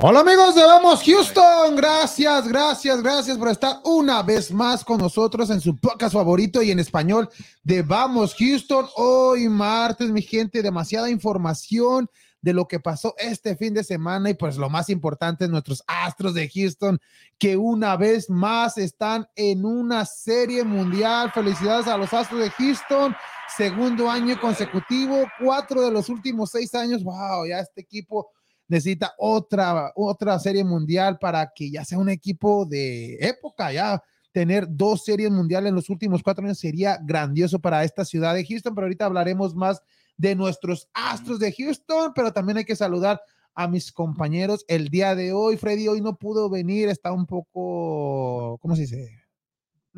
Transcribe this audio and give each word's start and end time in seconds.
Hola 0.00 0.20
amigos 0.20 0.54
de 0.54 0.62
Vamos 0.62 1.02
Houston, 1.02 1.74
gracias, 1.74 2.46
gracias, 2.46 3.02
gracias 3.02 3.36
por 3.36 3.48
estar 3.48 3.80
una 3.84 4.22
vez 4.22 4.52
más 4.52 4.84
con 4.84 4.98
nosotros 4.98 5.50
en 5.50 5.60
su 5.60 5.76
podcast 5.76 6.14
favorito 6.14 6.62
y 6.62 6.70
en 6.70 6.78
español 6.78 7.28
de 7.64 7.82
Vamos 7.82 8.36
Houston. 8.38 8.86
Hoy 8.94 9.48
martes, 9.48 10.08
mi 10.12 10.22
gente, 10.22 10.62
demasiada 10.62 11.10
información 11.10 12.08
de 12.40 12.52
lo 12.52 12.68
que 12.68 12.78
pasó 12.78 13.12
este 13.18 13.56
fin 13.56 13.74
de 13.74 13.82
semana 13.82 14.30
y 14.30 14.34
pues 14.34 14.56
lo 14.56 14.70
más 14.70 14.88
importante, 14.88 15.48
nuestros 15.48 15.82
Astros 15.88 16.32
de 16.32 16.48
Houston 16.48 17.00
que 17.36 17.56
una 17.56 17.96
vez 17.96 18.30
más 18.30 18.78
están 18.78 19.26
en 19.34 19.64
una 19.64 20.04
serie 20.04 20.62
mundial. 20.62 21.32
Felicidades 21.32 21.88
a 21.88 21.98
los 21.98 22.14
Astros 22.14 22.40
de 22.40 22.50
Houston, 22.50 23.16
segundo 23.56 24.08
año 24.08 24.40
consecutivo, 24.40 25.24
cuatro 25.40 25.82
de 25.82 25.90
los 25.90 26.08
últimos 26.08 26.52
seis 26.52 26.72
años. 26.76 27.02
Wow, 27.02 27.46
ya 27.48 27.58
este 27.58 27.80
equipo 27.80 28.30
necesita 28.68 29.14
otra, 29.18 29.92
otra 29.96 30.38
serie 30.38 30.62
mundial 30.62 31.18
para 31.18 31.50
que 31.54 31.70
ya 31.70 31.84
sea 31.84 31.98
un 31.98 32.10
equipo 32.10 32.66
de 32.66 33.16
época, 33.20 33.72
ya 33.72 34.02
tener 34.30 34.66
dos 34.68 35.04
series 35.04 35.30
mundiales 35.30 35.70
en 35.70 35.74
los 35.74 35.90
últimos 35.90 36.22
cuatro 36.22 36.44
años 36.44 36.58
sería 36.58 36.98
grandioso 37.02 37.58
para 37.58 37.82
esta 37.82 38.04
ciudad 38.04 38.34
de 38.34 38.46
Houston, 38.46 38.74
pero 38.74 38.84
ahorita 38.84 39.06
hablaremos 39.06 39.54
más 39.54 39.82
de 40.16 40.34
nuestros 40.34 40.88
astros 40.92 41.38
de 41.38 41.52
Houston, 41.52 42.12
pero 42.14 42.32
también 42.32 42.58
hay 42.58 42.64
que 42.64 42.76
saludar 42.76 43.20
a 43.54 43.66
mis 43.66 43.90
compañeros 43.90 44.64
el 44.68 44.88
día 44.88 45.14
de 45.14 45.32
hoy. 45.32 45.56
Freddy 45.56 45.88
hoy 45.88 46.00
no 46.00 46.16
pudo 46.16 46.48
venir, 46.48 46.88
está 46.88 47.10
un 47.10 47.26
poco, 47.26 48.58
¿cómo 48.60 48.76
se 48.76 48.82
dice? 48.82 49.27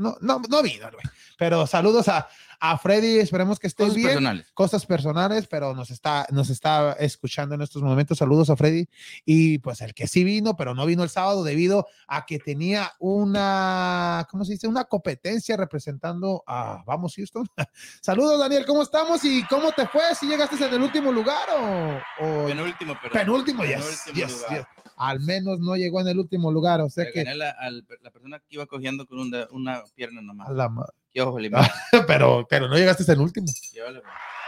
No, 0.01 0.17
no, 0.20 0.41
no 0.48 0.62
vino, 0.62 0.89
pero 1.37 1.67
saludos 1.67 2.09
a, 2.09 2.29
a 2.59 2.77
Freddy, 2.79 3.19
esperemos 3.19 3.59
que 3.59 3.67
esté 3.67 3.83
Cosas 3.84 3.97
bien. 3.97 4.09
personales. 4.09 4.51
Cosas 4.53 4.87
personales, 4.87 5.47
pero 5.47 5.75
nos 5.75 5.91
está, 5.91 6.27
nos 6.31 6.51
está 6.51 6.92
escuchando 6.95 7.55
en 7.55 7.62
estos 7.62 7.83
momentos. 7.83 8.19
Saludos 8.19 8.51
a 8.51 8.57
Freddy. 8.57 8.89
Y 9.25 9.59
pues 9.59 9.81
el 9.81 9.95
que 9.95 10.07
sí 10.07 10.25
vino, 10.25 10.57
pero 10.57 10.75
no 10.75 10.84
vino 10.87 11.03
el 11.03 11.09
sábado 11.11 11.45
debido 11.45 11.87
a 12.07 12.27
que 12.27 12.39
tenía 12.39 12.92
una, 12.98 14.27
¿cómo 14.31 14.45
se 14.45 14.53
dice? 14.53 14.69
Una 14.69 14.84
competencia 14.84 15.57
representando 15.57 16.42
a 16.47 16.83
Vamos 16.87 17.14
Houston. 17.17 17.47
Saludos, 18.03 18.39
Daniel, 18.41 18.64
¿cómo 18.67 18.83
estamos? 18.83 19.25
¿Y 19.25 19.42
cómo 19.45 19.73
te 19.73 19.87
fue? 19.87 20.14
¿Si 20.14 20.27
llegaste 20.27 20.57
en 20.57 20.75
el 20.75 20.83
último 20.83 21.12
lugar 21.12 21.48
o, 21.51 22.25
o 22.25 22.47
Penúltimo, 22.47 22.95
pero. 23.01 23.12
penúltimo? 23.12 23.64
Yes, 23.64 24.03
penúltimo 24.05 24.14
yes, 24.27 24.33
lugar. 24.42 24.59
yes. 24.59 24.67
Al 25.03 25.20
menos 25.20 25.61
no 25.61 25.77
llegó 25.77 26.01
en 26.03 26.09
el 26.09 26.19
último 26.19 26.53
lugar, 26.53 26.81
o 26.83 26.91
sea 26.91 27.05
Le 27.05 27.12
que... 27.12 27.25
gané 27.25 27.37
la, 27.37 27.51
al- 27.51 27.87
la 28.03 28.11
persona 28.11 28.39
que 28.39 28.47
iba 28.51 28.67
cogiendo 28.67 29.07
con 29.07 29.19
un 29.19 29.31
de- 29.31 29.47
una 29.51 29.83
pierna 29.95 30.20
nomás. 30.20 30.48
a 30.48 30.53
la 30.53 30.70
Qué 31.11 31.23
ojo, 31.23 31.39
pero, 32.07 32.47
pero 32.48 32.69
no 32.69 32.77
llegaste 32.77 33.03
en 33.05 33.11
el 33.12 33.20
último. 33.20 33.47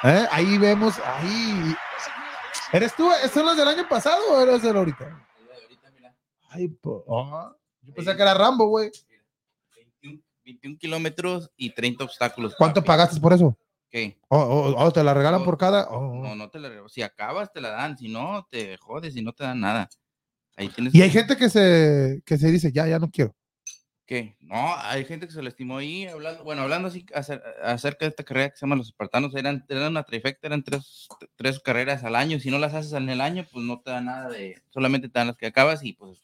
¿Eh? 0.04 0.26
Ahí 0.30 0.58
vemos, 0.58 0.94
ahí. 1.04 1.74
¿Eres 2.72 2.94
tú? 2.94 3.08
¿Son 3.32 3.46
los 3.46 3.56
del 3.56 3.68
año 3.68 3.88
pasado 3.88 4.20
o 4.30 4.40
eres 4.40 4.62
del 4.62 4.76
ahorita? 4.76 5.04
Ahorita, 5.62 5.90
mira, 5.94 6.14
Ay, 6.50 6.68
po- 6.68 7.04
ah, 7.08 7.54
yo 7.82 7.94
pensé 7.94 8.14
que 8.16 8.22
era 8.22 8.34
Rambo, 8.34 8.66
güey. 8.66 8.90
21, 9.74 10.22
21 10.44 10.78
kilómetros 10.78 11.50
y 11.56 11.70
30 11.70 12.04
obstáculos. 12.04 12.54
¿Cuánto 12.56 12.80
papi. 12.80 12.86
pagaste 12.88 13.20
por 13.20 13.32
eso? 13.32 13.56
¿Qué? 13.90 14.18
Oh, 14.28 14.38
oh, 14.38 14.74
oh, 14.84 14.90
¿Te 14.92 15.02
la 15.04 15.12
regalan 15.14 15.40
No, 15.40 15.44
por 15.44 15.58
cada? 15.58 15.88
Oh. 15.90 16.14
No, 16.22 16.34
no 16.34 16.48
te 16.48 16.58
la 16.58 16.68
regalo. 16.68 16.88
Si 16.88 17.02
acabas, 17.02 17.52
te 17.52 17.60
la 17.60 17.70
dan. 17.70 17.96
Si 17.98 18.08
no, 18.08 18.46
te 18.50 18.76
jodes 18.78 19.14
y 19.16 19.22
no 19.22 19.32
te 19.32 19.44
dan 19.44 19.60
nada. 19.60 19.88
Ahí 20.56 20.68
tienes. 20.68 20.94
Y 20.94 21.02
hay 21.02 21.10
gente 21.10 21.36
que 21.36 21.48
se, 21.48 22.22
que 22.26 22.38
se 22.38 22.50
dice, 22.50 22.72
ya, 22.72 22.86
ya 22.86 22.98
no 22.98 23.10
quiero. 23.10 23.34
¿Qué? 24.04 24.36
No, 24.40 24.74
hay 24.76 25.04
gente 25.04 25.26
que 25.26 25.32
se 25.32 25.42
lastimó 25.42 25.78
ahí, 25.78 26.06
hablando, 26.06 26.44
bueno, 26.44 26.62
hablando 26.62 26.88
así 26.88 27.06
acer- 27.14 27.42
acerca 27.62 28.04
de 28.04 28.10
esta 28.10 28.24
carrera 28.24 28.50
que 28.50 28.56
se 28.56 28.60
llama 28.66 28.76
Los 28.76 28.88
Espartanos, 28.88 29.34
eran, 29.34 29.64
eran 29.68 29.92
una 29.92 30.02
trifecta, 30.02 30.48
eran 30.48 30.62
tres, 30.64 31.08
tres 31.36 31.60
carreras 31.60 32.04
al 32.04 32.16
año, 32.16 32.38
si 32.40 32.50
no 32.50 32.58
las 32.58 32.74
haces 32.74 32.92
en 32.92 33.08
el 33.08 33.20
año, 33.20 33.46
pues 33.50 33.64
no 33.64 33.80
te 33.80 33.90
dan 33.92 34.06
nada 34.06 34.28
de, 34.28 34.60
solamente 34.70 35.08
te 35.08 35.18
dan 35.18 35.28
las 35.28 35.36
que 35.36 35.46
acabas 35.46 35.82
y 35.84 35.92
pues 35.94 36.18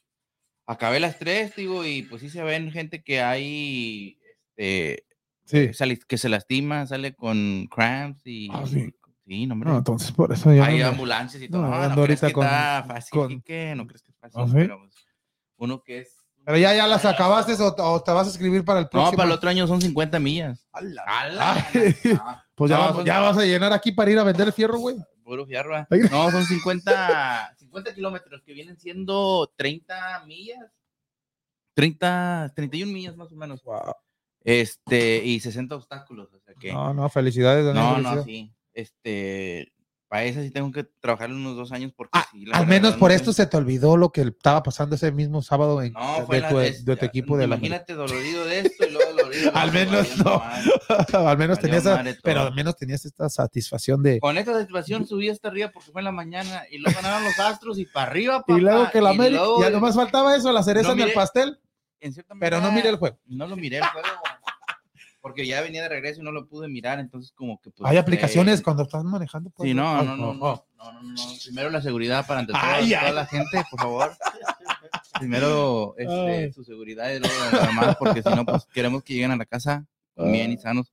acabé 0.67 1.01
las 1.01 1.19
tres, 1.19 1.55
digo, 1.57 1.87
y 1.87 2.03
pues 2.03 2.21
sí 2.21 2.29
se 2.29 2.43
ven 2.43 2.71
gente 2.73 3.03
que 3.03 3.23
hay, 3.23 4.19
este, 4.57 5.05
Sí. 5.47 5.73
sale- 5.73 5.99
que 6.07 6.19
se 6.19 6.29
lastima, 6.29 6.87
sale 6.87 7.15
con 7.15 7.69
cramps 7.75 8.21
y... 8.27 8.51
Ah, 8.53 8.65
sí. 8.67 8.93
Sí, 9.29 9.47
no, 9.47 9.53
hombre. 9.55 9.71
No, 9.71 9.77
entonces 9.79 10.11
por 10.11 10.33
eso 10.33 10.53
ya. 10.55 10.65
hay 10.65 10.79
no 10.79 10.87
ambulancias 10.89 11.43
y 11.43 11.49
todo. 11.51 11.61
no, 11.63 11.69
No, 11.69 11.77
no, 11.77 11.83
ando 11.83 12.03
crees 12.05 12.21
que 12.21 12.33
con- 12.33 12.45
está 12.47 12.85
fácil, 12.89 13.11
con-. 13.11 13.33
No 13.77 13.87
crees 13.87 14.03
que 14.03 14.11
es 14.11 14.17
fácil, 14.19 14.41
¿Ah, 14.41 14.47
sí? 14.47 14.53
pero 14.55 14.79
pues, 14.79 14.95
uno 15.59 15.83
que 15.83 15.99
es... 16.01 16.15
Pero 16.47 16.57
ya, 16.57 16.75
ya 16.75 16.87
las 16.87 17.05
acabaste 17.05 17.53
o, 17.63 17.75
o 17.77 18.03
te 18.03 18.11
vas 18.11 18.27
a 18.27 18.31
escribir 18.31 18.65
para 18.65 18.79
el 18.79 18.85
No, 18.87 18.91
próximo. 18.91 19.17
para 19.19 19.27
el 19.29 19.33
otro 19.35 19.51
año 19.51 19.67
son 19.67 19.83
50 19.83 20.19
millas. 20.19 20.67
¡Ala! 20.73 21.03
¡Ala! 21.07 21.67
No, 22.05 22.43
Pues 22.55 22.71
ya, 22.71 22.79
No, 22.79 22.95
son- 22.95 23.05
ya 23.05 23.21
vas 23.21 23.37
a 23.37 23.45
llenar 23.45 23.73
aquí 23.75 23.93
para 23.93 24.11
ir 24.11 24.19
a 24.19 24.23
vender 24.25 24.47
el 24.47 24.53
fierro, 24.55 24.79
güey. 24.79 24.97
Puro 25.23 25.45
fierro. 25.45 25.77
¿eh? 25.77 25.87
Ay. 25.91 26.01
No, 26.11 26.31
son 26.31 26.43
50, 26.47 27.55
50 27.59 27.95
kilómetros 27.95 28.43
que 28.43 28.55
vienen 28.55 28.79
siendo 28.79 29.53
30 29.59 30.25
millas. 30.25 30.73
30, 31.75 32.53
31 32.57 32.91
millas 32.93 33.15
más 33.17 33.31
o 33.31 33.37
menos. 33.37 33.63
Este, 34.43 35.23
y 35.25 35.39
60 35.41 35.75
obstáculos. 35.77 36.33
O 36.33 36.41
sea 36.41 36.55
que. 36.55 36.73
No, 36.73 36.95
no, 36.95 37.09
felicidades. 37.11 37.65
Daniel, 37.67 37.85
no, 37.85 37.91
no, 37.91 37.95
felicidades. 38.23 38.25
sí. 38.25 38.55
Este, 38.79 39.73
para 40.07 40.23
esa 40.23 40.41
sí 40.41 40.53
tengo 40.53 40.71
que 40.71 40.85
trabajar 41.01 41.31
unos 41.33 41.57
dos 41.57 41.73
años 41.73 41.93
porque 41.97 42.11
Ah, 42.15 42.25
sí, 42.31 42.45
Al 42.53 42.65
menos 42.69 42.93
no 42.93 42.99
por 43.01 43.11
esto 43.11 43.33
se 43.33 43.45
te 43.45 43.57
olvidó 43.57 43.97
lo 43.97 44.11
que 44.13 44.21
estaba 44.21 44.63
pasando 44.63 44.95
ese 44.95 45.11
mismo 45.11 45.43
sábado 45.43 45.83
en, 45.83 45.93
No, 45.95 46.25
de, 46.29 46.43
tu, 46.43 46.61
es- 46.61 46.85
de 46.85 46.95
tu 46.97 47.05
equipo 47.05 47.37
de 47.37 47.49
la 47.49 47.57
Imagínate 47.57 47.95
dolorido 47.95 48.45
de 48.47 48.61
esto 48.61 48.87
y 48.87 48.91
luego 48.93 49.11
dolorido. 49.15 49.51
Al 49.55 49.73
menos 49.73 50.17
no. 50.19 50.41
al 51.29 51.39
menos 51.39 51.59
tenías, 51.59 51.85
pero 52.23 52.43
al 52.43 52.55
menos 52.55 52.77
tenías 52.77 53.05
esta 53.05 53.29
satisfacción 53.29 54.01
de 54.01 54.21
Con 54.21 54.39
esta 54.39 54.53
satisfacción 54.53 55.07
subí 55.09 55.29
hasta 55.29 55.49
arriba 55.49 55.71
porque 55.75 55.91
fue 55.91 56.01
en 56.01 56.05
la 56.05 56.13
mañana 56.13 56.63
y 56.71 56.79
luego 56.79 57.01
ganaron 57.03 57.25
los 57.25 57.39
astros 57.41 57.81
y 57.81 57.85
para 57.85 58.13
arriba. 58.13 58.45
y 58.47 58.53
luego 58.61 58.89
que 58.93 59.01
la 59.01 59.11
América 59.11 59.41
luego- 59.43 59.61
ya 59.61 59.71
nomás 59.71 59.97
faltaba 59.97 60.37
eso, 60.37 60.53
la 60.53 60.63
cereza 60.63 60.95
No 60.95 60.95
en 60.95 61.01
el 61.09 61.13
pastel, 61.15 61.59
en 62.01 62.15
pero 62.39 62.61
no 62.61 62.71
miré 62.71 62.91
el 62.91 62.97
juego. 62.97 63.19
No 63.27 63.49
lo 63.49 63.57
miré 63.57 63.79
el 63.79 63.85
juego. 63.87 64.07
Porque 65.21 65.47
ya 65.47 65.61
venía 65.61 65.83
de 65.83 65.89
regreso 65.89 66.21
y 66.21 66.25
no 66.25 66.31
lo 66.33 66.47
pude 66.47 66.69
mirar, 66.69 67.01
entonces 67.01 67.33
como 67.33 67.61
que 67.61 67.71
pues, 67.71 67.91
Hay 67.91 67.97
aplicaciones 67.97 68.61
eh, 68.61 68.63
cuando 68.63 68.85
estás 68.85 69.03
manejando. 69.05 69.51
pues, 69.51 69.69
Sí, 69.69 69.75
no, 69.75 69.99
ay, 69.99 70.07
no, 70.07 70.17
no, 70.17 70.33
no, 70.35 70.65
no, 70.77 70.93
no, 70.93 71.03
no. 71.03 71.23
Primero 71.45 71.71
la 71.71 71.83
seguridad 71.83 72.25
para 72.27 72.41
ante 72.41 72.53
todo, 72.53 72.63
Ay, 72.65 72.91
toda 72.91 73.07
ay. 73.09 73.15
la 73.15 73.27
gente, 73.27 73.65
por 73.71 73.81
favor. 73.81 74.17
Primero 75.19 75.95
este, 75.99 76.53
su 76.53 76.65
seguridad 76.65 77.11
y 77.13 77.19
luego 77.19 77.35
demás, 77.67 77.97
porque 77.99 78.23
si 78.23 78.29
no, 78.31 78.45
pues 78.45 78.65
queremos 78.73 79.03
que 79.03 79.15
lleguen 79.15 79.33
a 79.33 79.37
la 79.37 79.47
casa 79.47 79.85
bien 80.17 80.53
y 80.53 80.55
Ah. 80.57 80.61
sanos. 80.61 80.93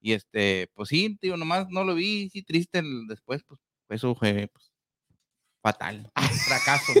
Y 0.00 0.12
este, 0.12 0.70
pues 0.74 0.88
sí, 0.88 1.16
tío, 1.20 1.36
nomás 1.36 1.68
no 1.68 1.84
lo 1.84 1.94
vi, 1.94 2.28
sí, 2.30 2.42
triste 2.42 2.78
el- 2.78 3.06
después, 3.08 3.42
pues 3.44 3.60
eso 3.88 4.14
fue 4.14 4.48
pues, 4.52 4.72
fatal, 5.66 6.08
fracaso. 6.46 6.92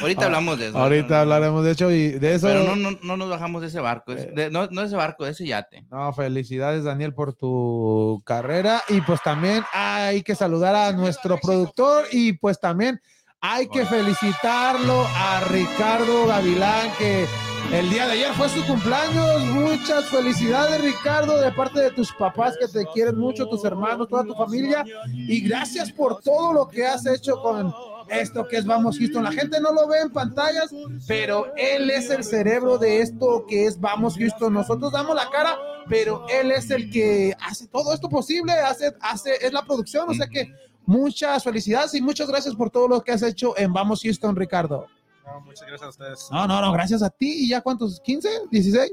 Ahorita 0.00 0.22
Ah, 0.22 0.24
hablamos 0.26 0.58
de 0.58 0.68
eso. 0.68 0.78
Ahorita 0.78 1.20
hablaremos 1.20 1.62
de 1.64 1.72
hecho 1.72 1.90
y 1.90 2.12
de 2.12 2.34
eso. 2.36 2.46
Pero 2.46 2.64
no, 2.64 2.74
no, 2.76 2.98
no 3.02 3.16
nos 3.18 3.28
bajamos 3.28 3.60
de 3.60 3.68
ese 3.68 3.78
barco, 3.80 4.12
es- 4.12 4.24
Eh. 4.24 4.32
de- 4.34 4.50
no, 4.50 4.66
no 4.68 4.80
de 4.80 4.86
ese 4.86 4.96
barco, 4.96 5.26
de 5.26 5.32
ese 5.32 5.44
yate. 5.46 5.84
No, 5.90 6.10
felicidades 6.14 6.84
Daniel 6.84 7.12
por 7.12 7.34
tu 7.34 8.22
carrera 8.24 8.82
y 8.88 9.02
pues 9.02 9.20
también 9.22 9.64
hay 9.74 10.22
que 10.22 10.34
saludar 10.34 10.74
a 10.74 10.92
nuestro 10.92 11.36
productor 11.38 12.06
y 12.10 12.32
pues 12.32 12.58
también 12.58 13.02
hay 13.42 13.68
que 13.68 13.84
felicitarlo 13.84 15.06
a 15.14 15.40
Ricardo 15.50 16.26
Gavilán 16.26 16.90
que 16.98 17.26
el 17.72 17.90
día 17.90 18.06
de 18.06 18.12
ayer 18.12 18.32
fue 18.32 18.48
su 18.48 18.64
cumpleaños. 18.64 19.42
Muchas 19.46 20.06
felicidades 20.06 20.80
Ricardo 20.80 21.36
de 21.38 21.52
parte 21.52 21.80
de 21.80 21.90
tus 21.90 22.12
papás 22.12 22.56
que 22.58 22.66
te 22.66 22.86
quieren 22.94 23.18
mucho, 23.18 23.46
tus 23.46 23.62
hermanos, 23.64 24.08
toda 24.08 24.24
tu 24.24 24.34
familia 24.34 24.84
y 25.12 25.40
gracias 25.46 25.92
por 25.92 26.22
todo 26.22 26.52
lo 26.54 26.66
que 26.68 26.86
has 26.86 27.04
hecho 27.06 27.42
con 27.42 27.74
esto 28.08 28.46
que 28.48 28.56
es 28.56 28.66
Vamos 28.66 28.98
Houston. 28.98 29.24
La 29.24 29.32
gente 29.32 29.60
no 29.60 29.72
lo 29.72 29.86
ve 29.88 30.00
en 30.00 30.10
pantallas, 30.10 30.70
pero 31.06 31.52
él 31.56 31.90
es 31.90 32.10
el 32.10 32.24
cerebro 32.24 32.78
de 32.78 33.00
esto 33.00 33.44
que 33.48 33.66
es 33.66 33.80
Vamos 33.80 34.16
Houston. 34.16 34.52
Nosotros 34.52 34.92
damos 34.92 35.14
la 35.14 35.28
cara, 35.30 35.56
pero 35.88 36.26
él 36.28 36.50
es 36.50 36.70
el 36.70 36.90
que 36.90 37.34
hace 37.40 37.66
todo 37.68 37.92
esto 37.92 38.08
posible, 38.08 38.52
hace, 38.52 38.94
hace, 39.00 39.34
es 39.40 39.52
la 39.52 39.64
producción, 39.64 40.08
o 40.08 40.14
sea 40.14 40.26
que 40.26 40.52
muchas 40.84 41.42
felicidades 41.42 41.94
y 41.94 42.00
muchas 42.00 42.28
gracias 42.28 42.54
por 42.54 42.70
todo 42.70 42.88
lo 42.88 43.02
que 43.02 43.12
has 43.12 43.22
hecho 43.22 43.56
en 43.58 43.72
Vamos 43.72 44.02
Houston, 44.02 44.36
Ricardo. 44.36 44.86
No, 45.26 45.40
muchas 45.40 45.66
gracias 45.66 45.82
a 45.82 45.88
ustedes. 45.88 46.28
No, 46.30 46.46
no, 46.46 46.60
no, 46.60 46.72
gracias 46.72 47.02
a 47.02 47.10
ti. 47.10 47.44
¿Y 47.44 47.48
ya 47.48 47.60
cuántos? 47.60 48.00
¿15? 48.02 48.48
¿16? 48.50 48.90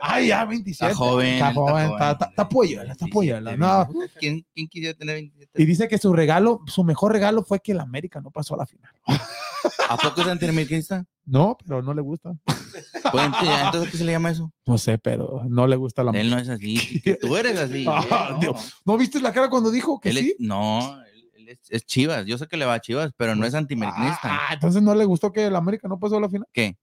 Ay, 0.00 0.28
ya 0.28 0.44
27. 0.44 0.92
Está 0.92 0.96
joven, 1.04 1.34
Está 1.34 1.54
joven, 1.54 1.90
está, 1.90 2.10
está, 2.12 2.24
está 2.26 2.48
polluela, 2.48 2.92
está 2.92 3.04
27, 3.06 3.12
polluela. 3.12 3.56
No. 3.56 3.88
¿Quién, 4.18 4.46
¿Quién 4.54 4.68
quisiera 4.68 4.96
tener 4.98 5.14
27? 5.16 5.62
Y 5.62 5.66
dice 5.66 5.88
que 5.88 5.98
su 5.98 6.12
regalo, 6.12 6.60
su 6.66 6.84
mejor 6.84 7.12
regalo 7.12 7.42
fue 7.42 7.60
que 7.60 7.72
el 7.72 7.80
América 7.80 8.20
no 8.20 8.30
pasó 8.30 8.54
a 8.54 8.58
la 8.58 8.66
final. 8.66 8.90
¿A 9.88 9.96
poco 9.96 10.22
es 10.22 10.26
antiamericanista? 10.28 11.04
No, 11.26 11.56
pero 11.66 11.82
no 11.82 11.92
le 11.94 12.00
gusta. 12.00 12.32
Pues, 13.12 13.24
entonces, 13.24 13.90
¿qué 13.90 13.98
se 13.98 14.04
le 14.04 14.12
llama 14.12 14.30
eso? 14.30 14.52
No 14.66 14.78
sé, 14.78 14.98
pero 14.98 15.42
no 15.48 15.66
le 15.66 15.76
gusta 15.76 16.02
la 16.02 16.12
Él 16.12 16.30
no 16.30 16.38
es 16.38 16.48
así. 16.48 17.02
Tú 17.20 17.36
eres 17.36 17.58
así. 17.58 17.84
Ah, 17.88 18.30
no. 18.32 18.38
Dios. 18.38 18.74
¿No 18.84 18.96
viste 18.96 19.20
la 19.20 19.32
cara 19.32 19.48
cuando 19.50 19.70
dijo 19.70 20.00
que 20.00 20.10
Él 20.10 20.18
es- 20.18 20.24
sí? 20.24 20.36
no, 20.38 21.00
él, 21.14 21.30
él 21.36 21.48
es, 21.50 21.58
es 21.68 21.84
Chivas. 21.86 22.24
Yo 22.26 22.38
sé 22.38 22.46
que 22.46 22.56
le 22.56 22.64
va 22.64 22.74
a 22.74 22.80
Chivas, 22.80 23.12
pero 23.16 23.34
no 23.34 23.44
es 23.46 23.54
antiamericanista. 23.54 24.20
Ah, 24.24 24.54
entonces 24.54 24.82
no 24.82 24.94
le 24.94 25.04
gustó 25.04 25.32
que 25.32 25.46
el 25.46 25.56
América 25.56 25.88
no 25.88 25.98
pasó 25.98 26.16
a 26.16 26.20
la 26.20 26.28
final. 26.28 26.46
¿Qué? 26.52 26.76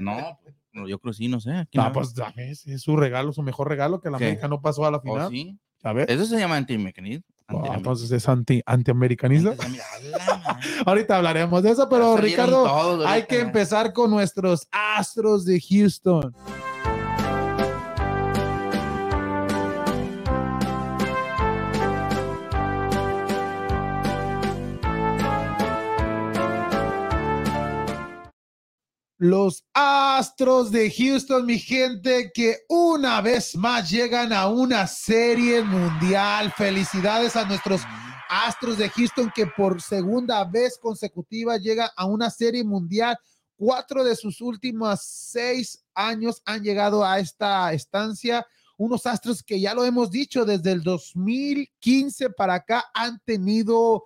No, 0.00 0.38
pues, 0.42 0.54
no, 0.72 0.88
yo 0.88 0.98
creo 0.98 1.12
sí, 1.12 1.28
no 1.28 1.40
sé. 1.40 1.50
¿quién 1.70 1.82
No, 1.82 1.84
no? 1.84 1.92
pues 1.92 2.14
ves, 2.36 2.66
es 2.66 2.82
su 2.82 2.96
regalo, 2.96 3.32
su 3.32 3.42
mejor 3.42 3.68
regalo 3.68 4.00
que 4.00 4.08
el 4.08 4.16
¿Qué? 4.16 4.24
América 4.26 4.48
no 4.48 4.60
pasó 4.60 4.84
a 4.86 4.90
la 4.90 4.98
¿O 4.98 5.02
final. 5.02 5.30
sí? 5.30 5.58
A 5.82 5.92
ver. 5.92 6.10
Eso 6.10 6.24
se 6.26 6.38
llama 6.38 6.56
antiamericanismo. 6.56 7.24
Oh, 7.48 7.74
entonces 7.74 8.10
es 8.12 8.28
anti, 8.28 8.62
antiamericanista. 8.64 9.54
Ahorita 10.86 11.16
hablaremos 11.16 11.62
de 11.62 11.70
eso, 11.70 11.88
pero 11.88 12.16
Ricardo, 12.16 13.06
hay 13.06 13.24
que 13.26 13.40
empezar 13.40 13.92
con 13.92 14.10
nuestros 14.10 14.66
astros 14.70 15.44
de 15.44 15.60
Houston. 15.60 16.34
Los 29.22 29.64
Astros 29.72 30.72
de 30.72 30.90
Houston, 30.90 31.46
mi 31.46 31.56
gente, 31.56 32.32
que 32.34 32.64
una 32.68 33.20
vez 33.20 33.54
más 33.54 33.88
llegan 33.88 34.32
a 34.32 34.48
una 34.48 34.88
serie 34.88 35.62
mundial. 35.62 36.52
Felicidades 36.56 37.36
a 37.36 37.44
nuestros 37.44 37.82
Astros 38.28 38.78
de 38.78 38.88
Houston 38.88 39.30
que 39.32 39.46
por 39.46 39.80
segunda 39.80 40.44
vez 40.44 40.76
consecutiva 40.76 41.56
llega 41.56 41.92
a 41.96 42.04
una 42.06 42.30
serie 42.30 42.64
mundial. 42.64 43.16
Cuatro 43.56 44.02
de 44.02 44.16
sus 44.16 44.40
últimos 44.40 45.02
seis 45.04 45.84
años 45.94 46.42
han 46.44 46.64
llegado 46.64 47.04
a 47.04 47.20
esta 47.20 47.72
estancia. 47.72 48.44
Unos 48.76 49.06
Astros 49.06 49.44
que 49.44 49.60
ya 49.60 49.72
lo 49.72 49.84
hemos 49.84 50.10
dicho 50.10 50.44
desde 50.44 50.72
el 50.72 50.82
2015 50.82 52.30
para 52.30 52.54
acá 52.54 52.86
han 52.92 53.20
tenido 53.20 54.02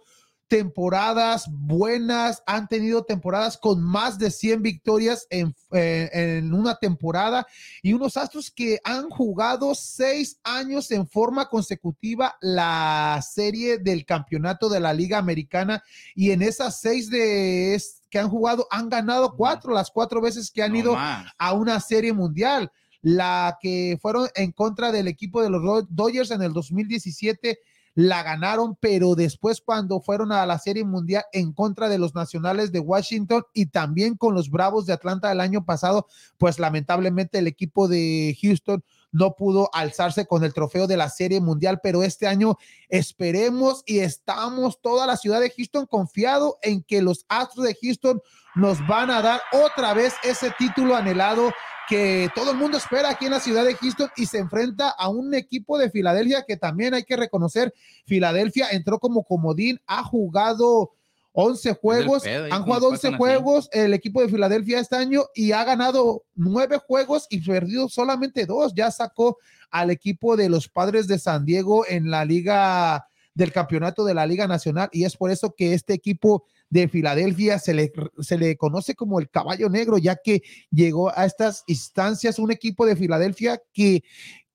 temporadas 0.48 1.46
buenas, 1.50 2.42
han 2.46 2.68
tenido 2.68 3.04
temporadas 3.04 3.58
con 3.58 3.82
más 3.82 4.18
de 4.18 4.30
100 4.30 4.62
victorias 4.62 5.26
en, 5.30 5.54
eh, 5.72 6.08
en, 6.12 6.54
una 6.54 6.76
temporada 6.76 7.46
y 7.82 7.92
unos 7.92 8.16
Astros 8.16 8.50
que 8.50 8.78
han 8.84 9.10
jugado 9.10 9.74
seis 9.74 10.38
años 10.44 10.90
en 10.92 11.08
forma 11.08 11.48
consecutiva 11.48 12.36
la 12.40 13.20
serie 13.28 13.78
del 13.78 14.04
campeonato 14.04 14.68
de 14.68 14.80
la 14.80 14.92
Liga 14.92 15.18
Americana 15.18 15.82
y 16.14 16.30
en 16.30 16.42
esas 16.42 16.80
seis 16.80 17.10
de 17.10 17.80
que 18.10 18.18
han 18.18 18.28
jugado 18.28 18.68
han 18.70 18.88
ganado 18.88 19.34
cuatro, 19.36 19.72
las 19.72 19.90
cuatro 19.90 20.20
veces 20.20 20.50
que 20.50 20.62
han 20.62 20.76
ido 20.76 20.96
a 20.96 21.52
una 21.52 21.80
serie 21.80 22.12
mundial. 22.12 22.70
La 23.02 23.58
que 23.60 23.98
fueron 24.00 24.28
en 24.34 24.50
contra 24.50 24.90
del 24.90 25.06
equipo 25.06 25.40
de 25.40 25.50
los 25.50 25.86
Dodgers 25.90 26.32
en 26.32 26.42
el 26.42 26.52
2017 26.52 27.60
la 27.96 28.22
ganaron, 28.22 28.76
pero 28.78 29.14
después 29.14 29.62
cuando 29.62 30.02
fueron 30.02 30.30
a 30.30 30.44
la 30.44 30.58
Serie 30.58 30.84
Mundial 30.84 31.24
en 31.32 31.54
contra 31.54 31.88
de 31.88 31.98
los 31.98 32.14
Nacionales 32.14 32.70
de 32.70 32.78
Washington 32.78 33.42
y 33.54 33.66
también 33.66 34.16
con 34.16 34.34
los 34.34 34.50
Bravos 34.50 34.84
de 34.84 34.92
Atlanta 34.92 35.32
el 35.32 35.40
año 35.40 35.64
pasado, 35.64 36.06
pues 36.36 36.58
lamentablemente 36.58 37.38
el 37.38 37.46
equipo 37.46 37.88
de 37.88 38.36
Houston 38.42 38.84
no 39.12 39.34
pudo 39.34 39.70
alzarse 39.72 40.26
con 40.26 40.44
el 40.44 40.52
trofeo 40.52 40.86
de 40.86 40.98
la 40.98 41.08
Serie 41.08 41.40
Mundial, 41.40 41.80
pero 41.82 42.02
este 42.02 42.26
año 42.26 42.58
esperemos 42.90 43.82
y 43.86 44.00
estamos 44.00 44.78
toda 44.82 45.06
la 45.06 45.16
ciudad 45.16 45.40
de 45.40 45.50
Houston 45.56 45.86
confiado 45.86 46.58
en 46.60 46.82
que 46.82 47.00
los 47.00 47.24
Astros 47.30 47.64
de 47.64 47.78
Houston 47.80 48.20
nos 48.56 48.86
van 48.86 49.10
a 49.10 49.22
dar 49.22 49.40
otra 49.52 49.94
vez 49.94 50.12
ese 50.22 50.52
título 50.58 50.94
anhelado 50.94 51.50
que 51.88 52.28
todo 52.34 52.52
el 52.52 52.56
mundo 52.56 52.78
espera 52.78 53.10
aquí 53.10 53.26
en 53.26 53.32
la 53.32 53.40
ciudad 53.40 53.64
de 53.64 53.74
Houston 53.74 54.08
y 54.16 54.26
se 54.26 54.38
enfrenta 54.38 54.90
a 54.90 55.08
un 55.08 55.34
equipo 55.34 55.78
de 55.78 55.90
Filadelfia 55.90 56.44
que 56.46 56.56
también 56.56 56.94
hay 56.94 57.04
que 57.04 57.16
reconocer, 57.16 57.72
Filadelfia 58.06 58.68
entró 58.70 58.98
como 58.98 59.24
comodín, 59.24 59.80
ha 59.86 60.02
jugado 60.02 60.92
11 61.32 61.74
juegos, 61.74 62.24
han 62.26 62.62
jugado 62.62 62.88
11 62.88 63.16
juegos 63.16 63.68
el 63.72 63.92
equipo 63.92 64.22
de 64.22 64.28
Filadelfia 64.28 64.80
este 64.80 64.96
año 64.96 65.24
y 65.34 65.52
ha 65.52 65.64
ganado 65.64 66.24
9 66.34 66.78
juegos 66.78 67.26
y 67.28 67.40
perdido 67.40 67.88
solamente 67.88 68.46
dos, 68.46 68.72
ya 68.74 68.90
sacó 68.90 69.36
al 69.70 69.90
equipo 69.90 70.36
de 70.36 70.48
los 70.48 70.68
Padres 70.68 71.06
de 71.06 71.18
San 71.18 71.44
Diego 71.44 71.84
en 71.86 72.10
la 72.10 72.24
liga 72.24 73.06
del 73.34 73.52
campeonato 73.52 74.04
de 74.06 74.14
la 74.14 74.26
Liga 74.26 74.46
Nacional 74.46 74.88
y 74.92 75.04
es 75.04 75.14
por 75.14 75.30
eso 75.30 75.54
que 75.54 75.74
este 75.74 75.92
equipo 75.92 76.44
de 76.70 76.88
Filadelfia 76.88 77.58
se 77.58 77.74
le, 77.74 77.92
se 78.18 78.38
le 78.38 78.56
conoce 78.56 78.94
como 78.94 79.20
el 79.20 79.30
caballo 79.30 79.68
negro, 79.68 79.98
ya 79.98 80.16
que 80.16 80.42
llegó 80.70 81.16
a 81.16 81.24
estas 81.24 81.64
instancias 81.66 82.38
un 82.38 82.50
equipo 82.50 82.86
de 82.86 82.96
Filadelfia 82.96 83.60
que, 83.72 84.02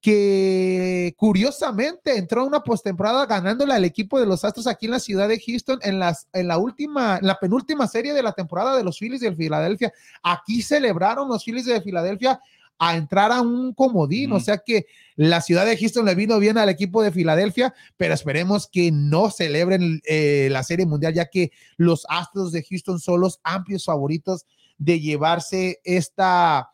que 0.00 1.14
curiosamente 1.16 2.18
entró 2.18 2.42
a 2.42 2.46
una 2.46 2.60
postemporada 2.60 3.24
ganándole 3.24 3.72
al 3.72 3.84
equipo 3.84 4.18
de 4.18 4.26
los 4.26 4.44
Astros 4.44 4.66
aquí 4.66 4.86
en 4.86 4.92
la 4.92 4.98
ciudad 4.98 5.28
de 5.28 5.40
Houston 5.40 5.78
en, 5.82 5.98
las, 5.98 6.28
en 6.32 6.48
la 6.48 6.58
última, 6.58 7.18
en 7.18 7.26
la 7.26 7.38
penúltima 7.38 7.86
serie 7.86 8.12
de 8.12 8.22
la 8.22 8.32
temporada 8.32 8.76
de 8.76 8.84
los 8.84 8.98
Phillies 8.98 9.20
de 9.20 9.34
Filadelfia. 9.34 9.92
Aquí 10.22 10.60
celebraron 10.60 11.28
los 11.28 11.44
Phillies 11.44 11.66
de 11.66 11.80
Filadelfia 11.80 12.40
a 12.78 12.96
entrar 12.96 13.32
a 13.32 13.40
un 13.40 13.74
comodín. 13.74 14.32
O 14.32 14.40
sea 14.40 14.58
que 14.58 14.86
la 15.16 15.40
ciudad 15.40 15.66
de 15.66 15.76
Houston 15.76 16.04
le 16.04 16.14
vino 16.14 16.38
bien 16.38 16.58
al 16.58 16.68
equipo 16.68 17.02
de 17.02 17.12
Filadelfia, 17.12 17.74
pero 17.96 18.14
esperemos 18.14 18.68
que 18.68 18.90
no 18.90 19.30
celebren 19.30 20.00
eh, 20.04 20.48
la 20.50 20.62
Serie 20.62 20.86
Mundial, 20.86 21.14
ya 21.14 21.26
que 21.26 21.52
los 21.76 22.06
Astros 22.08 22.52
de 22.52 22.64
Houston 22.64 22.98
son 22.98 23.20
los 23.20 23.40
amplios 23.44 23.84
favoritos 23.84 24.46
de 24.78 25.00
llevarse 25.00 25.80
esta, 25.84 26.70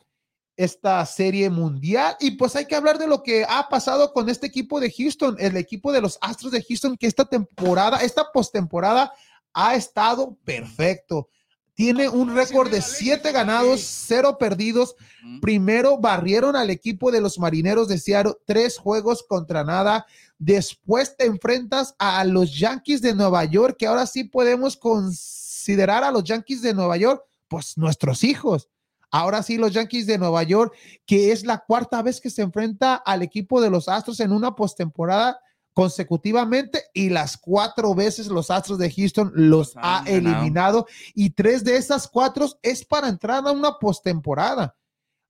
esta 0.56 1.04
serie 1.06 1.50
mundial. 1.50 2.16
Y 2.20 2.32
pues 2.32 2.56
hay 2.56 2.66
que 2.66 2.76
hablar 2.76 2.98
de 2.98 3.06
lo 3.06 3.22
que 3.22 3.44
ha 3.48 3.68
pasado 3.68 4.12
con 4.12 4.28
este 4.28 4.46
equipo 4.46 4.80
de 4.80 4.90
Houston, 4.90 5.36
el 5.38 5.56
equipo 5.56 5.92
de 5.92 6.00
los 6.00 6.18
Astros 6.20 6.52
de 6.52 6.62
Houston, 6.62 6.96
que 6.96 7.06
esta 7.06 7.26
temporada, 7.26 7.98
esta 7.98 8.30
postemporada 8.32 9.12
ha 9.52 9.74
estado 9.74 10.36
perfecto. 10.44 11.28
Tiene 11.78 12.08
un 12.08 12.34
récord 12.34 12.72
de 12.72 12.82
siete 12.82 13.30
ganados, 13.30 13.82
cero 13.82 14.36
perdidos. 14.36 14.96
Primero 15.40 15.96
barrieron 15.96 16.56
al 16.56 16.70
equipo 16.70 17.12
de 17.12 17.20
los 17.20 17.38
marineros 17.38 17.86
de 17.86 17.98
Seattle, 17.98 18.34
tres 18.46 18.78
juegos 18.78 19.22
contra 19.22 19.62
nada. 19.62 20.04
Después 20.40 21.16
te 21.16 21.26
enfrentas 21.26 21.94
a 22.00 22.24
los 22.24 22.58
Yankees 22.58 23.00
de 23.00 23.14
Nueva 23.14 23.44
York, 23.44 23.76
que 23.78 23.86
ahora 23.86 24.06
sí 24.06 24.24
podemos 24.24 24.76
considerar 24.76 26.02
a 26.02 26.10
los 26.10 26.24
Yankees 26.24 26.62
de 26.62 26.74
Nueva 26.74 26.96
York, 26.96 27.22
pues 27.46 27.78
nuestros 27.78 28.24
hijos. 28.24 28.68
Ahora 29.12 29.44
sí, 29.44 29.56
los 29.56 29.72
Yankees 29.72 30.08
de 30.08 30.18
Nueva 30.18 30.42
York, 30.42 30.74
que 31.06 31.30
es 31.30 31.46
la 31.46 31.58
cuarta 31.58 32.02
vez 32.02 32.20
que 32.20 32.28
se 32.28 32.42
enfrenta 32.42 32.96
al 32.96 33.22
equipo 33.22 33.60
de 33.60 33.70
los 33.70 33.88
Astros 33.88 34.18
en 34.18 34.32
una 34.32 34.56
postemporada 34.56 35.38
consecutivamente 35.78 36.86
y 36.92 37.08
las 37.08 37.36
cuatro 37.36 37.94
veces 37.94 38.26
los 38.26 38.50
Astros 38.50 38.78
de 38.78 38.90
Houston 38.90 39.30
los 39.32 39.74
ha 39.76 40.02
eliminado 40.08 40.88
y 41.14 41.30
tres 41.30 41.62
de 41.62 41.76
esas 41.76 42.08
cuatro 42.08 42.48
es 42.62 42.84
para 42.84 43.08
entrar 43.08 43.46
a 43.46 43.52
una 43.52 43.78
postemporada. 43.78 44.74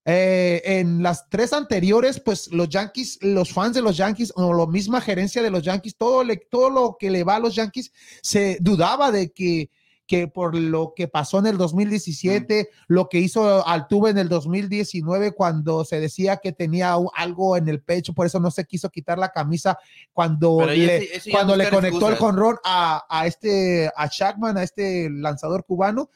Eh, 0.07 0.63
en 0.65 1.03
las 1.03 1.29
tres 1.29 1.53
anteriores, 1.53 2.19
pues 2.19 2.51
los 2.51 2.71
Yankees, 2.71 3.19
los 3.21 3.53
fans 3.53 3.75
de 3.75 3.83
los 3.83 3.99
Yankees 3.99 4.33
o 4.37 4.55
la 4.55 4.65
misma 4.65 5.03
gerencia 5.03 5.43
de 5.43 5.51
los 5.51 5.63
Yankees, 5.63 5.99
todo, 5.99 6.23
todo 6.51 6.71
lo 6.71 6.97
que 6.99 7.11
le 7.11 7.25
va 7.25 7.37
a 7.37 7.41
los 7.41 7.55
Yankees, 7.55 7.93
se 8.23 8.57
dudaba 8.63 9.13
de 9.13 9.31
que 9.31 9.69
que 10.09 10.27
por 10.27 10.57
lo 10.57 10.95
que 10.97 11.07
pasó 11.07 11.39
en 11.39 11.47
el 11.47 11.59
2017, 11.59 12.71
lo 12.87 13.11
que 13.11 13.19
hizo 13.19 13.65
Altuve 13.67 14.11
en 14.11 14.19
el 14.19 14.31
2019 14.31 15.33
cuando 15.33 15.85
se 15.85 16.01
decía 16.01 16.39
que 16.39 16.53
tenía 16.53 16.97
algo 17.15 17.57
en 17.59 17.69
el 17.69 17.83
pecho, 17.83 18.15
por 18.15 18.27
eso 18.27 18.41
no 18.41 18.51
se 18.51 18.65
quiso 18.65 18.89
quitar 18.89 19.19
la 19.19 19.29
camisa 19.29 19.79
cuando 20.15 20.65
le, 20.65 21.11
cuando 21.31 21.55
le 21.55 21.69
conectó 21.69 22.09
el 22.09 22.17
jonrón 22.17 22.57
a, 22.65 23.05
a 23.09 23.27
este 23.27 23.91
a 23.95 24.09
Shackman, 24.11 24.57
a 24.57 24.63
este 24.63 25.11
lanzador 25.11 25.67
cubano 25.67 26.09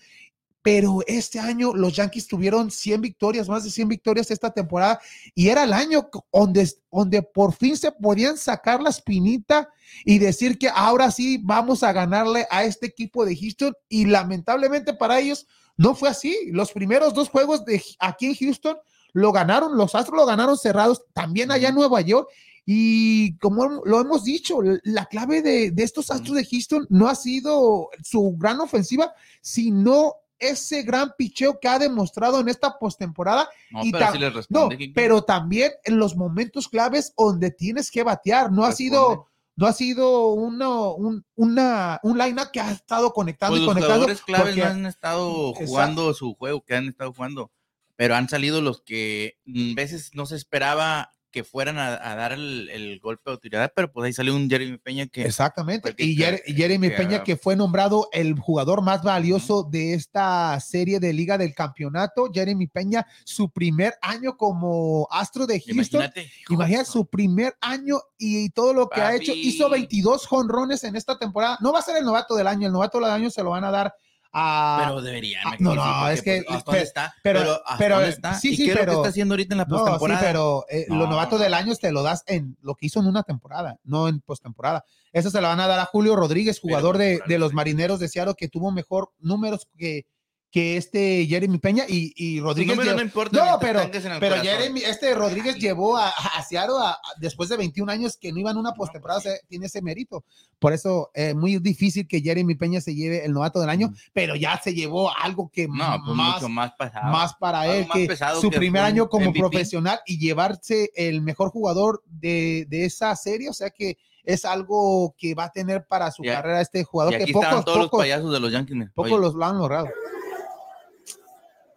pero 0.63 1.01
este 1.07 1.41
año 1.41 1.75
los 1.75 1.95
Yankees 1.95 2.29
tuvieron 2.29 2.71
100 2.71 3.01
victorias, 3.01 3.49
más 3.49 3.65
de 3.65 3.71
100 3.71 3.89
victorias 3.89 4.31
esta 4.31 4.51
temporada, 4.51 5.01
y 5.35 5.49
era 5.49 5.65
el 5.65 5.73
año 5.73 6.09
donde, 6.33 6.71
donde 6.91 7.23
por 7.23 7.53
fin 7.53 7.77
se 7.77 7.91
podían 7.91 8.39
sacar 8.39 8.81
la 8.81 8.91
espinita 8.91 9.69
y 10.05 10.19
decir 10.19 10.59
que 10.59 10.69
ahora 10.69 11.11
sí 11.11 11.41
vamos 11.43 11.83
a 11.83 11.93
ganarle 11.93 12.47
a 12.51 12.65
este 12.65 12.87
equipo 12.87 13.27
de 13.27 13.37
Houston, 13.37 13.75
y 13.89 14.07
lamentablemente 14.07 14.95
para 14.95 15.19
ellos 15.19 15.47
no 15.77 15.95
fue 15.95 16.09
así. 16.09 16.37
Los 16.53 16.73
primeros 16.73 17.13
dos 17.13 17.29
juegos 17.29 17.65
de 17.65 17.83
aquí 17.99 18.27
en 18.27 18.37
Houston 18.37 18.77
lo 19.13 19.33
ganaron, 19.33 19.77
los 19.77 19.95
Astros 19.95 20.17
lo 20.17 20.27
ganaron 20.27 20.57
cerrados, 20.57 21.03
también 21.13 21.51
allá 21.51 21.71
en 21.71 21.75
Nueva 21.75 22.01
York, 22.01 22.29
y 22.65 23.37
como 23.39 23.83
lo 23.85 24.01
hemos 24.01 24.23
dicho, 24.23 24.61
la 24.85 25.07
clave 25.07 25.43
de, 25.43 25.73
de, 25.73 25.83
estos 25.83 26.13
Astros 26.13 26.37
de 26.37 26.47
Houston 26.47 26.87
no 26.91 27.09
ha 27.09 27.17
sido 27.17 27.89
su 28.05 28.37
gran 28.39 28.61
ofensiva, 28.61 29.13
sino 29.41 30.15
ese 30.43 30.83
gran 30.83 31.13
picheo 31.17 31.59
que 31.59 31.69
ha 31.69 31.79
demostrado 31.79 32.41
en 32.41 32.49
esta 32.49 32.79
postemporada. 32.79 33.49
No, 33.71 33.85
y 33.85 33.93
pero, 33.93 34.31
no, 34.51 34.69
pero 34.95 35.23
también 35.23 35.73
en 35.85 35.99
los 35.99 36.17
momentos 36.17 36.69
claves 36.69 37.15
donde 37.17 37.51
tienes 37.51 37.91
que 37.91 38.03
batear. 38.03 38.53
No 38.53 38.65
ha 38.65 38.73
sido 38.73 39.29
no 39.55 39.67
ha 39.67 39.73
sido 39.73 40.29
uno, 40.31 40.95
un, 40.95 41.25
una, 41.35 42.01
un 42.03 42.19
line 42.19 42.41
que 42.53 42.61
ha 42.61 42.73
estado 42.73 43.13
conectando 43.13 43.55
pues 43.55 43.63
y 43.63 43.67
conectando. 43.67 44.09
Los 44.09 44.23
claves 44.23 44.57
no 44.57 44.65
han 44.65 44.87
estado 44.87 45.53
jugando 45.55 46.15
su 46.15 46.35
juego 46.35 46.65
que 46.65 46.75
han 46.75 46.89
estado 46.89 47.13
jugando, 47.13 47.53
pero 47.97 48.15
han 48.15 48.29
salido 48.29 48.63
los 48.63 48.81
que 48.81 49.37
a 49.39 49.41
mm, 49.45 49.75
veces 49.75 50.11
no 50.15 50.27
se 50.27 50.37
esperaba 50.37 51.12
que 51.33 51.43
fueran 51.43 51.79
a, 51.79 51.89
a 51.89 52.15
dar 52.15 52.33
el, 52.33 52.69
el 52.69 53.01
golpe 53.01 53.23
de 53.27 53.33
autoridad, 53.33 53.73
pero 53.75 53.91
pues 53.91 54.07
ahí 54.07 54.13
salió 54.13 54.37
un 54.37 54.49
Jeremy 54.49 54.79
Peña 54.79 55.07
que 55.07 55.23
Exactamente. 55.25 55.95
Y 55.97 56.17
que- 56.17 56.43
Jeremy 56.47 56.91
que- 56.91 56.95
Peña, 56.97 57.25
que 57.25 57.37
fue 57.37 57.57
nombrado 57.57 58.09
el 58.13 58.39
jugador 58.39 58.83
más 58.83 59.03
valioso 59.03 59.65
de 59.65 59.95
esta 59.95 60.61
serie 60.61 61.01
de 61.01 61.13
Liga 61.13 61.39
del 61.39 61.55
Campeonato. 61.55 62.31
Jeremy 62.33 62.67
Peña, 62.69 63.07
su 63.25 63.51
primer 63.51 63.95
año 64.03 64.37
como 64.37 65.09
astro 65.11 65.47
de 65.47 65.59
Houston. 65.61 66.03
imagínate, 66.03 66.31
Imagina 66.51 66.85
su 66.85 67.07
primer 67.07 67.57
año 67.61 67.97
y 68.19 68.51
todo 68.51 68.75
lo 68.75 68.89
que 68.89 69.01
ha 69.01 69.15
hecho. 69.17 69.33
Hizo 69.35 69.69
22 69.71 70.27
jonrones 70.27 70.85
en 70.85 70.95
esta 70.97 71.19
temporada. 71.19 71.57
No 71.61 71.73
va 71.73 71.79
a 71.79 71.83
ser 71.83 71.97
el 71.97 72.05
novato 72.05 72.37
del 72.37 72.47
año. 72.47 72.67
El 72.67 72.73
novato 72.73 72.99
del 73.01 73.11
año 73.11 73.31
se 73.31 73.43
lo 73.43 73.51
van 73.51 73.65
a 73.65 73.71
dar 73.71 73.95
a. 74.33 74.83
pero 74.85 75.03
deberían. 75.03 75.43
ah, 75.47 75.51
me 75.51 75.57
no, 75.61 75.75
no, 75.75 76.09
es 76.09 76.23
que- 76.23 76.43
pues, 76.47 76.57
¿hasta 76.59 76.71
pero- 76.73 76.83
está? 76.85 77.15
pero- 77.23 77.39
Pero, 77.41 77.53
¿hasta 77.67 77.79
pero, 77.79 77.95
dónde 77.97 78.11
está? 78.11 78.35
sí, 78.35 78.49
¿Y 78.53 78.57
sí, 78.57 78.65
qué 78.65 78.71
es 78.71 78.75
lo 78.75 78.81
que 78.81 78.87
pero- 78.87 78.93
está 78.99 79.09
haciendo 79.11 79.35
ahorita 79.35 79.55
en 79.55 79.59
la 79.59 79.65
no, 79.65 79.77
sí, 79.77 79.83
postemporada? 79.83 80.21
pero 80.21 80.65
eh, 80.71 80.87
lo 80.89 80.95
No. 80.97 81.07
novato 81.09 81.39
del 81.39 81.55
año 81.55 81.75
te 81.77 81.93
lo 81.93 82.03
das 82.03 82.25
en 82.27 82.57
lo 82.63 82.75
que 82.75 82.87
hizo 82.87 83.01
en 83.01 83.07
una 83.07 83.23
temporada, 83.23 83.79
no 83.85 84.09
en 84.09 84.21
postemporada. 84.21 84.85
Eso 85.13 85.31
se 85.31 85.41
lo 85.41 85.49
van 85.49 85.61
a 85.61 85.67
dar 85.67 85.79
a 85.81 85.85
Julio 85.85 86.17
Rodríguez, 86.17 86.61
jugador 86.61 86.97
de, 86.99 87.21
de 87.27 87.39
los 87.39 87.53
marineros 87.53 88.01
de 88.01 88.09
Seattle, 88.09 88.35
que 88.37 88.49
tuvo 88.49 88.71
mejor 88.73 89.13
números 89.21 89.69
que, 89.77 90.07
que 90.53 90.77
este 90.77 91.25
Jeremy 91.27 91.57
Peña 91.57 91.85
y, 91.89 92.13
y 92.15 92.39
Rodríguez. 92.39 92.77
llevó- 92.79 92.95
no 92.95 93.01
importa. 93.03 93.43
No, 93.53 93.59
pero, 93.59 93.81
pero. 94.21 94.37
Jeremy, 94.43 94.83
este 94.83 95.15
Rodríguez 95.15 95.57
llevó 95.57 95.97
a, 95.97 96.11
a 96.11 96.43
Seattle 96.43 96.77
a- 96.79 96.91
a- 96.91 96.99
después 97.19 97.49
de 97.49 97.57
21 97.57 97.91
años 97.91 98.19
que 98.19 98.31
no 98.33 98.39
iban 98.39 98.59
una 98.59 98.75
postemporada, 98.75 99.21
pues 99.23 99.33
o 99.35 99.37
sea, 99.39 99.47
tiene 99.49 99.65
ese 99.67 99.81
mérito. 99.81 100.25
Por 100.59 100.75
eso 100.75 101.11
es 101.15 101.35
muy 101.35 101.57
difícil 101.59 102.07
que 102.07 102.21
Jeremy 102.21 102.55
Peña 102.55 102.83
se 102.83 102.95
lleve 102.95 103.25
el 103.25 103.33
novato 103.33 103.61
del 103.61 103.71
año, 103.71 103.89
Mm. 103.89 103.95
pero 104.13 104.37
ya 104.37 104.61
se 104.63 104.75
llevó 104.75 105.11
algo 105.17 105.51
que 105.51 105.67
No, 105.69 105.75
pues 106.05 106.17
más, 106.17 106.35
mucho 106.35 106.49
más 106.51 106.73
pasado. 106.79 107.11
más 107.11 107.33
para 107.35 107.63
Algo 107.63 107.73
él 107.75 107.87
más 107.89 107.97
que 107.97 108.07
pesado 108.07 108.41
su 108.43 108.51
que 108.51 108.59
primer 108.59 108.83
año 108.83 109.09
como 109.09 109.31
MVP. 109.31 109.39
profesional 109.41 110.01
y 110.07 110.19
llevarse 110.19 110.91
el 110.95 111.23
mejor 111.23 111.49
jugador 111.49 112.03
de, 112.07 112.67
de 112.69 112.85
esa 112.85 113.17
serie, 113.17 113.49
o 113.49 113.55
sea 113.55 113.71
que 113.71 113.97
es 114.23 114.45
algo 114.45 115.15
que 115.17 115.35
va 115.35 115.45
a 115.45 115.51
tener 115.51 115.87
para 115.87 116.11
su 116.13 116.23
carrera 116.23 116.61
este 116.61 116.85
jugador 116.85 117.15
Y 117.15 117.17
aquí 117.17 117.25
que 117.27 117.33
pocos, 117.33 117.65
todos 117.65 117.79
los 117.79 117.89
payasos 117.91 118.31
de 118.33 118.39
los 118.39 118.53
Yankees. 118.53 118.91
pocos 118.95 119.19
los 119.19 119.35
lo 119.35 119.47
han 119.47 119.57
logrado. 119.59 119.87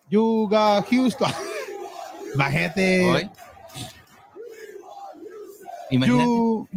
Yuga 0.09 0.81
Houston. 0.89 1.31
Imagínate. 2.35 3.29
Imagínate. 5.91 6.23
You, 6.25 6.67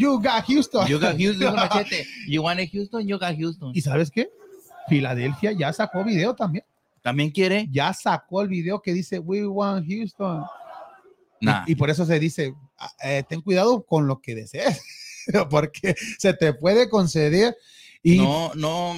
Houston. 0.47 0.87
You 0.87 0.99
got 0.99 1.17
Houston, 1.17 1.55
machete. 1.57 2.07
You 2.27 2.43
want 2.43 2.61
a 2.61 2.67
Houston, 2.67 3.07
you 3.09 3.19
got 3.19 3.35
Houston. 3.37 3.73
¿Y 3.75 3.81
sabes 3.81 4.11
qué? 4.11 4.31
Filadelfia 4.89 5.53
ya 5.53 5.73
sacó 5.73 6.05
video 6.05 6.35
también. 6.35 6.65
También 7.03 7.31
quiere. 7.31 7.69
Ya 7.71 7.93
sacó 7.93 8.43
el 8.43 8.49
video 8.49 8.81
que 8.83 8.93
dice 8.93 9.19
We 9.19 9.47
want 9.47 9.87
Houston. 9.89 10.45
Nah. 11.41 11.65
Y, 11.67 11.73
y 11.73 11.75
por 11.75 11.89
eso 11.89 12.05
se 12.05 12.19
dice, 12.19 12.55
ah, 12.79 12.91
eh, 13.03 13.23
ten 13.29 13.41
cuidado 13.41 13.83
con 13.85 14.07
lo 14.07 14.21
que 14.21 14.35
desees, 14.35 14.83
porque 15.51 15.95
se 16.19 16.35
te 16.35 16.53
puede 16.53 16.89
conceder. 16.91 17.57
Y 18.03 18.19
no, 18.19 18.53
no. 18.55 18.95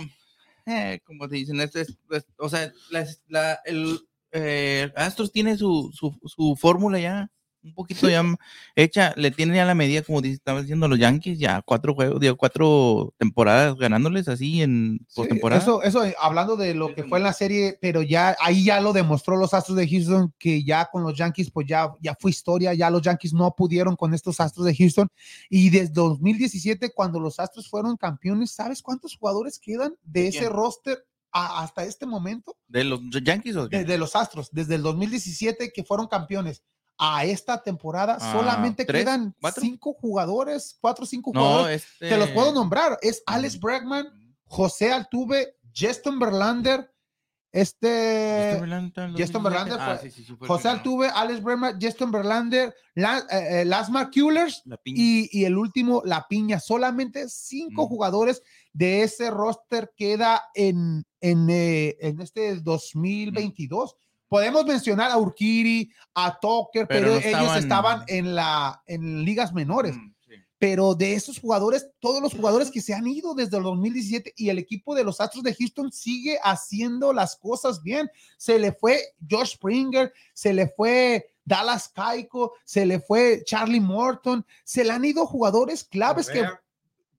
Eh, 0.66 1.00
como 1.04 1.28
te 1.28 1.36
dicen, 1.36 1.60
este 1.60 1.82
es, 1.82 1.96
o 2.38 2.48
sea, 2.48 2.72
las- 2.90 3.20
la, 3.28 3.60
el 3.64 4.00
eh, 4.32 4.92
Astros 4.96 5.32
tiene 5.32 5.56
su, 5.56 5.90
su, 5.92 6.18
su 6.24 6.56
fórmula 6.56 6.98
ya 6.98 7.30
un 7.62 7.74
poquito 7.74 8.08
ya 8.08 8.24
hecha, 8.74 9.12
le 9.16 9.30
tienen 9.30 9.56
ya 9.56 9.64
la 9.64 9.74
medida, 9.74 10.02
como 10.02 10.20
estaban 10.20 10.62
diciendo 10.62 10.88
los 10.88 10.98
Yankees, 10.98 11.38
ya 11.38 11.62
cuatro 11.62 11.94
juegos, 11.94 12.20
digo, 12.20 12.36
cuatro 12.36 13.12
temporadas 13.18 13.76
ganándoles 13.76 14.28
así 14.28 14.62
en 14.62 15.00
Sí, 15.08 15.14
postemporada. 15.16 15.60
Eso, 15.60 15.82
eso 15.82 16.04
eh, 16.04 16.14
hablando 16.20 16.56
de 16.56 16.74
lo 16.74 16.94
que 16.94 17.04
fue 17.04 17.18
en 17.18 17.24
la 17.24 17.32
serie, 17.32 17.78
pero 17.80 18.02
ya 18.02 18.36
ahí 18.40 18.64
ya 18.64 18.80
lo 18.80 18.92
demostró 18.92 19.36
los 19.36 19.54
Astros 19.54 19.76
de 19.76 19.88
Houston 19.88 20.32
que 20.38 20.64
ya 20.64 20.86
con 20.90 21.02
los 21.02 21.16
Yankees 21.16 21.50
pues 21.50 21.66
ya, 21.66 21.92
ya 22.00 22.16
fue 22.18 22.30
historia, 22.30 22.72
ya 22.74 22.90
los 22.90 23.02
Yankees 23.02 23.32
no 23.32 23.54
pudieron 23.54 23.96
con 23.96 24.14
estos 24.14 24.40
Astros 24.40 24.66
de 24.66 24.76
Houston. 24.76 25.08
Y 25.48 25.70
desde 25.70 25.92
2017 25.92 26.92
cuando 26.94 27.20
los 27.20 27.38
Astros 27.38 27.68
fueron 27.68 27.96
campeones, 27.96 28.52
¿sabes 28.52 28.82
cuántos 28.82 29.16
jugadores 29.16 29.58
quedan 29.58 29.94
de 30.02 30.20
¿De 30.20 30.28
ese 30.28 30.48
roster 30.48 31.04
a- 31.32 31.62
hasta 31.62 31.84
este 31.84 32.06
momento? 32.06 32.56
¿De 32.68 32.84
los 32.84 33.00
Yankees 33.10 33.56
o? 33.56 33.68
De, 33.68 33.84
de 33.84 33.98
los 33.98 34.16
Astros, 34.16 34.48
desde 34.52 34.74
el 34.76 34.82
2017 34.82 35.72
que 35.72 35.84
fueron 35.84 36.06
campeones 36.08 36.62
a 36.98 37.24
esta 37.24 37.62
temporada 37.62 38.18
Ah, 38.20 38.32
solamente 38.32 38.84
¿tres? 38.84 39.04
quedan 39.04 39.34
¿Cuatro? 39.40 39.62
cinco 39.62 39.94
jugadores, 39.94 40.76
cuatro 40.80 41.04
o 41.04 41.06
cinco 41.06 41.30
No, 41.34 41.40
jugadores. 41.40 41.84
este. 41.84 42.08
Te 42.10 42.16
los 42.18 42.28
puedo 42.30 42.52
nombrar, 42.52 42.98
es 43.00 43.22
Alex 43.26 43.58
Bregman, 43.58 44.06
José 44.44 44.92
Altuve, 44.92 45.56
Justin 45.74 46.18
Verlander, 46.18 46.92
este 47.52 48.58
Justin 49.16 49.42
Verlander 49.42 49.76
Ah, 49.80 49.98
sí, 50.00 50.10
sí, 50.10 50.24
José. 50.46 50.68
Altuve, 50.68 51.08
Alex 51.08 51.42
Bremer, 51.42 51.74
Justin 51.80 52.10
Verlander, 52.10 52.74
La, 52.94 53.18
eh, 53.30 53.62
eh, 53.62 53.64
Lasmar 53.64 54.10
Kullers 54.10 54.62
La 54.66 54.76
piña. 54.76 54.96
y, 55.00 55.28
y 55.32 55.44
el 55.44 55.56
último, 55.56 56.02
La 56.04 56.26
Piña. 56.28 56.60
Solamente 56.60 57.28
cinco 57.28 57.86
Mm. 57.86 57.88
jugadores 57.88 58.42
de 58.72 59.02
ese 59.02 59.30
roster 59.30 59.92
queda 59.96 60.42
en, 60.54 61.04
en, 61.20 61.48
eh, 61.50 61.96
en 62.00 62.20
este 62.20 62.56
2022. 62.56 63.96
Podemos 64.28 64.64
mencionar 64.64 65.10
a 65.10 65.18
Urquiri, 65.18 65.90
a 66.14 66.38
Tucker, 66.38 66.86
pero, 66.86 67.18
Pero 67.20 67.36
no 67.38 67.42
ellos 67.44 67.56
estaban- 67.56 68.04
en, 68.06 68.34
la, 68.34 68.80
en 68.86 69.24
ligas 69.24 69.52
menores 69.52 69.96
Mm, 69.96 70.14
sí. 70.28 70.34
pero 70.56 70.94
de 70.94 71.14
esos 71.14 71.40
jugadores, 71.40 71.90
todos 71.98 72.22
los 72.22 72.32
jugadores 72.34 72.70
que 72.70 72.80
se 72.80 72.94
han 72.94 73.08
ido 73.08 73.34
desde 73.34 73.56
el 73.56 73.64
2017 73.64 74.32
y 74.36 74.48
el 74.50 74.58
equipo 74.60 74.94
de 74.94 75.02
los 75.02 75.20
Astros 75.20 75.42
de 75.42 75.54
Houston 75.54 75.90
sigue 75.90 76.38
haciendo 76.44 77.12
las 77.12 77.34
cosas 77.36 77.82
bien. 77.82 78.08
Se 78.36 78.58
le 78.60 78.70
fue 78.72 79.00
Josh 79.28 79.54
Springer, 79.54 80.12
se 80.32 80.52
le 80.52 80.68
fue 80.68 81.26
Dallas 81.44 81.88
Keiko, 81.92 82.52
se 82.64 82.86
le 82.86 83.00
fue 83.00 83.42
Charlie 83.44 83.80
Morton, 83.80 84.46
se 84.62 84.84
le 84.84 84.92
han 84.92 85.04
ido 85.04 85.26
jugadores 85.26 85.82
claves 85.82 86.28
que 86.28 86.44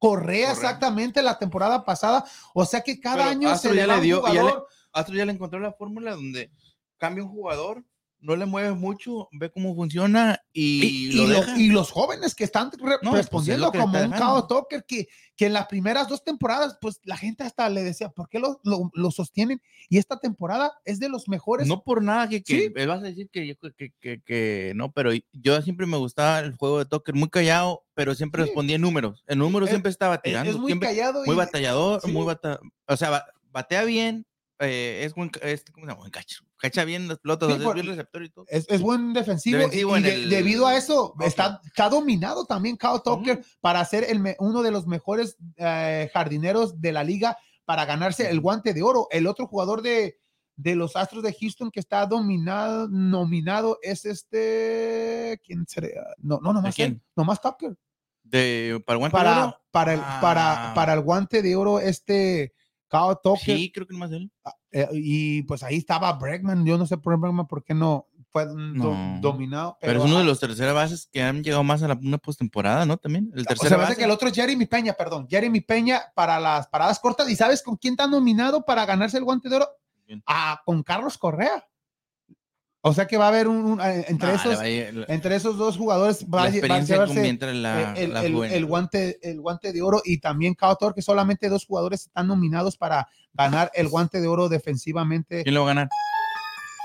Correa. 0.01 0.51
Exactamente 0.51 1.21
la 1.21 1.37
temporada 1.37 1.85
pasada, 1.85 2.25
o 2.55 2.65
sea 2.65 2.81
que 2.81 2.99
cada 2.99 3.17
Pero 3.17 3.29
año 3.29 3.49
Astros 3.49 3.71
se 3.73 3.75
le 3.75 3.81
ya 3.81 3.87
le 3.87 3.93
un 3.93 4.01
dio- 4.01 4.21
ya 4.27 4.33
le- 4.33 4.39
jugador. 4.41 4.67
Astros 4.91 5.17
ya 5.17 5.25
le 5.25 5.31
encontró 5.31 5.59
la 5.59 5.73
fórmula 5.73 6.15
donde 6.15 6.51
cambia 6.97 7.23
un 7.23 7.29
jugador, 7.29 7.83
no 8.21 8.35
le 8.35 8.45
mueves 8.45 8.75
mucho, 8.77 9.27
ve 9.31 9.49
cómo 9.51 9.73
funciona 9.75 10.39
y, 10.53 10.85
Y, 10.85 11.11
lo 11.13 11.23
y 11.23 11.27
lo- 11.27 11.33
deja. 11.41 11.57
y 11.59 11.67
los 11.69 11.91
jóvenes 11.91 12.35
que 12.35 12.43
están 12.43 12.71
re- 12.71 12.97
No, 13.01 13.11
pues, 13.11 13.13
es 13.13 13.13
respondiendo 13.13 13.71
que 13.71 13.79
como 13.79 13.99
un. 13.99 14.11
Kyle 14.11 14.43
Tucker 14.47 14.85
que, 14.87 15.07
que 15.35 15.45
en 15.47 15.53
las 15.53 15.65
primeras 15.67 16.07
dos 16.07 16.23
temporadas, 16.23 16.77
pues 16.79 16.99
la 17.03 17.17
gente 17.17 17.43
hasta 17.43 17.67
le 17.69 17.83
decía, 17.83 18.09
¿por 18.09 18.29
qué 18.29 18.39
lo, 18.39 18.61
lo- 18.63 19.11
sostienen? 19.11 19.61
Y 19.89 19.97
esta 19.97 20.19
temporada 20.19 20.71
es 20.85 20.99
de 20.99 21.09
los 21.09 21.27
mejores. 21.27 21.67
No 21.67 21.83
por 21.83 22.03
nada 22.03 22.29
que, 22.29 22.43
que 22.43 22.71
Sí. 22.75 22.85
vas 22.85 22.99
a 22.99 23.03
decir 23.03 23.29
que, 23.31 23.47
yo- 23.47 23.55
que, 23.99 24.21
que, 24.23 24.73
no, 24.75 24.91
pero 24.91 25.11
yo 25.33 25.61
siempre 25.61 25.85
me 25.87 25.97
gustaba 25.97 26.39
el 26.39 26.55
juego 26.55 26.79
de 26.79 26.85
Tucker, 26.85 27.15
muy 27.15 27.29
callado, 27.29 27.83
pero 27.93 28.13
siempre 28.15 28.43
Sí. 28.43 28.47
respondía 28.49 28.75
en 28.75 28.81
números. 28.83 29.23
En 29.27 29.39
números 29.39 29.67
Es- 29.67 29.71
siempre 29.73 29.89
estaba 29.91 30.15
es, 30.15 30.21
tirando. 30.21 30.51
es 30.51 30.57
muy 30.57 30.67
siempre, 30.67 30.89
callado. 30.89 31.25
muy 31.25 31.35
batallador, 31.35 32.01
sí. 32.01 32.11
muy 32.11 32.25
bata, 32.25 32.59
o 32.87 32.95
sea, 32.97 33.09
ba- 33.09 33.25
batea 33.51 33.83
bien, 33.83 34.25
eh, 34.59 35.01
es 35.05 35.15
buen, 35.15 35.31
es, 35.41 35.65
¿cómo 35.71 35.85
se 35.85 35.89
llama? 35.91 35.99
Buen 36.01 36.11
cacho. 36.11 36.43
Cacha 36.61 36.83
bien 36.85 37.07
las 37.07 37.17
pelotas, 37.19 37.51
Sí, 37.51 37.59
por- 37.63 37.73
bien 37.73 37.87
receptor 37.87 38.23
y 38.23 38.29
todo. 38.29 38.45
Es, 38.47 38.65
es 38.69 38.81
buen 38.81 39.13
defensivo, 39.13 39.57
y- 39.57 39.61
Defensivo 39.61 39.95
y, 39.95 39.97
en 39.97 40.03
de- 40.03 40.13
el- 40.13 40.29
debido 40.29 40.67
a 40.67 40.77
eso 40.77 41.15
está, 41.21 41.59
está 41.65 41.89
dominado 41.89 42.45
también 42.45 42.77
Kyle 42.77 43.01
Tucker 43.03 43.43
para 43.61 43.83
ser 43.85 44.05
el, 44.09 44.35
uno 44.39 44.61
de 44.61 44.71
los 44.71 44.85
mejores 44.85 45.37
eh, 45.57 46.09
jardineros 46.13 46.79
de 46.79 46.91
la 46.91 47.03
liga 47.03 47.37
para 47.65 47.85
ganarse 47.85 48.29
el 48.29 48.39
guante 48.39 48.73
de 48.73 48.83
oro. 48.83 49.07
El 49.11 49.25
otro 49.27 49.47
jugador 49.47 49.81
de, 49.81 50.19
de 50.55 50.75
los 50.75 50.95
Astros 50.95 51.23
de 51.23 51.33
Houston 51.33 51.71
que 51.71 51.79
está 51.79 52.05
dominado, 52.05 52.87
nominado 52.89 53.79
es 53.81 54.05
este, 54.05 55.39
¿quién 55.43 55.65
sería? 55.67 56.01
No, 56.17 56.39
no, 56.41 56.53
nomás 56.53 56.75
quién? 56.75 57.01
nomás 57.15 57.41
Tucker. 57.41 57.75
De, 58.23 58.81
para 58.85 58.95
el 58.95 58.99
guante 58.99 59.17
de 59.17 59.23
Para, 59.23 59.43
oro, 59.45 59.57
para, 59.71 59.93
el, 59.93 59.99
para, 60.21 60.71
Ah. 60.71 60.73
para 60.75 60.93
el 60.93 61.01
guante 61.01 61.41
de 61.41 61.55
oro 61.55 61.79
este 61.79 62.53
Kyle 62.87 63.17
Tucker. 63.23 63.57
sí, 63.57 63.71
creo 63.73 63.87
que 63.87 63.93
nomás 63.93 64.11
él. 64.11 64.31
Eh, 64.71 64.87
y 64.93 65.41
pues 65.43 65.63
ahí 65.63 65.77
estaba 65.77 66.13
Bregman. 66.13 66.65
Yo 66.65 66.77
no 66.77 66.85
sé 66.85 66.97
por 66.97 67.17
Bregman 67.19 67.47
por 67.47 67.63
qué 67.63 67.73
no 67.73 68.07
fue 68.31 68.45
do- 68.45 68.55
No. 68.55 69.17
dominado. 69.19 69.77
Pero, 69.81 69.91
Pero, 69.93 70.03
es 70.05 70.09
uno 70.09 70.19
de 70.19 70.25
los 70.25 70.39
terceras 70.39 70.73
bases 70.73 71.09
que 71.11 71.21
han 71.21 71.43
llegado 71.43 71.63
más 71.65 71.83
a 71.83 71.89
la, 71.89 71.99
una 72.01 72.17
postemporada, 72.17 72.85
¿no? 72.85 72.95
También. 72.97 73.29
El 73.35 73.41
o 73.41 73.45
tercer 73.45 73.67
sea, 73.69 73.83
hace 73.83 73.97
que 73.97 74.05
el 74.05 74.11
otro 74.11 74.29
es 74.29 74.33
Jeremy 74.33 74.65
Peña, 74.65 74.93
perdón. 74.93 75.27
Jeremy 75.29 75.59
Peña 75.59 76.01
para 76.15 76.39
las 76.39 76.67
paradas 76.67 76.99
cortas. 76.99 77.29
¿Y 77.29 77.35
sabes 77.35 77.61
con 77.61 77.75
quién 77.75 77.93
está 77.93 78.07
nominado 78.07 78.63
para 78.63 78.85
ganarse 78.85 79.17
el 79.17 79.25
guante 79.25 79.49
de 79.49 79.57
oro? 79.57 79.67
Ah, 80.25 80.61
con 80.65 80.81
Carlos 80.83 81.17
Correa. 81.17 81.65
O 82.83 82.93
sea 82.93 83.05
que 83.05 83.15
va 83.15 83.25
a 83.25 83.27
haber 83.27 83.47
un, 83.47 83.57
un- 83.63 83.81
eh, 83.81 84.05
entre, 84.07 84.33
esos, 84.33 84.57
entre 85.07 85.35
esos 85.35 85.55
dos 85.57 85.77
jugadores 85.77 86.25
va, 86.25 86.45
a 86.45 86.49
llevarse 86.49 86.97
la, 87.53 87.93
el, 87.95 88.13
la 88.13 88.23
el- 88.25 88.43
el 88.43 88.65
guante, 88.65 89.19
el 89.21 89.39
guante 89.39 89.71
de 89.71 89.81
oro 89.83 90.01
y 90.03 90.17
también 90.19 90.55
Tucker, 90.55 90.93
que 90.95 91.03
solamente 91.03 91.47
dos 91.47 91.65
jugadores 91.65 92.01
están 92.07 92.27
nominados 92.27 92.77
para 92.77 93.07
ganar 93.33 93.69
el 93.75 93.87
guante 93.87 94.19
de 94.19 94.27
oro 94.27 94.49
defensivamente. 94.49 95.43
¿Quién 95.43 95.53
lo 95.53 95.61
va 95.63 95.67
a 95.71 95.73
ganar? 95.75 95.89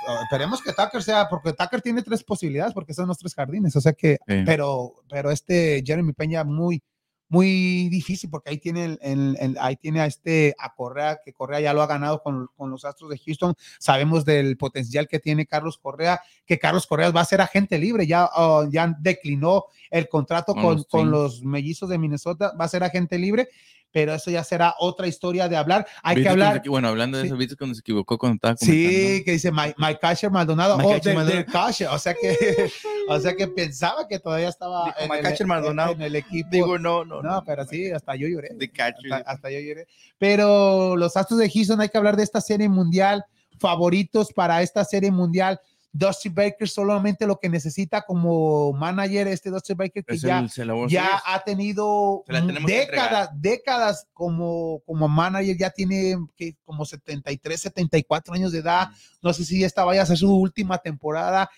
Ah, 0.08 0.20
Esperemos 0.24 0.62
que 0.62 0.72
Tucker 0.72 1.02
sea, 1.02 1.28
porque 1.28 1.52
Tucker 1.54 1.80
tiene 1.80 2.02
tres 2.02 2.22
posibilidades, 2.22 2.74
porque 2.74 2.92
son 2.94 3.08
los 3.08 3.18
tres 3.18 3.34
jardines. 3.34 3.74
O 3.74 3.80
sea 3.80 3.92
que, 3.94 4.18
Sí. 4.28 4.42
pero, 4.44 5.02
pero 5.08 5.30
este 5.30 5.82
Jeremy 5.84 6.12
Peña 6.12 6.44
muy, 6.44 6.82
muy 7.28 7.88
difícil 7.88 8.30
porque 8.30 8.50
ahí 8.50 8.58
tiene, 8.58 8.84
el, 8.84 8.98
el- 9.02 9.36
el- 9.40 9.58
ahí 9.60 9.76
tiene 9.76 10.00
a 10.00 10.06
este 10.06 10.54
a 10.58 10.74
Correa, 10.74 11.20
que 11.24 11.32
Correa 11.32 11.60
ya 11.60 11.72
lo 11.72 11.82
ha 11.82 11.86
ganado 11.86 12.22
con, 12.22 12.48
con 12.56 12.70
los 12.70 12.84
Astros 12.84 13.10
de 13.10 13.18
Houston. 13.18 13.54
Sabemos 13.78 14.24
del 14.24 14.56
potencial 14.56 15.08
que 15.08 15.18
tiene 15.18 15.46
Carlos 15.46 15.78
Correa, 15.78 16.20
que 16.46 16.58
Carlos 16.58 16.86
Correa 16.86 17.10
va 17.10 17.22
a 17.22 17.24
ser 17.24 17.40
agente 17.40 17.78
libre, 17.78 18.06
ya, 18.06 18.28
ah, 18.32 18.64
ya 18.70 18.94
declinó 19.00 19.64
el 19.90 20.08
contrato 20.08 20.54
Con 20.54 20.84
con, 20.84 21.10
los 21.10 21.40
con 21.40 21.50
mellizos 21.50 21.88
de 21.88 21.98
Minnesota, 21.98 22.52
va 22.58 22.64
a 22.66 22.68
ser 22.68 22.84
agente 22.84 23.18
libre, 23.18 23.48
pero 23.92 24.12
eso 24.14 24.30
ya 24.30 24.44
será 24.44 24.74
otra 24.78 25.06
historia 25.06 25.48
de 25.48 25.56
hablar. 25.56 25.86
Hay 26.02 26.16
que 26.16 26.20
¿Viste 26.20 26.28
cuando 26.30 26.44
hablar. 26.46 26.62
se 26.62 26.68
bueno, 26.68 26.88
hablando 26.88 27.16
de 27.18 27.22
Sí. 27.24 27.28
eso, 27.28 27.36
¿viste 27.36 27.56
cuando 27.56 27.74
se 27.74 27.80
equivocó 27.80 28.18
cuando 28.18 28.34
estaba 28.34 28.56
Sí, 28.56 29.22
que 29.24 29.32
dice 29.32 29.50
Mike, 29.50 29.74
Mike 29.78 29.98
Casher 30.00 30.30
Maldonado, 30.30 30.76
Mike 30.76 30.86
oh, 30.88 30.92
Casher 30.92 31.04
de- 31.12 31.14
Maldonado. 31.14 31.44
de 31.46 31.52
Casher, 31.52 31.88
o 31.88 31.98
sea 31.98 32.12
que, 32.14 32.36
o 33.08 33.18
sea 33.20 33.34
que 33.36 33.46
pensaba 33.48 34.06
que 34.08 34.18
todavía 34.18 34.48
estaba 34.48 34.84
Dijo 34.86 34.96
en 35.00 35.12
el, 35.12 35.22
Casher 35.22 35.46
Maldonado. 35.46 35.92
en 35.92 36.02
el 36.02 36.16
equipo. 36.16 36.48
Digo, 36.50 36.78
no, 36.78 37.04
no. 37.04 37.22
no, 37.22 37.42
pero 37.44 37.64
sí, 37.64 37.90
hasta 37.90 38.14
yo 38.16 38.28
lloré. 38.28 38.50
De 38.54 38.70
catcher. 38.70 39.12
Hasta, 39.12 39.30
hasta 39.30 39.50
yo 39.50 39.60
lloré. 39.60 39.86
Pero 40.18 40.96
los 40.96 41.16
Astros 41.16 41.38
de 41.40 41.50
Houston, 41.50 41.80
hay 41.80 41.88
que 41.88 41.98
hablar 41.98 42.16
de 42.16 42.22
esta 42.22 42.40
serie 42.40 42.68
mundial, 42.68 43.24
favoritos 43.58 44.32
para 44.32 44.62
esta 44.62 44.84
serie 44.84 45.10
mundial. 45.10 45.60
Dusty 45.92 46.28
Baker 46.28 46.68
solamente 46.68 47.26
lo 47.26 47.38
que 47.40 47.48
necesita 47.48 48.02
como 48.02 48.70
manager, 48.74 49.28
este 49.28 49.48
Dusty 49.48 49.72
Baker 49.72 50.04
que 50.04 50.14
Es 50.14 50.20
ya, 50.20 50.40
el- 50.40 50.88
ya 50.88 51.22
ha 51.24 51.42
tenido 51.42 52.22
décadas, 52.66 53.30
décadas 53.34 54.06
como, 54.12 54.82
como 54.84 55.08
manager, 55.08 55.56
ya 55.56 55.70
tiene 55.70 56.16
que 56.36 56.54
como 56.66 56.84
73, 56.84 57.58
74 57.62 58.34
años 58.34 58.52
de 58.52 58.58
edad. 58.58 58.88
No 59.22 59.32
sé 59.32 59.44
si 59.46 59.64
esta 59.64 59.84
vaya 59.84 60.02
a 60.02 60.06
ser 60.06 60.18
su 60.18 60.34
última 60.36 60.76
temporada. 60.76 61.48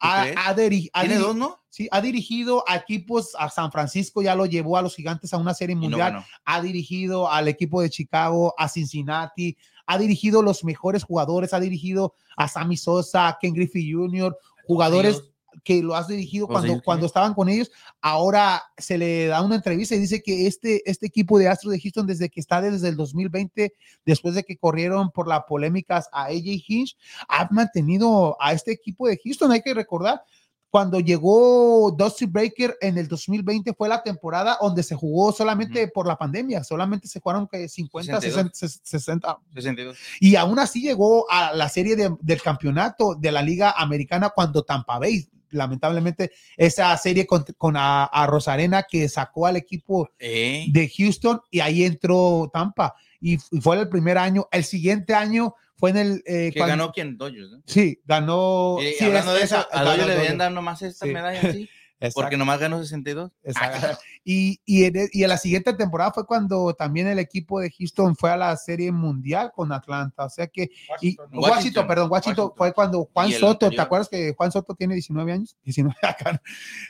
Ha, 0.00 0.22
ha 0.36 0.54
diri- 0.54 0.88
ha 0.92 1.00
Tiene 1.00 1.16
diri- 1.16 1.22
dos, 1.26 1.36
¿no? 1.36 1.58
sí, 1.70 1.88
ha 1.90 2.00
dirigido 2.00 2.64
a 2.68 2.76
equipos, 2.76 3.34
a 3.38 3.50
San 3.50 3.70
Francisco, 3.72 4.22
ya 4.22 4.34
lo 4.34 4.46
llevó 4.46 4.76
a 4.76 4.82
los 4.82 4.94
gigantes 4.94 5.32
a 5.32 5.38
una 5.38 5.54
serie 5.54 5.74
no 5.74 5.82
mundial 5.82 6.24
ha 6.44 6.60
dirigido 6.62 7.30
al 7.30 7.48
equipo 7.48 7.82
de 7.82 7.90
Chicago, 7.90 8.54
a 8.56 8.68
Cincinnati, 8.68 9.56
ha 9.86 9.98
dirigido 9.98 10.42
los 10.42 10.64
mejores 10.64 11.02
jugadores, 11.04 11.52
ha 11.54 11.60
dirigido 11.60 12.14
a 12.36 12.46
Sammy 12.48 12.76
Sosa, 12.76 13.28
a 13.28 13.38
Ken 13.40 13.54
Griffey 13.54 13.92
Jr., 13.92 14.36
jugadores 14.66 15.22
que 15.64 15.82
lo 15.82 15.94
has 15.94 16.08
dirigido 16.08 16.46
Pues 16.46 16.60
cuando, 16.60 16.82
cuando 16.82 17.06
estaban 17.06 17.34
con 17.34 17.48
ellos. 17.48 17.70
Ahora 18.00 18.62
se 18.76 18.98
le 18.98 19.26
da 19.26 19.42
una 19.42 19.56
entrevista 19.56 19.94
y 19.94 19.98
dice 19.98 20.22
que 20.22 20.46
este, 20.46 20.88
este 20.88 21.06
equipo 21.06 21.38
de 21.38 21.48
Astros 21.48 21.72
de 21.72 21.80
Houston, 21.80 22.06
desde 22.06 22.28
que 22.28 22.40
está 22.40 22.60
desde 22.60 22.88
el 22.88 22.96
2020, 22.96 23.72
después 24.04 24.34
de 24.34 24.44
que 24.44 24.56
corrieron 24.56 25.10
por 25.10 25.28
las 25.28 25.42
polémicas 25.48 26.08
a 26.12 26.24
AJ 26.26 26.62
Hinch, 26.68 26.96
ha 27.28 27.48
mantenido 27.50 28.36
a 28.40 28.52
este 28.52 28.72
equipo 28.72 29.06
de 29.08 29.18
Houston. 29.22 29.52
Hay 29.52 29.62
que 29.62 29.74
recordar 29.74 30.22
cuando 30.70 31.00
llegó 31.00 31.90
Dusty 31.96 32.26
Baker 32.26 32.76
en 32.82 32.98
el 32.98 33.08
2020 33.08 33.72
fue 33.72 33.88
la 33.88 34.02
temporada 34.02 34.58
donde 34.60 34.82
se 34.82 34.94
jugó 34.94 35.32
solamente 35.32 35.88
por 35.88 36.06
la 36.06 36.18
pandemia, 36.18 36.62
solamente 36.62 37.08
se 37.08 37.20
jugaron 37.20 37.48
que 37.48 37.70
50, 37.70 38.20
62. 38.20 38.50
60, 38.52 38.84
60, 38.84 39.38
62. 39.54 39.96
y 40.20 40.36
aún 40.36 40.58
así 40.58 40.82
llegó 40.82 41.24
a 41.30 41.54
la 41.54 41.70
serie 41.70 41.96
de- 41.96 42.14
del 42.20 42.42
campeonato 42.42 43.14
de 43.14 43.32
la 43.32 43.40
Liga 43.40 43.70
Americana 43.78 44.28
cuando 44.28 44.62
Tampa 44.62 44.98
Bay, 44.98 45.26
lamentablemente, 45.50 46.30
esa 46.56 46.96
serie 46.96 47.26
con, 47.26 47.44
con 47.56 47.76
a, 47.76 48.04
a 48.04 48.26
Rosarena 48.26 48.82
que 48.82 49.08
sacó 49.08 49.46
al 49.46 49.56
equipo 49.56 50.10
Eh, 50.18 50.66
de 50.70 50.88
Houston 50.96 51.40
y 51.50 51.60
ahí 51.60 51.84
entró 51.84 52.50
Tampa 52.52 52.94
y, 53.20 53.34
y 53.34 53.60
fue 53.60 53.78
el 53.80 53.88
primer 53.88 54.18
año. 54.18 54.46
El 54.52 54.64
siguiente 54.64 55.14
año 55.14 55.54
fue 55.76 55.90
en 55.90 55.96
el... 55.96 56.22
eh, 56.26 56.50
que 56.52 56.58
cuando- 56.58 56.76
ganó 56.76 56.92
quién? 56.92 57.16
Dodgers, 57.16 57.50
¿no? 57.50 57.62
Sí, 57.66 58.00
ganó... 58.04 58.78
Y 58.80 58.92
sí, 58.94 59.04
hablando 59.04 59.32
es- 59.34 59.38
de 59.38 59.44
esa- 59.44 59.68
a 59.70 59.84
Dodgers 59.84 60.06
le 60.08 60.14
debían 60.16 60.38
dar 60.38 60.50
nomás 60.52 60.82
esta 60.82 61.06
Sí. 61.06 61.12
medalla 61.12 61.40
así, 61.48 61.68
Exacto. 62.00 62.20
porque 62.20 62.36
nomás 62.36 62.60
ganó 62.60 62.80
62. 62.80 63.32
Exacto. 63.42 63.98
Y, 64.24 64.60
y, 64.64 64.84
en, 64.84 65.08
y 65.12 65.22
en 65.24 65.28
la 65.28 65.38
siguiente 65.38 65.72
temporada 65.72 66.12
fue 66.12 66.26
cuando 66.26 66.72
también 66.74 67.08
el 67.08 67.18
equipo 67.18 67.60
de 67.60 67.70
Houston 67.70 68.14
fue 68.14 68.30
a 68.30 68.36
la 68.36 68.56
Serie 68.56 68.92
Mundial 68.92 69.50
con 69.54 69.72
Atlanta. 69.72 70.26
O 70.26 70.30
sea 70.30 70.46
que, 70.46 70.70
y, 71.00 71.16
Washington, 71.16 71.28
Washington, 71.32 71.86
perdón, 71.86 72.10
Washington, 72.10 72.44
Washington. 72.44 72.52
fue 72.56 72.72
cuando 72.72 73.08
Juan 73.12 73.32
Soto, 73.32 73.70
¿te 73.70 73.80
acuerdas 73.80 74.08
que 74.08 74.34
Juan 74.34 74.52
Soto 74.52 74.74
tiene 74.74 74.94
19 74.94 75.32
años? 75.32 75.56
19 75.64 75.96
acá. 76.02 76.40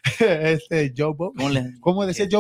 este, 0.21 0.93
Joe 0.97 1.14
Bo. 1.14 1.33
¿Cómo 1.33 1.49
le? 1.49 1.75
¿Cómo 1.81 2.07
decía 2.07 2.29
¿Qué? 2.29 2.37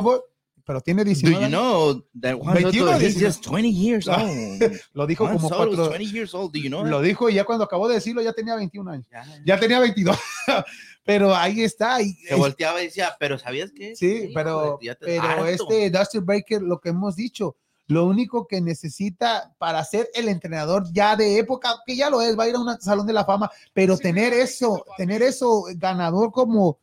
Pero 0.68 0.82
tiene 0.82 1.02
Do 1.02 1.06
19 1.06 1.32
you 1.32 1.38
años. 1.46 1.50
know 1.50 2.04
that 2.20 2.34
Juan 2.34 2.52
21 2.60 2.72
Soto 2.72 2.90
o 2.90 2.96
is 2.96 3.16
19? 3.16 3.26
just 3.26 3.42
20 3.42 3.70
years 3.70 4.06
old? 4.08 4.80
Lo 4.92 5.06
dijo 5.06 5.24
Juan 5.24 5.36
como 5.38 5.48
Soto 5.48 5.66
cuatro. 5.66 5.88
20 5.88 6.04
years 6.12 6.34
old. 6.34 6.52
Do 6.52 6.58
you 6.60 6.68
know 6.68 6.84
Lo 6.84 6.98
that? 6.98 7.04
dijo 7.06 7.30
y 7.30 7.34
ya 7.36 7.44
cuando 7.44 7.64
acabó 7.64 7.88
de 7.88 7.94
decirlo 7.94 8.20
ya 8.20 8.34
tenía 8.34 8.54
21 8.54 8.90
años. 8.90 9.06
Ya. 9.10 9.24
Ya 9.46 9.58
tenía 9.58 9.80
22. 9.80 10.14
Pero 11.06 11.34
ahí 11.34 11.62
está. 11.62 12.02
Y, 12.02 12.12
Se 12.16 12.34
volteaba 12.34 12.82
y 12.82 12.84
decía, 12.84 13.16
pero 13.18 13.38
¿sabías 13.38 13.72
qué? 13.74 13.96
Sí, 13.96 14.30
pero, 14.34 14.78
harto. 14.90 15.46
este 15.46 15.88
Dusty 15.88 16.18
Baker, 16.18 16.60
lo 16.60 16.78
que 16.80 16.90
hemos 16.90 17.16
dicho, 17.16 17.56
lo 17.86 18.04
único 18.04 18.46
que 18.46 18.60
necesita 18.60 19.54
para 19.56 19.82
ser 19.84 20.10
el 20.12 20.28
entrenador 20.28 20.84
ya 20.92 21.16
de 21.16 21.38
época, 21.38 21.76
que 21.86 21.96
ya 21.96 22.10
lo 22.10 22.20
es, 22.20 22.38
va 22.38 22.44
a 22.44 22.48
ir 22.50 22.56
a 22.56 22.58
un 22.60 22.78
salón 22.78 23.06
de 23.06 23.14
la 23.14 23.24
fama, 23.24 23.50
pero 23.72 23.96
tener 23.96 24.34
eso, 24.34 24.84
tener 24.98 25.22
eso 25.22 25.64
ganador 25.76 26.30
como, 26.30 26.78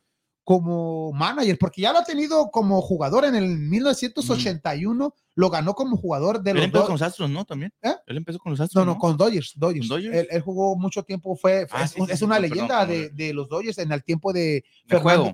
como 0.46 1.10
manager, 1.12 1.58
porque 1.58 1.82
ya 1.82 1.92
lo 1.92 1.98
ha 1.98 2.04
tenido 2.04 2.52
como 2.52 2.80
jugador 2.80 3.24
en 3.24 3.34
el 3.34 3.58
1981, 3.58 5.12
lo 5.34 5.50
ganó 5.50 5.74
como 5.74 5.96
jugador 5.96 6.40
de 6.40 6.52
Él 6.52 6.56
los 6.58 6.64
empezó 6.66 6.78
dos. 6.82 6.86
con 6.86 6.94
los 6.94 7.02
Astros, 7.02 7.30
¿no? 7.30 7.44
También. 7.44 7.72
¿Eh? 7.82 7.92
Él 8.06 8.16
empezó 8.16 8.38
con 8.38 8.52
los 8.52 8.60
Astros. 8.60 8.86
No, 8.86 8.92
no, 8.94 8.96
con 8.96 9.16
Dodgers, 9.16 9.54
Dodgers. 9.56 9.88
¿Con 9.88 9.98
Dodgers? 10.00 10.16
Él, 10.16 10.28
él 10.30 10.40
jugó 10.42 10.76
mucho 10.76 11.02
tiempo, 11.02 11.34
fue, 11.34 11.66
Ah, 11.72 11.82
es, 11.82 11.90
sí, 11.90 12.00
un- 12.00 12.06
sí, 12.06 12.12
es 12.12 12.18
sí, 12.20 12.24
una 12.24 12.38
leyenda 12.38 12.86
de, 12.86 13.08
de 13.10 13.34
los 13.34 13.48
Dodgers 13.48 13.78
en 13.78 13.90
el 13.90 14.04
tiempo 14.04 14.32
de. 14.32 14.64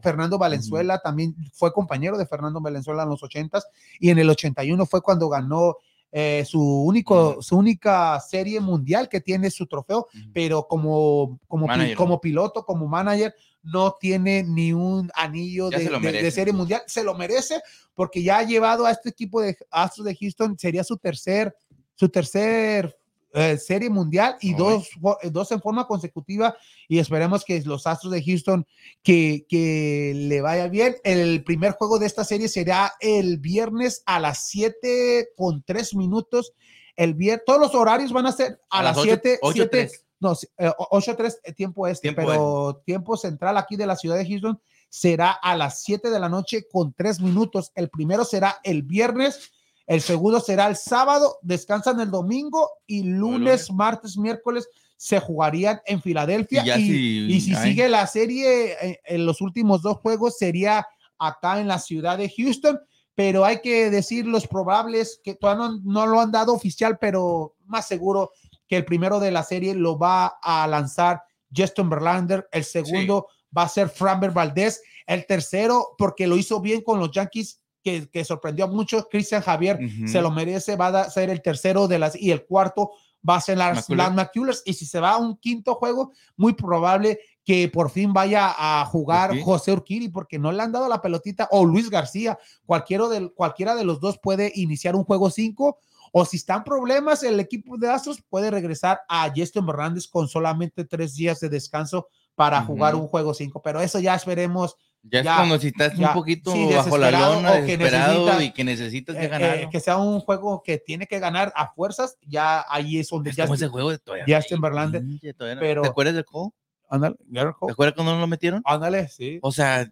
Fernando 0.03 0.39
Valenzuela, 0.39 0.99
también 0.99 1.37
fue 1.53 1.75
compañero 1.75 2.17
de 2.17 2.25
Fernando 2.25 2.63
Valenzuela 2.63 3.03
en 3.03 3.11
los 3.11 3.23
80s 3.23 3.65
y 4.01 4.09
en 4.09 4.19
el 4.19 4.31
81 4.31 4.87
fue 4.87 5.03
cuando 5.03 5.29
ganó 5.29 5.77
eh, 6.13 6.45
su, 6.47 6.61
único, 6.61 7.41
su 7.43 7.57
única 7.57 8.21
serie 8.21 8.61
mundial 8.61 9.09
que 9.09 9.21
tiene 9.23 9.51
su 9.51 9.67
trofeo, 9.67 10.07
pero 10.33 10.67
como, 10.69 11.41
como, 11.49 11.67
pi- 11.67 11.95
como 11.97 12.21
piloto, 12.21 12.65
como 12.67 12.87
manager, 12.87 13.35
no 13.63 13.97
tiene 13.99 14.43
ni 14.43 14.73
un 14.75 15.11
anillo 15.15 15.71
de, 15.79 15.85
de- 16.01 16.19
serie 16.31 16.53
mundial. 16.53 16.83
Se 16.87 17.03
lo 17.03 17.15
merece 17.15 17.63
porque 17.95 18.23
ya 18.23 18.39
ha 18.39 18.43
llevado 18.43 18.85
a 18.85 18.91
este 18.91 19.09
equipo 19.09 19.41
de 19.41 19.57
Astros 19.71 20.05
de 20.07 20.15
Houston, 20.17 20.59
sería 20.59 20.85
su 20.85 20.97
tercer, 20.99 21.57
su 21.95 22.09
tercer 22.09 22.95
eh, 23.35 23.57
serie 23.59 23.91
mundial 23.91 24.37
y 24.41 24.55
dos, 24.55 24.91
eh, 25.23 25.31
dos 25.31 25.51
en 25.53 25.61
forma 25.61 25.87
consecutiva 25.87 26.57
y 26.89 26.99
esperemos 26.99 27.45
que 27.45 27.61
los 27.63 27.87
Astros 27.87 28.13
de 28.13 28.23
Houston 28.23 28.67
que, 29.03 29.47
que 29.49 30.13
le 30.15 30.41
vaya 30.41 30.69
bien. 30.69 30.97
El 31.05 31.43
primer 31.45 31.73
juego 31.73 31.99
de 31.99 32.07
esta 32.07 32.25
serie 32.25 32.49
será 32.49 32.93
el 33.01 33.39
viernes 33.39 34.03
a 34.07 34.21
las 34.21 34.49
7 34.49 35.31
con 35.37 35.63
3 35.63 35.95
minutos. 35.95 36.53
El 36.97 37.15
viernes, 37.15 37.45
todos 37.47 37.61
los 37.61 37.75
horarios 37.75 38.13
van 38.13 38.27
a 38.27 38.33
ser 38.33 38.61
a, 38.71 38.81
A 38.81 38.83
las 38.83 38.97
las 38.97 39.05
7, 39.05 39.39
8, 39.41 39.69
7, 39.71 39.91
no, 40.23 40.37
sí, 40.37 40.47
eh, 40.57 40.71
8-3 40.79 41.39
eh, 41.43 41.53
tiempo 41.53 41.89
este, 41.89 42.03
Tiempo 42.03 42.23
pero 42.25 42.83
tiempo 42.87 43.17
central 43.17 43.57
aquí 43.57 43.75
de 43.75 43.87
la 43.87 43.97
ciudad 43.97 44.17
de 44.17 44.25
Houston 44.25 44.61
será 44.89 45.33
a 45.33 45.57
las 45.57 45.83
7 45.83 46.11
de 46.11 46.21
la 46.21 46.29
noche 46.29 46.69
con 46.71 46.93
3 46.93 47.21
minutos. 47.21 47.73
El 47.75 47.91
primero 47.91 48.25
será 48.25 48.61
el 48.63 48.83
viernes, 48.85 49.51
el 49.87 50.01
segundo 50.01 50.41
será 50.41 50.67
el 50.69 50.77
sábado, 50.77 51.39
descansan 51.43 52.01
el 52.01 52.11
domingo 52.11 52.71
y 52.87 53.03
lunes, 53.03 53.39
lunes. 53.69 53.71
martes, 53.73 54.17
miércoles 54.17 54.69
se 54.97 55.19
jugarían 55.19 55.81
en 55.87 56.01
Filadelfia. 56.01 56.63
Y 56.79 56.87
si- 56.87 57.27
y 57.35 57.41
si 57.41 57.55
ay. 57.55 57.71
sigue 57.71 57.89
la 57.89 58.07
serie 58.07 58.73
eh, 58.81 59.01
en 59.05 59.27
los 59.27 59.41
últimos 59.41 59.83
dos 59.83 59.97
juegos 59.99 60.39
sería 60.39 60.87
acá 61.19 61.61
en 61.61 61.69
la 61.69 61.79
ciudad 61.79 62.19
de 62.19 62.31
Houston. 62.31 62.79
Pero 63.15 63.45
hay 63.45 63.61
que 63.61 63.91
decir 63.91 64.25
los 64.27 64.47
probables 64.47 65.21
que 65.23 65.35
todavía 65.35 65.67
no, 65.69 65.81
no 65.85 66.07
lo 66.07 66.21
han 66.21 66.31
dado 66.33 66.55
oficial, 66.55 66.97
pero 66.99 67.55
más 67.67 67.87
seguro 67.87 68.31
que 68.69 68.77
el 68.79 68.87
primero 68.87 69.21
de 69.21 69.31
la 69.31 69.43
serie 69.43 69.75
lo 69.75 69.99
va 69.99 70.39
a 70.43 70.67
lanzar 70.67 71.21
Justin 71.55 71.91
Verlander, 71.91 72.49
el 72.51 72.65
segundo 72.65 73.27
va 73.57 73.65
a 73.65 73.69
ser 73.69 73.91
Framber 73.91 74.31
Valdez, 74.31 74.81
el 75.07 75.27
tercero, 75.27 75.89
porque 75.99 76.27
lo 76.27 76.39
hizo 76.39 76.59
bien 76.63 76.81
con 76.81 76.99
los 76.99 77.11
Yankees, 77.11 77.61
que, 77.83 78.09
que 78.09 78.25
sorprendió 78.25 78.65
a 78.65 78.69
muchos, 78.69 79.07
Christian 79.11 79.43
Javier 79.43 79.79
se 80.07 80.21
lo 80.21 80.31
merece, 80.31 80.77
va 80.77 80.89
a 80.89 81.11
ser 81.11 81.31
el 81.31 81.43
tercero 81.43 81.89
de 81.89 81.99
las, 81.99 82.21
y 82.21 82.31
el 82.31 82.45
cuarto 82.45 82.93
va 83.29 83.37
a 83.37 83.41
ser 83.41 83.59
las 83.59 83.89
McCullers. 83.89 84.63
y 84.65 84.75
si 84.75 84.87
se 84.87 85.01
va 85.01 85.13
a 85.13 85.19
un 85.19 85.37
quinto 85.37 85.75
juego, 85.75 86.13
muy 86.37 86.55
probable 86.55 87.21
que 87.45 87.69
por 87.69 87.91
fin 87.91 88.13
vaya 88.13 88.55
a 88.57 88.85
jugar. 88.87 89.39
José 89.41 89.73
Urquiri, 89.73 90.09
porque 90.09 90.39
no 90.39 90.53
le 90.53 90.63
han 90.63 90.73
dado 90.73 90.89
la 90.89 91.01
pelotita, 91.01 91.49
o 91.51 91.65
Luis 91.65 91.91
García, 91.91 92.39
cualquiera 92.67 93.09
de, 93.09 93.31
cualquiera 93.33 93.75
de 93.75 93.85
los 93.85 94.01
dos 94.01 94.19
puede 94.19 94.53
iniciar 94.55 94.97
un 94.97 95.05
juego 95.05 95.31
cinco, 95.31 95.79
o 96.13 96.25
si 96.25 96.37
están 96.37 96.63
problemas, 96.63 97.23
el 97.23 97.41
equipo 97.41 97.79
de 97.79 97.89
Astros 97.89 98.23
puede 98.29 98.51
regresar 98.51 99.01
a 99.09 99.33
Justin 99.35 99.69
Hernández 99.69 100.07
con 100.07 100.29
solamente 100.29 100.85
tres 100.85 101.15
días 101.15 101.41
de 101.41 101.49
descanso 101.49 102.09
para 102.35 102.63
jugar 102.63 102.95
un 102.95 103.07
juego 103.07 103.35
cinco, 103.35 103.63
pero 103.63 103.81
eso 103.81 103.99
ya 103.99 104.15
esperemos 104.15 104.77
Ya 105.05 105.19
es 105.19 105.25
ya, 105.25 105.37
cuando 105.37 105.59
si 105.59 105.67
estás 105.69 105.97
ya, 105.97 106.09
un 106.09 106.15
poquito 106.15 106.53
sí, 106.53 106.65
bajo 106.73 106.97
la 106.97 107.07
desesperado 107.09 107.35
lona, 107.35 107.51
o 107.51 107.55
que 107.67 107.77
desesperado 107.77 108.13
necesitas- 108.27 108.43
y 108.45 108.51
que 108.53 108.65
necesitas 108.65 109.17
eh, 109.17 109.19
que 109.19 109.25
eh, 109.25 109.29
ganar. 109.29 109.71
que 109.71 109.81
sea 109.81 109.97
un 109.97 110.21
juego 110.21 110.63
que 110.63 110.79
tiene 110.79 111.07
que 111.09 111.19
ganar 111.19 111.53
a 111.57 111.73
fuerzas, 111.73 112.17
ya 112.25 112.65
ahí 112.69 112.99
es 113.01 113.09
donde 113.09 113.31
es 113.31 113.37
ya 113.37 113.45
como 113.45 113.55
ese 113.57 113.67
juego 113.69 113.91
de 113.91 113.99
todavía. 113.99 114.25
ya 114.29 114.39
está 114.39 114.55
en 114.55 114.61
no- 114.61 115.61
pero- 115.61 115.83
¿Te 115.83 115.89
acuerdas 115.89 116.15
del 116.15 116.25
juego? 116.25 116.55
ándale, 116.89 117.17
¿Te 117.33 117.41
acuerdas 117.41 117.95
cuando 117.97 118.15
no 118.15 118.21
lo 118.21 118.27
metieron? 118.29 118.63
ándale, 118.65 119.09
sí. 119.09 119.39
O 119.43 119.51
sea, 119.51 119.91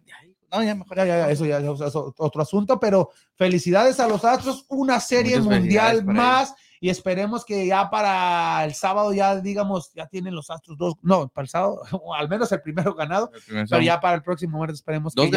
No, 0.53 0.61
ya 0.63 0.75
mejor, 0.75 0.97
ya, 0.97 1.05
ya, 1.05 1.29
eso 1.31 1.45
ya 1.45 1.59
es 1.59 1.65
otro 1.95 2.41
asunto, 2.41 2.77
pero 2.79 3.09
felicidades 3.35 3.99
a 4.01 4.07
los 4.07 4.23
Astros, 4.25 4.65
una 4.69 4.99
serie 4.99 5.39
mundial 5.39 6.03
más 6.05 6.53
y 6.83 6.89
esperemos 6.89 7.45
que 7.45 7.67
ya 7.67 7.91
para 7.91 8.65
el 8.65 8.73
sábado 8.73 9.13
ya 9.13 9.39
digamos, 9.39 9.93
ya 9.93 10.07
tienen 10.07 10.33
los 10.33 10.49
Astros 10.49 10.77
dos, 10.79 10.95
no, 11.03 11.29
para 11.29 11.43
el 11.43 11.49
sábado, 11.49 11.81
al 12.17 12.27
menos 12.27 12.51
el 12.51 12.61
primero 12.61 12.95
ganado, 12.95 13.31
pero 13.47 13.81
ya 13.81 14.01
para 14.01 14.15
el 14.15 14.23
próximo 14.23 14.57
martes 14.57 14.79
esperemos 14.79 15.13
que 15.13 15.29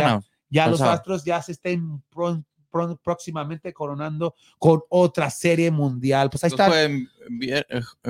ya, 0.50 0.66
los 0.66 0.80
Astros 0.80 1.22
ya 1.22 1.42
se 1.42 1.52
estén 1.52 2.02
próximamente 3.02 3.72
coronando 3.74 4.34
con 4.58 4.82
otra 4.88 5.28
serie 5.30 5.70
mundial. 5.70 6.30
Pues 6.30 6.44
ahí 6.44 6.50
está. 6.50 6.70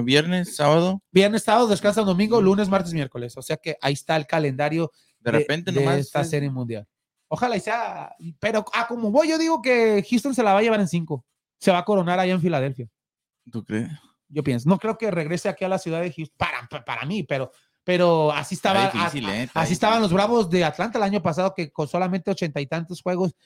viernes, 0.03 0.55
sábado. 0.55 1.03
Viernes, 1.11 1.42
sábado, 1.42 1.66
descansa 1.66 2.03
domingo, 2.03 2.40
lunes, 2.40 2.68
martes, 2.68 2.92
miércoles. 2.94 3.37
O 3.37 3.42
sea 3.42 3.57
que 3.57 3.77
ahí 3.81 3.94
está 3.94 4.16
el 4.16 4.27
calendario 4.27 4.92
de, 5.20 5.33
repente 5.33 5.73
de, 5.73 5.99
esta 5.99 6.23
serie 6.23 6.51
mundial. 6.51 6.87
Ojalá 7.29 7.57
y 7.57 7.61
sea, 7.61 8.14
pero 8.38 8.64
ah, 8.73 8.87
como 8.87 9.11
voy, 9.11 9.29
yo 9.29 9.38
digo 9.38 9.61
que 9.61 10.05
Houston 10.09 10.35
se 10.35 10.42
la 10.42 10.53
va 10.53 10.61
a 10.61 10.62
llevar 10.62 10.81
en 10.81 10.88
cinco. 10.88 11.25
Se 11.59 11.73
va 11.73 11.79
a 11.79 11.85
coronar 11.85 12.20
allá 12.20 12.33
en 12.33 12.40
Filadelfia. 12.40 12.88
¿Tú 13.50 13.64
crees? 13.64 13.90
Yo 14.28 14.42
pienso. 14.42 14.68
No 14.68 14.78
creo 14.78 14.96
que 14.98 15.11
regrese 15.11 15.48
aquí 15.48 15.64
a 15.64 15.68
la 15.68 15.78
ciudad 15.78 16.00
de 16.00 16.12
Houston. 16.12 16.37
Para, 16.37 16.85
para 16.85 17.04
mí, 17.04 17.22
pero 17.22 17.52
pero 17.85 18.33
así 18.33 18.54
estaba, 18.54 18.87
¿eh? 18.87 19.48
así 19.52 19.74
estaban 19.74 20.00
los 20.00 20.12
Bravos 20.12 20.48
de 20.48 20.64
Atlanta 20.64 20.96
el 20.96 21.04
año 21.04 21.22
pasado 21.22 21.52
que 21.54 21.70
con 21.70 21.87
solamente 21.87 22.30
ochenta 22.30 22.59
y 22.59 22.66
tantos 22.66 23.02
juegos 23.02 23.37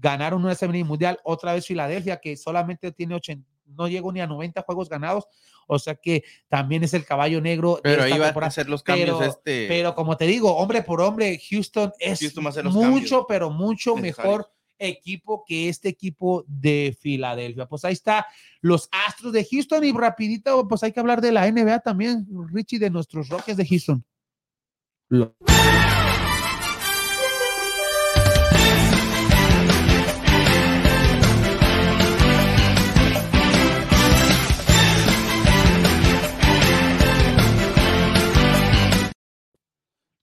ganaron 0.00 0.44
una 0.44 0.56
serie 0.56 0.82
mundial, 0.82 1.20
otra 1.22 1.54
vez 1.54 1.66
Filadelfia 1.66 2.16
que 2.16 2.36
solamente 2.36 2.90
tiene 2.90 3.14
80, 3.14 3.48
no 3.66 3.86
llegó 3.86 4.12
ni 4.12 4.20
a 4.20 4.26
90 4.26 4.62
juegos 4.62 4.88
ganados, 4.88 5.26
o 5.68 5.78
sea 5.78 5.94
que 5.94 6.24
también 6.48 6.82
es 6.82 6.94
el 6.94 7.04
caballo 7.04 7.40
negro. 7.40 7.78
Pero 7.82 8.02
ahí 8.02 8.18
va 8.18 8.28
a 8.28 8.46
hacer 8.46 8.68
los 8.68 8.82
cambios 8.82 9.18
pero, 9.18 9.30
este. 9.30 9.68
Pero 9.68 9.94
como 9.94 10.16
te 10.16 10.26
digo, 10.26 10.56
hombre 10.56 10.82
por 10.82 11.00
hombre, 11.00 11.40
Houston 11.50 11.92
es 12.00 12.36
mucho, 12.64 13.26
pero 13.28 13.50
mucho 13.50 13.94
mejor 13.96 14.50
equipo 14.78 15.44
que 15.46 15.68
este 15.68 15.88
equipo 15.88 16.44
de 16.46 16.96
Filadelfia. 17.00 17.66
Pues 17.66 17.84
ahí 17.84 17.92
está 17.92 18.26
los 18.60 18.88
Astros 18.90 19.32
de 19.32 19.46
Houston 19.50 19.84
y 19.84 19.92
rapidito, 19.92 20.66
pues 20.68 20.82
hay 20.82 20.92
que 20.92 21.00
hablar 21.00 21.20
de 21.20 21.32
la 21.32 21.50
NBA 21.50 21.80
también, 21.80 22.26
Richie, 22.52 22.78
de 22.78 22.90
nuestros 22.90 23.28
Rockets 23.28 23.56
de 23.56 23.66
Houston. 23.66 24.04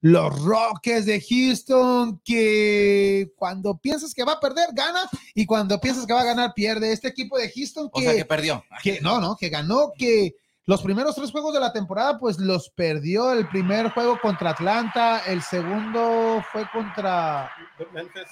Los 0.04 0.38
Rockets 0.44 1.06
de 1.06 1.18
Houston, 1.18 2.20
que 2.22 3.32
cuando 3.36 3.78
piensas 3.78 4.12
que 4.12 4.22
va 4.22 4.32
a 4.32 4.40
perder, 4.40 4.68
gana, 4.74 5.08
y 5.34 5.46
cuando 5.46 5.80
piensas 5.80 6.04
que 6.04 6.12
va 6.12 6.20
a 6.20 6.24
ganar, 6.24 6.52
pierde. 6.52 6.92
Este 6.92 7.08
equipo 7.08 7.38
de 7.38 7.50
Houston 7.50 7.88
que... 7.88 8.00
O 8.00 8.02
sea, 8.02 8.14
que 8.14 8.26
perdió. 8.26 8.62
Que, 8.82 9.00
no, 9.00 9.18
no, 9.18 9.34
que 9.34 9.48
ganó, 9.48 9.92
que 9.96 10.36
los 10.66 10.82
primeros 10.82 11.14
tres 11.14 11.30
juegos 11.30 11.54
de 11.54 11.60
la 11.60 11.72
temporada, 11.72 12.18
pues 12.18 12.38
los 12.38 12.68
perdió. 12.68 13.32
El 13.32 13.48
primer 13.48 13.92
juego 13.92 14.18
contra 14.20 14.50
Atlanta, 14.50 15.22
el 15.26 15.40
segundo 15.40 16.44
fue 16.52 16.66
contra 16.70 17.50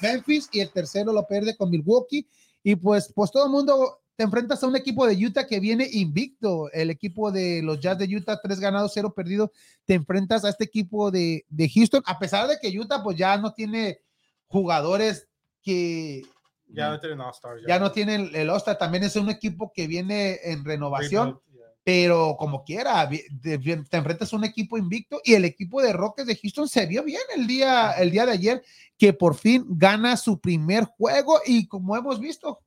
Memphis, 0.02 0.50
y 0.52 0.60
el 0.60 0.70
tercero 0.70 1.10
lo 1.10 1.26
pierde 1.26 1.56
con 1.56 1.70
Milwaukee. 1.70 2.28
Y 2.62 2.76
pues, 2.76 3.10
pues 3.14 3.30
todo 3.30 3.46
el 3.46 3.50
mundo 3.50 4.01
te 4.16 4.24
enfrentas 4.24 4.62
a 4.62 4.66
un 4.66 4.76
equipo 4.76 5.06
de 5.06 5.26
Utah 5.26 5.46
que 5.46 5.60
viene 5.60 5.88
invicto, 5.90 6.70
el 6.72 6.90
equipo 6.90 7.32
de 7.32 7.62
los 7.62 7.80
Jazz 7.80 7.98
de 7.98 8.16
Utah, 8.16 8.40
tres 8.42 8.60
ganados, 8.60 8.92
cero 8.94 9.12
perdidos, 9.14 9.50
te 9.84 9.94
enfrentas 9.94 10.44
a 10.44 10.50
este 10.50 10.64
equipo 10.64 11.10
de, 11.10 11.44
de 11.48 11.68
Houston, 11.68 12.02
a 12.06 12.18
pesar 12.18 12.48
de 12.48 12.58
que 12.60 12.78
Utah 12.78 13.02
pues 13.02 13.16
ya 13.16 13.36
no 13.38 13.52
tiene 13.52 14.00
jugadores 14.46 15.28
que... 15.62 16.22
Ya 16.68 16.90
no 16.90 17.00
tienen 17.00 17.20
All-Star. 17.20 17.56
Ya. 17.66 17.78
no 17.78 17.92
tienen 17.92 18.30
el 18.34 18.48
All-Star, 18.48 18.78
también 18.78 19.04
es 19.04 19.16
un 19.16 19.28
equipo 19.28 19.72
que 19.74 19.86
viene 19.86 20.38
en 20.44 20.64
renovación 20.64 21.40
pero 21.84 22.36
como 22.38 22.64
quiera, 22.64 23.08
te, 23.42 23.54
enfrentas 23.54 24.32
a 24.32 24.36
un 24.36 24.44
equipo 24.44 24.78
invicto 24.78 25.20
y 25.24 25.34
el 25.34 25.44
equipo 25.44 25.82
de 25.82 25.92
Rockets 25.92 26.28
de 26.28 26.36
Houston 26.36 26.68
se 26.68 26.86
vio 26.86 27.02
bien 27.02 27.22
el 27.36 27.46
día, 27.46 27.92
el 27.92 28.10
día 28.10 28.24
de 28.24 28.32
ayer, 28.32 28.62
que 29.02 29.12
por 29.12 29.34
fin 29.34 29.64
gana 29.68 30.16
su 30.16 30.38
primer 30.38 30.84
juego 30.84 31.40
y 31.44 31.66
como 31.66 31.96
hemos 31.96 32.20
visto, 32.20 32.60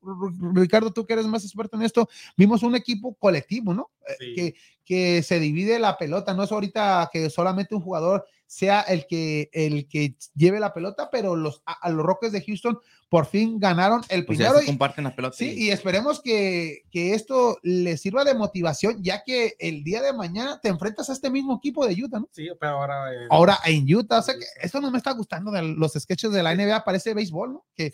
Ricardo, 0.54 0.92
tú 0.92 1.06
que 1.06 1.14
eres 1.14 1.28
más 1.28 1.46
experto 1.46 1.78
en 1.78 1.84
esto, 1.84 2.10
vimos 2.36 2.62
un 2.62 2.76
equipo 2.76 3.16
colectivo, 3.16 3.74
¿no? 3.74 3.90
Eh, 4.20 4.36
que, 4.36 4.56
que 4.84 5.24
se 5.24 5.40
divide 5.40 5.80
la 5.80 5.98
pelota, 5.98 6.34
no 6.34 6.44
es 6.44 6.52
ahorita 6.52 7.10
que 7.14 7.30
solamente 7.30 7.74
un 7.74 7.80
jugador 7.80 8.26
sea 8.48 8.82
el 8.82 9.08
que, 9.08 9.50
el 9.54 9.88
que 9.88 10.16
lleve 10.36 10.60
la 10.60 10.74
pelota, 10.74 11.10
pero 11.12 11.36
los, 11.36 11.64
a, 11.66 11.90
los 11.90 12.06
Rockets 12.06 12.32
de 12.32 12.44
Houston 12.44 12.80
por 13.10 13.26
fin 13.26 13.60
ganaron 13.60 14.02
el 14.10 14.26
pues 14.26 14.38
primero. 14.38 14.60
comparten 14.66 15.06
las 15.06 15.14
pelotas. 15.14 15.38
Sí, 15.38 15.54
y 15.58 15.70
esperemos 15.70 16.22
que, 16.22 16.84
que, 16.92 17.14
esto 17.14 17.58
les 17.64 18.02
sirva 18.02 18.24
de 18.24 18.34
motivación, 18.34 19.02
ya 19.02 19.24
que 19.24 19.56
el 19.60 19.84
día 19.84 20.02
de 20.02 20.14
mañana 20.14 20.60
te 20.62 20.70
enfrentas 20.70 21.10
a 21.10 21.14
este 21.14 21.30
mismo 21.30 21.56
equipo 21.58 21.86
de 21.88 22.04
Utah, 22.04 22.20
¿no? 22.20 22.30
Sí, 22.32 22.50
pero 22.60 22.74
ahora. 22.74 23.14
En... 23.14 23.28
Ahora 23.30 23.60
en 23.66 23.96
Utah, 23.96 24.20
o 24.20 24.22
sea 24.22 24.36
que 24.36 24.46
esto 24.62 24.82
no 24.82 24.92
me 24.92 24.98
está 24.98 25.12
gustando 25.12 25.52
de 25.52 25.62
los 25.62 25.94
sketches 25.94 26.25
de 26.32 26.44
la 26.44 26.56
NBA, 26.56 26.84
parece 26.84 27.14
béisbol, 27.14 27.54
¿no? 27.54 27.66
Que, 27.76 27.94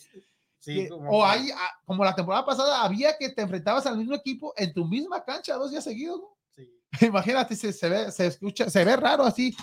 Sí, 0.62 0.88
o 0.92 1.26
hay, 1.26 1.50
ah, 1.50 1.72
como 1.86 2.06
la 2.06 2.14
temporada 2.14 2.46
pasada, 2.46 2.84
había 2.84 3.18
que 3.18 3.30
te 3.30 3.42
enfrentabas 3.42 3.88
al 3.88 3.98
mismo 3.98 4.14
equipo 4.14 4.54
en 4.56 4.72
tu 4.72 4.86
misma 4.86 5.26
cancha 5.26 5.56
dos 5.56 5.72
días 5.72 5.84
seguidos, 5.84 6.20
¿no? 6.20 6.38
Sí. 6.52 6.70
Imagínate, 7.08 7.56
se, 7.56 7.74
se, 7.74 7.90
ve, 7.90 8.12
se 8.12 8.28
escucha, 8.28 8.70
se 8.70 8.86
ve 8.86 8.96
raro 8.96 9.24
así. 9.24 9.56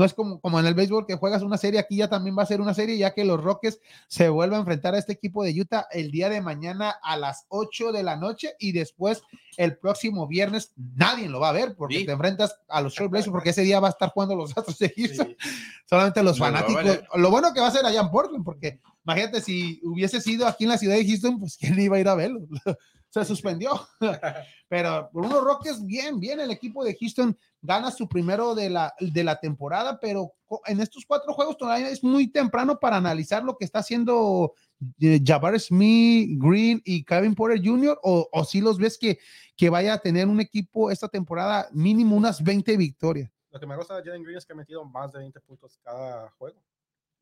No 0.00 0.06
es 0.06 0.14
como, 0.14 0.40
como 0.40 0.58
en 0.58 0.64
el 0.64 0.72
béisbol 0.72 1.04
que 1.04 1.16
juegas 1.16 1.42
una 1.42 1.58
serie, 1.58 1.78
aquí 1.78 1.96
ya 1.96 2.08
también 2.08 2.34
va 2.34 2.42
a 2.42 2.46
ser 2.46 2.62
una 2.62 2.72
serie, 2.72 2.96
ya 2.96 3.12
que 3.12 3.22
los 3.22 3.38
Rockets 3.38 3.80
se 4.08 4.30
vuelven 4.30 4.56
a 4.56 4.60
enfrentar 4.60 4.94
a 4.94 4.98
este 4.98 5.12
equipo 5.12 5.44
de 5.44 5.60
Utah 5.60 5.88
el 5.90 6.10
día 6.10 6.30
de 6.30 6.40
mañana 6.40 6.94
a 7.02 7.18
las 7.18 7.44
8 7.50 7.92
de 7.92 8.02
la 8.02 8.16
noche 8.16 8.54
y 8.58 8.72
después 8.72 9.20
el 9.58 9.76
próximo 9.76 10.26
viernes 10.26 10.72
nadie 10.96 11.28
lo 11.28 11.38
va 11.38 11.50
a 11.50 11.52
ver 11.52 11.74
porque 11.76 12.06
te 12.06 12.12
enfrentas 12.12 12.58
a 12.66 12.80
los 12.80 12.96
Blazers 12.96 13.30
porque 13.30 13.50
ese 13.50 13.60
día 13.60 13.78
va 13.78 13.88
a 13.88 13.90
estar 13.90 14.08
jugando 14.08 14.34
los 14.34 14.56
Astros 14.56 14.78
de 14.78 14.90
Houston. 14.96 15.36
Solamente 15.84 16.22
los 16.22 16.38
fanáticos. 16.38 16.82
Lo 17.16 17.30
bueno 17.30 17.52
que 17.52 17.60
va 17.60 17.66
a 17.66 17.70
ser 17.70 17.84
allá 17.84 18.00
en 18.00 18.10
Portland 18.10 18.42
porque 18.42 18.80
imagínate 19.04 19.42
si 19.42 19.82
hubiese 19.84 20.22
sido 20.22 20.46
aquí 20.46 20.64
en 20.64 20.70
la 20.70 20.78
ciudad 20.78 20.94
de 20.94 21.06
Houston, 21.06 21.38
pues 21.38 21.58
quién 21.58 21.78
iba 21.78 21.98
a 21.98 22.00
ir 22.00 22.08
a 22.08 22.14
verlo. 22.14 22.40
se 23.10 23.24
suspendió. 23.24 23.70
pero 24.68 25.10
por 25.12 25.26
unos 25.26 25.42
Rockets, 25.42 25.84
bien, 25.84 26.18
bien, 26.18 26.40
el 26.40 26.50
equipo 26.50 26.84
de 26.84 26.96
Houston 26.98 27.36
gana 27.60 27.90
su 27.90 28.08
primero 28.08 28.54
de 28.54 28.70
la, 28.70 28.94
de 29.00 29.24
la 29.24 29.38
temporada, 29.38 29.98
pero 30.00 30.32
en 30.66 30.80
estos 30.80 31.04
cuatro 31.04 31.32
juegos 31.34 31.56
todavía 31.58 31.90
es 31.90 32.02
muy 32.02 32.28
temprano 32.28 32.78
para 32.78 32.96
analizar 32.96 33.42
lo 33.42 33.56
que 33.56 33.64
está 33.64 33.80
haciendo 33.80 34.54
eh, 35.00 35.20
Jabbar 35.24 35.58
Smith, 35.60 36.30
Green 36.40 36.80
y 36.84 37.04
Kevin 37.04 37.34
Porter 37.34 37.60
Jr. 37.62 37.98
o, 38.02 38.28
o 38.32 38.44
si 38.44 38.60
los 38.60 38.78
ves 38.78 38.96
que, 38.96 39.18
que 39.56 39.68
vaya 39.68 39.94
a 39.94 39.98
tener 39.98 40.26
un 40.26 40.40
equipo 40.40 40.90
esta 40.90 41.08
temporada 41.08 41.68
mínimo 41.72 42.16
unas 42.16 42.42
20 42.42 42.76
victorias. 42.76 43.30
Lo 43.50 43.58
que 43.58 43.66
me 43.66 43.76
gusta 43.76 43.96
de 43.96 44.04
Jalen 44.04 44.22
Green 44.22 44.38
es 44.38 44.46
que 44.46 44.52
ha 44.52 44.56
metido 44.56 44.84
más 44.84 45.12
de 45.12 45.18
20 45.18 45.40
puntos 45.40 45.78
cada 45.82 46.30
juego. 46.38 46.62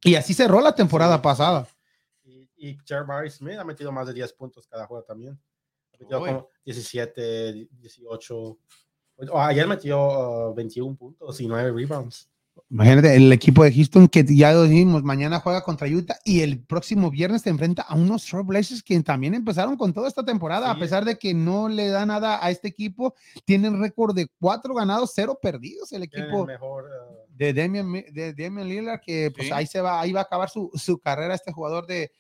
Y 0.03 0.15
así 0.15 0.35
cerró 0.35 0.61
la 0.61 0.75
temporada 0.75 1.21
pasada. 1.21 1.67
Y, 2.23 2.49
y 2.57 2.79
Jabbar 2.87 3.29
Smith 3.31 3.59
ha 3.59 3.65
metido 3.65 3.91
más 3.91 4.07
de 4.07 4.13
10 4.13 4.35
puntos 4.35 4.67
cada 4.67 4.87
juego 4.87 5.03
también. 5.03 5.41
17, 6.65 7.69
18. 7.71 8.59
ayer 9.35 9.67
metió 9.67 10.55
21 10.55 10.93
uh, 10.93 10.97
puntos 10.97 11.41
y 11.41 11.47
9 11.47 11.73
rebounds. 11.73 12.31
Imagínate, 12.71 13.15
el 13.15 13.33
equipo 13.33 13.65
de 13.65 13.73
Houston 13.73 14.09
que 14.09 14.25
ya 14.25 14.53
lo 14.53 14.65
dijimos, 14.65 15.03
mañana 15.03 15.41
juega 15.41 15.63
contra 15.63 15.89
Utah 15.89 16.19
y 16.25 16.41
el 16.41 16.61
próximo 16.61 17.11
viernes 17.11 17.43
se 17.43 17.51
enfrenta 17.51 17.83
a 17.83 17.95
unos 17.95 18.27
Trailblazers 18.27 18.83
que 18.83 19.01
también 19.01 19.35
empezaron 19.35 19.77
con 19.77 19.93
toda 19.93 20.09
esta 20.09 20.25
temporada, 20.25 20.71
a 20.71 20.79
pesar 20.79 21.05
de 21.05 21.19
que 21.19 21.33
no 21.33 21.69
le 21.69 21.89
da 21.89 22.05
nada 22.05 22.45
a 22.45 22.51
este 22.51 22.69
equipo, 22.69 23.15
tienen 23.45 23.81
récord 23.81 24.15
de 24.15 24.29
4 24.41 24.75
ganados, 24.75 25.13
0 25.15 25.39
perdidos 25.41 25.93
el 25.93 26.03
equipo 26.03 26.43
uh, 26.43 26.47
de, 27.31 27.55
Damian, 27.55 27.91
de 27.93 28.35
Damian 28.35 28.69
Lillard, 28.69 29.01
que 29.01 29.31
pues 29.35 29.51
ahí 29.53 29.67
se 29.67 29.81
va, 29.81 30.01
ahí 30.01 30.13
va 30.13 30.21
a 30.21 30.25
acabar 30.25 30.51
su, 30.51 30.71
su 30.75 30.99
carrera 30.99 31.35
este 31.35 31.53
jugador 31.53 31.87
de, 31.87 32.11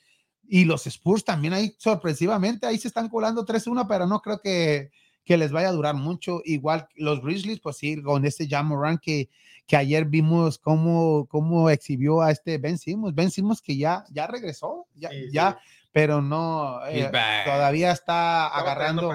y 0.48 0.64
los 0.64 0.86
Spurs 0.86 1.24
también 1.24 1.52
ahí 1.52 1.74
sorpresivamente, 1.78 2.66
ahí 2.66 2.78
se 2.78 2.88
están 2.88 3.08
colando 3.08 3.44
3-1, 3.44 3.86
pero 3.86 4.06
no 4.06 4.20
creo 4.22 4.40
que, 4.40 4.90
que, 5.24 5.36
les 5.36 5.52
vaya 5.52 5.68
a 5.68 5.72
durar 5.72 5.94
mucho. 5.94 6.40
Igual 6.44 6.88
los 6.96 7.22
Grizzlies, 7.22 7.60
pues 7.60 7.76
sí, 7.76 8.02
con 8.02 8.24
este 8.24 8.48
Jamoran 8.48 8.98
que, 8.98 9.28
que 9.66 9.76
ayer 9.76 10.06
vimos 10.06 10.58
cómo, 10.58 11.26
cómo 11.26 11.68
exhibió 11.68 12.22
a 12.22 12.30
este 12.30 12.56
Ben 12.56 12.78
Simmons. 12.78 13.14
Ben 13.14 13.30
Simmons 13.30 13.60
que 13.60 13.76
ya, 13.76 14.04
ya 14.10 14.26
regresó, 14.26 14.86
ya, 14.94 15.10
ya 15.30 15.58
pero 15.92 16.22
no, 16.22 16.86
eh, 16.86 17.10
todavía 17.44 17.92
está 17.92 18.46
agarrando, 18.46 19.10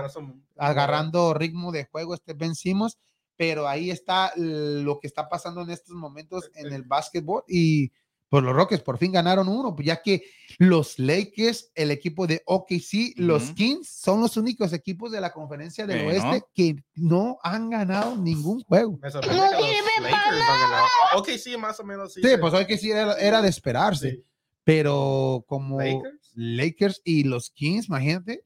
agarrando 0.57 1.33
ritmo 1.33 1.71
de 1.71 1.85
juego 1.85 2.13
este 2.13 2.33
Ben 2.33 2.55
Simmons, 2.55 2.97
pero 3.35 3.67
ahí 3.67 3.89
está 3.89 4.33
lo 4.35 4.99
que 4.99 5.07
está 5.07 5.29
pasando 5.29 5.61
en 5.61 5.69
estos 5.69 5.95
momentos 5.95 6.51
en 6.55 6.73
el 6.73 6.83
básquetbol 6.83 7.43
y 7.47 7.91
pues 8.33 8.43
los 8.43 8.55
Rockets 8.55 8.81
por 8.81 8.97
fin 8.97 9.11
ganaron 9.11 9.47
uno, 9.47 9.75
pues 9.75 9.85
ya 9.85 10.01
que 10.01 10.23
los 10.57 10.97
Lakers, 10.97 11.69
el 11.75 11.91
equipo 11.91 12.25
de 12.25 12.41
OKC, 12.47 13.13
los 13.17 13.51
Kings 13.51 13.87
son 13.87 14.21
los 14.21 14.37
únicos 14.37 14.73
equipos 14.73 15.11
de 15.11 15.21
la 15.21 15.31
conferencia 15.31 15.85
del 15.85 16.07
oeste 16.07 16.43
que 16.51 16.77
no 16.95 17.37
han 17.43 17.69
ganado 17.69 18.17
ningún 18.17 18.63
juego. 18.63 18.97
Me 18.99 19.11
sorprende 19.11 19.39
que 19.39 19.51
los 19.51 19.61
Lakers 20.01 20.41
han 20.49 20.59
ganado. 20.61 20.85
OKC 21.17 21.57
más 21.59 21.79
o 21.79 21.83
menos 21.83 22.11
sí. 22.11 22.21
Sí, 22.23 22.29
pues 22.41 22.51
OKC 22.55 22.83
era, 22.85 23.13
era 23.19 23.39
de 23.39 23.49
esperarse. 23.49 24.23
pero 24.63 25.45
como 25.47 25.77
Lakers. 25.77 26.31
Lakers 26.33 27.01
y 27.03 27.25
los 27.25 27.51
Kings, 27.51 27.87
imagínate, 27.87 28.43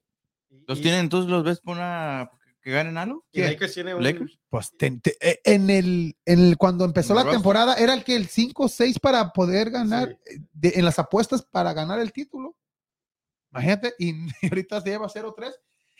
¿Los 0.67 0.79
y- 0.79 0.81
tienen 0.81 0.99
entonces 0.99 1.31
los 1.31 1.45
ves 1.45 1.61
por 1.61 1.77
una 1.77 2.29
que 2.67 2.73
ganen 2.73 2.97
algo? 2.97 3.25
¿Qué? 3.31 3.43
Lakers 3.47 3.73
tiene 3.73 3.95
un- 3.95 4.03
¿Lakers? 4.03 4.37
pues 4.49 4.71
ten- 4.77 4.99
te- 4.99 5.15
eh, 5.21 5.39
en 5.45 5.69
el, 5.69 6.17
en 6.25 6.39
el 6.39 6.57
cuando 6.57 6.83
empezó 6.85 7.13
¿En 7.13 7.17
la 7.17 7.23
roster? 7.23 7.37
temporada 7.39 7.75
era 7.75 7.93
el 7.93 8.03
que 8.03 8.15
el 8.15 8.27
5 8.27 8.63
o 8.65 8.67
6 8.67 8.99
para 8.99 9.31
poder 9.31 9.69
ganar 9.71 10.09
Sí. 10.25 10.35
eh, 10.35 10.39
de- 10.53 10.73
en 10.75 10.83
las 10.85 10.99
apuestas 10.99 11.43
para 11.43 11.71
ganar 11.73 11.99
el 11.99 12.11
título. 12.11 12.55
Imagínate, 13.51 13.93
y, 13.97 14.09
y 14.09 14.27
ahorita 14.53 14.81
se 14.81 14.89
lleva 14.89 15.07
0-3. 15.07 15.53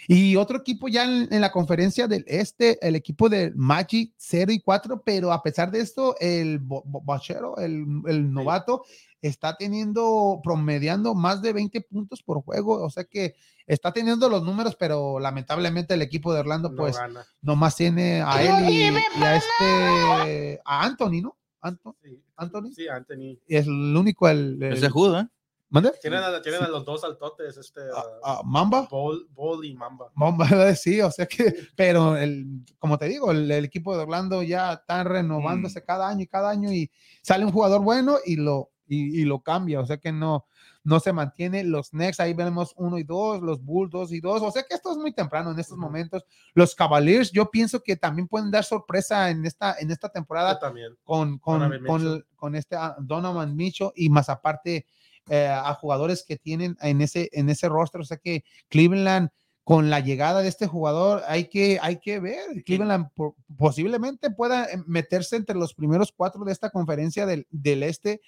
Y 0.08 0.36
otro 0.36 0.58
equipo 0.60 0.88
ya 0.90 1.06
en, 1.06 1.34
en 1.34 1.42
la 1.42 1.52
conferencia 1.52 2.08
del 2.08 2.24
este, 2.28 2.78
el 2.88 2.96
equipo 2.96 3.30
de 3.30 3.52
Magic 3.56 4.14
0 4.18 4.52
y 4.52 4.60
4, 4.60 5.02
pero 5.04 5.32
a 5.32 5.42
pesar 5.42 5.72
de 5.72 5.80
esto, 5.80 6.16
el 6.20 6.60
Bachero, 6.62 7.58
el, 7.58 7.84
el 8.08 8.32
novato, 8.32 8.84
está 9.24 9.58
teniendo, 9.58 10.40
promediando 10.44 11.16
más 11.16 11.42
de 11.42 11.52
20 11.54 11.82
puntos 11.82 12.22
por 12.22 12.44
juego, 12.44 12.84
o 12.84 12.90
sea 12.92 13.06
que 13.06 13.34
está 13.68 13.92
teniendo 13.94 14.28
los 14.30 14.42
números, 14.44 14.76
pero 14.76 15.20
lamentablemente 15.20 15.94
el 15.94 16.02
equipo 16.02 16.34
de 16.34 16.40
Orlando, 16.40 16.70
no 16.70 16.76
pues 16.78 16.98
gana. 16.98 17.24
nomás 17.42 17.76
tiene 17.76 18.22
a 18.26 18.42
él 18.42 18.70
y, 18.70 18.82
y 19.20 19.24
a 19.24 19.36
este, 19.36 20.62
a 20.66 20.84
Anthony, 20.84 21.22
¿no? 21.22 21.38
Anto- 21.62 21.96
Sí. 22.02 22.24
Anthony. 22.38 22.72
Sí, 22.74 22.88
Anthony. 22.88 23.38
Es 23.48 23.66
el 23.68 23.96
único, 23.96 24.28
el, 24.30 24.62
el- 24.62 24.74
Ese 24.74 24.90
judo, 24.90 25.20
¿eh? 25.20 25.28
¿Mande? 25.70 25.92
Tienen 26.02 26.24
a, 26.24 26.42
tienen 26.42 26.64
a 26.64 26.70
los 26.70 26.86
dos 26.86 27.04
altotes, 27.04 27.58
este. 27.58 27.82
A- 28.24 28.40
a 28.40 28.44
Mamba. 28.44 28.88
Ball, 28.90 29.28
Ball 29.32 29.66
y 29.66 29.76
Mamba. 29.76 30.10
Mamba, 30.16 30.48
sí, 30.76 31.02
o 31.02 31.12
sea 31.12 31.26
que, 31.26 31.54
pero 31.76 32.16
el, 32.16 32.46
como 32.80 32.98
te 32.98 33.08
digo, 33.08 33.32
el, 33.32 33.52
el 33.52 33.66
equipo 33.66 33.94
de 33.98 34.04
Orlando 34.04 34.44
ya 34.44 34.72
está 34.74 35.04
renovándose 35.04 35.84
cada 35.84 36.08
año 36.08 36.22
y 36.22 36.28
cada 36.28 36.52
año 36.52 36.72
y 36.72 36.90
sale 37.22 37.44
un 37.44 37.52
jugador 37.52 37.82
bueno 37.82 38.18
y 38.26 38.38
lo, 38.38 38.72
y, 38.88 39.20
y 39.22 39.26
lo 39.26 39.42
cambia, 39.42 39.82
o 39.82 39.86
sea 39.86 39.98
que 39.98 40.14
no, 40.14 40.46
no 40.88 41.02
se 41.02 41.12
mantiene. 41.12 41.66
Los 41.66 41.94
Next, 41.94 42.22
ahí 42.22 42.34
vemos 42.34 42.74
uno 42.78 42.98
y 42.98 43.04
dos, 43.04 43.42
los 43.42 43.62
Bulls 43.62 43.92
dos 43.92 44.14
y 44.14 44.22
dos, 44.22 44.42
o 44.42 44.50
sea 44.52 44.64
que 44.64 44.74
esto 44.74 44.92
es 44.92 44.98
muy 44.98 45.12
temprano 45.12 45.52
en 45.52 45.60
estos 45.60 45.78
momentos. 45.78 46.24
Los 46.54 46.76
Cavaliers, 46.76 47.30
yo 47.34 47.52
pienso 47.52 47.84
que 47.84 47.98
también 47.98 48.30
pueden 48.30 48.52
dar 48.52 48.64
sorpresa 48.64 49.30
en 49.30 49.46
esta, 49.46 49.76
en 49.80 49.92
esta 49.92 50.08
temporada 50.08 50.54
Yo 50.54 50.60
también. 50.60 50.96
con, 51.04 51.40
con, 51.40 51.60
Donovan 51.60 51.86
con, 51.86 52.26
con 52.38 52.56
este 52.56 52.78
ah, 52.78 52.96
Donovan 53.00 53.54
Mitchell 53.54 53.92
y 53.96 54.10
más 54.10 54.30
aparte 54.30 54.86
eh, 55.30 55.48
a 55.48 55.74
jugadores 55.74 56.24
que 56.26 56.38
tienen 56.38 56.78
en 56.80 57.02
ese, 57.02 57.30
en 57.34 57.50
ese 57.50 57.68
roster. 57.68 58.00
O 58.00 58.06
sea 58.06 58.16
que 58.16 58.46
Cleveland, 58.70 59.30
con 59.68 59.90
la 59.90 60.00
llegada 60.00 60.42
de 60.44 60.48
este 60.48 60.66
jugador, 60.66 61.24
hay 61.28 61.50
que, 61.50 61.78
hay 61.82 61.98
que 61.98 62.22
ver. 62.22 62.64
Cleveland 62.64 63.10
po- 63.14 63.36
posiblemente 63.58 64.30
pueda 64.32 64.64
eh, 64.64 64.82
meterse 64.88 65.36
entre 65.36 65.58
los 65.58 65.74
primeros 65.74 66.14
cuatro 66.16 66.46
de 66.46 66.54
esta 66.54 66.70
conferencia 66.70 67.26
del, 67.26 67.46
del 67.52 67.84
este, 67.84 68.22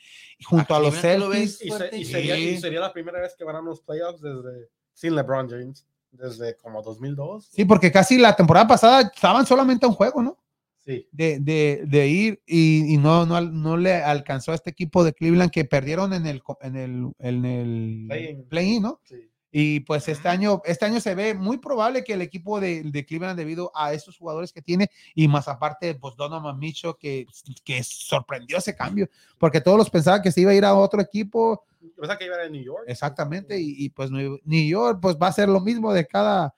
junto 0.44 0.74
¿A 0.74 0.78
a 0.78 0.80
los 0.82 0.96
lo 0.96 1.00
Celtics. 1.00 1.42
Y, 1.42 1.48
se- 1.48 1.66
y 1.66 1.70
fuerte. 1.70 2.04
sería, 2.06 2.38
y 2.38 2.56
Sí. 2.56 2.58
sería 2.60 2.82
la 2.82 2.92
primera 2.92 3.22
vez 3.22 3.36
que 3.38 3.46
van 3.46 3.56
a 3.56 3.62
los 3.62 3.80
playoffs 3.80 4.20
desde 4.22 4.68
sin 4.94 5.16
LeBron 5.16 5.50
James, 5.50 5.88
desde 6.12 6.58
como 6.58 6.82
2002. 6.82 7.48
Sí, 7.54 7.64
porque 7.64 7.90
casi 7.90 8.18
la 8.18 8.36
temporada 8.36 8.68
pasada 8.68 9.10
estaban 9.16 9.46
solamente 9.46 9.86
a 9.86 9.90
un 9.90 9.96
juego, 9.96 10.22
¿no? 10.22 10.38
Sí. 10.84 11.08
de, 11.14 11.40
de, 11.40 11.84
de 11.88 12.08
ir 12.10 12.42
y, 12.46 12.96
y 12.96 12.98
no, 12.98 13.26
no, 13.26 13.40
no 13.40 13.78
le 13.78 13.94
alcanzó 13.96 14.52
a 14.52 14.56
este 14.56 14.72
equipo 14.72 15.06
de 15.06 15.14
Cleveland 15.14 15.52
que 15.52 15.64
perdieron 15.64 16.12
en 16.14 16.26
el, 16.26 16.44
co- 16.44 16.58
en 16.62 16.76
el, 16.76 17.12
en 17.20 17.46
el 17.46 18.06
Play-in. 18.10 18.44
play-in, 18.50 18.82
¿no? 18.84 19.00
sí. 19.06 19.30
Y 19.52 19.80
pues 19.82 20.08
este 20.08 20.28
año, 20.28 20.62
este 20.66 20.86
año 20.86 21.00
se 21.00 21.16
ve 21.16 21.34
muy 21.34 21.58
probable 21.58 22.04
que 22.04 22.14
el 22.14 22.22
equipo 22.22 22.60
de, 22.60 22.84
de 22.84 23.06
Cleveland, 23.06 23.38
debido 23.38 23.72
a 23.74 23.94
esos 23.94 24.18
jugadores 24.18 24.54
que 24.54 24.62
tiene, 24.62 24.92
y 25.16 25.28
más 25.28 25.48
aparte, 25.48 25.96
pues 25.96 26.16
Donovan 26.16 26.60
Mitchell, 26.60 26.94
que, 27.00 27.26
que 27.64 27.84
sorprendió 27.84 28.58
ese 28.58 28.76
cambio, 28.76 29.10
porque 29.38 29.62
todos 29.62 29.78
los 29.78 29.90
pensaban 29.90 30.22
que 30.22 30.32
se 30.32 30.42
iba 30.42 30.52
a 30.52 30.56
ir 30.56 30.66
a 30.66 30.76
otro 30.76 31.02
equipo, 31.02 31.66
pensaba 31.96 32.18
que 32.18 32.26
iba 32.26 32.36
a 32.36 32.44
ir 32.44 32.46
a 32.46 32.50
New 32.50 32.64
York. 32.64 32.84
exactamente, 32.88 33.60
y, 33.60 33.86
y, 33.86 33.90
pues 33.90 34.12
New 34.12 34.40
New 34.44 34.68
York, 34.68 35.00
pues 35.02 35.18
va 35.18 35.28
a 35.28 35.34
ser 35.34 35.50
lo 35.50 35.62
mismo 35.62 35.94
de 35.94 36.06
cada, 36.06 36.54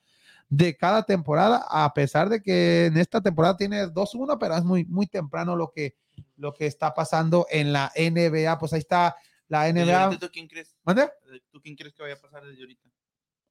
de 0.50 0.76
cada 0.76 1.02
temporada, 1.04 1.64
a 1.70 1.94
pesar 1.94 2.28
de 2.28 2.42
que 2.42 2.86
en 2.86 2.98
esta 2.98 3.22
temporada 3.22 3.56
tiene 3.56 3.86
2-1, 3.86 4.36
pero 4.38 4.54
es 4.54 4.64
muy, 4.64 4.84
muy 4.84 5.06
temprano 5.06 5.56
lo 5.56 5.70
que, 5.70 5.94
lo 6.36 6.52
que 6.52 6.66
está 6.66 6.92
pasando 6.92 7.46
en 7.50 7.72
la 7.72 7.90
NBA, 7.96 8.58
pues 8.58 8.74
ahí 8.74 8.80
está 8.80 9.16
la 9.52 9.64
Desde 9.72 9.84
NBA. 9.92 10.18
¿Tú 10.18 10.30
quién 10.32 10.48
crees? 10.48 10.74
¿Mande? 10.82 11.08
¿Tú 11.50 11.60
quién 11.60 11.76
crees 11.76 11.94
que 11.94 12.02
vaya 12.02 12.14
a 12.14 12.20
pasar 12.20 12.44
desde 12.44 12.60
ahorita? 12.62 12.88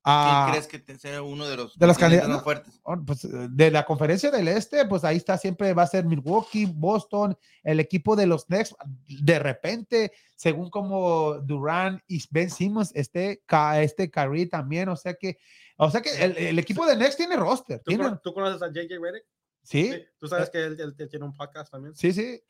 Ah, 0.03 0.45
¿Quién 0.45 0.53
crees 0.53 0.67
que 0.67 0.79
te- 0.79 0.97
sea 0.97 1.21
uno 1.21 1.47
de 1.47 1.55
los 1.55 1.77
de 1.77 1.85
los 1.85 1.95
candidatos? 1.95 2.29
más 2.31 2.43
fuertes? 2.43 2.79
Oh, 2.81 2.95
pues, 3.05 3.23
eh, 3.23 3.29
de 3.51 3.69
la 3.69 3.85
conferencia 3.85 4.31
del 4.31 4.47
este, 4.47 4.83
pues 4.87 5.03
ahí 5.03 5.17
está 5.17 5.37
siempre 5.37 5.75
va 5.75 5.83
a 5.83 5.87
ser 5.87 6.05
Milwaukee, 6.05 6.65
Boston, 6.65 7.37
el 7.61 7.79
equipo 7.79 8.15
de 8.15 8.25
los 8.25 8.45
Knicks. 8.45 8.73
De 9.05 9.37
repente, 9.37 10.11
según 10.35 10.71
como 10.71 11.35
Durant 11.41 12.01
y 12.07 12.19
Ben 12.31 12.49
Simmons, 12.49 12.91
este, 12.95 13.43
este 13.75 14.09
Curry 14.09 14.47
también, 14.47 14.89
o 14.89 14.95
sea 14.95 15.13
que, 15.13 15.37
o 15.77 15.91
sea 15.91 16.01
que 16.01 16.09
el, 16.23 16.35
el 16.35 16.57
equipo 16.57 16.83
de 16.87 16.95
Knicks 16.95 17.17
tiene 17.17 17.35
roster, 17.35 17.77
¿Tú, 17.85 17.89
tiene, 17.89 18.09
tú 18.23 18.33
conoces 18.33 18.59
a 18.63 18.69
JJ 18.69 18.97
Redick? 18.99 19.23
sí, 19.61 19.91
Sí. 19.91 20.03
Tú 20.17 20.27
sabes 20.27 20.49
que 20.49 20.65
él, 20.65 20.77
él- 20.79 20.95
él 20.97 21.09
tiene 21.09 21.25
un 21.25 21.33
podcast 21.33 21.71
también. 21.71 21.93
sí, 21.95 22.11
sí, 22.11 22.41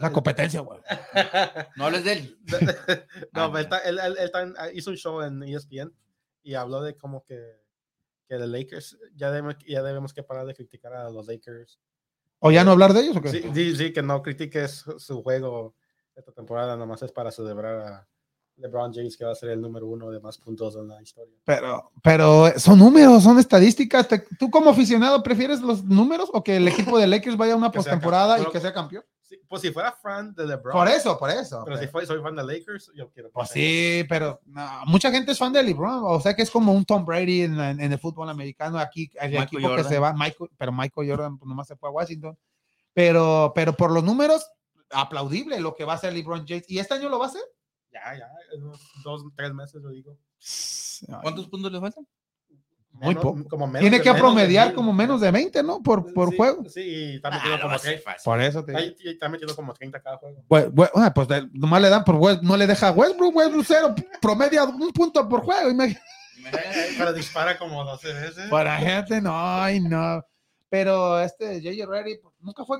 la 0.00 0.12
competencia, 0.12 0.60
güey. 0.60 0.80
No 1.76 1.84
hables 1.86 2.04
de 2.04 2.12
él. 2.12 2.38
no, 3.32 3.42
Ah, 3.44 3.50
pero 3.52 3.76
él, 3.84 3.98
él- 3.98 3.98
él- 3.98 4.16
él 4.18 4.30
tan- 4.30 4.54
hizo 4.74 4.90
un 4.90 4.96
show 4.96 5.20
en 5.22 5.42
ESPN 5.42 5.92
y 6.42 6.54
habló 6.54 6.80
de 6.82 6.96
como 6.96 7.24
que, 7.24 7.38
que 8.28 8.36
de 8.36 8.46
Lakers 8.46 8.98
ya 9.14 9.30
debemos, 9.30 9.56
ya 9.66 9.82
debemos 9.82 10.12
que 10.12 10.22
parar 10.22 10.46
de 10.46 10.54
criticar 10.54 10.92
a 10.94 11.10
los 11.10 11.26
Lakers. 11.26 11.78
¿O 12.40 12.50
ya 12.50 12.62
no 12.64 12.70
hablar 12.72 12.92
de 12.92 13.00
ellos 13.00 13.16
o 13.16 13.20
qué? 13.20 13.30
Sí, 13.30 13.42
sí, 13.52 13.76
sí, 13.76 13.92
que 13.92 14.02
no 14.02 14.22
critiques 14.22 14.84
su- 14.98 15.22
juego 15.22 15.74
esta 16.14 16.32
temporada, 16.32 16.76
nomás 16.76 17.02
es 17.02 17.12
para 17.12 17.30
celebrar 17.30 17.80
a 17.80 18.08
LeBron 18.56 18.92
James, 18.92 19.16
que 19.16 19.24
va 19.24 19.30
a 19.32 19.36
ser 19.36 19.50
el 19.50 19.60
número 19.60 19.86
uno 19.86 20.10
de 20.10 20.18
más 20.20 20.36
puntos 20.38 20.74
en 20.74 20.88
la 20.88 21.00
historia. 21.00 21.34
Pero, 21.44 21.92
pero 22.02 22.50
son 22.58 22.78
números, 22.80 23.22
son 23.22 23.38
estadísticas. 23.38 24.08
¿Tú 24.38 24.50
como 24.50 24.70
aficionado 24.70 25.22
prefieres 25.22 25.60
los 25.60 25.84
números 25.84 26.28
o 26.32 26.42
que 26.42 26.56
el 26.56 26.66
equipo 26.66 26.98
de 26.98 27.06
Lakers 27.06 27.36
vaya 27.36 27.52
a 27.52 27.56
una 27.56 27.70
postemporada 27.70 28.40
y 28.40 28.46
que 28.46 28.58
sea 28.60 28.72
campeón? 28.72 29.04
Sí, 29.28 29.38
pues 29.46 29.60
si 29.60 29.70
fuera 29.70 29.92
fan 29.92 30.34
de 30.34 30.46
LeBron, 30.46 30.72
Por 30.72 30.88
eso, 30.88 31.18
por 31.18 31.28
eso. 31.28 31.62
pero 31.64 31.76
si 31.76 31.86
fue- 31.86 32.06
soy 32.06 32.22
fan 32.22 32.34
de 32.34 32.44
Lakers, 32.44 32.90
yo 32.94 33.10
quiero. 33.10 33.30
Pues 33.30 33.50
sí, 33.50 34.02
pero 34.08 34.40
no, 34.46 34.86
mucha 34.86 35.10
gente 35.10 35.32
es 35.32 35.38
fan 35.38 35.52
de 35.52 35.62
LeBron, 35.62 36.00
o 36.04 36.18
sea 36.18 36.34
que 36.34 36.40
es 36.42 36.50
como 36.50 36.72
un 36.72 36.84
Tom 36.86 37.04
Brady 37.04 37.42
en, 37.42 37.58
la- 37.58 37.70
en 37.72 37.80
el 37.92 37.98
fútbol 37.98 38.30
americano. 38.30 38.78
Aquí 38.78 39.10
el 39.20 39.30
Michael 39.32 39.44
equipo 39.44 39.76
que 39.76 39.84
se 39.84 39.98
va, 39.98 40.14
Michael, 40.14 40.50
pero 40.56 40.72
Michael 40.72 41.10
Jordan 41.10 41.36
pues, 41.36 41.46
nomás 41.46 41.66
se 41.68 41.76
fue 41.76 41.90
a 41.90 41.92
Washington. 41.92 42.38
Pero, 42.94 43.52
pero 43.54 43.74
por 43.74 43.90
los 43.92 44.02
números, 44.02 44.50
aplaudible 44.90 45.60
lo 45.60 45.74
que 45.74 45.84
va 45.84 45.92
a 45.92 45.96
hacer 45.96 46.12
LeBron 46.14 46.46
James. 46.48 46.64
¿Y 46.68 46.78
este 46.78 46.94
año 46.94 47.10
lo 47.10 47.18
va 47.18 47.26
a 47.26 47.28
hacer? 47.28 47.42
Ya, 47.92 48.16
ya, 48.18 48.28
en 48.54 48.62
unos 48.64 48.80
dos, 49.04 49.22
tres 49.36 49.52
meses 49.52 49.82
lo 49.82 49.90
digo. 49.90 50.16
¿Cuántos 51.22 51.48
puntos 51.48 51.70
le 51.70 51.80
faltan? 51.80 52.06
Muy 52.98 53.08
Menos- 53.14 53.22
poco. 53.22 53.44
como 53.48 53.66
menos 53.66 53.80
Tiene 53.80 54.00
que 54.00 54.08
menos 54.12 54.20
promediar 54.20 54.74
como 54.74 54.92
menos 54.92 55.20
de 55.20 55.30
20, 55.30 55.62
¿no? 55.62 55.80
Por, 55.82 56.12
por 56.12 56.30
Sí, 56.30 56.36
juego. 56.36 56.64
Sí, 56.68 56.80
y 56.80 57.14
está 57.16 57.28
Ah, 57.32 57.40
como 57.60 57.68
va 57.68 57.74
a 57.74 57.78
ser 57.78 57.92
30. 57.92 58.10
fácil. 58.10 58.24
Por 58.24 58.40
eso 58.40 58.64
te. 58.64 58.76
Ahí- 58.76 58.96
y 58.98 59.08
está 59.10 59.28
metiendo 59.28 59.54
como 59.54 59.72
30 59.72 60.00
cada 60.02 60.16
juego. 60.18 60.42
Ah, 60.94 61.12
pues 61.14 61.28
de- 61.28 61.48
nomás 61.52 61.80
le 61.82 61.88
dan 61.90 62.04
por 62.04 62.16
West- 62.16 62.42
no 62.42 62.56
le 62.56 62.66
deja 62.66 62.88
a 62.88 62.92
Westbrook, 62.92 63.36
Westbrook 63.36 63.64
cero, 63.66 63.94
promedia 64.20 64.64
un 64.64 64.90
punto 64.92 65.28
por 65.28 65.42
juego. 65.42 65.70
imagínate. 65.70 66.02
Pero 66.96 67.12
dispara 67.12 67.58
como 67.58 67.84
12 67.84 68.12
veces. 68.12 68.48
Para 68.50 68.76
gente, 68.78 69.20
no, 69.20 69.32
ay, 69.34 69.80
no. 69.80 70.24
Pero 70.70 71.20
este 71.20 71.60
JJ 71.60 71.86
Reddy 71.86 72.18
pues, 72.18 72.34
nunca 72.40 72.64
fue, 72.64 72.78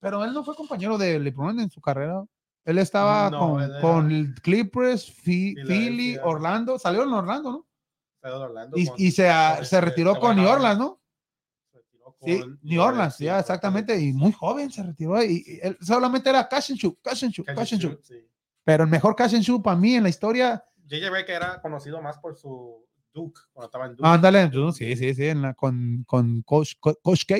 pero 0.00 0.24
él 0.24 0.32
no 0.32 0.44
fue 0.44 0.54
compañero 0.54 0.98
de 0.98 1.18
LeBron 1.18 1.60
en 1.60 1.70
su 1.70 1.80
carrera. 1.80 2.24
Él 2.64 2.78
estaba 2.78 3.28
No, 3.30 3.38
con, 3.40 3.62
era- 3.62 3.80
con 3.80 4.34
Clippers. 4.42 5.10
Philly, 5.10 6.16
Orlando. 6.22 6.78
Salió 6.78 7.02
en 7.02 7.12
Orlando, 7.12 7.50
¿no? 7.50 7.66
Y, 8.74 8.86
con- 8.86 8.94
y 8.98 9.10
se, 9.10 9.28
a- 9.28 9.56
con 9.56 9.64
se 9.66 9.76
este 9.76 9.80
retiró 9.80 10.18
con 10.20 10.36
New. 10.36 10.48
Orleans, 10.48 10.78
¿no? 10.78 11.00
Se 11.70 11.78
retiró 11.78 12.16
Sí, 12.24 12.40
New 12.62 12.80
Orleans, 12.82 13.16
sí, 13.16 13.24
ya 13.24 13.40
exactamente. 13.40 13.98
Y 14.00 14.12
muy 14.12 14.32
joven 14.32 14.70
se 14.70 14.82
retiró. 14.82 15.22
Y, 15.22 15.44
y 15.46 15.58
él 15.62 15.76
solamente 15.80 16.30
era 16.30 16.48
cash 16.48 16.70
and 16.70 16.78
shoot, 16.80 16.98
cash 17.02 17.24
and 17.24 17.32
shoot, 17.32 17.46
Catch 17.46 17.56
cash 17.56 17.72
and 17.74 17.82
and 17.84 17.90
shoot. 17.92 18.04
shoot, 18.04 18.04
sí. 18.22 18.28
Pero 18.64 18.84
el 18.84 18.90
mejor 18.90 19.16
cash 19.16 19.34
and 19.34 19.42
shoot 19.42 19.62
para 19.62 19.76
mí 19.76 19.94
en 19.96 20.04
la 20.04 20.08
historia 20.08 20.64
JJ 20.86 21.10
Redick 21.10 21.28
era 21.30 21.60
conocido 21.60 22.00
más 22.02 22.18
por 22.18 22.36
su 22.36 22.86
Duke, 23.12 23.40
cuando 23.52 23.66
estaba 23.66 23.86
en 23.86 23.96
Duke. 23.96 24.08
Ándale, 24.08 24.48
tú, 24.48 24.72
sí, 24.72 24.94
sí, 24.96 25.14
sí, 25.14 25.26
en 25.26 25.42
la- 25.42 25.54
con, 25.54 26.04
con 26.06 26.42
Coach, 26.42 26.74
Co- 26.78 26.98
Coach 27.02 27.24
K. 27.26 27.36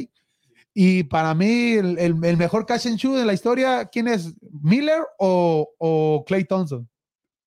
Y 0.74 1.02
para 1.04 1.34
mí, 1.34 1.72
el, 1.74 1.98
el- 1.98 2.24
el 2.24 2.36
mejor 2.36 2.64
catch 2.66 2.86
and 2.86 2.96
shoot 2.96 3.16
de 3.18 3.24
la 3.26 3.34
historia, 3.34 3.84
¿quién 3.86 4.08
es? 4.08 4.34
¿Miller 4.62 5.02
o, 5.18 5.68
o 5.78 6.24
Clay 6.26 6.44
Thompson? 6.44 6.88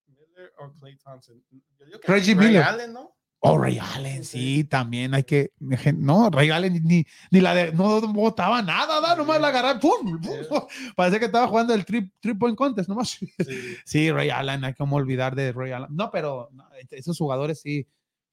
Miller 0.06 0.52
o 0.58 0.72
Klay 0.80 0.96
Thompson. 0.96 1.42
Yo 1.50 1.86
digo 1.86 2.00
que 2.00 2.12
Reggie 2.12 2.34
Ray 2.34 2.46
Miller. 2.46 2.62
Allen, 2.62 2.92
¿no? 2.92 3.15
O 3.48 3.58
Ray 3.58 3.78
Allen, 3.78 4.24
sí, 4.24 4.64
también 4.64 5.14
hay 5.14 5.24
que. 5.24 5.52
No, 5.94 6.30
Ray 6.30 6.50
Allen 6.50 6.82
ni, 6.84 7.04
ni 7.30 7.40
la 7.40 7.54
de. 7.54 7.72
No 7.72 8.00
botaba 8.12 8.60
nada, 8.62 9.00
¿da? 9.00 9.14
nomás 9.14 9.40
la 9.40 9.48
agarraba, 9.48 9.78
¡pum! 9.78 10.20
pum. 10.20 10.66
Parece 10.96 11.18
que 11.18 11.26
estaba 11.26 11.46
jugando 11.46 11.72
el 11.72 11.84
tri, 11.84 12.10
three 12.20 12.34
point 12.34 12.56
contest, 12.56 12.88
nomás. 12.88 13.10
Sí. 13.10 13.32
Sí, 13.84 14.10
Ray 14.10 14.30
Allen, 14.30 14.64
hay 14.64 14.74
que 14.74 14.82
olvidar 14.82 15.34
de 15.34 15.52
Ray 15.52 15.72
Allen. 15.72 15.88
No, 15.90 16.10
pero 16.10 16.48
no, 16.52 16.68
esos 16.90 17.16
jugadores 17.18 17.60
sí. 17.60 17.86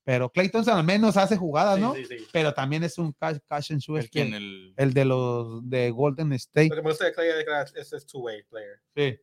Pero 0.05 0.29
Clay 0.29 0.49
Thompson 0.49 0.77
al 0.77 0.83
menos 0.83 1.15
hace 1.15 1.37
jugadas, 1.37 1.75
Sí, 1.75 1.81
¿no? 1.81 1.95
sí, 1.95 2.05
sí. 2.05 2.17
Pero 2.33 2.53
también 2.53 2.83
es 2.83 2.97
un 2.97 3.13
catch, 3.13 3.37
catch 3.47 3.71
and 3.71 3.79
shoot. 3.79 3.99
¿El 3.99 4.05
este? 4.05 4.21
El... 4.21 4.73
el 4.75 4.93
de 4.93 5.05
los 5.05 5.69
de 5.69 5.91
Golden 5.91 6.33
State. 6.33 6.69
Lo 6.69 6.75
que 6.75 6.81
me 6.81 6.89
gusta 6.89 7.05
de 7.05 7.13
Clay 7.13 7.29
es 7.29 7.73
que 7.73 7.79
es 7.79 7.93
es 7.93 8.05
two-way 8.05 8.43
player. 8.43 8.81
Sí. 8.95 9.17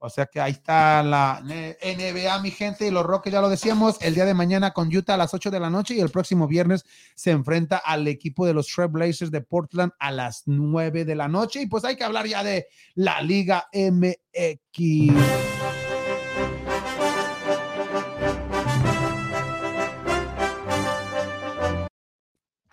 O 0.00 0.08
sea 0.10 0.26
que 0.26 0.40
ahí 0.40 0.52
está 0.52 1.02
la 1.02 1.42
NBA, 1.42 2.40
mi 2.40 2.50
gente, 2.50 2.86
y 2.86 2.90
los 2.90 3.04
Rockets, 3.04 3.32
ya 3.32 3.40
lo 3.40 3.48
decíamos, 3.48 3.96
el 4.00 4.14
día 4.14 4.24
de 4.24 4.34
mañana 4.34 4.72
con 4.72 4.94
Utah 4.94 5.14
a 5.14 5.16
las 5.16 5.34
8 5.34 5.50
de 5.50 5.60
la 5.60 5.70
noche 5.70 5.94
y 5.94 6.00
el 6.00 6.10
próximo 6.10 6.46
viernes 6.46 6.84
se 7.14 7.32
enfrenta 7.32 7.78
al 7.78 8.06
equipo 8.06 8.46
de 8.46 8.54
los 8.54 8.72
Blazers 8.90 9.30
de 9.30 9.40
Portland 9.40 9.92
a 9.98 10.12
las 10.12 10.44
9 10.46 11.04
de 11.04 11.14
la 11.16 11.26
noche. 11.26 11.62
Y 11.62 11.66
pues 11.66 11.84
hay 11.84 11.96
que 11.96 12.04
hablar 12.04 12.26
ya 12.26 12.44
de 12.44 12.68
la 12.94 13.20
Liga 13.22 13.68
MX. 13.72 15.57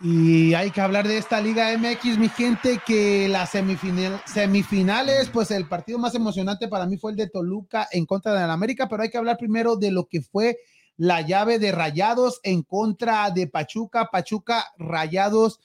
Y 0.08 0.54
hay 0.54 0.70
que 0.70 0.82
hablar 0.82 1.08
de 1.08 1.18
esta 1.18 1.41
Liga 1.41 1.76
MX, 1.76 2.20
mi 2.20 2.30
gente, 2.30 2.80
que 2.86 3.28
las 3.28 3.50
semifinales, 3.50 5.30
pues 5.34 5.50
el 5.50 5.68
partido 5.68 5.98
más 5.98 6.13
emocionante 6.13 6.68
para 6.68 6.86
mí 6.86 6.96
fue 6.96 7.10
el 7.10 7.18
de 7.18 7.28
Toluca 7.28 7.88
en 7.91 8.06
contra 8.06 8.39
de 8.39 8.46
la 8.46 8.54
América, 8.54 8.88
pero 8.88 9.02
hay 9.02 9.10
que 9.10 9.18
hablar 9.18 9.39
primero 9.39 9.78
de 9.78 9.89
lo 9.89 10.08
que 10.08 10.22
fue 10.22 10.60
la 10.96 11.22
llave 11.22 11.58
de 11.58 11.72
Rayados 11.72 12.39
en 12.44 12.62
contra 12.62 13.32
de 13.32 13.48
Pachuca, 13.48 14.10
Pachuca 14.12 14.72
Rayados, 14.78 15.60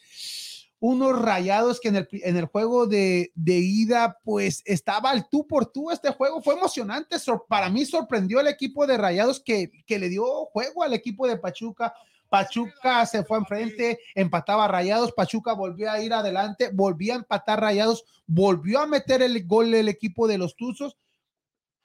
unos 0.79 1.20
Rayados 1.20 1.79
que 1.79 1.88
en 1.88 1.96
el, 1.96 2.09
en 2.11 2.38
el 2.38 2.46
juego 2.46 2.87
de, 2.87 3.33
de, 3.35 3.59
ida, 3.59 4.20
pues 4.24 4.62
estaba 4.64 5.11
al 5.11 5.29
tú 5.29 5.46
por 5.46 5.66
tú, 5.66 5.90
este 5.90 6.12
juego. 6.12 6.40
Fue 6.40 6.55
emocionante, 6.55 7.16
para 7.46 7.68
mí 7.68 7.85
sorprendió 7.85 8.40
el 8.40 8.46
equipo 8.46 8.87
de 8.87 8.96
Rayados 8.96 9.38
que, 9.38 9.70
que 9.85 9.98
le 9.98 10.09
dio 10.09 10.24
juego 10.46 10.83
al 10.83 10.94
equipo 10.94 11.29
de 11.29 11.37
Pachuca 11.37 11.92
Pachuca 12.31 13.05
se 13.05 13.25
fue 13.25 13.38
enfrente, 13.38 13.99
empataba 14.14 14.69
Rayados, 14.69 15.12
Pachuca 15.12 15.53
volvió 15.53 15.90
a 15.90 16.01
ir 16.01 16.14
adelante, 16.14 16.71
volvió 16.73 17.12
a 17.12 17.16
empatar 17.16 17.61
Rayados, 17.61 18.05
volvió 18.27 18.81
a 18.81 18.87
meter 18.87 19.21
el 19.21 19.47
gol 19.47 19.73
del 19.73 19.88
equipo 19.88 20.27
de 20.27 20.38
los 20.38 20.57
Tuzos 20.57 20.97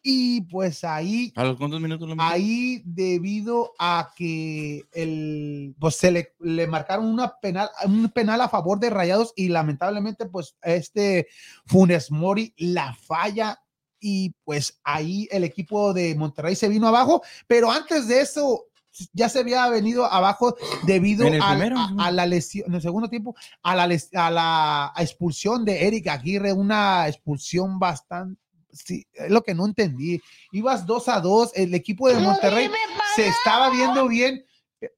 y 0.07 0.41
pues 0.41 0.83
ahí 0.83 1.33
¿A 1.35 1.43
los 1.43 1.57
cuántos 1.57 1.81
minutos 1.81 2.07
lo 2.07 2.15
ahí 2.19 2.83
debido 2.85 3.73
a 3.79 4.11
que 4.15 4.83
el 4.91 5.75
pues 5.79 5.95
se 5.95 6.11
le, 6.11 6.35
le, 6.41 6.67
marcaron 6.67 7.07
una 7.07 7.39
penal 7.39 7.71
un 7.85 8.09
penal 8.09 8.39
a 8.41 8.49
favor 8.49 8.79
de 8.79 8.91
Rayados 8.91 9.33
y 9.35 9.49
lamentablemente 9.49 10.27
pues 10.27 10.55
este 10.61 11.27
Funes 11.65 12.11
Mori 12.11 12.53
la 12.55 12.93
falla 12.93 13.59
y 13.99 14.35
pues 14.43 14.79
ahí 14.83 15.27
el 15.31 15.43
equipo 15.43 15.91
de 15.91 16.13
Monterrey 16.13 16.55
se 16.55 16.69
vino 16.69 16.87
abajo, 16.87 17.23
pero 17.47 17.71
antes 17.71 18.07
de 18.07 18.21
eso 18.21 18.65
ya 19.13 19.29
se 19.29 19.39
había 19.39 19.67
venido 19.69 20.05
abajo 20.05 20.55
debido 20.85 21.27
a, 21.41 22.11
la 22.11 22.25
lesión, 22.25 22.67
en 22.67 22.75
el 22.75 22.81
segundo 22.81 23.09
tiempo, 23.09 23.35
a 23.63 23.75
la, 23.75 23.97
a 24.13 24.31
la 24.31 24.93
expulsión 24.97 25.65
de 25.65 25.87
Eric 25.87 26.07
Aguirre, 26.07 26.53
una 26.53 27.07
expulsión 27.07 27.79
bastante, 27.79 28.39
sí, 28.71 29.05
es 29.13 29.29
lo 29.29 29.43
que 29.43 29.53
no 29.55 29.65
entendí. 29.65 30.21
Ibas 30.51 30.85
dos 30.85 31.07
a 31.07 31.19
dos, 31.19 31.51
el 31.55 31.73
equipo 31.73 32.07
de 32.09 32.19
Monterrey 32.19 32.69
se 33.15 33.27
estaba 33.27 33.69
viendo 33.69 34.07
bien. 34.07 34.45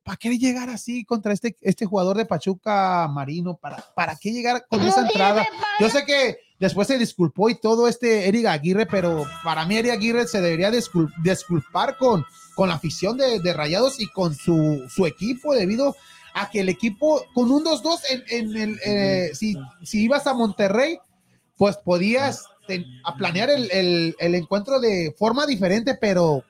¿Para 0.04 0.18
qué 0.18 0.38
llegar 0.38 0.70
así 0.70 1.06
contra 1.06 1.32
este, 1.32 1.56
este 1.62 1.86
jugador 1.86 2.18
de 2.18 2.26
Pachuca 2.26 3.08
Marino? 3.08 3.56
¿Para, 3.56 3.78
¿Para 3.96 4.16
qué 4.18 4.32
llegar 4.32 4.66
con 4.68 4.82
esa 4.82 5.02
entrada? 5.02 5.48
Yo 5.80 5.90
sé 5.90 6.04
que 6.04 6.40
después 6.60 6.88
se 6.88 6.98
disculpó 6.98 7.50
y 7.50 7.56
todo 7.60 7.88
este 7.88 8.28
Eric 8.28 8.48
Aguirre, 8.48 8.86
pero 8.86 9.24
para 9.44 9.66
mí 9.66 9.78
Eric 9.78 9.92
Aguirre 9.92 10.28
se 10.28 10.42
debería 10.42 10.72
disculpar 10.72 11.98
con, 11.98 12.26
con 12.58 12.70
la 12.70 12.76
afición 12.76 13.20
de, 13.20 13.54
Rayados 13.54 14.00
y 14.00 14.08
con 14.08 14.34
su, 14.34 14.84
su, 14.89 15.06
equipo 15.06 15.54
debido 15.54 15.96
a 16.34 16.50
que 16.50 16.62
el 16.62 16.70
equipo 16.70 17.24
con 17.36 17.52
un 17.52 17.63
2-2 17.63 18.00
en, 18.30 18.58
el, 18.58 18.80
eh, 18.84 19.30
si, 19.36 19.56
si, 19.84 20.02
ibas 20.02 20.26
a 20.26 20.34
Monterrey, 20.34 20.98
pues 21.56 21.78
podías 21.78 22.46
a 23.04 23.15
planear 23.15 23.52
el, 23.52 24.15
el, 24.20 24.36
encuentro 24.36 24.80
de 24.80 25.13
forma 25.20 25.46
diferente, 25.46 26.00
pero, 26.02 26.43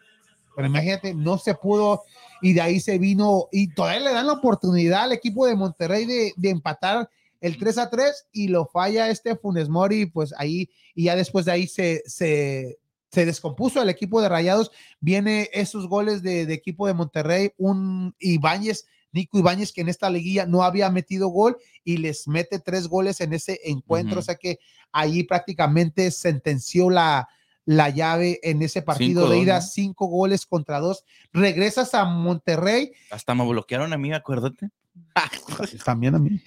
pero 0.55 0.69
imagínate, 0.69 1.13
no 1.13 1.37
se 1.37 1.55
pudo 1.55 2.03
y 2.41 2.53
de 2.53 2.61
ahí 2.61 2.79
se 2.79 2.97
vino 2.99 3.49
y 3.51 3.73
todavía 3.73 3.99
le 3.99 4.13
dan 4.13 4.27
la 4.27 4.33
oportunidad 4.33 5.03
al 5.03 5.11
equipo 5.11 5.45
de 5.45 5.57
Monterrey 5.57 6.05
de, 6.05 6.31
de 6.37 6.49
empatar 6.49 7.09
el 7.41 7.57
3 7.57 7.77
a 7.79 7.89
3 7.89 8.27
y 8.31 8.47
lo 8.47 8.65
falla 8.65 9.09
este 9.09 9.35
Funes 9.35 9.67
Mori, 9.67 10.05
pues 10.05 10.33
ahí, 10.37 10.69
y 10.95 11.03
ya 11.03 11.17
después 11.17 11.43
de 11.43 11.51
ahí 11.51 11.67
se, 11.67 12.01
se, 12.05 12.77
se 13.17 13.25
descompuso 13.25 13.81
el 13.81 13.89
equipo 13.89 14.21
de 14.21 14.29
Rayados. 14.29 14.71
Viene 14.99 15.49
esos 15.51 15.87
goles 15.87 16.21
de, 16.21 16.43
equipo 16.53 16.85
de 16.85 16.93
Monterrey, 16.93 17.49
un 17.57 18.13
Ibáñez, 18.19 18.85
Nico 19.11 19.39
Ibáñez, 19.39 19.73
que 19.73 19.81
en 19.81 19.89
esta 19.89 20.11
liguilla 20.11 20.45
no 20.45 20.61
había 20.61 20.91
metido 20.91 21.29
gol 21.29 21.57
y 21.83 21.97
les 21.97 22.27
mete 22.27 22.59
tres 22.59 22.87
goles 22.87 23.19
en 23.19 23.33
ese 23.33 23.59
encuentro. 23.63 24.19
O 24.19 24.21
sea 24.21 24.35
que 24.35 24.59
ahí 24.91 25.23
prácticamente 25.23 26.11
sentenció 26.11 26.91
la, 26.91 27.27
la 27.65 27.89
llave 27.89 28.39
en 28.43 28.61
ese 28.61 28.83
partido 28.83 29.27
de 29.27 29.39
ida, 29.39 29.61
cinco 29.61 30.05
goles 30.05 30.45
contra 30.45 30.79
dos. 30.79 31.03
Regresas 31.33 31.95
a 31.95 32.05
Monterrey. 32.05 32.91
Hasta 33.09 33.33
me 33.33 33.47
bloquearon 33.47 33.93
a 33.93 33.97
mí, 33.97 34.13
acuérdate. 34.13 34.69
También 35.85 36.15
a 36.15 36.19
mí. 36.19 36.41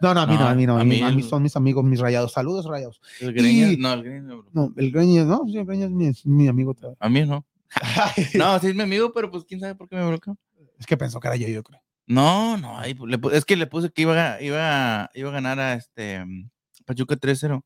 no, 0.00 0.14
no, 0.14 0.20
a 0.20 0.26
mí 0.26 0.34
no, 0.36 0.46
a 0.46 0.54
mí 0.54 0.66
no. 0.66 0.78
A 0.78 0.84
mí, 0.84 1.00
a 1.02 1.10
mí 1.10 1.22
son 1.22 1.42
mis 1.42 1.56
amigos, 1.56 1.84
mis 1.84 2.00
rayados. 2.00 2.32
Saludos, 2.32 2.66
rayados. 2.66 3.00
El 3.20 3.32
Greñas, 3.32 3.78
no, 3.78 3.92
el 3.94 4.02
Greñas. 4.02 4.36
No, 4.52 4.72
el 4.76 4.92
Greñas, 4.92 5.26
no, 5.26 5.42
sí, 5.46 5.58
el 5.58 5.64
Greñas 5.64 5.90
es 5.90 6.24
mi, 6.26 6.36
mi 6.36 6.48
amigo. 6.48 6.76
A 6.98 7.08
mí 7.08 7.24
no. 7.24 7.44
no, 8.34 8.58
sí 8.58 8.68
es 8.68 8.74
mi 8.74 8.82
amigo, 8.82 9.12
pero 9.12 9.30
pues 9.30 9.44
quién 9.44 9.60
sabe 9.60 9.74
por 9.74 9.88
qué 9.88 9.96
me 9.96 10.06
bloqueó. 10.06 10.36
Es 10.78 10.86
que 10.86 10.96
pensó 10.96 11.20
que 11.20 11.28
era 11.28 11.36
yo, 11.36 11.48
yo 11.48 11.62
creo. 11.62 11.80
No, 12.06 12.56
no, 12.56 12.78
ahí, 12.78 12.94
le, 12.94 13.18
es 13.32 13.44
que 13.44 13.56
le 13.56 13.66
puse 13.66 13.90
que 13.90 14.02
iba 14.02 14.34
a, 14.34 14.40
iba, 14.40 15.10
iba 15.14 15.28
a 15.28 15.32
ganar 15.32 15.58
a 15.58 15.74
este 15.74 16.24
Pachuca 16.84 17.16
3-0. 17.16 17.62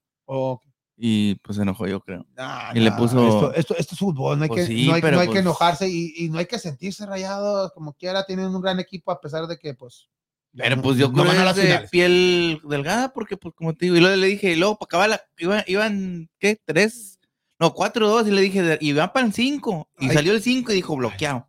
Y 1.02 1.36
pues 1.36 1.56
se 1.56 1.62
enojó, 1.62 1.86
yo 1.86 2.00
creo. 2.00 2.26
y 2.74 2.80
le 2.80 2.92
puso. 2.92 3.54
Esto, 3.54 3.74
esto, 3.76 3.94
es 3.94 3.98
fútbol, 3.98 4.36
no 4.36 4.42
hay, 4.44 4.48
pues 4.48 4.68
que, 4.68 4.74
no 4.84 4.92
hay, 4.92 5.00
no 5.00 5.08
hay 5.20 5.28
que 5.28 5.32
pues 5.32 5.40
enojarse 5.40 5.88
y, 5.88 6.12
y, 6.14 6.28
no 6.28 6.38
hay 6.38 6.44
que 6.44 6.58
sentirse 6.58 7.06
rayado 7.06 7.70
como 7.74 7.94
quiera. 7.94 8.26
Tienen 8.26 8.54
un 8.54 8.60
gran 8.60 8.78
equipo 8.80 9.10
a 9.10 9.18
pesar 9.18 9.46
de 9.46 9.56
que, 9.56 9.72
pues, 9.72 10.10
pero 10.56 10.82
pues 10.82 10.98
yo 10.98 11.12
creo 11.12 11.24
que 11.54 11.60
de 11.62 11.88
piel 11.90 12.60
delgada, 12.64 13.12
porque 13.12 13.36
pues 13.36 13.54
como 13.54 13.74
te 13.74 13.86
digo, 13.86 13.96
y 13.96 14.00
luego 14.00 14.16
le 14.16 14.26
dije, 14.26 14.52
y 14.52 14.56
luego 14.56 14.76
para 14.76 14.86
acabar 14.86 15.08
la, 15.10 15.64
iban, 15.66 16.28
¿qué? 16.38 16.60
Tres, 16.64 17.18
no, 17.58 17.72
cuatro, 17.72 18.08
dos, 18.08 18.26
y 18.26 18.32
le 18.32 18.42
dije, 18.42 18.78
y 18.80 18.92
van 18.92 19.12
para 19.12 19.26
el 19.26 19.32
cinco, 19.32 19.88
y 19.98 20.10
salió 20.10 20.32
el 20.32 20.42
cinco 20.42 20.72
y 20.72 20.76
dijo, 20.76 20.96
bloqueado. 20.96 21.46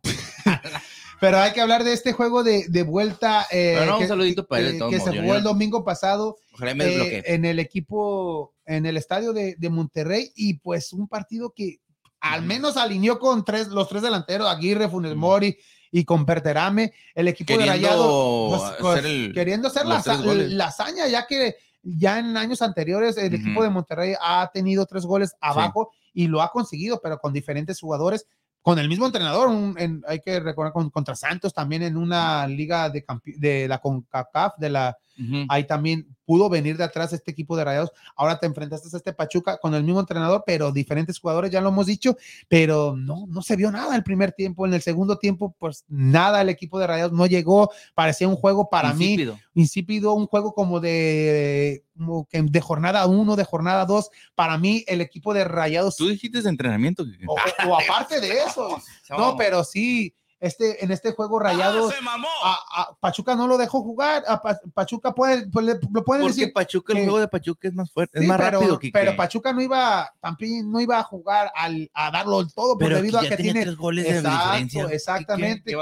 Pero 1.22 1.38
hay 1.38 1.52
que 1.52 1.60
hablar 1.60 1.84
de 1.84 1.92
este 1.92 2.12
juego 2.12 2.42
de, 2.42 2.66
de 2.68 2.82
vuelta 2.82 3.46
eh, 3.52 3.78
que, 3.96 4.02
un 4.02 4.08
saludito 4.08 4.44
para 4.44 4.62
él, 4.62 4.82
que 4.90 4.98
se 4.98 5.20
jugó 5.20 5.36
el 5.36 5.44
domingo 5.44 5.84
pasado 5.84 6.36
eh, 6.60 7.22
en 7.26 7.44
el 7.44 7.60
equipo, 7.60 8.56
en 8.66 8.86
el 8.86 8.96
estadio 8.96 9.32
de, 9.32 9.54
de, 9.56 9.70
Monterrey, 9.70 10.32
y 10.34 10.54
pues 10.54 10.92
un 10.92 11.06
partido 11.06 11.52
que 11.54 11.78
al 12.18 12.42
menos 12.42 12.76
alineó 12.76 13.20
con 13.20 13.44
tres, 13.44 13.68
los 13.68 13.88
tres 13.88 14.02
delanteros, 14.02 14.48
Aguirre, 14.48 14.88
Funes 14.88 15.14
Mori, 15.14 15.56
y 15.92 16.04
con 16.04 16.26
Perterame, 16.26 16.92
el 17.14 17.28
equipo 17.28 17.56
de 17.56 17.66
Rayado 17.66 18.48
pues, 18.80 19.02
pues, 19.02 19.32
queriendo 19.32 19.68
hacer 19.68 19.86
la, 19.86 19.98
hazaña, 20.66 21.06
ya 21.06 21.28
que 21.28 21.54
ya 21.84 22.18
en 22.18 22.36
años 22.36 22.62
anteriores 22.62 23.16
el 23.16 23.32
equipo 23.32 23.62
de 23.62 23.70
Monterrey 23.70 24.14
ha 24.20 24.50
tenido 24.52 24.86
tres 24.86 25.06
goles 25.06 25.36
abajo 25.40 25.92
y 26.12 26.26
lo 26.26 26.42
ha 26.42 26.50
conseguido, 26.50 27.00
pero 27.00 27.20
con 27.20 27.32
diferentes 27.32 27.78
jugadores 27.78 28.26
con 28.62 28.78
el 28.78 28.88
mismo 28.88 29.06
entrenador, 29.06 29.50
hay 30.06 30.20
que 30.20 30.38
recordar 30.40 30.72
contra 30.72 31.16
Santos 31.16 31.52
también 31.52 31.82
en 31.82 31.96
una 31.96 32.46
liga 32.46 32.88
de, 32.88 33.04
de 33.36 33.66
la 33.66 33.78
CONCACAF, 33.78 34.56
de 34.56 34.70
la, 34.70 34.96
ahí 35.48 35.64
también 35.64 36.06
pudo 36.24 36.48
venir 36.48 36.76
de 36.76 36.84
atrás 36.84 37.12
este 37.12 37.30
equipo 37.30 37.56
de 37.56 37.64
Rayados. 37.64 37.92
Ahora 38.16 38.38
te 38.38 38.46
enfrentaste 38.46 38.88
a 38.92 38.96
este 38.96 39.12
Pachuca 39.12 39.58
con 39.58 39.74
el 39.74 39.84
mismo 39.84 40.00
entrenador, 40.00 40.42
pero 40.46 40.72
diferentes 40.72 41.18
jugadores, 41.18 41.50
ya 41.50 41.60
lo 41.60 41.68
hemos 41.68 41.86
dicho, 41.86 42.16
pero 42.48 42.96
no, 42.96 43.26
no 43.28 43.42
se 43.42 43.56
vio 43.56 43.70
nada 43.70 43.94
el 43.94 44.02
primer 44.02 44.32
tiempo. 44.32 44.66
En 44.66 44.74
el 44.74 44.82
segundo 44.82 45.18
tiempo, 45.18 45.54
pues 45.58 45.84
nada, 45.88 46.40
el 46.40 46.48
equipo 46.48 46.78
de 46.78 46.86
Rayados 46.86 47.12
no 47.12 47.26
llegó, 47.26 47.70
parecía 47.94 48.28
un 48.28 48.36
juego 48.36 48.70
para 48.70 48.94
mí 48.94 49.16
insípido, 49.54 50.14
un 50.14 50.26
juego 50.26 50.54
como 50.54 50.80
de, 50.80 51.84
de 51.94 52.60
jornada 52.60 53.06
uno, 53.06 53.36
de 53.36 53.44
jornada 53.44 53.84
dos. 53.84 54.10
Para 54.34 54.58
mí, 54.58 54.84
el 54.86 55.00
equipo 55.00 55.34
de 55.34 55.44
Rayados. 55.44 55.96
Tú 55.96 56.08
dijiste 56.08 56.40
de 56.40 56.48
entrenamiento. 56.48 57.04
O, 57.26 57.36
o 57.68 57.78
aparte 57.78 58.20
de 58.20 58.38
eso. 58.44 58.80
no, 59.10 59.36
pero 59.36 59.64
sí 59.64 60.14
este, 60.42 60.84
en 60.84 60.90
este 60.90 61.12
juego 61.12 61.38
ah, 61.38 61.44
rayado, 61.44 61.88
a, 62.42 62.96
Pachuca 62.98 63.36
no 63.36 63.46
lo 63.46 63.56
dejó 63.56 63.80
jugar. 63.80 64.24
A 64.26 64.42
Pachuca 64.74 65.14
puede, 65.14 65.46
pues, 65.46 65.64
lo 65.66 66.04
pueden 66.04 66.24
Porque 66.24 66.40
decir. 66.40 66.52
Pachuca, 66.52 66.92
el 66.94 67.04
juego 67.04 67.20
de 67.20 67.28
Pachuca 67.28 67.68
es 67.68 67.74
más 67.74 67.92
fuerte, 67.92 68.18
es 68.18 68.26
más 68.26 68.38
pero, 68.38 68.58
rápido 68.58 68.78
que 68.80 68.90
Pero 68.92 69.14
Pachuca 69.14 69.52
no 69.52 69.60
iba, 69.60 70.12
también 70.20 70.68
no 70.68 70.80
iba 70.80 70.98
a 70.98 71.04
jugar 71.04 71.52
al, 71.54 71.88
a 71.94 72.10
darlo 72.10 72.44
todo, 72.48 72.76
pero 72.76 72.96
debido 72.96 73.20
a 73.20 73.22
que 73.22 73.36
tiene 73.36 73.62
tres 73.62 73.76
goles 73.76 74.04
de 74.04 74.28
diferencia. 74.28 74.84
Exactamente. 74.90 75.76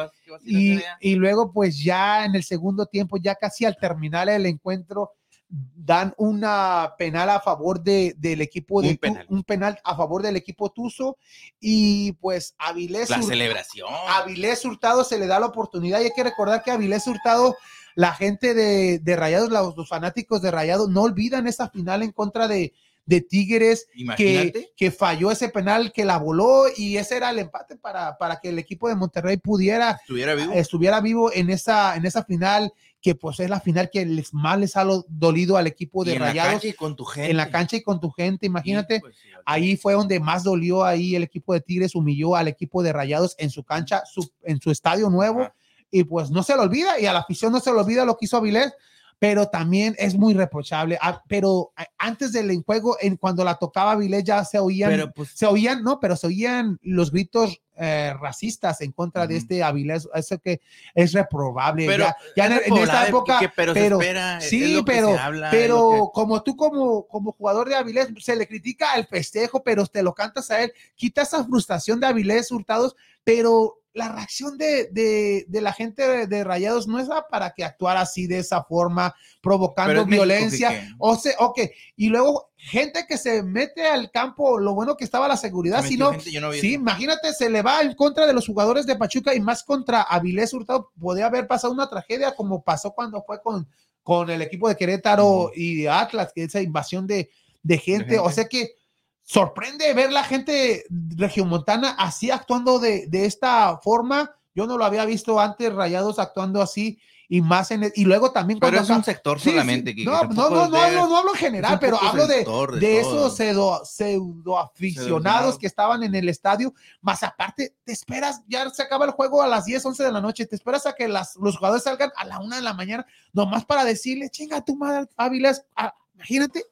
y, 0.44 0.78
y 1.00 1.14
luego, 1.14 1.52
pues 1.54 1.82
ya 1.82 2.26
en 2.26 2.34
el 2.34 2.44
segundo 2.44 2.84
tiempo, 2.84 3.16
ya 3.16 3.36
casi 3.36 3.64
al 3.64 3.78
terminar 3.78 4.28
el 4.28 4.44
encuentro, 4.44 5.12
dan 5.51 6.14
una 6.16 6.94
penal 6.96 7.28
a 7.28 7.40
favor 7.40 7.82
de, 7.82 8.14
del 8.16 8.40
equipo 8.40 8.80
de 8.82 8.98
un 9.28 9.42
penal. 9.42 9.80
a 9.82 9.96
favor 9.96 10.22
del 10.22 10.36
equipo 10.36 10.70
Tuzo 10.70 11.18
y 11.59 12.12
pues 12.12 12.55
Avilés 12.59 13.11
la 13.11 13.20
celebración 13.20 13.88
Avilés 14.09 14.64
Hurtado 14.64 15.03
se 15.03 15.18
le 15.18 15.26
da 15.26 15.40
la 15.40 15.46
oportunidad 15.46 16.01
y 16.01 16.05
hay 16.05 16.12
que 16.14 16.22
recordar 16.22 16.62
que 16.62 16.70
Avilés 16.70 17.07
Hurtado 17.09 17.57
la 17.96 18.12
gente 18.12 18.55
de, 18.55 19.01
de 19.01 19.16
Rayados 19.16 19.51
los, 19.51 19.88
fanáticos 19.88 20.40
de 20.40 20.53
Rayados 20.53 20.88
no 20.88 21.03
olvidan 21.03 21.48
esa 21.48 21.68
final 21.68 22.05
en 22.05 22.12
contra 22.12 22.46
de, 22.46 22.72
de 23.05 23.20
Tigres 23.20 23.88
que, 24.16 24.70
que 24.76 24.92
falló 24.92 25.32
ese 25.32 25.48
penal, 25.48 25.92
que 25.92 26.05
la 26.05 26.16
voló 26.18 26.66
y 26.76 26.96
ese 26.96 27.16
era 27.16 27.30
el 27.30 27.40
empate 27.40 27.76
para, 27.76 28.16
para 28.16 28.38
que 28.38 28.51
el 28.51 28.59
equipo 28.61 28.88
de 28.88 28.94
Monterrey 28.94 29.36
pudiera 29.38 29.98
Estuviera 30.03 30.34
vivo. 30.36 30.53
estuviera 30.53 31.01
vivo 31.01 31.32
en 31.32 31.51
esa, 31.51 31.96
en 31.96 32.07
esa 32.07 32.24
final, 32.24 32.72
que 33.01 33.14
pues 33.14 33.40
es 33.40 33.48
la 33.48 33.61
final 33.61 33.88
que 33.90 34.05
les, 34.05 34.34
más 34.34 34.59
les 34.59 34.76
ha 34.76 34.84
lo- 34.84 35.05
dolido 35.09 35.57
al 35.57 35.66
equipo 35.66 36.05
de 36.05 36.12
Y 36.12 36.14
en 36.16 36.20
la 36.20 36.26
Rayados 36.28 36.53
cancha 36.53 36.68
y 36.68 36.72
con 36.74 36.96
tu 36.96 37.05
gente. 37.05 37.30
en 37.30 37.36
la 37.38 37.51
cancha 37.51 37.76
y 37.76 37.82
con 37.82 37.98
tu 38.01 38.11
gente, 38.11 38.46
imagínate. 38.46 38.96
Sí, 38.96 39.01
pues, 39.01 39.16
sí, 39.16 39.28
Ahí 39.46 39.76
fue 39.76 39.94
donde 39.94 40.20
más 40.20 40.44
dolió 40.44 40.84
ahí 40.84 41.16
el 41.16 41.22
equipo 41.22 41.55
de 41.55 41.61
Tigres, 41.62 41.94
humilló 41.94 42.36
al 42.36 42.48
equipo 42.48 42.82
de 42.82 42.92
Rayados 42.92 43.34
en 43.38 43.48
su 43.51 43.64
cancha, 43.64 44.03
su- 44.05 44.30
en 44.42 44.61
su 44.61 44.70
estadio 44.70 45.09
nuevo, 45.09 45.48
y 45.90 46.05
pues 46.05 46.30
no 46.30 46.42
se 46.42 46.55
le 46.55 46.61
olvida, 46.61 47.01
y 47.01 47.07
a 47.07 47.12
la 47.12 47.20
afición 47.20 47.53
no 47.53 47.59
se 47.61 47.72
le 47.72 47.78
olvida 47.78 48.05
lo 48.05 48.16
que 48.16 48.26
hizo 48.26 48.36
Avilés, 48.36 48.72
pero 49.18 49.48
también 49.48 49.94
es 49.98 50.14
muy 50.14 50.32
reprochable. 50.34 50.96
Ah, 51.01 51.22
pero 51.28 51.72
antes 51.98 52.32
del 52.32 52.62
juego, 52.64 52.96
en, 53.01 53.16
cuando 53.16 53.44
la 53.44 53.55
tocaba 53.57 53.92
Avilés 53.92 54.24
ya 54.24 54.44
se 54.44 54.59
oían, 54.59 55.12
pues 55.14 55.30
se 55.34 55.46
oían, 55.46 55.82
no, 55.82 56.01
pero 56.01 56.16
se 56.16 56.26
oían 56.26 56.78
los 56.82 57.11
gritos 57.11 57.61
eh, 57.83 58.12
racistas 58.20 58.81
en 58.83 58.93
contra 58.93 59.26
de 59.26 59.37
este 59.39 59.62
Avilés, 59.62 60.07
eso 60.14 60.39
que 60.39 60.61
es 60.95 61.12
reprobable. 61.12 61.87
Pero 61.87 62.05
ya, 62.05 62.16
ya 62.37 62.47
en, 62.47 62.53
es 62.53 62.66
en 62.66 62.76
esta 62.76 63.09
época, 63.09 63.39
que- 63.41 63.49
pero, 63.49 63.72
pero- 63.72 63.99
se 63.99 64.05
espera, 64.07 64.41
sí, 64.43 64.83
pero- 64.85 65.09
se 65.14 65.18
habla, 65.18 65.49
pero 65.51 66.11
como 66.12 66.43
tú 66.43 66.57
como, 66.57 67.07
como 67.09 67.33
jugador 67.33 67.68
de 67.70 67.76
Avilés, 67.76 68.09
se 68.20 68.37
le 68.37 68.47
critica 68.47 68.95
el 68.97 69.07
festejo, 69.07 69.62
pero 69.62 69.87
te 69.87 70.03
lo 70.03 70.12
cantas 70.14 70.51
a 70.51 70.62
él, 70.62 70.72
quita 70.95 71.22
esa 71.22 71.43
frustración 71.45 72.01
de 72.01 72.07
Avilés 72.09 72.53
Hurtados, 72.53 72.95
pero 73.24 73.78
la 73.93 74.09
reacción 74.12 74.57
de, 74.57 74.89
de, 74.93 75.47
de 75.49 75.61
la 75.61 75.72
gente 75.72 76.26
de, 76.26 76.45
Rayados 76.45 76.87
no 76.87 76.99
es 77.01 77.09
para 77.28 77.51
que 77.55 77.64
actuara 77.64 78.03
así 78.03 78.26
de 78.26 78.39
esa 78.39 78.62
forma, 78.62 79.14
provocando 79.41 80.07
México, 80.07 80.24
violencia. 80.24 80.95
O 80.99 81.16
sea, 81.16 81.33
ok, 81.39 81.61
y 81.97 82.09
luego 82.09 82.49
gente 82.62 83.06
que 83.08 83.16
se 83.16 83.42
mete 83.42 83.86
al 83.86 84.11
campo, 84.11 84.58
lo 84.58 84.74
bueno 84.74 84.96
que 84.96 85.04
estaba 85.04 85.26
la 85.26 85.36
seguridad, 85.36 85.82
Se 85.82 85.88
si 85.88 85.96
metió 85.96 86.40
no, 86.40 86.52
sí, 86.52 86.74
imagínate, 86.74 87.32
se 87.32 87.48
le 87.48 87.62
va 87.62 87.80
en 87.80 87.94
contra 87.94 88.26
de 88.26 88.32
los 88.32 88.46
jugadores 88.46 88.86
de 88.86 88.96
Pachuca 88.96 89.34
y 89.34 89.40
más 89.40 89.64
contra 89.64 90.02
Avilés 90.02 90.52
Hurtado, 90.52 90.90
podría 91.00 91.26
haber 91.26 91.46
pasado 91.46 91.72
una 91.72 91.88
tragedia 91.88 92.34
como 92.34 92.62
pasó 92.62 92.92
cuando 92.92 93.22
fue 93.22 93.40
con, 93.40 93.66
con 94.02 94.28
el 94.30 94.42
equipo 94.42 94.68
de 94.68 94.76
Querétaro 94.76 95.50
y 95.54 95.86
Atlas, 95.86 96.32
que 96.34 96.44
esa 96.44 96.61
invasión 96.61 97.06
de, 97.06 97.30
de 97.62 97.78
gente, 97.78 98.18
o 98.18 98.24
gente. 98.24 98.34
sea 98.34 98.44
que 98.48 98.74
sorprende 99.22 99.92
ver 99.94 100.12
la 100.12 100.24
gente 100.24 100.84
regiomontana 100.90 101.90
así 101.98 102.30
actuando 102.30 102.78
de, 102.78 103.06
de 103.06 103.24
esta 103.24 103.78
forma, 103.78 104.36
yo 104.54 104.66
no 104.66 104.76
lo 104.76 104.84
había 104.84 105.04
visto 105.06 105.40
antes, 105.40 105.72
Rayados 105.72 106.18
actuando 106.18 106.61
así 106.61 107.00
y 107.33 107.43
más 107.43 107.70
en 107.70 107.85
el- 107.85 107.93
y 107.95 108.05
luego 108.07 108.33
también 108.33 108.59
Pero 108.59 108.72
cuando 108.76 108.93
es 108.93 108.99
un 108.99 109.05
sector 109.05 109.39
Sí, 109.39 109.45
sí. 109.45 109.51
solamente. 109.53 109.95
Quique, 109.95 110.11
No, 110.11 110.24
no, 110.24 110.51
no, 110.51 110.51
no, 110.51 110.68
de- 110.70 110.78
hablo, 110.78 111.07
no 111.07 111.16
hablo 111.18 111.31
en 111.33 111.39
general, 111.39 111.78
pero 111.81 111.97
hablo 112.03 112.26
de, 112.26 112.45
de, 112.45 112.81
de 112.81 113.01
esos 113.01 113.37
pseudo, 113.37 113.85
pseudo 113.85 114.59
aficionados 114.59 115.57
que 115.57 115.68
estaban 115.68 116.03
en 116.03 116.14
el 116.16 116.28
estadio, 116.28 116.74
más 117.01 117.22
aparte, 117.22 117.76
te 117.85 117.93
esperas, 117.93 118.43
ya 118.49 118.68
se 118.70 118.83
acaba 118.83 119.05
el 119.05 119.12
juego 119.12 119.43
a 119.43 119.47
las 119.47 119.64
10, 119.64 119.87
11 119.87 120.03
de 120.03 120.11
la 120.11 120.20
noche, 120.20 120.45
te 120.45 120.57
esperas 120.57 120.87
a 120.87 120.93
que 120.93 121.07
las, 121.07 121.37
los 121.37 121.57
jugadores 121.57 121.85
salgan 121.85 122.11
a 122.16 122.24
la 122.24 122.41
una 122.41 122.57
de 122.57 122.62
la 122.62 122.74
mañana, 122.74 123.07
nomás 123.33 123.64
para 123.64 123.85
decirle, 123.85 124.28
chinga 124.28 124.64
tu 124.64 124.74
madre, 124.74 125.07
Áviles, 125.16 125.62
ah, 125.76 125.95
imagínate, 126.16 126.64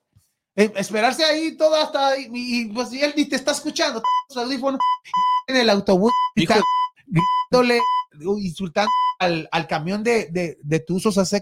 eh, 0.57 0.73
esperarse 0.75 1.25
ahí 1.25 1.57
todo 1.57 1.77
hasta, 1.77 2.19
y, 2.19 2.29
y, 2.33 2.65
pues 2.73 2.93
y 2.93 3.01
él 3.01 3.15
ni 3.17 3.27
te 3.27 3.37
está 3.37 3.53
escuchando, 3.53 4.03
en 5.47 5.57
el 5.57 5.71
autobús, 5.71 6.11
Hijo 6.35 6.55
gritándole, 7.09 7.81
insultando 8.39 8.91
al, 9.19 9.49
al 9.51 9.67
camión 9.67 10.03
de, 10.03 10.27
de, 10.27 10.59
de 10.63 10.81
Tuzos, 10.81 11.15
sea, 11.15 11.41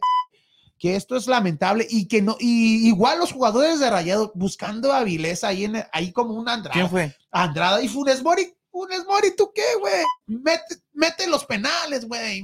que 0.78 0.96
esto 0.96 1.16
es 1.16 1.26
lamentable 1.26 1.86
y 1.88 2.06
que 2.06 2.22
no, 2.22 2.36
y 2.38 2.86
igual 2.86 3.18
los 3.18 3.32
jugadores 3.32 3.80
de 3.80 3.90
Rayado 3.90 4.32
buscando 4.34 4.92
a 4.92 4.98
Avilés 4.98 5.42
ahí, 5.42 5.64
en, 5.64 5.82
ahí 5.92 6.12
como 6.12 6.34
un 6.34 6.48
Andrada. 6.48 6.74
¿Quién 6.74 6.90
fue? 6.90 7.16
Andrada 7.30 7.82
y 7.82 7.88
Funes 7.88 8.22
Mori. 8.22 8.54
Funes 8.70 9.06
Mori, 9.06 9.34
¿tú 9.34 9.50
qué, 9.54 9.62
güey? 9.80 10.04
Mete, 10.26 10.82
mete 10.92 11.26
los 11.28 11.46
penales, 11.46 12.06
güey. 12.06 12.42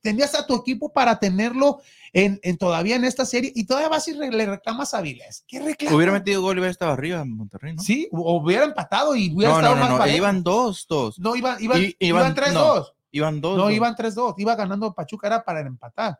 Tenías 0.00 0.34
a 0.34 0.46
tu 0.46 0.56
equipo 0.56 0.90
para 0.90 1.18
tenerlo 1.18 1.82
en, 2.12 2.40
en 2.42 2.58
todavía 2.58 2.96
en 2.96 3.04
esta 3.04 3.24
serie 3.24 3.52
y 3.54 3.64
todavía 3.66 3.88
vas 3.88 4.06
y 4.08 4.12
re- 4.14 4.30
le 4.30 4.46
reclamas 4.46 4.94
a. 4.94 5.02
¿Qué 5.02 5.60
reclamas? 5.60 5.94
Hubiera 5.94 6.12
metido 6.12 6.42
gol 6.42 6.56
y 6.56 6.60
hubiera 6.60 6.70
estado 6.72 6.92
arriba 6.92 7.20
en 7.20 7.36
Monterrey, 7.36 7.74
¿no? 7.74 7.82
Sí, 7.82 8.08
hubiera 8.12 8.64
empatado 8.64 9.14
y 9.16 9.32
hubiera 9.34 9.52
no, 9.52 9.58
estado 9.58 9.74
no, 9.76 9.80
más 9.80 9.90
no, 9.90 9.94
no, 9.96 9.98
parejo. 10.00 10.16
iban 10.18 10.42
dos, 10.42 10.86
dos. 10.88 11.18
No, 11.18 11.36
iban, 11.36 11.62
iban, 11.62 11.80
I- 11.82 11.96
iban, 11.98 12.34
iban- 12.34 12.34
3-2. 12.34 12.52
no, 12.54 12.84
Iban 13.12 13.40
dos. 13.40 13.56
No, 13.56 13.64
dos. 13.64 13.72
iban 13.72 13.94
3-2. 13.96 14.34
Iba 14.38 14.54
ganando 14.54 14.94
Pachuca, 14.94 15.26
era 15.26 15.42
para 15.44 15.60
empatar. 15.60 16.18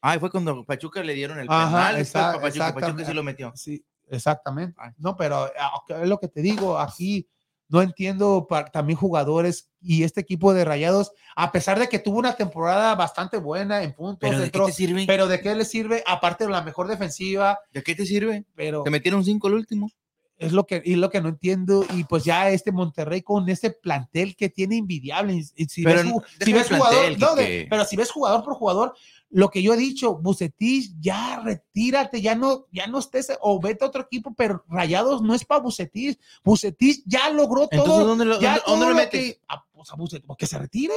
Ah, 0.00 0.18
fue 0.18 0.30
cuando 0.30 0.64
Pachuca 0.64 1.02
le 1.02 1.14
dieron 1.14 1.38
el 1.38 1.46
Ajá, 1.48 1.88
penal. 1.90 1.96
exact- 1.98 2.34
pa' 2.34 2.40
Pachuca, 2.40 2.74
Pachuca 2.74 3.04
sí 3.04 3.12
lo 3.14 3.22
metió. 3.22 3.52
Sí, 3.54 3.84
exactamente. 4.08 4.74
Ay. 4.78 4.90
No, 4.98 5.16
pero 5.16 5.50
ah, 5.58 5.80
es 5.88 6.08
lo 6.08 6.18
que 6.18 6.28
te 6.28 6.42
digo, 6.42 6.78
aquí 6.78 7.26
no 7.74 7.82
entiendo 7.82 8.46
pa- 8.48 8.66
también 8.66 8.96
jugadores 8.96 9.68
y 9.82 10.04
este 10.04 10.20
equipo 10.20 10.54
de 10.54 10.64
Rayados, 10.64 11.10
a 11.34 11.50
pesar 11.50 11.76
de 11.80 11.88
que 11.88 11.98
tuvo 11.98 12.20
una 12.20 12.36
temporada 12.36 12.94
bastante 12.94 13.36
buena 13.36 13.82
en 13.82 13.92
puntos, 13.94 14.30
¿Pero 14.30 14.38
de 14.40 14.50
qué 14.52 14.60
te 14.60 14.72
sirve? 14.72 15.04
pero 15.08 15.26
de 15.26 15.40
qué 15.40 15.54
le 15.56 15.64
sirve, 15.64 16.04
aparte 16.06 16.44
de 16.44 16.50
la 16.50 16.62
mejor 16.62 16.86
defensiva, 16.86 17.58
¿De 17.72 17.82
qué 17.82 17.96
te 17.96 18.06
sirve? 18.06 18.44
pero 18.54 18.84
Te 18.84 18.90
metieron 18.90 19.24
cinco 19.24 19.48
el 19.48 19.54
último. 19.54 19.90
es 20.38 20.52
lo 20.52 20.66
que, 20.66 20.82
y 20.84 20.94
lo 20.94 21.10
que 21.10 21.20
no 21.20 21.28
entiendo, 21.28 21.84
y 21.96 22.04
pues 22.04 22.22
ya 22.22 22.48
este 22.50 22.70
Monterrey 22.70 23.22
con 23.22 23.48
este 23.48 23.70
plantel 23.70 24.36
que 24.36 24.48
tiene 24.48 24.76
envidiable, 24.78 25.34
y, 25.34 25.64
si 25.66 25.82
Pero 25.82 26.02
ves, 26.02 26.12
si 26.40 26.52
ves 26.52 26.68
jugador, 26.68 27.18
no, 27.18 27.34
de- 27.34 27.66
pero 27.68 27.84
si 27.84 27.96
ves 27.96 28.10
jugador 28.12 28.44
por 28.44 28.54
jugador, 28.54 28.94
lo 29.36 29.50
que 29.50 29.62
yo 29.62 29.74
he 29.74 29.76
dicho, 29.76 30.14
Bucetich, 30.16 30.92
ya 31.00 31.40
retírate, 31.40 32.22
ya 32.22 32.36
no, 32.36 32.66
ya 32.70 32.86
no 32.86 33.00
estés, 33.00 33.32
o 33.40 33.60
vete 33.60 33.84
a 33.84 33.88
otro 33.88 34.02
equipo, 34.02 34.32
pero 34.36 34.64
Rayados 34.68 35.22
no 35.22 35.34
es 35.34 35.44
para 35.44 35.60
Bucetich, 35.60 36.18
Bucetich 36.44 37.02
ya 37.04 37.30
logró 37.30 37.66
todo, 37.66 37.82
Entonces, 37.82 38.06
¿dónde 38.06 38.24
lo, 38.26 38.40
ya 38.40 38.60
dónde- 38.64 38.86
lo 38.88 38.94
metes? 38.94 39.20
que, 39.34 39.40
ah, 39.48 39.64
pues 39.72 39.90
a 39.92 39.96
Bucetich, 39.96 40.24
pues 40.24 40.36
que 40.38 40.46
se 40.46 40.56
retire, 40.56 40.94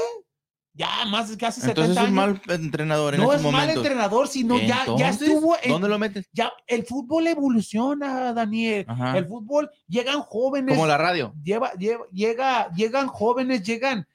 ya 0.74 1.06
más 1.06 1.36
casi 1.38 1.62
70 1.62 1.82
Entonces 1.82 1.98
es 1.98 2.10
un 2.12 2.20
años, 2.20 2.42
mal 2.46 2.56
entrenador 2.60 3.16
en 3.16 3.22
no 3.22 3.34
es 3.34 3.42
mal 3.42 3.68
entrenador, 3.72 4.28
sino 4.28 4.60
ya, 4.60 4.86
ya 4.96 5.10
estuvo 5.10 5.56
en, 5.64 5.72
¿Dónde 5.72 5.90
lo 5.90 5.98
metes? 5.98 6.30
ya 6.32 6.54
el 6.68 6.86
fútbol 6.86 7.26
evoluciona, 7.26 8.32
Daniel. 8.34 8.86
Ajá. 8.88 9.18
El 9.18 9.26
fútbol 9.26 9.72
llegan 9.88 10.22
jóvenes, 10.22 10.76
Como 10.76 10.86
la 10.86 11.00
radio. 11.00 11.34
lleva, 11.44 11.74
lleva- 11.74 12.06
llega, 12.12 12.72
llegan 12.76 13.08
jóvenes, 13.08 13.64
llegan 13.64 14.08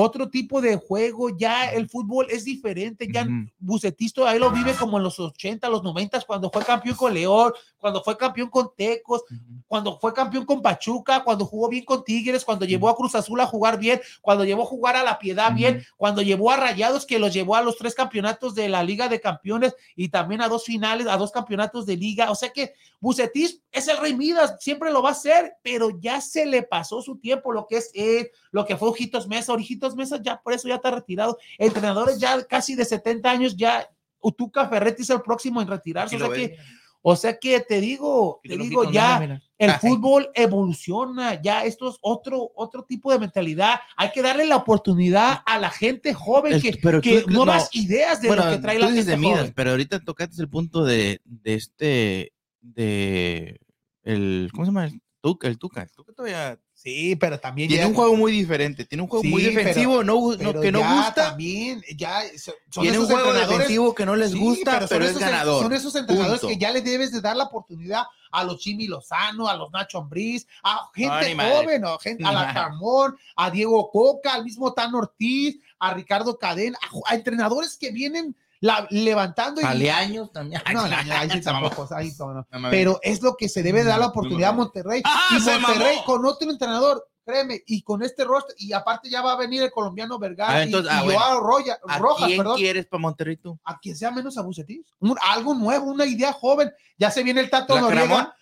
otro 0.00 0.30
tipo 0.30 0.60
de 0.60 0.76
juego, 0.76 1.36
ya 1.36 1.72
el 1.72 1.88
fútbol 1.88 2.28
es 2.30 2.44
diferente, 2.44 3.08
ya. 3.12 3.26
Bucetisto 3.58 4.24
ahí 4.24 4.38
lo 4.38 4.52
vive 4.52 4.72
como 4.74 4.96
en 4.96 5.02
los 5.02 5.18
80, 5.18 5.68
los 5.68 5.82
90, 5.82 6.20
cuando 6.20 6.50
fue 6.50 6.64
campeón 6.64 6.94
con 6.94 7.12
León, 7.12 7.52
cuando 7.78 8.00
fue 8.04 8.16
campeón 8.16 8.48
con 8.48 8.70
Tecos, 8.76 9.24
cuando 9.66 9.98
fue 9.98 10.14
campeón 10.14 10.44
con 10.44 10.62
Pachuca, 10.62 11.24
cuando 11.24 11.44
jugó 11.44 11.68
bien 11.68 11.84
con 11.84 12.04
Tigres, 12.04 12.44
cuando 12.44 12.64
llevó 12.64 12.88
a 12.88 12.94
Cruz 12.94 13.16
Azul 13.16 13.40
a 13.40 13.46
jugar 13.46 13.76
bien, 13.76 14.00
cuando 14.20 14.44
llevó 14.44 14.62
a 14.62 14.66
jugar 14.66 14.94
a 14.94 15.02
la 15.02 15.18
Piedad 15.18 15.52
bien, 15.52 15.84
cuando 15.96 16.22
llevó 16.22 16.52
a 16.52 16.56
Rayados, 16.56 17.04
que 17.04 17.18
los 17.18 17.32
llevó 17.32 17.56
a 17.56 17.62
los 17.62 17.76
tres 17.76 17.96
campeonatos 17.96 18.54
de 18.54 18.68
la 18.68 18.84
Liga 18.84 19.08
de 19.08 19.20
Campeones 19.20 19.74
y 19.96 20.10
también 20.10 20.42
a 20.42 20.48
dos 20.48 20.64
finales, 20.64 21.08
a 21.08 21.16
dos 21.16 21.32
campeonatos 21.32 21.86
de 21.86 21.96
Liga. 21.96 22.30
O 22.30 22.36
sea 22.36 22.50
que 22.50 22.72
Bucetis 23.00 23.60
es 23.72 23.88
el 23.88 23.96
Rey 23.98 24.14
Midas, 24.14 24.56
siempre 24.60 24.92
lo 24.92 25.02
va 25.02 25.10
a 25.10 25.14
ser, 25.14 25.54
pero 25.62 25.90
ya 26.00 26.20
se 26.20 26.46
le 26.46 26.62
pasó 26.62 27.02
su 27.02 27.18
tiempo, 27.18 27.52
lo 27.52 27.66
que 27.66 27.78
es 27.78 27.90
él, 27.94 28.30
lo 28.50 28.64
que 28.64 28.76
fue 28.76 28.88
Ojitos 28.88 29.28
Mesa. 29.28 29.52
Ojitos 29.52 29.87
Mesa 29.96 30.20
ya 30.22 30.40
por 30.40 30.52
eso 30.52 30.68
ya 30.68 30.76
está 30.76 30.90
retirado. 30.90 31.38
Entrenadores 31.58 32.18
ya 32.18 32.42
casi 32.44 32.74
de 32.74 32.84
70 32.84 33.30
años, 33.30 33.56
ya 33.56 33.88
Utuca 34.20 34.68
Ferretti 34.68 35.02
es 35.02 35.10
el 35.10 35.20
próximo 35.22 35.60
en 35.62 35.68
retirarse. 35.68 36.16
O 36.16 36.18
sea 36.18 36.28
ves, 36.28 36.38
que, 36.50 36.56
o 37.02 37.14
sea 37.16 37.38
que 37.38 37.60
te 37.60 37.80
digo, 37.80 38.40
te 38.42 38.56
digo, 38.58 38.90
ya 38.90 39.40
el 39.58 39.70
Ay, 39.70 39.76
fútbol 39.80 40.30
evoluciona, 40.34 41.40
ya 41.40 41.64
esto 41.64 41.88
es 41.88 41.96
otro, 42.00 42.50
otro 42.56 42.82
tipo 42.84 43.12
de 43.12 43.18
mentalidad. 43.20 43.80
Hay 43.96 44.10
que 44.10 44.20
darle 44.22 44.44
la 44.46 44.56
oportunidad 44.56 45.42
a 45.46 45.58
la 45.58 45.70
gente 45.70 46.12
joven 46.14 46.54
El- 46.54 46.62
que, 46.62 46.78
pero 46.82 47.00
que 47.00 47.22
tú- 47.22 47.30
nuevas 47.30 47.70
no. 47.74 47.80
ideas 47.80 48.20
de 48.20 48.28
bueno, 48.28 48.44
lo 48.44 48.50
que 48.50 48.58
trae 48.58 48.78
la 48.78 48.86
gente 48.90 49.04
de 49.04 49.16
Midas, 49.16 49.38
joven. 49.40 49.52
pero 49.54 49.70
ahorita 49.70 50.00
tocaste 50.00 50.42
el 50.42 50.48
punto 50.48 50.84
de, 50.84 51.20
de 51.24 51.54
este, 51.54 52.32
de 52.60 53.60
el, 54.02 54.48
¿cómo 54.52 54.64
se 54.64 54.68
llama? 54.70 54.84
El 54.86 55.00
Tuca, 55.20 55.48
el 55.48 55.58
Tuca. 55.58 55.82
El 55.82 55.90
Tuca 55.90 56.12
todavía 56.12 56.58
Sí, 56.80 57.16
pero 57.16 57.40
también 57.40 57.68
tiene 57.68 57.82
ya- 57.82 57.88
un 57.88 57.94
juego 57.94 58.14
muy 58.14 58.30
diferente, 58.30 58.84
tiene 58.84 59.02
un 59.02 59.08
juego 59.08 59.24
muy 59.24 59.42
pero- 59.42 59.56
defensivo, 59.58 60.04
no, 60.04 60.16
gu- 60.16 60.38
no- 60.38 60.50
pero 60.52 60.60
que 60.60 60.70
no 60.70 60.78
ya 60.78 60.94
gusta, 60.94 61.14
También, 61.30 61.82
ya 61.96 62.22
son 62.38 62.54
tiene 62.70 62.90
un 62.98 63.04
esos 63.04 63.10
juego 63.10 63.26
entrenadores- 63.30 63.58
defensivo 63.58 63.94
que 63.96 64.06
no 64.06 64.14
les 64.14 64.30
Sí, 64.30 64.38
gusta, 64.38 64.86
pero, 64.88 65.04
es 65.04 65.10
esos 65.10 65.20
ganador. 65.20 65.62
Son 65.64 65.72
esos 65.72 65.94
entrenadores 65.96 66.40
Punto. 66.40 66.54
que 66.54 66.56
ya 66.60 66.70
le 66.70 66.80
debes 66.80 67.10
de 67.10 67.20
dar 67.20 67.36
la 67.36 67.44
oportunidad 67.44 68.04
a 68.30 68.44
los 68.44 68.62
Jimmy 68.62 68.86
Lozano, 68.86 69.48
a 69.48 69.56
los 69.56 69.72
Nacho 69.72 69.98
Ambriz, 69.98 70.46
a 70.62 70.88
gente 70.94 71.34
joven, 71.34 71.84
a, 71.84 71.98
gente, 71.98 72.24
a 72.24 72.30
la. 72.30 72.54
Carmón, 72.54 73.16
a 73.34 73.50
Diego 73.50 73.90
Coca, 73.90 74.34
al 74.34 74.44
mismo 74.44 74.72
Tan 74.72 74.94
Ortiz, 74.94 75.56
a 75.80 75.92
Ricardo 75.94 76.38
Cadena, 76.38 76.78
a 77.06 77.14
entrenadores 77.16 77.76
que 77.76 77.90
vienen 77.90 78.36
la- 78.60 78.86
levantando 78.90 79.60
y 79.60 79.64
Aleaños 79.64 80.32
también. 80.32 80.60
no, 80.72 80.82
no, 80.88 81.02
no, 81.04 81.14
ahí 81.14 81.30
sí 81.30 81.40
tampoco, 81.42 81.88
ahí 81.94 82.12
no, 82.18 82.26
no. 82.34 82.46
No, 82.50 82.58
no, 82.60 82.70
Pero 82.70 82.98
es 83.02 83.22
lo 83.22 83.36
que 83.36 83.48
se 83.48 83.62
debe 83.62 83.84
dar 83.84 83.98
la 84.00 84.06
oportunidad 84.06 84.50
a. 84.50 84.54
Monterrey. 84.54 85.02
¡Ah, 85.04 85.28
y 85.30 85.40
Monterrey 85.40 85.98
con 86.04 86.24
otro 86.26 86.50
entrenador, 86.50 87.06
créeme, 87.24 87.62
y 87.66 87.82
con 87.82 88.02
este 88.02 88.24
roster, 88.24 88.54
y 88.58 88.72
aparte 88.72 89.08
ya 89.10 89.20
va 89.22 89.32
a 89.32 89.36
venir 89.36 89.62
el 89.62 89.70
colombiano 89.70 90.18
Vergara 90.18 90.60
Ah, 90.60 90.64
y- 90.64 90.74
ah. 90.74 91.02
Joao 91.04 91.40
Roya- 91.40 91.78
¿A 91.86 91.98
Rojas, 91.98 92.26
quién 92.26 92.42
quieres 92.56 92.86
para 92.86 93.00
Monterrey 93.00 93.36
tú? 93.36 93.58
a 93.64 93.78
quien 93.78 93.96
sea 93.96 94.10
menos 94.10 94.36
a 94.38 94.42
Bucetich. 94.42 94.86
Un- 95.00 95.18
algo 95.22 95.54
nuevo, 95.54 95.86
una 95.90 96.06
idea 96.06 96.32
joven. 96.32 96.72
Ya 96.96 97.10
se 97.10 97.22
viene 97.22 97.40
el 97.42 97.50
Tato 97.50 97.74
¿La 97.74 97.80
Noriega. 97.82 98.34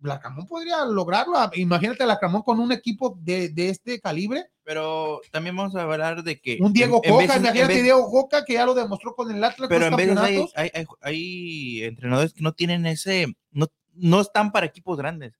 Cramón? 0.00 0.08
Larcamón 0.16 0.46
podría 0.46 0.84
lograrlo. 0.84 1.36
Ah, 1.36 1.50
Imagínate 1.54 2.02
a 2.02 2.06
Larcamón 2.06 2.42
con 2.42 2.58
un 2.60 2.72
equipo 2.72 3.16
de, 3.20 3.48
de 3.50 3.68
este 3.68 4.00
calibre. 4.00 4.46
Pero 4.64 5.20
también 5.32 5.56
vamos 5.56 5.74
a 5.76 5.82
hablar 5.82 6.22
de 6.22 6.40
que. 6.40 6.58
Un 6.60 6.72
Diego 6.72 7.00
en- 7.02 7.10
en 7.10 7.14
Coca, 7.16 7.22
veces- 7.24 7.36
en 7.36 7.42
imagínate 7.42 7.74
vez- 7.74 7.82
Diego 7.82 8.10
Coca, 8.10 8.44
que 8.44 8.52
ya 8.54 8.66
lo 8.66 8.74
demostró 8.74 9.14
con 9.14 9.30
el 9.30 9.42
Atlas. 9.42 9.68
Pero 9.68 9.86
en 9.86 9.96
veces 9.96 10.18
hay, 10.18 10.36
hay, 10.54 10.70
hay- 10.74 10.86
hay 11.00 11.82
entrenadores 11.84 12.32
que 12.34 12.42
no 12.42 12.52
tienen 12.52 12.86
ese. 12.86 13.26
No, 13.50 13.66
no 13.94 14.20
están 14.20 14.52
para 14.52 14.66
equipos 14.66 14.96
grandes. 14.96 15.32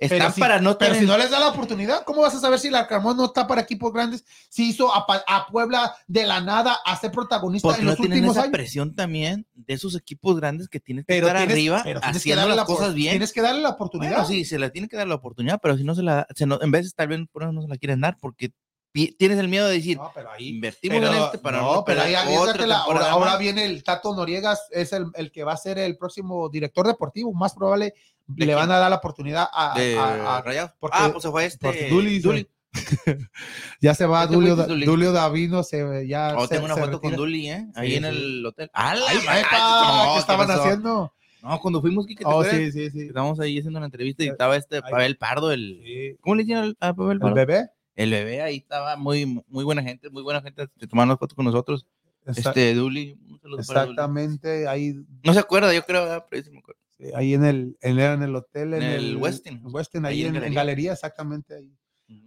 Están 0.00 0.18
Pero 0.18 0.32
si- 0.32 0.40
para 0.40 0.60
no 0.60 0.78
Pero 0.78 0.92
tener. 0.92 1.02
si 1.06 1.06
no 1.06 1.18
les 1.18 1.30
da 1.30 1.38
la 1.38 1.48
oportunidad, 1.48 2.04
¿cómo 2.04 2.22
vas 2.22 2.34
a 2.34 2.40
saber 2.40 2.58
si 2.58 2.70
Larcamón 2.70 3.18
no 3.18 3.26
está 3.26 3.46
para 3.46 3.60
equipos 3.60 3.92
grandes? 3.92 4.24
Si 4.48 4.70
hizo 4.70 4.90
a, 4.94 5.06
Puebla 5.52 5.94
de 6.08 6.26
la 6.26 6.40
nada 6.40 6.78
a 6.86 6.96
ser 6.96 7.10
protagonista 7.12 7.68
porque 7.68 7.80
en 7.80 7.84
no 7.84 7.90
los 7.92 7.98
tienen 8.00 8.18
últimos 8.18 8.36
esa 8.36 8.44
años. 8.44 8.52
presión 8.52 8.94
también 8.94 9.46
de 9.54 9.74
esos 9.74 9.94
equipos 9.94 10.36
grandes 10.36 10.68
que 10.68 10.80
tienen 10.80 11.04
que 11.04 11.12
Pero 11.12 11.26
estar 11.26 11.38
tienes, 11.40 11.54
arriba 11.54 11.80
pero 11.84 12.00
haciendo 12.02 12.40
darle 12.40 12.56
las 12.56 12.68
la, 12.68 12.74
cosas 12.74 12.94
bien. 12.94 13.12
Tienes 13.12 13.32
que 13.32 13.42
darle 13.42 13.60
la 13.60 13.68
oportunidad. 13.70 14.12
Bueno, 14.12 14.26
sí, 14.28 14.44
se 14.46 14.58
le 14.58 14.70
tiene 14.70 14.88
que 14.88 14.96
dar 14.96 15.06
la 15.06 15.16
oportunidad, 15.16 15.60
pero 15.62 15.76
si 15.76 15.84
no 15.84 15.94
se 15.94 16.02
la 16.02 16.26
se 16.34 16.46
no- 16.46 16.58
en 16.62 16.70
veces 16.70 16.94
tal 16.94 17.08
vez 17.08 17.20
por 17.30 17.42
eso 17.42 17.52
no 17.52 17.60
se 17.60 17.68
la 17.68 17.76
quieren 17.76 18.00
dar, 18.00 18.16
porque 18.18 18.52
tienes 18.92 19.38
el 19.38 19.48
miedo 19.48 19.68
de 19.68 19.74
decir, 19.74 19.98
No, 19.98 20.10
pero 20.14 20.32
ahí 20.32 20.48
invertimos 20.48 20.98
Pero, 20.98 21.12
en 21.12 21.22
este 21.22 21.38
para 21.38 21.58
no, 21.58 21.74
no, 21.76 21.84
pero 21.84 22.02
ahí. 22.02 22.14
Ahora, 22.14 23.10
ahora 23.10 23.36
viene 23.36 23.64
el 23.64 23.84
Tato 23.84 24.14
Noriegas, 24.16 24.66
es 24.72 24.92
el, 24.92 25.06
el 25.14 25.30
que 25.30 25.44
va 25.44 25.52
a 25.52 25.56
ser 25.56 25.78
el 25.78 25.96
próximo 25.96 26.48
director 26.48 26.86
deportivo. 26.86 27.32
Más 27.32 27.54
probable 27.54 27.84
¿De 27.86 27.94
le 28.36 28.46
quién? 28.46 28.56
van 28.56 28.70
a 28.72 28.78
dar 28.78 28.90
la 28.90 28.96
oportunidad 28.96 29.46
a. 29.52 29.78
de 29.78 29.98
a- 29.98 30.36
a- 30.38 30.42
Rayados. 30.42 30.72
porque- 30.78 30.96
ah, 31.00 31.08
pues 31.12 31.22
se 31.22 31.30
fue 31.30 31.44
este 31.46 31.90
Duli- 31.90 32.20
Duli. 32.20 32.48
ya 33.80 33.94
se 33.94 34.06
va 34.06 34.22
Este 34.24 34.34
Dulio, 34.34 34.56
Duli. 34.56 34.86
Dulio 34.86 35.12
Davino. 35.12 35.62
Se, 35.62 36.06
ya 36.06 36.34
Oh, 36.36 36.42
se- 36.46 36.54
tengo 36.54 36.66
una 36.66 36.74
se 36.74 36.80
foto 36.82 37.00
con 37.00 37.10
retira. 37.10 37.16
Duli, 37.16 37.50
¿eh? 37.50 37.66
Ahí 37.74 37.90
Sí, 37.90 37.96
en 37.96 38.02
sí. 38.04 38.08
el 38.08 38.46
hotel. 38.46 38.70
¡Ah, 38.72 38.94
la 38.94 39.02
Ay, 39.08 39.16
No, 39.16 39.22
¿Qué 39.22 40.12
¿qué 40.14 40.18
estaban 40.20 40.46
pasó? 40.46 40.62
haciendo? 40.62 41.12
No, 41.42 41.58
cuando 41.60 41.80
fuimos, 41.80 42.06
¿te 42.06 42.14
Oh, 42.24 42.44
sí, 42.44 42.70
sí, 42.70 42.90
sí. 42.90 43.00
Estábamos 43.06 43.40
ahí 43.40 43.58
haciendo 43.58 43.78
una 43.78 43.86
entrevista 43.86 44.22
y 44.22 44.28
Eh, 44.28 44.30
estaba 44.30 44.56
este. 44.56 44.82
Pavel 44.82 45.16
Pardo, 45.16 45.50
el... 45.52 46.16
¿Cómo 46.20 46.34
le 46.36 46.54
al- 46.54 46.76
a 46.80 46.92
Pavel 46.94 47.12
¿El 47.14 47.20
Pardo? 47.20 47.34
bebé? 47.34 47.70
El 47.96 48.10
bebé, 48.10 48.40
ahí 48.42 48.56
estaba 48.58 48.96
muy, 48.96 49.42
muy 49.48 49.64
buena 49.64 49.82
gente, 49.82 50.08
muy 50.10 50.22
buena 50.22 50.40
gente 50.40 50.66
tomando 50.88 51.16
fotos 51.18 51.34
con 51.34 51.44
nosotros. 51.44 51.86
Este, 52.26 52.74
Duli, 52.74 53.18
exactamente, 53.58 54.68
ahí, 54.68 54.94
No 55.24 55.32
se 55.32 55.40
acuerda, 55.40 55.72
yo 55.74 55.84
creo, 55.84 56.02
¿verdad? 56.02 56.26
pero 56.30 56.42
sí 56.44 56.50
me 56.50 56.58
acuerdo. 56.58 56.80
ahí 57.14 57.34
en 57.34 57.44
el, 57.44 57.76
en, 57.80 57.98
en 57.98 58.22
el 58.22 58.36
hotel, 58.36 58.74
en, 58.74 58.82
En 58.82 58.92
el 58.92 59.16
Westin. 59.16 59.60
Westin, 59.64 60.04
ahí, 60.04 60.14
Ahí 60.14 60.20
en 60.22 60.28
en, 60.28 60.34
en 60.36 60.40
Galería. 60.42 60.60
galería, 60.60 60.92
exactamente 60.92 61.54
ahí. 61.54 61.74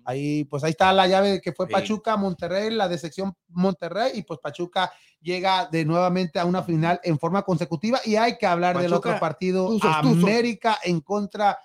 Ahí, 0.06 0.46
pues 0.46 0.64
ahí 0.64 0.72
está 0.72 0.94
la 0.94 1.08
llave 1.08 1.42
que 1.42 1.52
fue 1.52 1.68
Sí. 1.68 1.74
Pachuca, 1.74 2.16
Monterrey, 2.16 2.70
la 2.72 2.88
de 2.88 2.98
sección 2.98 3.34
Monterrey, 3.50 4.14
y 4.16 4.24
pues 4.24 4.40
Pachuca 4.40 4.90
llega 5.22 5.68
de 5.70 5.84
nuevamente 5.84 6.40
a 6.40 6.46
una 6.46 6.64
final 6.64 7.02
en 7.04 7.20
forma 7.20 7.42
consecutiva. 7.44 8.00
Y 8.06 8.16
hay 8.16 8.38
que 8.38 8.46
hablar 8.46 8.78
del 8.78 8.90
Pachuca, 8.92 9.10
otro 9.10 9.20
partido. 9.20 9.78
América 9.82 10.80
en 10.86 11.02
contra 11.02 11.50
de 11.50 11.56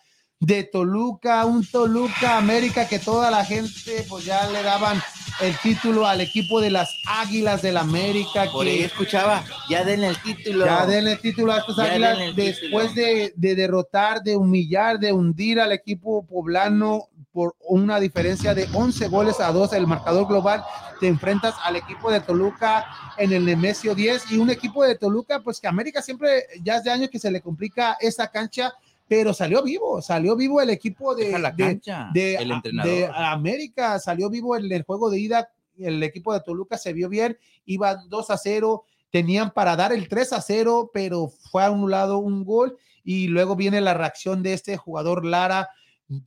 Toluca, 0.73 1.45
un 1.45 1.65
Toluca 1.67 2.39
América 2.39 2.89
que 2.89 2.99
toda 2.99 3.31
la 3.31 3.45
gente 3.45 4.07
pues 4.09 4.25
ya 4.25 4.49
le 4.51 4.63
daban 4.63 5.03
el 5.41 5.57
título 5.59 6.07
al 6.07 6.21
equipo 6.21 6.61
de 6.61 6.71
las 6.71 6.91
Águilas 7.07 7.63
del 7.63 7.77
América. 7.77 8.47
Por 8.53 8.67
ahí 8.67 8.79
que 8.79 8.85
escuchaba, 8.87 9.45
ya 9.69 9.85
den 9.85 10.05
el 10.05 10.21
título. 10.23 10.65
ya 10.65 10.87
denle 10.87 11.13
el 11.13 11.21
título 11.21 11.53
a 11.53 11.59
estas 11.59 11.77
Ya 11.77 11.85
águilas 11.85 12.19
después 12.37 12.95
de, 12.95 13.33
de 13.37 13.55
derrotar, 13.55 14.23
de 14.23 14.37
humillar, 14.37 14.99
de 14.99 15.13
hundir 15.13 15.61
al 15.61 15.73
equipo 15.73 16.25
poblano 16.27 17.09
por 17.33 17.55
una 17.69 18.01
diferencia 18.01 18.55
de 18.55 18.69
11 18.73 19.09
goles 19.09 19.41
a 19.41 19.53
2 19.53 19.73
el 19.75 19.87
marcador 19.87 20.27
global. 20.27 20.65
Te 20.99 21.07
enfrentas 21.07 21.55
al 21.63 21.77
equipo 21.77 22.11
de 22.11 22.21
Toluca 22.21 22.87
en 23.17 23.33
el 23.33 23.45
Nemesio 23.45 23.95
10 23.95 24.33
y 24.33 24.39
un 24.39 24.51
equipo 24.51 24.85
de 24.85 24.97
Toluca, 24.97 25.41
pues 25.41 25.61
que 25.61 25.69
América 25.69 26.03
siempre, 26.03 26.47
ya 26.63 26.77
hace 26.77 26.91
años 26.91 27.11
que 27.11 27.19
se 27.19 27.31
le 27.31 27.41
complica 27.41 27.97
esa 28.01 28.29
cancha, 28.29 28.73
pero 29.09 29.33
salió 29.33 29.63
vivo, 29.63 30.03
salió 30.03 30.37
vivo 30.37 30.61
el 30.61 30.71
equipo 30.71 31.15
de, 31.15 31.39
la 31.39 31.51
de- 31.51 31.65
cancha, 31.65 32.11
de, 32.13 32.35
el 32.37 32.51
entrenador. 32.51 32.93
de 32.93 33.07
América 33.15 33.99
salió 33.99 34.29
vivo 34.29 34.57
en 34.57 34.71
el 34.71 34.83
juego 34.83 35.11
de 35.11 35.19
ida. 35.19 35.51
El 35.79 36.03
equipo 36.03 36.35
de 36.35 36.41
Toluca 36.41 36.77
se 36.77 36.93
vio 36.93 37.09
bien, 37.09 37.39
iba 37.65 37.95
2 38.09 38.31
a 38.31 38.37
0, 38.37 38.85
tenían 39.11 39.53
para 39.53 39.77
dar 39.77 39.93
el 39.93 40.09
3 40.09 40.33
a 40.35 40.43
0, 40.43 40.91
pero 40.93 41.29
fue 41.51 41.65
anulado 41.65 42.19
un 42.19 42.45
gol. 42.45 42.77
Y 43.03 43.29
luego 43.29 43.57
viene 43.57 43.81
la 43.81 43.95
reacción 43.95 44.43
de 44.43 44.53
este 44.53 44.77
jugador 44.77 45.25
Lara, 45.25 45.71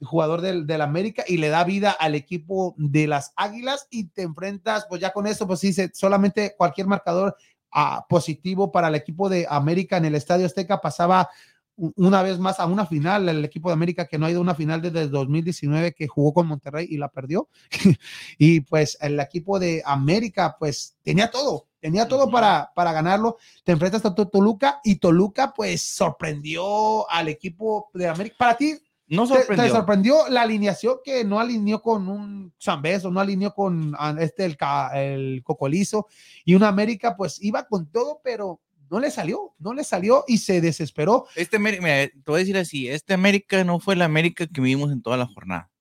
jugador 0.02 0.42
del, 0.42 0.66
del 0.66 0.82
América, 0.82 1.24
y 1.28 1.38
le 1.38 1.50
da 1.50 1.64
vida 1.64 1.92
al 1.92 2.16
equipo 2.16 2.74
de 2.78 3.08
las 3.08 3.34
Águilas. 3.36 3.88
Y 3.92 4.06
te 4.06 4.24
enfrentas, 4.24 4.88
pues 4.90 5.02
ya 5.02 5.12
con 5.14 5.28
eso, 5.28 5.46
pues 5.46 5.60
sí, 5.60 5.74
solamente 5.94 6.56
cualquier 6.58 6.88
marcador 6.88 7.36
ah, 7.72 8.06
positivo 8.10 8.72
para 8.72 8.88
el 8.88 8.96
equipo 8.96 9.30
de 9.30 9.46
América 9.50 9.98
en 9.98 10.06
el 10.06 10.16
Estadio 10.16 10.46
Azteca 10.46 10.82
pasaba 10.82 11.30
una 11.78 12.22
vez 12.22 12.38
más 12.38 12.60
a 12.60 12.66
una 12.68 12.86
final, 12.86 13.28
el 13.30 13.44
equipo 13.44 13.70
de 13.70 13.74
América 13.74 14.06
que 14.08 14.18
no 14.18 14.26
ha 14.26 14.32
ido 14.32 14.40
a 14.40 14.44
una 14.44 14.54
final 14.56 14.82
desde 14.82 15.02
el 15.04 15.12
2019 15.12 15.94
que 15.94 16.08
jugó 16.08 16.34
con 16.34 16.48
Monterrey 16.48 16.88
y 16.90 16.98
la 16.98 17.10
perdió. 17.10 17.50
y 18.38 18.62
pues 18.62 18.98
el 19.02 19.20
equipo 19.20 19.58
de 19.60 19.82
América 19.86 20.56
pues 20.60 20.98
tenía 21.02 21.32
todo, 21.32 21.68
tenía 21.80 22.08
todo 22.08 22.30
para, 22.30 22.72
para 22.76 22.92
ganarlo. 22.94 23.38
Te 23.64 23.72
enfrentas 23.72 24.06
a 24.06 24.14
to- 24.14 24.28
Toluca 24.28 24.80
y 24.84 24.98
Toluca 24.98 25.54
pues 25.56 25.82
sorprendió 25.82 27.10
al 27.10 27.28
equipo 27.30 27.90
de 27.94 28.08
América. 28.08 28.36
Para 28.38 28.58
ti, 28.58 28.76
No 29.08 29.24
te, 29.28 29.34
te 29.34 29.40
sorprendió. 29.40 29.74
sorprendió 29.76 30.30
la 30.30 30.42
alineación 30.44 30.98
que 31.04 31.24
no 31.24 31.40
alineó 31.40 31.82
con 31.82 32.08
un 32.08 32.54
Zambeso, 32.62 33.10
no 33.12 33.20
alineó 33.20 33.54
con 33.54 33.94
ah, 33.98 34.16
este 34.20 34.46
el, 34.46 34.58
el 34.94 35.44
Cocolizo 35.44 36.08
y 36.46 36.54
una 36.56 36.68
América 36.68 37.16
pues 37.18 37.42
iba 37.42 37.66
con 37.66 37.88
todo, 37.92 38.22
pero 38.24 38.62
no 38.92 39.00
le 39.00 39.10
salió, 39.10 39.56
no 39.58 39.74
le 39.74 39.86
salió 39.86 40.26
y 40.28 40.40
se 40.40 40.60
desesperó. 40.60 41.26
Este 41.36 41.56
América, 41.56 41.82
mira, 41.82 42.08
te 42.10 42.22
voy 42.26 42.36
a 42.36 42.40
decir 42.40 42.58
así, 42.58 42.90
este 42.90 43.14
América 43.14 43.64
no 43.64 43.80
fue 43.80 43.94
el 43.94 44.02
América 44.02 44.46
que 44.48 44.60
vimos 44.60 44.92
en 44.92 45.02
toda 45.02 45.16
la 45.16 45.28
jornada. 45.28 45.72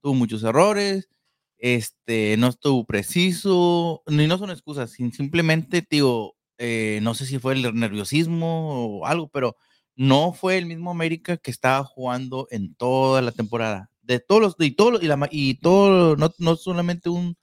Tuvo 0.00 0.14
muchos 0.14 0.42
errores, 0.42 1.10
este, 1.58 2.36
no 2.38 2.48
estuvo 2.48 2.86
preciso, 2.86 4.02
ni 4.06 4.26
no 4.26 4.38
son 4.38 4.50
excusas, 4.50 4.90
simplemente, 4.90 5.86
digo, 5.90 6.34
eh, 6.56 7.00
no 7.02 7.12
sé 7.12 7.26
si 7.26 7.38
fue 7.38 7.52
el 7.52 7.74
nerviosismo 7.74 9.00
o 9.00 9.06
algo, 9.06 9.28
pero 9.28 9.56
no 9.94 10.32
fue 10.32 10.56
el 10.56 10.64
mismo 10.64 10.90
América 10.90 11.36
que 11.36 11.50
estaba 11.50 11.84
jugando 11.84 12.48
en 12.50 12.74
toda 12.74 13.20
la 13.20 13.32
temporada. 13.32 13.90
De 14.00 14.18
todos 14.18 14.40
los, 14.40 14.56
y 14.60 14.70
todo, 14.70 14.98
y, 15.02 15.06
la, 15.06 15.28
y 15.30 15.56
todo, 15.56 16.16
no, 16.16 16.30
no 16.38 16.56
solamente 16.56 17.10
un, 17.10 17.36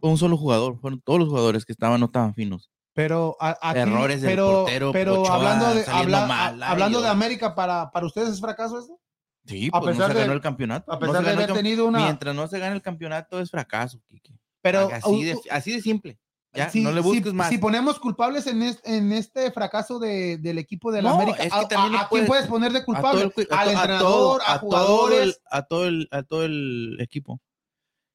un 0.00 0.18
solo 0.18 0.36
jugador, 0.36 0.78
fueron 0.80 1.00
todos 1.00 1.20
los 1.20 1.28
jugadores 1.30 1.64
que 1.64 1.72
estaban, 1.72 2.00
no 2.00 2.06
estaban 2.06 2.34
finos. 2.34 2.70
Pero 2.94 3.36
a- 3.40 3.58
aquí- 3.60 3.80
Errores 3.80 4.22
del 4.22 4.30
pero, 4.30 4.46
portero, 4.62 4.92
pero 4.92 5.22
Ochoa 5.22 5.34
hablando 5.34 5.74
de 5.74 5.84
habla- 5.86 6.26
mal, 6.26 6.62
a- 6.62 6.70
hablando 6.70 7.00
de. 7.02 7.08
América 7.08 7.54
para, 7.54 7.90
para 7.90 8.06
ustedes 8.06 8.28
es 8.30 8.40
fracaso 8.40 8.78
esto 8.78 8.98
Sí, 9.46 9.68
A 9.72 9.80
pues 9.80 9.96
no 9.96 9.98
pesar 9.98 10.12
se 10.12 10.14
de- 10.14 10.20
ganó 10.22 10.32
el 10.32 10.40
campeonato. 10.40 10.90
a 10.90 10.94
no 10.94 11.00
pesar 11.00 11.16
se 11.16 11.22
de 11.24 11.30
el 11.32 11.38
haber 11.42 11.52
tenido 11.52 11.86
una 11.86 11.98
Mientras 11.98 12.34
no 12.34 12.46
se 12.48 12.58
gane 12.58 12.74
el 12.76 12.80
campeonato 12.82 13.40
es 13.40 13.50
fracaso, 13.50 14.00
Kike. 14.08 14.38
pero 14.62 14.88
así, 14.90 15.24
de, 15.24 15.38
así 15.50 15.72
de 15.72 15.82
simple. 15.82 16.18
Ya, 16.56 16.70
si, 16.70 16.82
no 16.84 16.92
le 16.92 17.02
si- 17.02 17.08
busques 17.08 17.32
más. 17.34 17.48
si 17.48 17.58
ponemos 17.58 17.98
culpables 17.98 18.46
en 18.46 18.62
este, 18.62 18.96
en 18.96 19.12
este 19.12 19.50
fracaso 19.50 19.98
de, 19.98 20.38
del 20.38 20.58
equipo 20.58 20.92
de 20.92 21.02
la 21.02 21.10
No, 21.10 21.16
América, 21.16 21.42
es 21.42 21.52
que 21.52 21.58
¿a, 21.58 21.66
también 21.68 22.00
quién 22.08 22.26
puedes- 22.26 22.46
poner 22.46 22.72
de 22.72 22.84
culpable? 22.84 23.22
el 23.22 23.26
Al 23.26 23.32
to- 23.34 23.54
a 23.54 23.72
entrenador, 23.72 24.00
todo- 24.00 24.38
a, 24.46 24.46
todo 24.46 24.54
el- 24.54 24.60
jugadores. 24.60 25.42
a 25.50 25.62
todo 25.62 25.86
el 25.88 26.08
a 26.12 26.22
todo 26.22 26.44
el 26.44 26.96
equipo. 27.00 27.40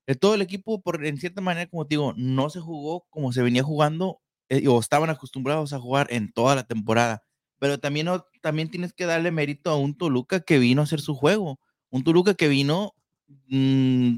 De 0.07 0.15
todo 0.15 0.34
el 0.36 0.41
equipo, 0.41 0.82
por, 0.82 1.05
en 1.05 1.17
cierta 1.17 1.41
manera, 1.41 1.69
como 1.69 1.86
te 1.86 1.89
digo, 1.95 2.13
no 2.15 2.49
se 2.49 2.61
jugó 2.61 3.05
como 3.09 3.34
se 3.34 3.41
venía 3.43 3.61
jugando 3.61 4.21
eh, 4.49 4.67
o 4.67 4.79
estaban 4.79 5.09
acostumbrados 5.09 5.71
a 5.73 5.79
jugar 5.79 6.07
en 6.11 6.31
toda 6.31 6.55
la 6.55 6.63
temporada. 6.63 7.23
Pero 7.59 7.79
también, 7.79 8.05
no- 8.07 8.25
también 8.41 8.69
tienes 8.69 8.93
que 8.93 9.05
darle 9.05 9.31
mérito 9.31 9.69
a 9.69 9.77
un 9.77 9.97
Toluca 9.97 10.39
que 10.41 10.59
vino 10.59 10.81
a 10.81 10.85
hacer 10.85 11.01
su 11.01 11.15
juego. 11.15 11.59
Un 11.89 12.03
Toluca 12.03 12.33
que 12.33 12.47
vino 12.47 12.93
mm, 13.47 14.17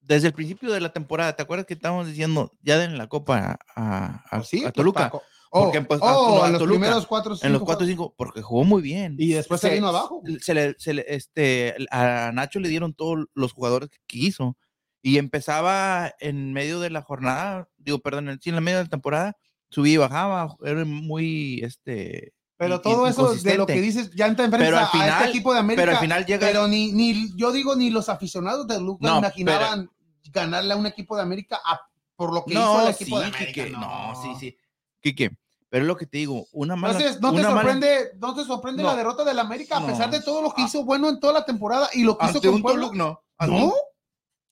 desde 0.00 0.28
el 0.28 0.32
principio 0.34 0.72
de 0.72 0.80
la 0.80 0.92
temporada. 0.92 1.34
¿Te 1.36 1.42
acuerdas 1.42 1.66
que 1.66 1.74
estábamos 1.74 2.06
diciendo 2.06 2.52
ya 2.62 2.78
den 2.78 2.96
la 2.98 3.08
copa 3.08 3.58
a, 3.74 4.24
a- 4.30 4.42
Sí, 4.44 4.58
a 4.60 4.62
pues, 4.64 4.74
Toluca? 4.74 5.10
Oh, 5.50 5.64
Porque, 5.64 5.80
pues, 5.80 6.00
a- 6.02 6.16
oh, 6.18 6.42
a 6.42 6.46
en 6.46 6.52
los 6.52 6.62
primeros 6.62 7.06
cuatro 7.06 7.32
en 7.40 7.52
los 7.52 7.60
cinco 7.60 7.64
4 7.64 7.86
y 7.86 7.94
juegos. 7.94 8.10
5, 8.10 8.14
porque 8.18 8.42
jugó 8.42 8.64
muy 8.64 8.82
bien. 8.82 9.16
Y 9.18 9.28
después 9.32 9.60
se 9.60 9.70
vino 9.70 9.88
abajo. 9.88 10.22
Se 10.40 10.52
le, 10.54 10.74
se 10.78 10.92
le- 10.94 11.06
este, 11.08 11.74
a 11.90 12.30
Nacho 12.34 12.60
le 12.60 12.68
dieron 12.68 12.92
todos 12.94 13.26
los 13.34 13.52
jugadores 13.54 13.88
que 13.88 13.98
quiso. 14.06 14.56
Y 15.00 15.16
empezaba 15.18 16.12
en 16.20 16.52
medio 16.52 16.80
de 16.80 16.90
la 16.90 17.00
jornada, 17.02 17.68
digo, 17.78 17.98
perdón, 18.00 18.28
en, 18.28 18.38
la 18.54 18.60
medio 18.60 18.78
de 18.78 18.84
la 18.84 18.90
temporada, 18.90 19.36
subía 19.70 19.94
y 19.94 19.96
bajaba, 19.98 20.56
era 20.64 20.84
muy, 20.84 21.60
este, 21.62 22.32
Pero 22.56 22.80
todo 22.80 23.06
eso 23.06 23.34
de 23.34 23.56
lo 23.56 23.66
que 23.66 23.80
dices, 23.80 24.10
ya 24.14 24.26
te 24.34 24.44
enfrentas 24.44 24.60
Pero 24.60 24.76
al 24.78 24.82
a- 24.82 24.86
a 24.86 24.88
este 24.88 24.98
final- 24.98 25.28
equipo 25.28 25.52
de 25.52 25.58
América. 25.60 25.82
pero 25.82 25.92
al 25.92 25.98
final 25.98 26.26
llega- 26.26 26.46
Pero 26.46 26.68
ni, 26.68 26.92
ni, 26.92 27.30
yo 27.36 27.52
digo, 27.52 27.76
ni 27.76 27.90
los 27.90 28.08
aficionados 28.08 28.66
de 28.66 28.80
Lucas 28.80 29.10
No, 29.10 29.18
imaginaban 29.18 29.90
ganarle 30.32 30.74
a 30.74 30.76
un 30.76 30.86
equipo 30.86 31.16
de 31.16 31.22
América 31.22 31.60
a- 31.64 31.80
por 32.16 32.34
lo 32.34 32.44
que 32.44 32.52
hizo 32.54 32.60
No, 32.60 32.86
el 32.88 32.94
sí, 32.94 33.04
equipo 33.04 33.20
de 33.20 33.26
América. 33.26 33.64
Quique, 33.64 33.70
no, 33.70 34.12
sí, 34.22 34.28
sí. 34.40 34.56
Quique, 35.00 35.30
pero 35.68 35.84
es 35.84 35.88
lo 35.88 35.96
que 35.96 36.06
te 36.06 36.18
digo, 36.18 36.46
una 36.52 36.74
mala... 36.74 36.94
Entonces, 36.94 37.20
¿no 37.20 37.30
te 37.32 37.36
mala- 37.42 37.50
sorprende, 37.54 38.10
no 38.20 38.34
te 38.34 38.44
sorprende 38.44 38.82
No. 38.82 38.88
la 38.88 38.96
derrota 38.96 39.22
del 39.24 39.38
América 39.38 39.76
a 39.76 39.80
No. 39.80 39.86
pesar 39.86 40.10
de 40.10 40.20
todo 40.20 40.42
lo 40.42 40.50
que 40.52 40.62
hizo 40.62 40.84
bueno 40.84 41.08
en 41.08 41.20
toda 41.20 41.32
la 41.34 41.44
temporada 41.44 41.88
y 41.94 42.02
lo 42.02 42.18
que 42.18 42.26
hizo 42.26 42.40
con 42.40 42.54
un 42.54 42.62
Puebla? 42.62 42.86
Toluca, 42.88 42.98
no. 42.98 43.22
Ante 43.38 43.60
¿No? 43.60 43.72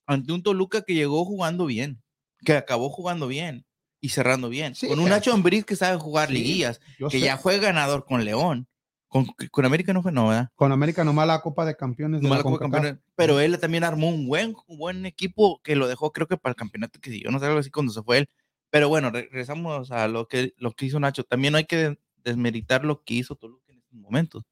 ante 0.05 0.31
un 0.31 0.41
Toluca 0.41 0.81
que 0.83 0.93
llegó 0.93 1.25
jugando 1.25 1.65
bien, 1.65 2.01
que 2.45 2.53
acabó 2.53 2.89
jugando 2.89 3.27
bien 3.27 3.65
y 4.07 4.09
cerrando 4.09 4.47
bien. 4.49 4.73
Sí, 4.73 4.87
con 4.87 4.99
un 4.99 5.09
Nacho 5.09 5.33
Ambriz 5.33 5.65
que 5.65 5.75
sabe 5.75 5.97
jugar 5.97 6.29
Sí, 6.29 6.35
liguillas, 6.35 6.79
que 6.97 7.09
sé. 7.09 7.19
ya 7.19 7.37
fue 7.37 7.59
ganador 7.59 8.05
con 8.05 8.23
León. 8.23 8.67
Con, 9.09 9.25
con 9.51 9.65
América 9.65 9.93
no 9.93 10.01
fue, 10.01 10.11
no, 10.11 10.27
¿verdad? 10.27 10.49
Con 10.55 10.71
América 10.71 11.03
nomás 11.03 11.27
la 11.27 11.41
Copa 11.41 11.65
de 11.65 11.75
Campeones. 11.75 12.21
de 12.21 12.29
la 12.29 12.41
Copa. 12.43 12.59
Campeones, 12.59 12.97
Pero 13.15 13.39
él 13.39 13.57
también 13.59 13.83
armó 13.85 14.09
un 14.09 14.27
buen, 14.27 14.53
un 14.67 14.77
buen 14.77 15.05
equipo 15.05 15.61
que 15.63 15.75
lo 15.75 15.87
dejó, 15.87 16.11
creo 16.11 16.27
que 16.27 16.35
para 16.37 16.51
el 16.51 16.55
campeonato 16.57 16.99
que 16.99 17.09
siguió, 17.11 17.31
no 17.31 17.39
sé, 17.39 17.45
algo 17.45 17.59
así 17.59 17.69
cuando 17.69 17.91
se 17.93 18.01
fue 18.03 18.17
él. 18.19 18.29
Pero 18.69 18.89
bueno, 18.89 19.09
re- 19.11 19.29
regresamos 19.31 19.91
a 19.91 20.07
lo 20.09 20.27
que, 20.27 20.53
lo 20.57 20.71
que 20.73 20.85
hizo 20.87 20.99
Nacho. 20.99 21.23
También 21.23 21.53
no 21.53 21.57
hay 21.57 21.65
que 21.65 21.77
de- 21.77 21.99
desmeritar 22.23 22.83
lo 22.83 23.01
que 23.03 23.13
hizo 23.13 23.35
Toluca 23.35 23.71
en 23.71 23.77
estos 23.79 23.93
momentos. 23.97 24.43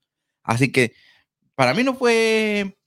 Así 0.43 0.72
que 0.72 0.93
para 1.56 1.74
mí 1.74 1.84
no 1.84 1.93
fue 1.95 2.78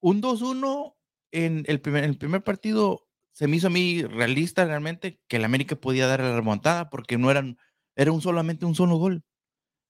un 0.00 0.20
2-1 0.20 0.94
en 1.32 1.64
el 1.68 1.80
primer, 1.80 2.04
el 2.04 2.18
primer 2.18 2.42
partido. 2.42 3.06
Se 3.34 3.48
me 3.48 3.56
hizo 3.56 3.66
a 3.66 3.70
mí 3.70 4.02
realista 4.04 4.64
realmente 4.64 5.20
que 5.28 5.36
el 5.36 5.44
América 5.44 5.76
podía 5.76 6.06
dar 6.06 6.20
la 6.20 6.36
remontada 6.36 6.88
porque 6.90 7.18
no 7.18 7.30
eran, 7.32 7.58
era 7.96 8.12
un 8.12 8.22
solamente 8.22 8.64
un 8.66 8.76
solo 8.76 8.96
gol. 8.96 9.24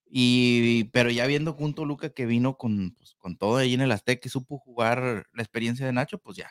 Y, 0.07 0.85
pero 0.93 1.11
ya 1.11 1.27
viendo 1.27 1.57
un 1.57 1.75
Toluca 1.75 2.11
que 2.11 2.27
vino 2.27 2.57
con, 2.59 2.95
pues, 2.97 3.15
con 3.19 3.37
todo 3.39 3.59
ahí 3.59 3.75
en 3.75 3.83
el 3.83 3.93
Azteca 3.93 4.29
y 4.29 4.31
supo 4.31 4.59
jugar 4.59 5.27
la 5.33 5.43
experiencia 5.43 5.87
de 5.87 5.93
Nacho, 5.93 6.19
pues 6.19 6.37
ya, 6.39 6.51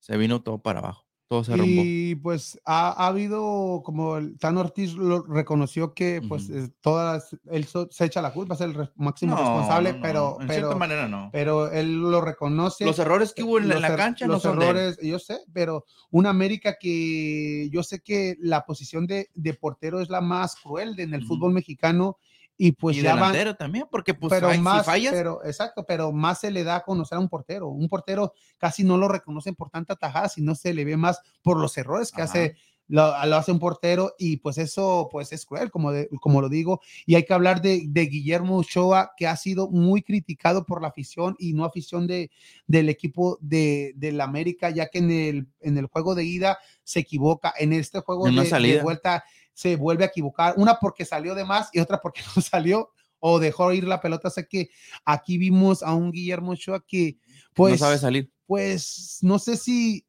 se 0.00 0.16
vino 0.18 0.42
todo 0.42 0.62
para 0.62 0.80
abajo, 0.80 1.07
todo 1.28 1.44
se 1.44 1.52
arrumbó. 1.52 1.82
Y 1.84 2.14
pues 2.16 2.58
ha, 2.64 2.88
ha 3.04 3.06
habido, 3.08 3.82
como 3.84 4.16
el 4.16 4.38
Tan 4.38 4.56
Ortiz 4.56 4.94
lo 4.94 5.22
reconoció 5.22 5.92
que 5.92 6.22
pues 6.26 6.50
todas, 6.80 7.36
él 7.50 7.64
so- 7.66 7.88
se 7.90 8.06
echa 8.06 8.22
la 8.22 8.32
culpa, 8.32 8.54
es 8.54 8.62
el 8.62 8.72
re- 8.74 8.90
máximo 8.96 9.34
No, 9.36 9.42
responsable, 9.42 9.90
no, 9.92 9.96
no, 9.98 10.02
pero, 10.02 10.36
en 10.40 10.46
pero, 10.46 10.58
cierta 10.60 10.74
manera 10.76 11.06
no. 11.06 11.28
pero 11.30 11.70
él 11.70 11.98
lo 12.00 12.20
reconoce. 12.22 12.86
Los 12.86 12.98
errores 12.98 13.34
que 13.34 13.42
hubo 13.42 13.58
en 13.58 13.68
la, 13.68 13.76
en 13.76 13.82
la 13.82 13.88
los 13.90 13.94
er- 13.94 14.00
cancha 14.00 14.26
no 14.26 14.32
los 14.34 14.42
son 14.42 14.58
de 14.58 14.64
él. 14.64 14.76
errores, 14.76 14.98
yo 15.02 15.18
sé, 15.18 15.38
pero 15.52 15.84
una 16.10 16.30
América 16.30 16.76
que 16.80 17.68
yo 17.70 17.82
sé 17.82 18.00
que 18.00 18.36
la 18.40 18.64
posición 18.64 19.06
de, 19.06 19.28
de 19.34 19.54
portero 19.54 20.00
es 20.00 20.08
la 20.08 20.20
más 20.22 20.56
cruel 20.56 20.98
en 20.98 21.12
el 21.14 21.24
fútbol 21.26 21.52
mexicano 21.52 22.16
y 22.60 22.72
pues 22.72 22.96
y 22.96 23.02
ya 23.02 23.14
van, 23.14 23.56
también, 23.56 23.86
porque 23.88 24.14
pues 24.14 24.30
pero 24.30 24.52
si 24.52 24.58
más, 24.58 24.84
fallas, 24.84 25.14
pero 25.14 25.42
exacto, 25.44 25.86
pero 25.86 26.10
más 26.10 26.40
se 26.40 26.50
le 26.50 26.64
da 26.64 26.76
a 26.76 26.82
conocer 26.82 27.16
a 27.16 27.20
un 27.20 27.28
portero. 27.28 27.68
Un 27.68 27.88
portero 27.88 28.32
casi 28.58 28.82
no 28.82 28.96
lo 28.98 29.06
reconocen 29.06 29.54
por 29.54 29.70
tanta 29.70 29.94
tajada, 29.94 30.28
sino 30.28 30.56
se 30.56 30.74
le 30.74 30.84
ve 30.84 30.96
más 30.96 31.20
por 31.42 31.56
los 31.56 31.78
errores 31.78 32.10
que 32.10 32.20
Ajá. 32.20 32.30
hace 32.30 32.56
lo, 32.90 33.02
lo 33.26 33.36
hace 33.36 33.52
un 33.52 33.58
portero 33.58 34.14
y 34.18 34.38
pues 34.38 34.56
eso 34.56 35.08
pues 35.12 35.30
es 35.32 35.44
cruel, 35.44 35.70
como, 35.70 35.92
de- 35.92 36.08
como 36.22 36.40
lo 36.40 36.48
digo. 36.48 36.80
Y 37.04 37.16
hay 37.16 37.24
que 37.26 37.34
hablar 37.34 37.60
de, 37.60 37.82
de 37.86 38.06
Guillermo 38.06 38.56
Ochoa, 38.56 39.12
que 39.14 39.26
ha 39.26 39.36
sido 39.36 39.68
muy 39.70 40.02
criticado 40.02 40.64
por 40.64 40.80
la 40.80 40.88
afición 40.88 41.36
y 41.38 41.52
no 41.52 41.66
afición 41.66 42.06
de, 42.06 42.30
del 42.66 42.88
equipo 42.88 43.36
de, 43.42 43.92
del 43.94 44.20
América, 44.22 44.70
ya 44.70 44.88
que 44.88 44.98
en 45.00 45.10
el, 45.10 45.48
en 45.60 45.76
el 45.76 45.84
juego 45.86 46.14
de 46.14 46.24
ida 46.24 46.58
se 46.82 47.00
equivoca, 47.00 47.52
en 47.58 47.74
este 47.74 48.00
juego 48.00 48.24
de, 48.30 48.32
de 48.42 48.82
vuelta 48.82 49.22
se 49.58 49.74
vuelve 49.74 50.04
a 50.04 50.06
equivocar, 50.06 50.54
una 50.56 50.78
porque 50.78 51.04
salió 51.04 51.34
de 51.34 51.44
más 51.44 51.68
y 51.72 51.80
otra 51.80 52.00
porque 52.00 52.20
no 52.36 52.40
salió 52.40 52.90
o 53.18 53.40
dejó 53.40 53.72
ir 53.72 53.82
la 53.82 54.00
pelota. 54.00 54.30
Sé 54.30 54.46
que 54.46 54.70
aquí 55.04 55.36
vimos 55.36 55.82
a 55.82 55.94
un 55.94 56.12
Guillermo 56.12 56.52
Ochoa 56.52 56.84
que 56.86 57.18
pues 57.54 57.72
no 57.72 57.78
sabe 57.78 57.98
salir. 57.98 58.30
pues 58.46 59.18
no 59.22 59.40
sé 59.40 59.56
si 59.56 60.06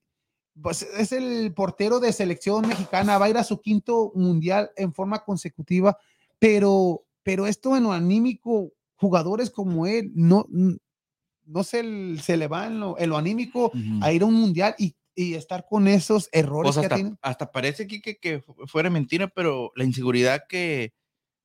pues, 0.61 0.83
es 0.83 1.11
el 1.13 1.51
portero 1.55 1.99
de 1.99 2.13
selección 2.13 2.67
mexicana, 2.67 3.17
va 3.17 3.25
a 3.25 3.29
ir 3.31 3.37
a 3.37 3.43
su 3.43 3.59
quinto 3.59 4.11
mundial 4.13 4.69
en 4.75 4.93
forma 4.93 5.23
consecutiva, 5.23 5.97
pero, 6.37 7.05
pero 7.23 7.47
esto 7.47 7.75
en 7.75 7.85
lo 7.85 7.91
anímico, 7.91 8.71
jugadores 8.97 9.49
como 9.49 9.87
él, 9.87 10.11
no, 10.13 10.45
no 10.47 11.63
se, 11.63 12.19
se 12.19 12.37
le 12.37 12.47
va 12.47 12.67
en 12.67 12.79
lo, 12.79 12.99
en 12.99 13.09
lo 13.09 13.17
anímico 13.17 13.71
a 14.01 14.11
ir 14.11 14.21
a 14.21 14.27
un 14.27 14.35
mundial 14.35 14.75
y, 14.77 14.95
y 15.19 15.33
estar 15.35 15.65
con 15.67 15.89
esos 15.89 16.29
errores 16.31 16.75
Pues 16.75 16.87
que 16.87 16.93
hasta, 16.93 17.17
hasta 17.21 17.51
parece 17.51 17.87
que, 17.87 18.01
que, 18.01 18.17
que 18.17 18.39
fu- 18.39 18.55
fuera 18.67 18.89
mentira, 18.89 19.27
pero 19.27 19.71
la 19.75 19.83
inseguridad 19.83 20.43
que 20.47 20.93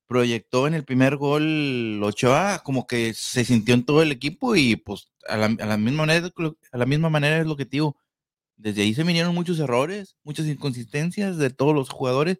proyectó 0.07 0.67
en 0.67 0.75
el 0.75 0.85
primer 0.85 1.17
gol 1.17 2.01
Ochoa, 2.01 2.61
como 2.63 2.87
que 2.87 3.13
se 3.13 3.43
sintió 3.43 3.73
en 3.73 3.83
todo 3.83 4.01
el 4.01 4.11
equipo 4.13 4.55
y 4.55 4.77
pues 4.77 5.11
a 5.27 5.35
la, 5.35 5.45
a 5.47 5.65
la 5.65 5.77
misma 5.77 6.05
manera, 6.05 6.31
a 6.71 6.77
la 6.77 6.85
misma 6.85 7.09
manera 7.09 7.37
es 7.39 7.45
lo 7.47 7.57
que 7.57 7.65
digo. 7.65 7.97
Desde 8.55 8.83
ahí 8.83 8.93
se 8.93 9.03
vinieron 9.03 9.35
muchos 9.35 9.59
errores, 9.59 10.15
muchas 10.23 10.45
inconsistencias 10.45 11.37
de 11.37 11.49
todos 11.49 11.75
los 11.75 11.89
jugadores 11.89 12.39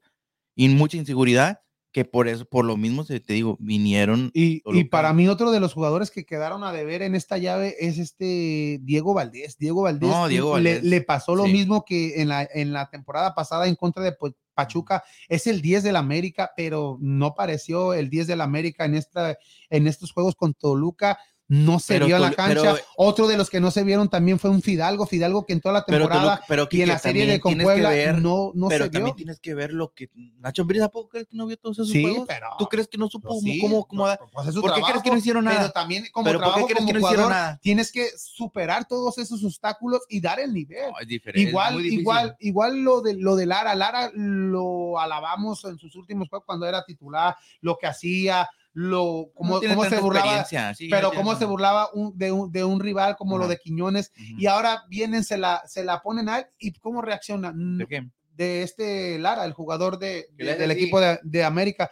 y 0.56 0.70
mucha 0.70 0.96
inseguridad 0.96 1.60
que 1.96 2.04
por 2.04 2.28
eso, 2.28 2.43
por 2.43 2.66
lo 2.66 2.76
mismo 2.76 3.06
te 3.06 3.22
digo, 3.26 3.56
vinieron. 3.58 4.30
Y, 4.34 4.62
y 4.66 4.84
para 4.84 5.14
mí 5.14 5.30
otro 5.30 5.52
de 5.52 5.62
los 5.62 5.74
jugadores 5.74 6.12
que 6.12 6.26
quedaron 6.26 6.66
a 6.66 6.74
deber 6.74 7.02
en 7.02 7.16
esta 7.16 7.38
llave 7.38 7.74
es 7.80 8.00
este 8.00 8.80
Diego 8.84 9.14
Valdés. 9.14 9.58
Diego 9.58 9.84
Valdés, 9.84 10.10
No, 10.10 10.28
Diego 10.28 10.60
le- 10.60 10.74
Valdés, 10.74 10.84
Le, 10.84 11.00
pasó 11.00 11.36
lo 11.36 11.46
sí. 11.46 11.54
mismo 11.54 11.86
que 11.86 12.22
en 12.22 12.28
la, 12.28 12.46
en 12.54 12.74
la 12.74 12.89
temporada 12.89 13.34
pasada 13.34 13.70
en 13.70 13.76
contra 13.76 14.04
de 14.04 14.14
Pachuca. 14.54 15.06
Es 15.30 15.48
el 15.48 15.62
10 15.62 15.84
del 15.84 15.96
América, 15.96 16.52
pero 16.58 16.98
no 17.00 17.34
pareció 17.34 17.93
el 17.93 18.10
10 18.10 18.28
del 18.28 18.41
América 18.41 18.84
en, 18.84 18.96
esta, 18.96 19.38
en 19.70 19.88
estos 19.88 20.12
juegos 20.12 20.36
con 20.36 20.54
Toluca. 20.54 21.18
No 21.48 21.78
se 21.78 21.93
Pero 21.93 22.08
vio 22.08 22.16
en 22.16 22.22
la 22.24 22.32
cancha. 22.32 22.62
pero- 22.74 22.78
Otro 22.98 23.28
de 23.28 23.38
los 23.38 23.52
que 23.52 23.60
no 23.60 23.70
se 23.70 23.84
vieron 23.84 24.10
también 24.10 24.39
fue 24.39 24.50
un 24.50 24.64
Fidalgo. 24.64 25.06
Fidalgo 25.06 25.46
que 25.46 25.54
en 25.54 25.62
toda 25.62 25.74
la 25.74 25.86
Pero, 25.86 26.00
temporada 26.08 26.41
y 26.72 26.82
en 26.82 26.88
la 26.88 26.98
serie 26.98 27.28
de 27.28 27.39
con 27.39 27.56
Puebla 27.56 27.89
ver- 27.89 28.20
no, 28.20 28.52
no 28.56 28.68
pero 28.68 28.86
se 28.86 28.89
también 28.89 29.06
vio. 29.06 29.16
tienes 29.16 29.39
que 29.39 29.54
ver 29.54 29.72
lo 29.72 29.93
que 29.93 30.10
Nacho 30.39 30.64
¿a 30.84 30.89
poco 30.89 31.10
crees 31.10 31.28
que 31.28 31.38
no 31.38 31.46
vio 31.46 31.56
todos 31.58 31.78
esos 31.78 31.89
Sí, 31.91 32.02
juegos? 32.02 32.26
pero 32.28 32.48
¿Tú 32.58 32.66
crees 32.66 32.88
que 32.88 32.98
no 32.98 33.08
supo 33.10 33.28
Pues 33.28 33.41
cómo- 33.41 33.54
sí, 33.54 33.60
cómo, 33.60 33.86
cómo 33.86 34.08
da- 34.08 34.20
pues 34.34 34.48
es 34.48 34.56
su 34.56 34.62
¿Por 34.62 34.74
qué 34.74 34.82
crees 34.82 34.88
que 34.88 34.96
no 34.96 35.02
trabajo, 35.04 35.18
hicieron 35.20 35.46
nada? 35.46 35.60
Pero 35.60 35.72
también 35.72 36.06
como 36.12 36.26
¿Pero 36.26 36.39
por 36.39 36.46
qué 36.46 36.50
trabajo 36.52 36.66
crees 36.68 36.78
como 36.80 36.88
que 36.88 36.93
no 36.93 37.00
hicieron 37.08 37.30
nada? 37.30 37.60
tienes 37.62 37.91
que 37.91 38.08
superar 38.18 38.86
todos 38.88 39.18
esos 39.20 39.43
obstáculos 39.43 40.02
y 40.10 40.22
dar 40.22 40.39
el 40.39 40.52
nivel. 40.52 40.89
No, 40.91 41.00
es 41.00 41.36
igual, 41.36 41.86
igual, 41.86 42.36
igual 42.39 42.78
lo 42.84 43.02
de 43.02 43.14
lo 43.14 43.36
de 43.36 43.46
Lara. 43.46 43.76
Lara 43.76 44.10
lo 44.16 45.00
alabamos 45.00 45.64
en 45.66 45.78
sus 45.78 45.96
últimos 45.96 46.28
juegos 46.28 46.46
cuando 46.46 46.66
era 46.66 46.84
titular, 46.86 47.36
lo 47.62 47.78
que 47.78 47.86
hacía, 47.88 48.50
lo 48.78 49.28
No 49.28 49.32
cómo, 49.34 49.59
tiene 49.61 49.73
cómo 49.76 49.89
se 49.89 49.95
burlaba, 50.01 50.45
sí, 50.76 50.89
pero 50.89 51.11
cómo 51.13 51.36
se 51.36 51.45
burlaba 51.45 51.89
un- 51.93 52.17
de, 52.17 52.32
un, 52.32 52.51
de 52.51 52.63
un 52.65 52.80
rival 52.82 53.15
como 53.15 53.38
lo 53.38 53.47
de 53.47 53.57
Quiñones. 53.57 54.11
Y 54.38 54.45
ahora 54.47 54.84
vienen, 54.89 55.23
se 55.23 55.38
la, 55.38 55.63
se 55.65 55.84
la 55.86 56.01
ponen 56.01 56.28
a 56.30 56.39
él 56.39 56.45
y 56.59 56.73
cómo 56.73 57.01
reacciona. 57.01 57.51
¿De 57.55 57.88
qué? 57.88 58.07
de 58.36 58.63
este 58.63 59.17
Lara, 59.17 59.45
el 59.45 59.53
jugador 59.53 59.97
de, 59.97 60.28
de- 60.34 60.43
del 60.59 60.71
equipo 60.71 60.99
de, 60.99 61.19
de 61.23 61.43
América, 61.45 61.89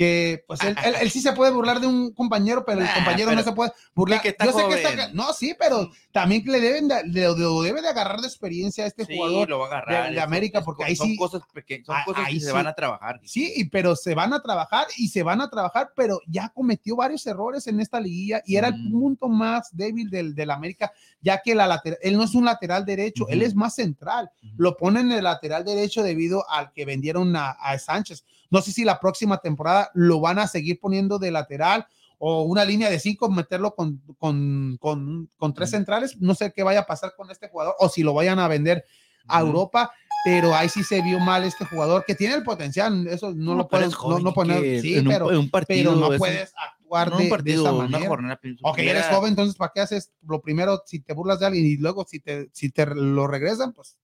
que 0.00 0.44
pues 0.46 0.62
él, 0.62 0.74
él- 0.82 0.94
él 0.98 1.10
sí 1.10 1.20
se 1.20 1.34
puede 1.34 1.52
burlar 1.52 1.78
de 1.78 1.86
un 1.86 2.14
compañero, 2.14 2.64
pero 2.64 2.78
el 2.80 2.86
Nah, 2.86 2.94
compañero 2.94 3.32
no 3.34 3.42
se 3.42 3.52
puede 3.52 3.70
burlar. 3.94 4.22
que 4.22 4.28
está 4.30 4.46
Yo 4.46 4.52
sé 4.52 4.56
que 4.56 4.62
joven. 4.64 4.78
está, 4.78 5.08
no, 5.12 5.30
sí, 5.34 5.54
pero 5.58 5.90
también 6.10 6.42
que 6.42 6.50
le 6.52 6.58
deben 6.62 6.88
de, 6.88 7.04
le- 7.04 7.36
lo 7.36 7.60
debe 7.60 7.82
de 7.82 7.88
agarrar 7.88 8.18
de 8.22 8.26
experiencia 8.26 8.84
a 8.84 8.86
este 8.86 9.04
Sí, 9.04 9.14
jugador. 9.14 9.50
lo 9.50 9.58
va 9.58 9.66
a 9.66 9.68
agarrar. 9.68 10.10
de- 10.14 10.20
América, 10.22 10.62
porque 10.62 10.84
ahí 10.84 10.96
son 10.96 11.08
sí- 11.08 11.16
cosas 11.18 11.42
pequeñas, 11.52 11.84
son 11.84 11.96
Ah, 11.96 12.02
cosas 12.06 12.24
ahí 12.26 12.38
que 12.38 12.40
se 12.46 12.52
van 12.52 12.66
a 12.66 12.72
trabajar. 12.72 13.20
Sí, 13.24 13.52
y, 13.54 13.64
pero 13.64 13.94
se 13.94 14.14
van 14.14 14.32
a 14.32 14.40
trabajar 14.40 14.86
y 14.96 15.08
se 15.08 15.22
van 15.22 15.42
a 15.42 15.50
trabajar, 15.50 15.92
pero 15.94 16.18
ya 16.26 16.48
cometió 16.48 16.96
varios 16.96 17.26
errores 17.26 17.66
en 17.66 17.78
esta 17.78 18.00
liguilla 18.00 18.42
y 18.46 18.56
era 18.56 18.68
el 18.68 18.78
Mm. 18.78 18.92
punto 18.92 19.28
más 19.28 19.68
débil 19.76 20.08
del, 20.08 20.34
del 20.34 20.50
América, 20.50 20.90
ya 21.20 21.42
que 21.44 21.54
la 21.54 21.66
lateral, 21.66 21.98
él 22.00 22.16
no 22.16 22.24
es 22.24 22.34
un 22.34 22.46
lateral 22.46 22.86
derecho, 22.86 23.28
él 23.28 23.42
es 23.42 23.54
más 23.54 23.74
central. 23.74 24.30
Lo 24.56 24.78
ponen 24.78 25.12
en 25.12 25.18
el 25.18 25.24
lateral 25.24 25.62
derecho 25.62 26.02
debido 26.02 26.48
al 26.50 26.72
que 26.72 26.86
vendieron 26.86 27.36
a, 27.36 27.50
a 27.50 27.78
Sánchez. 27.78 28.24
No 28.50 28.60
sé 28.62 28.72
si 28.72 28.84
la 28.84 29.00
próxima 29.00 29.38
temporada 29.38 29.90
lo 29.94 30.20
van 30.20 30.38
a 30.38 30.46
seguir 30.48 30.78
poniendo 30.80 31.18
de 31.18 31.30
lateral 31.30 31.86
o 32.18 32.42
una 32.42 32.64
línea 32.64 32.90
de 32.90 32.98
cinco, 32.98 33.30
meterlo 33.30 33.74
con, 33.74 33.98
con, 34.18 34.76
con, 34.80 35.30
con 35.38 35.54
tres 35.54 35.70
centrales. 35.70 36.16
No 36.20 36.34
sé 36.34 36.52
qué 36.52 36.62
vaya 36.62 36.80
a 36.80 36.86
pasar 36.86 37.14
con 37.16 37.30
este 37.30 37.48
jugador 37.48 37.74
o 37.78 37.88
si 37.88 38.02
lo 38.02 38.12
vayan 38.12 38.38
a 38.38 38.48
vender 38.48 38.84
a. 39.28 39.40
Europa, 39.40 39.92
pero 40.24 40.54
ahí 40.54 40.68
sí 40.68 40.82
se 40.84 41.00
vio 41.00 41.18
mal 41.18 41.44
este 41.44 41.64
jugador 41.64 42.04
que 42.06 42.14
tiene 42.14 42.34
el 42.34 42.42
potencial, 42.42 43.06
eso 43.06 43.32
no, 43.34 43.54
lo 43.54 43.68
puedes 43.68 43.88
es 43.88 43.98
no, 44.04 44.18
no 44.18 44.34
poner, 44.34 44.82
sí, 44.82 44.96
en 44.98 45.06
un- 45.06 45.12
pero, 45.14 45.30
en 45.30 45.38
un 45.38 45.50
partido, 45.50 45.92
pero 45.92 45.94
no 46.10 46.18
puedes 46.18 46.52
actuar 46.56 47.10
no 47.10 47.16
de, 47.16 47.22
un 47.22 47.28
de 47.28 47.30
partido, 47.30 47.62
una 47.62 47.72
manera. 47.88 48.08
jornada. 48.08 48.40
su 48.42 48.56
Ok, 48.66 48.78
eres 48.80 49.06
joven, 49.06 49.30
entonces 49.30 49.56
¿para 49.56 49.72
qué 49.74 49.80
haces 49.80 50.12
lo 50.26 50.42
primero 50.42 50.82
si 50.84 51.00
te 51.00 51.14
burlas 51.14 51.38
de 51.40 51.46
alguien 51.46 51.64
y 51.64 51.76
luego 51.76 52.04
si 52.06 52.20
te, 52.20 52.50
si 52.52 52.70
te 52.70 52.84
lo 52.86 53.26
regresan, 53.28 53.72
pues 53.72 53.96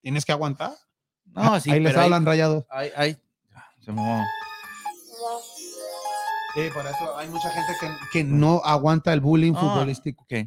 tienes 0.00 0.24
que 0.24 0.30
aguantar. 0.32 0.72
No, 1.24 1.58
sí, 1.60 1.70
ahí 1.70 1.80
les 1.80 1.96
hablan 1.96 2.24
rayados. 2.26 2.64
hay- 2.70 2.90
hay- 2.94 3.16
se 3.88 3.92
mamó. 3.94 4.22
Sí, 6.54 6.60
por 6.74 6.86
eso 6.86 7.16
hay 7.16 7.28
mucha 7.28 7.48
gente 7.50 7.72
que, 7.80 7.88
que 8.12 8.24
no 8.24 8.60
aguanta 8.64 9.12
el 9.14 9.20
bullying 9.20 9.52
Ah, 9.56 9.60
futbolístico. 9.60 10.24
ok. 10.24 10.46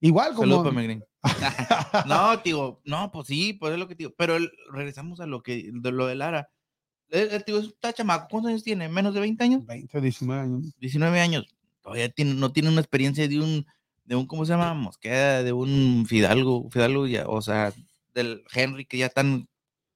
Igual 0.00 0.34
como 0.34 0.62
Saludos 0.64 1.02
no, 2.06 2.36
digo, 2.38 2.80
no, 2.84 3.10
pues 3.10 3.26
sí, 3.28 3.54
pues 3.54 3.72
es 3.72 3.78
lo 3.78 3.88
que 3.88 3.94
digo. 3.94 4.12
Pero 4.16 4.36
el- 4.36 4.50
regresamos 4.72 5.20
a 5.20 5.26
lo 5.26 5.42
que, 5.42 5.70
de 5.72 5.92
lo 5.92 6.06
de 6.06 6.14
Lara. 6.14 6.50
El, 7.10 7.30
el 7.30 7.44
tío 7.44 7.58
está 7.58 7.92
chamaco, 7.92 8.28
¿cuántos 8.30 8.50
años 8.50 8.62
tiene? 8.62 8.88
¿Menos 8.88 9.14
de 9.14 9.20
20 9.20 9.44
años? 9.44 9.64
20, 9.66 10.00
19 10.00 10.42
años. 10.42 10.74
19 10.78 11.20
años. 11.20 11.46
Todavía 11.82 12.08
tiene, 12.10 12.34
no 12.34 12.52
tiene 12.52 12.68
una 12.70 12.80
experiencia 12.80 13.26
de 13.28 13.40
un, 13.40 13.66
de 14.04 14.16
un, 14.16 14.26
¿cómo 14.26 14.44
se 14.44 14.52
llama? 14.52 14.72
Mosqueda, 14.74 15.42
de 15.42 15.52
un 15.52 16.04
Fidalgo, 16.06 16.68
Fidalgo 16.70 17.06
ya, 17.06 17.26
o 17.26 17.40
sea, 17.42 17.72
del 18.14 18.42
Henry, 18.52 18.84
que 18.86 18.98
ya 18.98 19.06
están, 19.06 19.48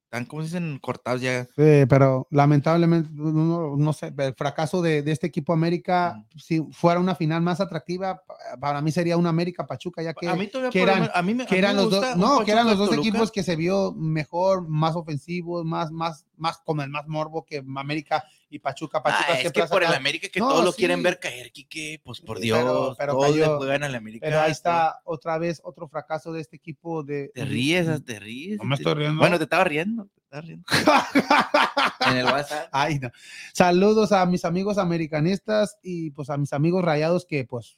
están, 0.09 0.25
¿cómo 0.25 0.41
se 0.41 0.47
dicen? 0.47 0.79
Cortados 0.81 1.21
ya. 1.21 1.43
Sí, 1.55 1.85
pero 1.87 2.27
lamentablemente, 2.31 3.09
no, 3.13 3.77
no 3.77 3.93
sé, 3.93 4.11
el 4.17 4.33
fracaso 4.33 4.81
de, 4.81 5.03
de 5.03 5.11
este 5.11 5.27
equipo 5.27 5.53
América, 5.53 6.25
si 6.35 6.63
fuera 6.71 6.99
una 6.99 7.13
final 7.13 7.43
más 7.43 7.61
atractiva, 7.61 8.23
pa- 8.25 8.35
para 8.59 8.81
mí 8.81 8.91
sería 8.91 9.17
una 9.17 9.29
América 9.29 9.67
Pachuca, 9.67 10.01
ya 10.01 10.15
que, 10.15 10.27
a 10.27 10.35
mí 10.35 10.47
todavía 10.47 10.71
que 10.71 10.81
eran- 10.81 11.11
a 11.13 11.21
mí 11.21 11.35
me- 11.35 11.45
que 11.45 11.57
eran 11.59 11.75
los 11.75 11.91
dos, 11.91 12.17
no, 12.17 12.43
que 12.43 12.51
eran 12.51 12.65
los 12.65 12.77
dos 12.79 12.89
equipos 13.07 13.31
que 13.31 13.43
se 13.43 13.55
vio 13.55 13.93
mejor, 13.93 14.67
más 14.67 14.95
ofensivos, 14.95 15.63
más, 15.63 15.91
más, 15.91 16.25
más 16.39 16.57
con 16.59 16.79
el 16.81 16.89
más 16.89 17.07
morbo 17.07 17.45
que 17.45 17.63
América 17.75 18.23
y 18.49 18.59
Pachuca. 18.59 19.03
Pachuca 19.03 19.25
Ah, 19.29 19.39
es 19.41 19.51
que 19.51 19.63
por 19.65 19.83
el 19.83 19.93
América 19.93 20.27
que 20.29 20.39
No, 20.39 20.49
todos 20.49 20.65
lo 20.65 20.73
quieren 20.73 21.03
ver 21.03 21.19
caer, 21.19 21.51
Quique, 21.51 22.01
pues 22.03 22.19
por 22.21 22.39
Dios, 22.39 22.59
pero- 22.59 22.95
pero 22.97 23.13
todos 23.13 23.31
cayó. 23.31 23.57
juegan 23.57 23.83
al 23.83 23.95
América. 23.95 24.25
Pero 24.25 24.41
ahí 24.41 24.51
está 24.51 25.01
otra 25.03 25.37
vez 25.37 25.61
otro 25.63 25.87
fracaso 25.87 26.33
de 26.33 26.41
este 26.41 26.55
equipo 26.55 27.03
de. 27.03 27.29
Te 27.35 27.45
ríes, 27.45 28.03
te 28.05 28.19
ríes. 28.19 28.57
No 28.57 28.63
me 28.65 28.75
estoy 28.75 28.93
riendo. 28.95 29.19
Bueno, 29.19 29.37
te 29.37 29.43
estaba 29.43 29.63
riendo, 29.63 30.05
te 30.15 30.21
estaba 30.21 30.41
riendo. 30.41 30.65
en 32.09 32.17
el 32.17 32.25
WhatsApp. 32.25 32.69
Ay, 32.71 32.99
no. 32.99 33.11
Saludos 33.53 34.11
a 34.11 34.25
mis 34.25 34.45
amigos 34.45 34.77
americanistas 34.77 35.77
y 35.83 36.11
pues 36.11 36.29
a 36.29 36.37
mis 36.37 36.53
amigos 36.53 36.83
rayados 36.83 37.25
que 37.25 37.45
pues 37.45 37.77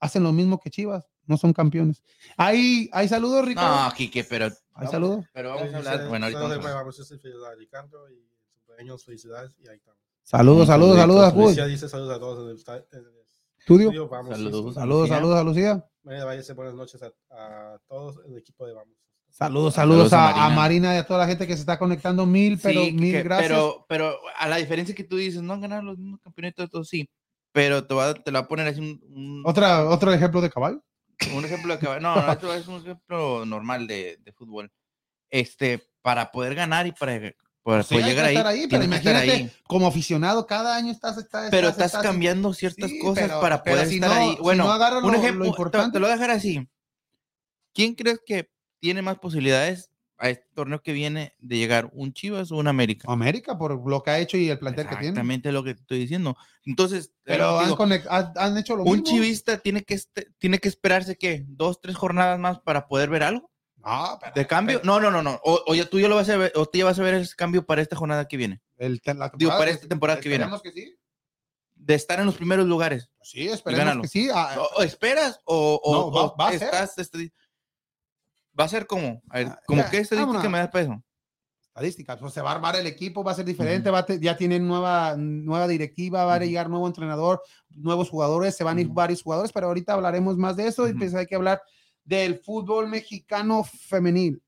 hacen 0.00 0.22
lo 0.22 0.32
mismo 0.32 0.60
que 0.60 0.70
Chivas, 0.70 1.04
no 1.28 1.36
son 1.36 1.52
campeones. 1.52 2.02
Hay, 2.36 2.88
hay 2.92 3.08
saludos, 3.08 3.44
Ricardo. 3.46 3.84
No, 3.88 3.94
Quique, 3.94 4.24
pero, 4.24 4.48
hay 4.74 4.86
saludos. 4.88 5.24
pero 5.32 5.50
vamos 5.54 5.72
a 5.74 5.76
hablar. 5.78 6.08
Bueno, 6.08 6.26
ahorita 6.26 6.40
vamos 6.40 6.52
a 6.56 6.58
hablar. 6.60 6.74
vamos 6.74 6.96
felicidades 6.96 7.58
Ricardo 7.58 8.10
y 8.10 8.14
su 8.42 8.50
cumpleaños, 8.54 9.04
felicidades 9.04 9.54
y 9.58 9.68
ahí 9.68 9.76
estamos. 9.76 10.00
Saludos, 10.24 10.66
saludos, 10.66 10.96
saludos. 10.96 11.34
Lucía 11.34 11.66
dice 11.66 11.88
saludos 11.88 12.16
a 12.16 12.18
todos 12.20 12.44
en 12.44 12.50
el, 12.50 12.56
Estudio. 13.58 13.88
estudio. 13.88 14.08
Vamos, 14.08 14.30
Saludos. 14.36 14.74
Saludos, 14.74 15.00
Lucía. 15.02 15.14
saludos 15.16 15.38
a 15.38 15.42
Lucía. 15.44 15.84
María, 16.02 16.24
váyase, 16.24 16.52
buenas 16.54 16.74
noches 16.74 17.00
a, 17.02 17.12
a 17.30 17.78
todos 17.88 18.20
el 18.26 18.36
equipo 18.38 18.66
de 18.66 18.72
Vamos. 18.74 18.94
Saludos, 19.30 19.74
Saludos 19.74 20.08
saludos 20.10 20.12
a 20.14 20.28
a, 20.30 20.46
a 20.46 20.48
Marina. 20.50 20.56
Marina. 20.56 20.94
y 20.94 20.98
a 20.98 21.06
toda 21.06 21.20
la 21.20 21.26
gente 21.26 21.46
que 21.46 21.54
se 21.54 21.60
está 21.60 21.78
conectando. 21.78 22.24
Mil, 22.26 22.58
pero 22.62 22.82
Sí, 22.84 22.92
mil 22.92 23.12
que- 23.12 23.22
gracias. 23.22 23.48
Pero, 23.50 23.84
pero 23.88 24.14
a 24.38 24.48
la 24.48 24.56
diferencia 24.56 24.94
que 24.94 25.04
tú 25.04 25.16
dices, 25.16 25.42
no 25.42 25.52
han 25.52 25.60
ganado 25.60 25.82
los 25.82 25.98
mismos 25.98 26.20
campeonatos, 26.22 26.88
sí. 26.88 27.08
Pero 27.52 27.86
te, 27.86 27.94
va, 27.94 28.14
te 28.14 28.30
la 28.32 28.40
voy 28.40 28.44
a 28.44 28.48
poner 28.48 28.66
así 28.68 28.80
un, 28.80 29.00
un, 29.14 29.42
Otra, 29.46 29.88
otro 29.88 30.12
ejemplo 30.12 30.40
de 30.40 30.50
caballo. 30.50 30.82
Un 31.34 31.44
ejemplo 31.44 31.76
de 31.76 32.00
no, 32.00 32.14
no, 32.16 32.32
esto 32.32 32.52
es 32.54 32.66
un 32.68 32.76
ejemplo 32.80 33.44
normal 33.46 33.86
de, 33.86 34.18
de 34.22 34.32
fútbol. 34.32 34.70
Este, 35.30 35.82
para 36.02 36.30
poder 36.30 36.54
ganar 36.54 36.86
y 36.86 36.92
para, 36.92 37.20
para 37.62 37.82
Sí, 37.82 37.94
poder 37.94 38.04
hay 38.04 38.10
llegar 38.32 38.46
ahí, 38.46 38.66
pero 38.66 38.82
imagínate, 38.84 39.30
ahí. 39.30 39.50
como 39.64 39.86
aficionado, 39.88 40.46
cada 40.46 40.74
año 40.76 40.90
estás, 40.90 41.18
estás- 41.18 41.50
Pero 41.50 41.68
estás- 41.68 41.92
cambiando 41.92 42.54
ciertas 42.54 42.88
Sí, 42.90 42.98
cosas 42.98 43.28
pero- 43.28 43.40
para 43.40 43.62
poder 43.62 43.86
si 43.88 43.96
estar 43.96 44.10
no- 44.10 44.16
ahí. 44.16 44.36
si 44.36 44.42
Bueno, 44.42 44.64
no 44.64 44.72
agarras 44.72 45.02
un 45.02 45.10
lo- 45.10 45.16
lo 45.16 45.22
ejemplo, 45.22 45.44
te- 45.44 45.48
importante. 45.50 45.92
te, 45.92 45.98
lo 46.00 46.06
voy 46.06 46.12
a 46.12 46.16
dejar 46.16 46.30
así. 46.30 46.66
¿Quién 47.74 47.94
crees 47.94 48.20
que 48.24 48.50
tiene 48.80 49.02
más 49.02 49.18
posibilidades 49.18 49.87
a 50.20 50.30
este 50.30 50.46
torneo 50.54 50.82
que 50.82 50.92
viene 50.92 51.34
de 51.38 51.56
llegar? 51.56 51.90
¿Un 51.92 52.12
Chivas 52.12 52.50
o 52.50 52.56
un 52.56 52.66
América? 52.66 53.06
América 53.10 53.56
por 53.56 53.88
lo 53.88 54.02
que 54.02 54.10
ha 54.10 54.18
hecho 54.18 54.36
y 54.36 54.50
el 54.50 54.58
plantel 54.58 54.84
que 54.86 54.96
tiene. 54.96 55.06
Exactamente 55.08 55.52
lo 55.52 55.62
que 55.64 55.74
te 55.74 55.80
estoy 55.80 55.98
diciendo. 56.00 56.36
Entonces, 56.64 57.12
Pero 57.22 57.58
han, 57.58 57.64
digo, 57.66 57.78
conect- 57.78 58.06
han- 58.10 58.32
han 58.36 58.58
hecho 58.58 58.76
lo 58.76 58.82
un 58.82 58.90
mismo. 59.00 59.06
chivista 59.06 59.58
tiene 59.58 59.82
que, 59.84 59.94
este- 59.94 60.28
tiene 60.38 60.58
que 60.58 60.68
esperarse 60.68 61.16
que 61.16 61.44
dos, 61.46 61.80
tres 61.80 61.96
jornadas 61.96 62.38
más 62.38 62.58
para 62.60 62.88
poder 62.88 63.08
ver 63.10 63.22
algo 63.22 63.50
No, 63.76 64.18
pero- 64.20 64.32
de 64.34 64.46
cambio. 64.46 64.80
pero 64.82 64.92
No, 64.92 65.00
no, 65.00 65.10
no, 65.10 65.22
no. 65.22 65.40
O, 65.44 65.62
o 65.66 65.74
ya 65.74 65.84
tú 65.88 66.00
ya 66.00 66.08
lo 66.08 66.16
vas 66.16 66.28
a 66.28 66.36
ver, 66.36 66.52
o 66.56 66.66
tú 66.66 66.78
ya 66.78 66.84
vas 66.84 66.98
a 66.98 67.02
ver 67.02 67.14
ese 67.14 67.36
cambio 67.36 67.64
para 67.64 67.80
esta 67.80 67.94
jornada 67.96 68.26
que 68.26 68.36
viene. 68.36 68.60
el- 68.76 69.00
la 69.04 69.32
Digo, 69.36 69.50
para 69.52 69.70
esta 69.70 69.86
temporada 69.88 70.20
que 70.20 70.28
viene. 70.28 70.46
que 70.62 70.72
sí. 70.72 70.94
De 71.74 71.94
estar 71.94 72.18
en 72.20 72.26
los 72.26 72.34
primeros 72.34 72.66
lugares. 72.66 73.08
Sí, 73.22 73.48
esperemos 73.48 74.02
que 74.02 74.08
sí. 74.08 74.28
Ah, 74.34 74.56
O, 74.58 74.80
o 74.80 74.82
esperas 74.82 75.40
o, 75.44 75.80
o- 75.82 75.92
No, 75.94 76.10
va- 76.10 76.22
o 76.24 76.36
va 76.36 76.48
a 76.48 76.52
ser. 76.52 76.62
estás. 76.64 76.98
este, 76.98 77.32
va 78.58 78.64
a 78.64 78.68
ser 78.68 78.86
como. 78.86 79.22
A 79.30 79.38
ver, 79.38 79.46
Ah, 79.48 79.60
como 79.66 79.82
ya, 79.82 79.90
que 79.90 79.98
estadística 79.98 80.32
vámonos. 80.32 80.50
me 80.52 80.58
da 80.58 80.70
peso. 80.70 81.02
estadísticas. 81.68 82.18
Pues 82.18 82.32
se 82.32 82.40
va 82.40 82.50
a 82.50 82.54
armar 82.56 82.74
el 82.74 82.88
equipo, 82.88 83.22
va 83.22 83.30
a 83.30 83.34
ser 83.36 83.44
diferente, 83.44 83.88
va 83.90 83.98
a 83.98 84.04
te- 84.06 84.18
ya 84.18 84.36
tienen 84.36 84.66
nueva, 84.66 85.14
nueva 85.16 85.68
directiva, 85.68 86.24
va 86.24 86.34
a 86.34 86.36
Ujú. 86.38 86.46
llegar 86.46 86.68
nuevo 86.68 86.88
entrenador, 86.88 87.40
nuevos 87.70 88.10
jugadores, 88.10 88.56
se 88.56 88.64
van 88.64 88.78
a 88.78 88.80
ir 88.80 88.88
varios 88.88 89.22
jugadores, 89.22 89.52
pero 89.52 89.68
ahorita 89.68 89.92
hablaremos 89.92 90.36
más 90.36 90.56
de 90.56 90.66
eso 90.66 90.88
y 90.88 90.94
pues 90.94 91.14
hay 91.14 91.26
que 91.26 91.36
hablar 91.36 91.62
del 92.04 92.40
fútbol 92.40 92.88
mexicano 92.88 93.62
femenil. 93.62 94.42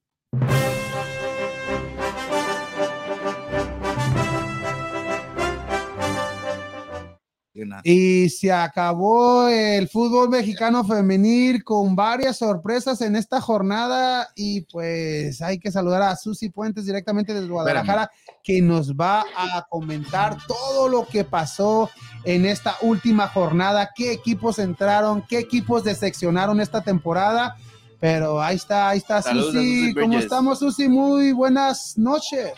Y 7.82 8.28
se 8.28 8.53
acabó 8.53 9.48
el 9.48 9.88
fútbol 9.88 10.28
mexicano 10.28 10.84
femenil 10.84 11.64
con 11.64 11.96
varias 11.96 12.38
sorpresas 12.38 13.01
en 13.01 13.16
esta 13.16 13.40
jornada 13.40 14.28
y 14.36 14.62
pues 14.62 15.42
hay 15.42 15.59
que 15.59 15.72
saludar 15.72 16.03
a 16.03 16.16
Susi 16.16 16.51
Puentes 16.51 16.86
directamente 16.86 17.34
desde 17.34 17.48
Guadalajara 17.48 18.11
que 18.44 18.62
nos 18.62 18.94
va 18.94 19.24
a 19.36 19.66
comentar 19.68 20.36
todo 20.46 20.88
lo 20.88 21.07
que 21.07 21.24
pasó 21.24 21.90
en 22.24 22.46
esta 22.46 22.76
última 22.82 23.26
jornada, 23.26 23.90
qué 23.96 24.12
equipos 24.12 24.59
entraron, 24.61 25.24
qué 25.28 25.38
equipos 25.38 25.82
decepcionaron 25.82 26.61
esta 26.61 26.82
temporada. 26.82 27.57
Pero 27.98 28.40
ahí 28.40 28.57
está, 28.57 28.88
ahí 28.88 28.98
está 28.98 29.20
Saludos 29.20 29.53
Susi. 29.53 29.88
Susi 29.88 29.94
¿Cómo 29.94 30.18
estamos, 30.18 30.59
Susi? 30.61 30.88
Muy 30.88 31.32
buenas 31.32 31.98
noches. 31.98 32.53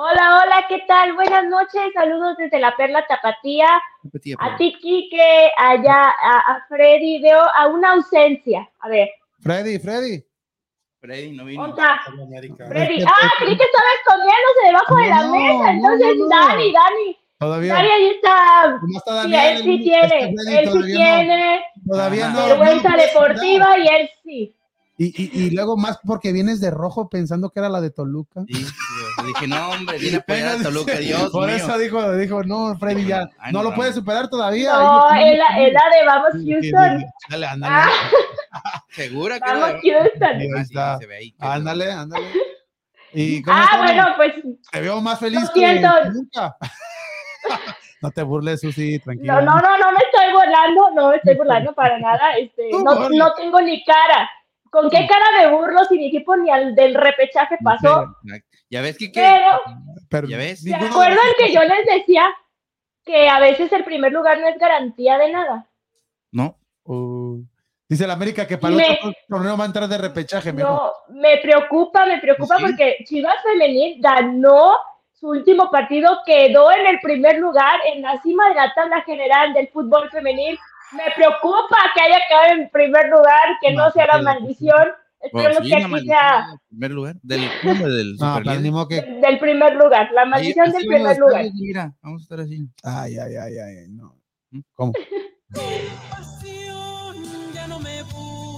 Hola, 0.00 0.42
hola, 0.44 0.64
¿qué 0.68 0.78
tal? 0.86 1.14
Buenas 1.14 1.44
noches, 1.46 1.82
saludos 1.92 2.36
desde 2.36 2.60
la 2.60 2.76
Perla 2.76 3.04
Tapatía. 3.08 3.66
A 4.38 4.56
ti, 4.56 4.72
Quique, 4.80 5.50
allá, 5.56 6.14
a, 6.22 6.38
a 6.52 6.64
Freddy, 6.68 7.20
veo 7.20 7.40
a 7.40 7.66
una 7.66 7.94
ausencia. 7.94 8.70
A 8.78 8.88
ver, 8.88 9.08
Freddy, 9.40 9.76
Freddy. 9.80 10.22
Freddy 11.00 11.32
no 11.32 11.44
vino. 11.46 11.62
¿dónde 11.66 11.82
está? 11.82 12.00
Hola, 12.12 12.22
América. 12.22 12.64
Freddy, 12.68 13.02
ah, 13.04 13.30
creí 13.40 13.56
que 13.56 13.64
estaba 13.64 13.86
escondiéndose 13.98 14.66
debajo 14.66 14.94
de 14.94 15.08
la 15.08 15.22
No, 15.22 15.32
mesa. 15.32 15.72
no, 15.72 15.92
Entonces, 15.92 16.16
no, 16.16 16.24
no. 16.28 16.28
Dani, 16.46 16.72
Dani, 16.72 17.18
Todavía. 17.40 17.74
Dani 17.74 17.88
ahí 17.88 18.06
está. 18.10 18.78
¿Cómo 18.80 18.98
está 18.98 19.22
Sí, 19.24 19.32
Daniel? 19.32 19.56
él 19.56 19.62
sí 19.64 19.74
Este 19.74 19.82
tiene, 19.82 20.34
Freddy 20.36 20.56
él 20.58 20.68
sí 20.70 20.78
no- 20.78 20.84
tiene 20.86 21.64
Todavía 21.88 22.28
no. 22.28 22.46
vergüenza 22.46 22.88
no 22.90 22.96
deportiva 22.98 23.78
y 23.78 23.88
él 23.88 24.10
sí. 24.22 24.54
Y, 25.00 25.14
y, 25.16 25.44
y 25.46 25.50
luego 25.50 25.76
más 25.76 26.00
porque 26.04 26.32
vienes 26.32 26.60
de 26.60 26.72
rojo 26.72 27.08
pensando 27.08 27.50
que 27.50 27.60
era 27.60 27.68
la 27.68 27.80
de 27.80 27.90
Toluca. 27.90 28.42
Sí, 28.48 28.64
yo 29.20 29.26
dije, 29.28 29.46
no, 29.46 29.70
hombre, 29.70 29.96
viene 29.96 30.16
a 30.16 30.20
apoyar 30.20 30.48
a 30.58 30.62
Toluca, 30.64 30.96
Dios 30.98 31.30
Por 31.30 31.46
mío. 31.46 31.54
eso 31.54 31.78
dijo, 31.78 32.12
dijo, 32.16 32.42
no, 32.42 32.76
Freddy 32.80 33.06
ya 33.06 33.28
Ay, 33.38 33.52
no 33.52 33.60
no, 33.60 33.62
lo 33.66 33.70
no. 33.70 33.76
puede 33.76 33.92
superar 33.92 34.28
todavía. 34.28 34.72
No, 34.72 35.08
es 35.14 35.38
la, 35.38 35.54
de 35.56 36.04
Vamos 36.04 36.30
Houston. 36.32 37.04
Dale, 37.30 37.46
ándale. 37.46 37.74
Ah, 38.50 38.82
¿Segura 38.90 39.38
que 39.38 39.52
Vamos? 39.52 39.80
Houston. 39.84 40.36
Ahí 40.36 40.48
Ah, 40.56 40.60
está. 40.62 40.98
Ándale, 41.38 41.92
ándale. 41.92 42.26
¿Y 43.12 43.40
cómo 43.42 43.56
Ah, 43.56 43.76
bueno, 43.78 44.04
pues 44.16 44.32
Te 44.72 44.80
veo 44.80 45.00
más 45.00 45.20
feliz 45.20 45.48
que 45.54 45.80
nunca. 46.12 46.56
no 48.02 48.10
te 48.10 48.22
burles, 48.22 48.60
Susi, 48.60 48.98
tranquilo. 48.98 49.34
No, 49.34 49.42
no, 49.42 49.60
no, 49.60 49.78
no 49.78 49.92
me 49.92 49.98
estoy 49.98 50.32
burlando, 50.32 50.90
no 50.94 51.10
me 51.10 51.16
estoy 51.16 51.34
burlando 51.38 51.72
para 51.74 51.98
nada. 52.00 52.32
Este, 52.36 52.68
no, 52.72 53.08
no 53.10 53.32
tengo 53.34 53.60
ni 53.60 53.84
cara. 53.84 54.28
¿Con 54.70 54.90
qué 54.90 55.06
cara 55.06 55.24
me 55.38 55.56
burlo 55.56 55.84
si 55.84 55.96
mi 55.98 56.08
equipo 56.08 56.36
ni 56.36 56.50
al 56.50 56.74
del 56.74 56.94
repechaje 56.94 57.56
pasó? 57.62 58.14
Ya 58.70 58.82
ves 58.82 58.98
que 58.98 59.10
qué. 59.10 59.20
Pero, 59.20 59.60
Pero 60.10 60.28
Ya 60.28 60.36
ves. 60.38 60.60
¿se 60.62 60.74
acuerdan 60.74 61.18
que 61.38 61.52
yo 61.52 61.60
les 61.62 61.86
decía 61.86 62.26
que 63.04 63.28
a 63.28 63.40
veces 63.40 63.72
el 63.72 63.84
primer 63.84 64.12
lugar 64.12 64.38
no 64.40 64.48
es 64.48 64.58
garantía 64.58 65.16
de 65.18 65.32
nada? 65.32 65.66
No. 66.32 66.56
Uh, 66.84 67.42
dice 67.88 68.06
la 68.06 68.12
América 68.14 68.46
que 68.46 68.58
para 68.58 68.72
el 68.72 68.76
Me- 68.78 68.98
otro 69.02 69.12
torneo 69.28 69.56
va 69.56 69.64
a 69.64 69.66
entrar 69.66 69.88
de 69.88 69.98
repechaje. 69.98 70.52
No, 70.52 70.92
me 71.08 71.38
preocupa, 71.38 72.04
me 72.06 72.18
preocupa 72.18 72.56
Sí. 72.58 72.62
porque 72.64 72.96
Chivas 73.06 73.36
Femenil 73.42 74.00
ganó 74.00 74.78
su 75.12 75.28
último 75.30 75.70
partido, 75.70 76.18
quedó 76.24 76.70
en 76.70 76.86
el 76.86 77.00
primer 77.00 77.38
lugar 77.38 77.80
en 77.92 78.02
la 78.02 78.20
cima 78.22 78.48
de 78.50 78.54
la 78.54 78.72
tabla 78.74 79.02
general 79.02 79.52
del 79.52 79.68
fútbol 79.68 80.08
femenil. 80.10 80.58
Me 80.92 81.04
preocupa 81.14 81.76
que 81.94 82.00
haya 82.00 82.18
quedado 82.28 82.60
en 82.60 82.70
primer 82.70 83.08
lugar, 83.08 83.58
que 83.60 83.72
no, 83.72 83.84
No, 83.84 83.90
sea 83.90 84.06
la 84.06 84.22
maldición. 84.22 84.88
Esperemos 85.20 85.64
sí, 85.64 85.70
que 85.70 85.76
aquí 85.76 86.06
sea 86.06 86.46
del 86.48 86.60
primer 86.68 86.90
lugar. 86.92 87.16
Del, 87.22 87.50
primer 89.40 89.74
lugar, 89.74 90.10
la 90.12 90.24
maldición 90.24 90.70
del 90.70 90.86
primer 90.86 91.00
estar, 91.00 91.18
lugar. 91.18 91.44
Mira, 91.54 91.92
vamos 92.00 92.22
a 92.22 92.24
estar 92.24 92.40
así. 92.40 92.68
Ay, 92.84 93.18
ay, 93.18 93.36
ay, 93.36 93.58
ay, 93.58 93.88
no. 93.88 94.16
¿Cómo? 94.74 94.92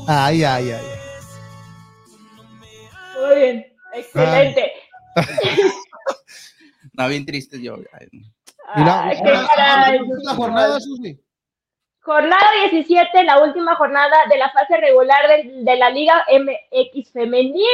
Ay, 0.06 0.44
ay, 0.44 0.70
ay. 0.70 0.72
ay. 0.72 1.00
Muy 3.20 3.36
bien, 3.36 3.66
excelente. 3.94 4.72
No, 6.92 7.08
bien 7.08 7.24
triste 7.24 7.62
yo. 7.62 7.76
Ay, 7.92 8.08
no. 8.12 8.20
Y 8.76 8.84
la, 8.84 9.04
Ay, 9.04 9.16
qué 9.22 9.28
ahora, 9.30 9.48
caray. 9.56 9.98
¿cómo 10.00 10.14
fue 10.14 10.24
la 10.24 10.34
jornada, 10.34 10.80
Susi? 10.80 11.18
Jornada 12.02 12.50
17, 12.70 13.24
la 13.24 13.42
última 13.42 13.76
jornada 13.76 14.16
de 14.30 14.38
la 14.38 14.50
fase 14.50 14.76
regular 14.78 15.28
de, 15.28 15.50
de 15.62 15.76
la 15.76 15.90
Liga 15.90 16.24
MX 16.30 17.12
femenil 17.12 17.66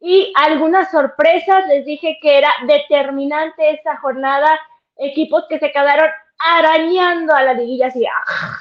y 0.00 0.32
algunas 0.34 0.90
sorpresas. 0.90 1.66
Les 1.68 1.84
dije 1.84 2.18
que 2.22 2.38
era 2.38 2.50
determinante 2.66 3.70
esta 3.70 3.96
jornada. 3.98 4.58
Equipos 4.96 5.44
que 5.48 5.58
se 5.58 5.70
quedaron 5.72 6.08
arañando 6.38 7.34
a 7.34 7.42
la 7.42 7.52
liguilla 7.52 7.88
así. 7.88 8.04
¡ah! 8.06 8.58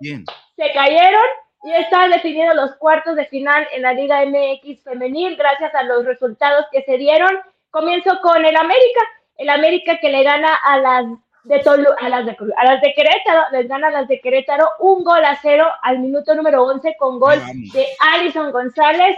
Bien. 0.00 0.24
Se 0.56 0.72
cayeron 0.72 1.22
y 1.64 1.72
están 1.72 2.10
definiendo 2.10 2.54
los 2.54 2.74
cuartos 2.76 3.14
de 3.14 3.26
final 3.26 3.66
en 3.72 3.82
la 3.82 3.92
Liga 3.92 4.24
MX 4.24 4.82
femenil 4.82 5.36
gracias 5.36 5.74
a 5.74 5.84
los 5.84 6.04
resultados 6.04 6.66
que 6.72 6.82
se 6.82 6.98
dieron. 6.98 7.38
Comienzo 7.70 8.18
con 8.20 8.44
el 8.44 8.56
América. 8.56 9.00
El 9.36 9.48
América 9.48 9.98
que 9.98 10.10
le 10.10 10.24
gana 10.24 10.54
a 10.56 10.78
las 10.78 11.04
de 11.44 11.58
Tolu 11.60 11.88
a 12.00 12.08
las 12.08 12.24
de, 12.26 12.36
a 12.56 12.64
las 12.64 12.80
de 12.80 12.92
Querétaro, 12.94 13.42
les 13.52 13.68
gana 13.68 13.88
a 13.88 13.90
las 13.90 14.08
de 14.08 14.20
Querétaro 14.20 14.68
un 14.80 15.02
gol 15.02 15.24
a 15.24 15.36
cero 15.40 15.66
al 15.82 15.98
minuto 15.98 16.34
número 16.34 16.64
11 16.64 16.96
con 16.98 17.18
gol 17.18 17.38
Vamos. 17.38 17.72
de 17.72 17.86
Alison 18.14 18.52
González. 18.52 19.16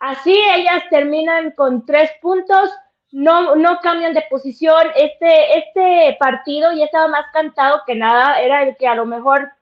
Así 0.00 0.34
ellas 0.54 0.82
terminan 0.88 1.52
con 1.52 1.84
tres 1.84 2.10
puntos, 2.22 2.70
no, 3.12 3.54
no 3.54 3.78
cambian 3.80 4.14
de 4.14 4.24
posición. 4.30 4.88
Este, 4.96 5.58
este 5.58 6.16
partido 6.18 6.72
ya 6.72 6.86
estaba 6.86 7.08
más 7.08 7.26
cantado 7.32 7.82
que 7.86 7.94
nada, 7.94 8.40
era 8.40 8.62
el 8.62 8.76
que 8.76 8.88
a 8.88 8.94
lo 8.94 9.04
mejor 9.04 9.52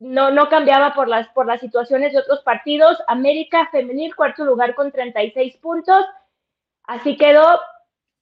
no, 0.00 0.30
no 0.30 0.48
cambiaba 0.48 0.94
por 0.94 1.08
las, 1.08 1.28
por 1.28 1.46
las 1.46 1.60
situaciones 1.60 2.12
de 2.12 2.18
otros 2.18 2.40
partidos. 2.40 3.02
América 3.06 3.68
Femenil, 3.70 4.14
cuarto 4.14 4.44
lugar 4.44 4.74
con 4.74 4.92
36 4.92 5.56
puntos. 5.58 6.04
Así 6.84 7.16
quedó. 7.16 7.60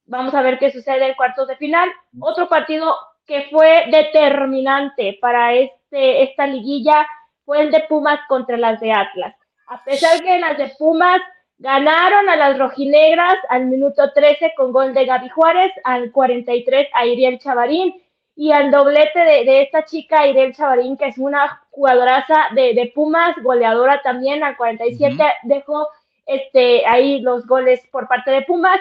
Vamos 0.06 0.34
a 0.34 0.42
ver 0.42 0.58
qué 0.58 0.70
sucede 0.70 1.08
en 1.08 1.14
cuartos 1.14 1.48
de 1.48 1.56
final. 1.56 1.88
Otro 2.20 2.48
partido 2.48 2.96
que 3.26 3.48
fue 3.50 3.86
determinante 3.90 5.18
para 5.20 5.54
este, 5.54 6.22
esta 6.22 6.46
liguilla 6.46 7.06
fue 7.44 7.62
el 7.62 7.70
de 7.70 7.80
Pumas 7.88 8.20
contra 8.28 8.56
las 8.56 8.80
de 8.80 8.92
Atlas. 8.92 9.34
A 9.68 9.82
pesar 9.84 10.22
que 10.22 10.38
las 10.38 10.56
de 10.58 10.72
Pumas 10.78 11.20
ganaron 11.58 12.28
a 12.28 12.36
las 12.36 12.58
rojinegras 12.58 13.36
al 13.48 13.66
minuto 13.66 14.12
13 14.12 14.52
con 14.56 14.72
gol 14.72 14.94
de 14.94 15.06
Gaby 15.06 15.28
Juárez, 15.30 15.72
al 15.84 16.12
43 16.12 16.88
a 16.92 17.06
Iriel 17.06 17.38
Chavarín 17.38 17.94
y 18.34 18.52
al 18.52 18.70
doblete 18.70 19.18
de, 19.18 19.62
esta 19.62 19.84
chica 19.86 20.26
Iriel 20.26 20.54
Chavarín, 20.54 20.96
que 20.96 21.06
es 21.06 21.18
una 21.18 21.62
jugadoraza 21.70 22.48
de, 22.54 22.92
Pumas, 22.94 23.34
goleadora 23.42 24.02
también, 24.02 24.44
al 24.44 24.56
47 24.56 25.24
dejó 25.44 25.88
este, 26.26 26.86
ahí 26.86 27.20
los 27.20 27.46
goles 27.46 27.80
por 27.90 28.06
parte 28.08 28.30
de 28.30 28.42
Pumas. 28.42 28.78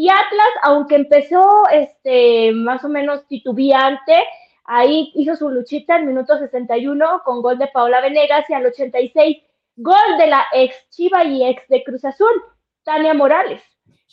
Y 0.00 0.08
Atlas, 0.10 0.48
aunque 0.62 0.94
empezó 0.94 1.66
este, 1.72 2.52
más 2.52 2.84
o 2.84 2.88
menos 2.88 3.26
titubeante, 3.26 4.14
ahí 4.62 5.10
hizo 5.16 5.34
su 5.34 5.50
luchita 5.50 5.96
en 5.96 6.06
minuto 6.06 6.38
61 6.38 7.22
con 7.24 7.42
gol 7.42 7.58
de 7.58 7.66
Paola 7.66 8.00
Venegas 8.00 8.48
y 8.48 8.54
al 8.54 8.66
86 8.66 9.38
gol 9.74 10.18
de 10.18 10.28
la 10.28 10.46
ex 10.52 10.88
Chiva 10.90 11.24
y 11.24 11.44
ex 11.44 11.66
de 11.66 11.82
Cruz 11.82 12.04
Azul, 12.04 12.30
Tania 12.84 13.12
Morales. 13.12 13.60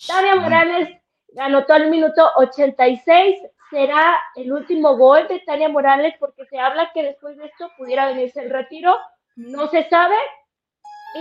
Tania 0.07 0.37
Morales 0.37 0.89
anotó 1.37 1.75
el 1.75 1.91
minuto 1.91 2.31
86, 2.37 3.37
será 3.69 4.19
el 4.37 4.53
último 4.53 4.97
gol 4.97 5.27
de 5.27 5.41
Tania 5.41 5.69
Morales 5.69 6.15
porque 6.19 6.47
se 6.47 6.57
habla 6.57 6.89
que 6.95 7.03
después 7.03 7.37
de 7.37 7.45
esto 7.45 7.69
pudiera 7.77 8.07
venirse 8.07 8.41
el 8.41 8.49
retiro, 8.49 8.97
no 9.35 9.67
se 9.67 9.87
sabe. 9.87 10.15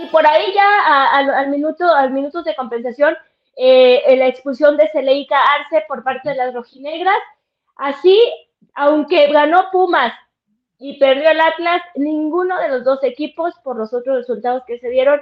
Y 0.01 0.07
por 0.07 0.25
ahí 0.25 0.51
ya 0.55 1.13
al 1.13 1.49
minuto, 1.49 1.87
al 1.87 2.09
minutos 2.09 2.43
de 2.45 2.55
compensación, 2.55 3.15
eh, 3.55 4.15
la 4.17 4.27
expulsión 4.27 4.77
de 4.77 4.89
Celeika 4.89 5.37
Arce 5.39 5.85
por 5.87 6.03
parte 6.03 6.29
de 6.29 6.35
las 6.35 6.53
rojinegras. 6.53 7.17
Así, 7.75 8.19
aunque 8.73 9.31
ganó 9.31 9.69
Pumas 9.71 10.13
y 10.77 10.97
perdió 10.99 11.29
el 11.29 11.39
Atlas, 11.39 11.81
ninguno 11.95 12.59
de 12.59 12.69
los 12.69 12.83
dos 12.83 13.03
equipos, 13.03 13.53
por 13.63 13.77
los 13.77 13.93
otros 13.93 14.17
resultados 14.17 14.63
que 14.67 14.79
se 14.79 14.89
dieron, 14.89 15.21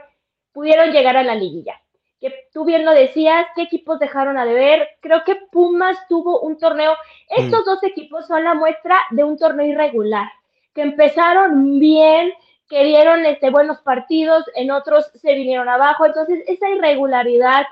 pudieron 0.52 0.92
llegar 0.92 1.16
a 1.16 1.24
la 1.24 1.36
liguilla. 1.36 1.80
Que 2.20 2.48
tú 2.54 2.66
bien 2.66 2.86
lo 2.86 2.92
decías, 2.92 3.46
¿qué 3.56 3.64
equipos 3.64 4.00
dejaron 4.00 4.38
a 4.38 4.46
deber? 4.46 4.88
Creo 5.02 5.24
que 5.26 5.36
Pumas 5.52 5.98
tuvo 6.08 6.42
un 6.42 6.58
torneo, 6.58 6.96
estos 7.30 7.66
dos 7.66 7.84
equipos 7.84 8.28
son 8.28 8.44
la 8.44 8.54
muestra 8.54 8.98
de 9.12 9.24
un 9.24 9.38
torneo 9.38 9.66
irregular, 9.66 10.32
que 10.74 10.82
empezaron 10.82 11.80
bien, 11.80 12.34
que 12.70 12.86
dieron 12.86 13.26
este, 13.26 13.50
buenos 13.50 13.80
partidos, 13.82 14.46
en 14.56 14.72
otros 14.72 15.12
se 15.16 15.34
vinieron 15.34 15.68
abajo, 15.70 16.06
entonces 16.06 16.44
esa 16.48 16.70
irregularidad 16.70 17.66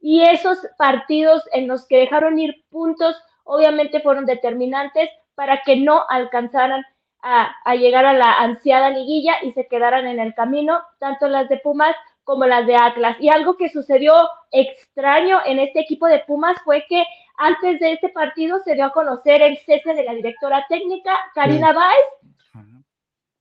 y 0.00 0.22
esos 0.22 0.58
partidos 0.76 1.42
en 1.52 1.68
los 1.68 1.86
que 1.86 1.98
dejaron 1.98 2.38
ir 2.38 2.64
puntos, 2.70 3.16
obviamente 3.44 4.00
fueron 4.00 4.26
determinantes 4.26 5.10
para 5.34 5.62
que 5.62 5.76
no 5.76 6.04
alcanzaran 6.08 6.84
a, 7.22 7.74
llegar 7.74 8.04
a 8.04 8.12
la 8.12 8.32
ansiada 8.34 8.90
liguilla 8.90 9.34
y 9.42 9.52
se 9.52 9.66
quedaran 9.66 10.06
en 10.06 10.20
el 10.20 10.34
camino, 10.34 10.80
tanto 10.98 11.28
las 11.28 11.48
de 11.48 11.58
Pumas 11.58 11.94
como 12.24 12.46
las 12.46 12.66
de 12.66 12.76
Atlas. 12.76 13.16
Y 13.20 13.28
algo 13.28 13.56
que 13.56 13.70
sucedió 13.70 14.14
extraño 14.52 15.40
en 15.44 15.58
este 15.58 15.80
equipo 15.80 16.06
de 16.06 16.20
Pumas 16.26 16.56
fue 16.64 16.84
que 16.88 17.04
antes 17.38 17.80
de 17.80 17.92
este 17.92 18.08
partido 18.10 18.58
se 18.64 18.74
dio 18.74 18.86
a 18.86 18.92
conocer 18.92 19.42
el 19.42 19.58
cese 19.58 19.94
de 19.94 20.04
la 20.04 20.14
directora 20.14 20.64
técnica, 20.68 21.16
Karina 21.34 21.72
Báez. 21.72 22.04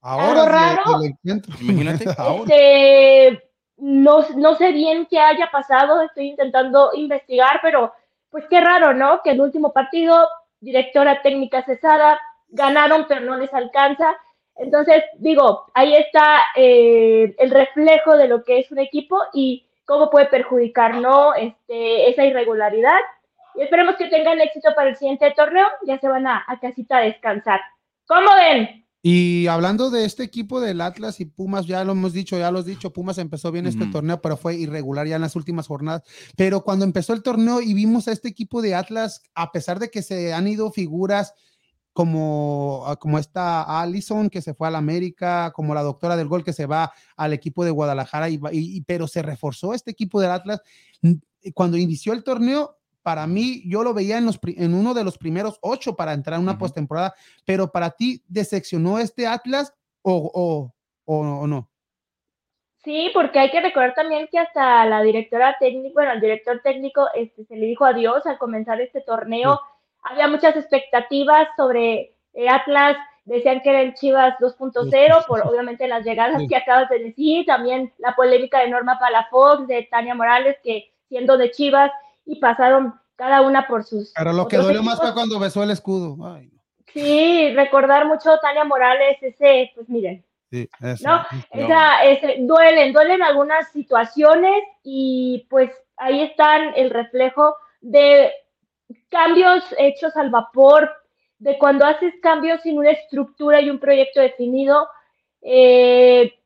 Ahora, 0.01 0.45
raro. 0.45 1.01
Imagínate. 1.61 2.05
Este, 2.47 3.46
no, 3.78 4.25
no 4.36 4.55
sé 4.55 4.71
bien 4.71 5.05
qué 5.05 5.19
haya 5.19 5.49
pasado, 5.51 6.01
estoy 6.01 6.30
intentando 6.30 6.91
investigar, 6.93 7.59
pero 7.61 7.93
pues 8.30 8.45
qué 8.49 8.59
raro, 8.59 8.93
¿no? 8.93 9.21
Que 9.23 9.32
el 9.32 9.41
último 9.41 9.71
partido, 9.71 10.28
directora 10.59 11.21
técnica 11.21 11.63
cesada, 11.63 12.19
ganaron, 12.49 13.05
pero 13.07 13.21
no 13.21 13.38
les 13.38 13.53
alcanza. 13.53 14.17
Entonces, 14.55 15.03
digo, 15.17 15.65
ahí 15.73 15.95
está 15.95 16.39
eh, 16.55 17.36
el 17.38 17.51
reflejo 17.51 18.17
de 18.17 18.28
lo 18.28 18.43
que 18.43 18.59
es 18.59 18.71
un 18.71 18.80
equipo 18.80 19.21
y 19.34 19.67
cómo 19.86 20.09
puede 20.09 20.25
perjudicar, 20.25 20.95
¿no? 20.95 21.36
Este, 21.36 22.09
esa 22.09 22.25
irregularidad. 22.25 22.99
Y 23.55 23.61
esperemos 23.61 23.95
que 23.95 24.07
tengan 24.07 24.41
éxito 24.41 24.73
para 24.75 24.89
el 24.89 24.95
siguiente 24.95 25.32
torneo. 25.32 25.67
Ya 25.84 25.99
se 25.99 26.07
van 26.07 26.28
a, 26.28 26.43
a 26.47 26.59
casita 26.59 26.97
a 26.97 27.01
descansar. 27.01 27.61
¿Cómo 28.05 28.34
ven? 28.36 28.86
Y 29.09 29.47
hablando 29.47 29.89
de 29.89 30.03
este 30.03 30.23
equipo 30.23 30.59
del 30.59 30.81
Atlas 30.81 31.21
y 31.21 31.25
Pumas, 31.25 31.65
ya 31.65 31.81
lo 31.85 31.93
hemos 31.93 32.11
dicho, 32.11 32.37
ya 32.37 32.51
lo 32.51 32.59
has 32.59 32.65
dicho, 32.65 32.91
Pumas 32.91 33.17
empezó 33.19 33.53
bien 33.53 33.65
este 33.65 33.85
torneo, 33.85 34.21
pero 34.21 34.35
fue 34.35 34.55
irregular 34.55 35.07
ya 35.07 35.15
en 35.15 35.21
las 35.21 35.37
últimas 35.37 35.65
jornadas. 35.65 36.03
Pero 36.35 36.61
cuando 36.65 36.83
empezó 36.83 37.13
el 37.13 37.23
torneo 37.23 37.61
y 37.61 37.73
vimos 37.73 38.09
a 38.09 38.11
este 38.11 38.27
equipo 38.27 38.61
de 38.61 38.75
Atlas, 38.75 39.21
a 39.33 39.53
pesar 39.53 39.79
de 39.79 39.89
que 39.89 40.01
se 40.01 40.33
han 40.33 40.45
ido 40.45 40.73
figuras 40.73 41.33
como, 41.93 42.83
ah, 42.85 42.97
como 42.97 43.17
esta 43.17 43.79
Allison 43.79 44.29
que 44.29 44.41
se 44.41 44.53
fue 44.53 44.67
a 44.67 44.71
la 44.71 44.79
América, 44.79 45.53
como 45.55 45.73
la 45.73 45.83
doctora 45.83 46.17
del 46.17 46.27
gol 46.27 46.43
que 46.43 46.51
se 46.51 46.65
va 46.65 46.91
al 47.15 47.31
equipo 47.31 47.63
de 47.63 47.71
Guadalajara, 47.71 48.27
y, 48.29 48.81
pero 48.81 49.07
se 49.07 49.21
reforzó 49.21 49.73
este 49.73 49.91
equipo 49.91 50.19
del 50.19 50.31
Atlas. 50.31 50.59
Cuando 51.53 51.77
inició 51.77 52.11
el 52.11 52.25
torneo, 52.25 52.76
para 53.07 53.25
mí, 53.25 53.63
yo 53.65 53.83
lo 53.83 53.93
veía 53.93 54.17
en, 54.17 54.25
los, 54.25 54.37
en 54.43 54.73
uno 54.73 54.93
de 54.93 55.05
los 55.05 55.17
primeros 55.17 55.59
ocho 55.61 55.95
para 55.95 56.11
entrar 56.11 56.35
en 56.35 56.43
una 56.43 56.57
postemporada, 56.57 57.13
pero 57.45 57.71
para 57.71 57.91
ti, 57.91 58.21
¿decepcionó 58.27 58.99
este 58.99 59.25
Atlas 59.25 59.73
o, 60.01 60.29
o, 60.33 60.73
o, 61.05 61.47
no? 61.47 61.69
Sí, 62.83 63.09
porque 63.13 63.39
hay 63.39 63.49
que 63.49 63.61
recordar 63.61 63.93
también 63.93 64.27
que 64.29 64.37
hasta 64.37 64.85
la 64.87 65.01
directora 65.03 65.55
técnica, 65.57 65.93
bueno, 65.93 66.11
el 66.11 66.19
director 66.19 66.59
técnico 66.61 67.07
este, 67.15 67.45
se 67.45 67.55
le 67.55 67.67
dijo 67.67 67.85
adiós 67.85 68.25
al 68.25 68.37
comenzar 68.37 68.81
este 68.81 68.99
torneo. 68.99 69.57
Había 70.03 70.27
muchas 70.27 70.57
expectativas 70.57 71.47
sobre 71.55 72.13
eh, 72.33 72.49
Atlas, 72.49 72.97
decían 73.23 73.61
que 73.61 73.69
era 73.69 73.83
el 73.83 73.93
Chivas 73.93 74.35
2.0, 74.41 75.25
por 75.27 75.47
obviamente 75.47 75.87
las 75.87 76.03
llegadas 76.03 76.41
que 76.49 76.57
acabas 76.57 76.89
de 76.89 76.99
decir, 76.99 77.45
también 77.45 77.93
la 77.99 78.17
polémica 78.17 78.59
de 78.59 78.69
Norma 78.69 78.99
Palafox, 78.99 79.65
de 79.65 79.87
Tania 79.89 80.13
Morales, 80.13 80.57
que 80.61 80.91
siendo 81.07 81.37
de 81.37 81.51
Chivas 81.51 81.89
y 82.28 82.39
pasaron 82.39 82.93
cada 83.15 83.41
una 83.41 83.67
por 83.67 83.84
sus... 83.84 84.13
Pero 84.15 84.34
lo 84.34 84.47
que 84.47 84.57
duele 84.57 84.82
más 84.82 84.99
fue 84.99 85.13
cuando 85.13 85.39
besó 85.39 85.63
el 85.63 85.71
escudo. 85.71 86.17
Sí, 86.93 87.53
recordar 87.55 88.05
mucho 88.05 88.32
a 88.32 88.39
Tania 88.39 88.63
Morales, 88.63 89.17
ese, 89.21 89.71
pues 89.73 89.89
miren. 89.89 90.23
Sí, 90.51 90.69
¿no? 91.03 91.25
Esa, 91.51 92.03
ese, 92.03 92.38
duelen, 92.39 92.93
duelen 92.93 93.21
algunas 93.21 93.69
situaciones 93.71 94.63
y 94.84 95.45
pues 95.49 95.71
ahí 95.97 96.21
están 96.21 96.73
el 96.75 96.89
reflejo 96.89 97.55
de 97.82 98.32
cambios 99.09 99.63
hechos 99.78 100.15
al 100.15 100.30
vapor, 100.30 100.89
de 101.39 101.57
cuando 101.57 101.86
haces 101.86 102.13
cambios 102.21 102.61
sin 102.61 102.78
una 102.78 102.91
estructura 102.91 103.61
y 103.61 103.69
un 103.69 103.80
proyecto 103.80 104.21
definido, 104.21 104.88
eh, 105.41 106.36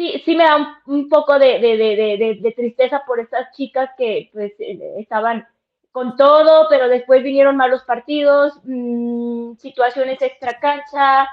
sí, 0.00 0.22
sí 0.24 0.34
me 0.34 0.44
da 0.44 0.80
un, 0.86 1.08
poco 1.10 1.38
de, 1.38 2.54
tristeza 2.56 3.02
por 3.06 3.20
estas 3.20 3.54
chicas 3.54 3.90
que 3.98 4.30
pues 4.32 4.52
eh, 4.58 4.94
estaban 4.98 5.46
con 5.92 6.16
todo, 6.16 6.68
pero 6.70 6.88
después 6.88 7.22
vinieron 7.22 7.56
malos 7.56 7.82
partidos, 7.82 8.54
mm, 8.64 9.56
situaciones 9.56 10.22
extra 10.22 10.58
cancha, 10.58 11.28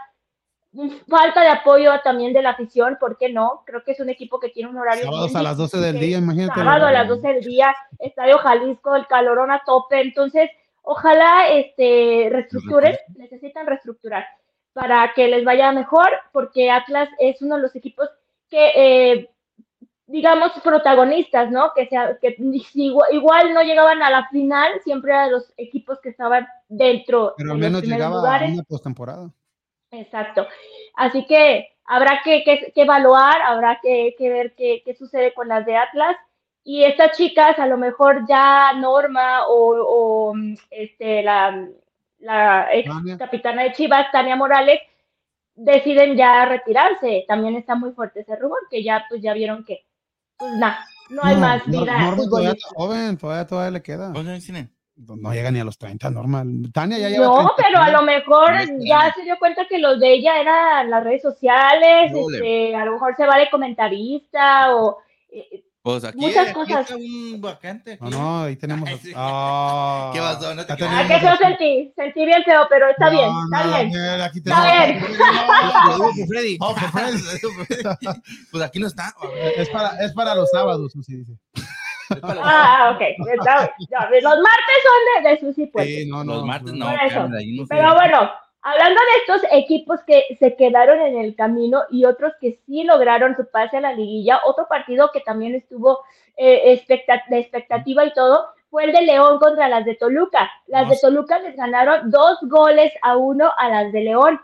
falta 1.08 1.42
de 1.42 1.50
apoyo 1.50 1.92
también 2.04 2.34
de 2.34 2.42
la 2.42 2.50
afición, 2.50 2.98
¿por 3.00 3.18
qué 3.18 3.30
no? 3.30 3.64
Creo 3.66 3.84
que 3.86 3.94
es 3.94 4.00
un 4.02 4.10
equipo 4.10 4.38
que 4.38 4.50
tiene 4.50 4.70
un 4.70 4.78
horario. 4.78 5.06
Sábados 5.06 5.36
a 5.36 5.44
las 5.44 5.58
12 5.58 5.78
del 5.78 6.00
día, 6.00 6.18
imagínate. 6.18 6.60
Sábado 6.60 6.88
a 6.88 6.92
las 6.92 7.08
12 7.08 7.26
del 7.26 7.44
día, 7.46 7.74
Estadio 8.00 8.38
Jalisco, 8.40 8.96
el 8.96 9.08
calorón 9.08 9.50
a 9.50 9.62
tope, 9.66 10.02
entonces 10.02 10.50
ojalá 10.82 11.48
este, 11.50 12.28
reestructuren, 12.30 12.98
necesitan 13.16 13.66
reestructurar 13.66 14.26
para 14.74 15.14
que 15.16 15.30
les 15.30 15.46
vaya 15.46 15.72
mejor, 15.72 16.10
porque 16.34 16.70
Atlas 16.70 17.10
es 17.18 17.42
uno 17.42 17.56
de 17.56 17.62
los 17.62 17.76
equipos 17.76 18.10
que, 18.50 18.72
eh, 18.76 19.30
digamos, 20.08 20.52
protagonistas, 20.64 21.52
¿no? 21.52 21.72
Que, 21.76 21.88
sea, 21.88 22.18
que 22.20 22.36
igual, 22.74 23.54
no 23.54 23.62
llegaban 23.62 24.02
a 24.02 24.10
la 24.10 24.28
final, 24.30 24.80
siempre 24.84 25.12
eran 25.12 25.32
los 25.32 25.54
equipos 25.58 26.00
que 26.00 26.10
estaban 26.10 26.48
dentro. 26.68 27.34
Pero 27.38 27.52
al 27.52 27.58
menos 27.58 27.84
llegaba 27.84 28.38
a 28.38 28.46
una 28.46 28.64
postemporada. 28.64 29.30
Exacto. 29.92 30.48
Así 30.96 31.26
que 31.26 31.70
habrá 31.86 32.22
que, 32.24 32.44
que, 32.44 32.82
evaluar, 32.82 33.42
habrá 33.42 33.80
que, 33.82 34.16
ver 34.20 34.54
qué, 34.56 34.82
qué 34.84 34.94
sucede 34.96 35.34
con 35.34 35.48
las 35.48 35.66
de 35.66 35.78
Atlas 35.78 36.18
y 36.70 36.84
estas 36.84 37.16
chicas, 37.16 37.58
a 37.60 37.66
lo 37.66 37.78
mejor 37.78 38.28
ya 38.28 38.74
Norma 38.74 39.48
o, 39.48 40.34
este, 40.70 41.24
la, 41.24 41.66
la 42.20 42.68
ex 42.74 42.90
capitana 43.18 43.64
de 43.64 43.72
Chivas, 43.72 44.12
Tania 44.12 44.36
Morales, 44.36 44.82
deciden 45.58 46.16
ya 46.16 46.46
retirarse. 46.46 47.26
También 47.28 47.56
está 47.56 47.76
muy 47.76 47.92
fuerte 47.92 48.22
ese 48.22 48.36
rumor, 48.38 48.60
que 48.70 48.84
ya 48.84 49.06
pues 49.10 49.22
ya 49.22 49.34
vieron 49.34 49.66
que, 49.66 49.86
pues 50.38 50.54
nada, 50.54 50.86
no 51.10 51.22
hay 51.24 51.36
más 51.36 51.66
vida. 51.66 52.00
Norma 52.00 52.24
todavía 52.24 52.52
está 52.52 52.68
joven, 52.76 53.18
todavía, 53.18 53.48
todavía 53.48 53.72
le 53.72 53.82
queda. 53.82 54.14
No 54.98 55.32
llega 55.32 55.52
ni 55.52 55.60
a 55.60 55.64
los 55.64 55.78
30, 55.78 56.10
normal. 56.10 56.48
Tania 56.74 56.98
ya 56.98 57.10
lleva 57.10 57.26
No, 57.28 57.52
pero 57.56 57.80
a 57.80 57.92
lo 57.92 58.02
mejor 58.02 58.52
ya 58.80 59.14
se 59.14 59.24
dio 59.24 59.38
cuenta 59.38 59.68
que 59.68 59.78
los 59.78 60.00
de 60.00 60.14
ella 60.14 60.40
eran 60.40 60.90
las 60.90 61.04
redes 61.04 61.22
sociales, 61.22 62.12
este, 62.14 62.76
a 62.76 62.84
lo 62.86 62.94
mejor 62.94 63.16
se 63.16 63.28
va 63.28 63.38
de 63.38 63.50
comentarista 63.50 64.76
o 64.76 64.98
eh, 65.30 65.64
pues 65.88 66.04
aquí, 66.04 66.18
muchas 66.18 66.52
cosas. 66.52 66.82
está 66.82 66.98
un 66.98 67.40
vacante. 67.40 67.98
No, 68.02 68.10
no, 68.10 68.44
ahí 68.44 68.58
tenemos. 68.58 68.90
Ah, 69.16 70.12
¿Qué 70.14 70.20
pasó? 70.20 70.54
No 70.54 70.66
te 70.66 70.74
ah, 70.74 71.06
que 71.08 71.26
yo 71.26 71.36
sentí, 71.38 71.94
sentí 71.96 72.26
bien 72.26 72.44
feo, 72.44 72.68
pero 72.70 72.90
está 72.90 73.10
bien, 73.10 73.30
está 73.46 73.68
bien. 73.68 74.22
aquí 74.22 74.40
está 74.40 74.86
bien. 74.86 75.00
Freddy. 76.28 76.58
pues 78.52 78.64
aquí 78.66 78.80
no 78.82 78.88
está. 78.88 79.16
Es 79.56 79.70
para, 79.70 79.98
es 80.04 80.12
para 80.12 80.36
los 80.36 80.50
sábados, 80.50 80.94
así 81.00 81.16
dice. 81.16 81.32
Ah, 82.22 82.94
ok. 82.94 83.02
Los 83.20 83.38
martes 83.38 84.78
son 84.84 85.24
de, 85.24 85.30
de 85.30 85.40
Susi 85.40 85.68
pues. 85.68 85.86
Sí, 85.88 86.06
no, 86.06 86.24
no, 86.26 86.36
los 86.36 86.46
martes 86.46 86.74
no. 86.74 86.86
Pero 87.70 87.96
bueno, 87.96 88.30
hablando 88.68 89.00
de 89.00 89.20
estos 89.36 89.50
equipos 89.52 90.02
que 90.04 90.26
se 90.40 90.58
quedaron 90.58 91.00
en 91.00 91.18
el 91.18 91.36
camino 91.36 91.84
y 91.90 92.04
otros 92.04 92.34
que 92.42 92.60
sí 92.66 92.84
lograron 92.84 93.34
su 93.38 93.50
pase 93.50 93.78
a 93.78 93.82
la 93.82 93.94
liguilla, 93.94 94.42
otro 94.46 94.68
partido 94.68 95.10
que 95.14 95.22
también 95.22 95.56
estuvo 95.56 96.02
eh, 96.36 96.84
de 96.86 97.40
expectativa 97.40 98.06
y 98.06 98.14
todo 98.14 98.48
fue 98.70 98.84
el 98.84 98.92
de 98.92 99.04
León 99.04 99.40
contra 99.40 99.70
las 99.70 99.86
de 99.86 99.96
Toluca. 99.96 100.52
Las 100.68 100.90
de 100.90 100.98
Toluca 101.02 101.40
les 101.40 101.56
ganaron 101.56 102.12
dos 102.12 102.40
goles 102.42 102.92
a 103.02 103.16
uno 103.16 103.50
a 103.58 103.70
las 103.70 103.94
de 103.94 104.02
León. 104.02 104.42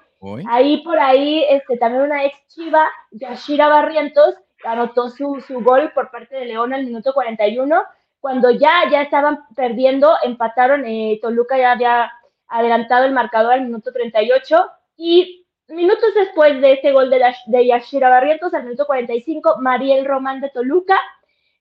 Ahí 0.50 0.82
por 0.86 0.98
ahí, 0.98 1.44
este, 1.50 1.76
también 1.76 2.04
una 2.04 2.24
ex 2.24 2.48
chiva, 2.48 2.90
Yashira 3.12 3.68
Barrientos, 3.68 4.36
anotó 4.64 5.10
su, 5.10 5.44
su 5.46 5.60
gol 5.60 5.92
por 5.94 6.12
parte 6.12 6.34
de 6.38 6.46
León 6.46 6.74
al 6.74 6.86
minuto 6.86 7.14
41. 7.14 7.84
Cuando 8.22 8.52
ya, 8.52 8.90
ya 8.90 9.02
estaban 9.02 9.40
perdiendo, 9.54 10.16
empataron, 10.24 10.86
eh, 10.86 11.20
Toluca 11.22 11.58
ya 11.58 11.74
había 11.74 12.10
adelantado 12.48 13.06
el 13.06 13.14
marcador 13.14 13.54
al 13.54 13.64
minuto 13.64 13.92
38 13.92 14.70
y 14.98 15.46
minutos 15.68 16.14
después 16.16 16.60
de 16.62 16.74
este 16.74 16.92
gol 16.92 17.10
de, 17.10 17.22
de 17.48 17.66
Yashira 17.66 18.10
Barrientos, 18.10 18.54
al 18.54 18.64
minuto 18.64 18.86
45, 18.86 19.58
Mariel 19.60 20.06
Román 20.06 20.42
de 20.42 20.50
Toluca 20.50 21.00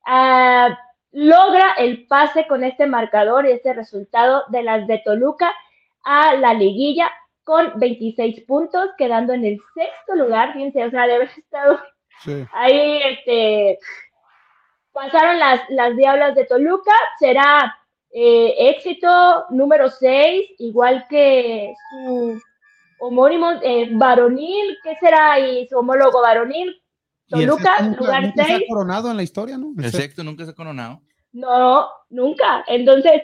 ah, 0.04 0.78
logra 1.12 1.72
el 1.78 2.06
pase 2.06 2.46
con 2.46 2.64
este 2.64 2.86
marcador 2.86 3.46
y 3.46 3.52
este 3.52 3.72
resultado 3.72 4.44
de 4.48 4.62
las 4.62 4.86
de 4.86 4.98
Toluca 5.04 5.54
a 6.04 6.34
la 6.34 6.54
liguilla 6.54 7.10
con 7.44 7.78
26 7.78 8.44
puntos, 8.44 8.90
quedando 8.96 9.32
en 9.32 9.44
el 9.44 9.60
sexto 9.74 10.14
lugar, 10.14 10.52
fíjense, 10.52 10.84
o 10.84 10.90
sea, 10.90 11.06
de 11.06 11.14
haber 11.14 11.30
estado 11.36 11.80
Ahí 12.52 13.02
este, 13.04 13.78
pasaron 14.92 15.38
las, 15.38 15.68
las 15.70 15.96
Diablas 15.96 16.34
de 16.34 16.46
Toluca, 16.46 16.92
será 17.18 17.76
eh, 18.12 18.54
éxito 18.70 19.46
número 19.50 19.88
6, 19.88 20.50
igual 20.58 21.06
que 21.08 21.74
su 21.90 22.40
homónimo 23.00 23.52
eh, 23.62 23.88
varonil, 23.92 24.76
¿qué 24.82 24.96
será? 25.00 25.38
Y 25.40 25.66
su 25.66 25.78
homólogo 25.78 26.20
varonil, 26.20 26.80
Toluca, 27.28 27.80
lugar 27.98 28.32
6. 28.36 28.46
se 28.46 28.54
ha 28.54 28.60
coronado 28.68 29.10
en 29.10 29.16
la 29.16 29.22
historia, 29.22 29.56
¿no? 29.56 29.72
Exacto, 29.82 30.22
nunca 30.22 30.44
se 30.44 30.50
ha 30.50 30.54
coronado. 30.54 31.00
No, 31.32 31.88
nunca. 32.10 32.62
Entonces, 32.66 33.22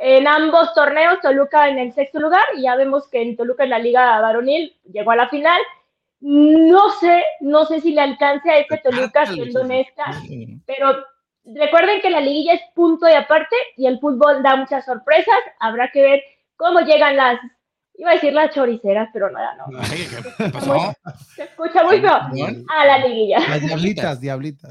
en 0.00 0.28
ambos 0.28 0.74
torneos, 0.74 1.20
Toluca 1.20 1.68
en 1.68 1.78
el 1.78 1.92
sexto 1.94 2.20
lugar, 2.20 2.44
y 2.56 2.62
ya 2.62 2.76
vemos 2.76 3.08
que 3.08 3.22
en 3.22 3.36
Toluca 3.36 3.64
en 3.64 3.70
la 3.70 3.78
Liga 3.78 4.20
Varonil 4.20 4.76
llegó 4.92 5.12
a 5.12 5.16
la 5.16 5.28
final, 5.28 5.60
no 6.20 6.90
sé, 6.90 7.22
no 7.40 7.64
sé 7.64 7.80
si 7.80 7.92
le 7.92 8.02
alcance 8.02 8.50
a 8.50 8.58
este 8.58 8.78
Toluca, 8.78 9.26
siendo 9.26 9.62
honesta, 9.62 10.04
pero 10.66 10.98
recuerden 11.54 12.00
que 12.00 12.10
la 12.10 12.20
liguilla 12.20 12.54
es 12.54 12.62
punto 12.74 13.08
y 13.08 13.12
aparte 13.12 13.56
y 13.76 13.86
el 13.86 13.98
fútbol 13.98 14.42
da 14.42 14.56
muchas 14.56 14.84
sorpresas. 14.84 15.38
Habrá 15.60 15.90
que 15.90 16.02
ver 16.02 16.22
cómo 16.56 16.80
llegan 16.80 17.16
las, 17.16 17.40
iba 17.94 18.10
a 18.10 18.14
decir 18.14 18.32
las 18.32 18.54
choriceras, 18.54 19.08
pero 19.12 19.30
nada, 19.30 19.56
no. 19.56 19.82
Se 21.34 21.42
escucha 21.42 21.82
muy 21.84 22.00
feo. 22.00 22.12
A 22.12 22.86
la 22.86 22.98
liguilla. 22.98 23.40
Las 23.48 23.60
diablitas, 23.60 24.20
diablitas. 24.20 24.70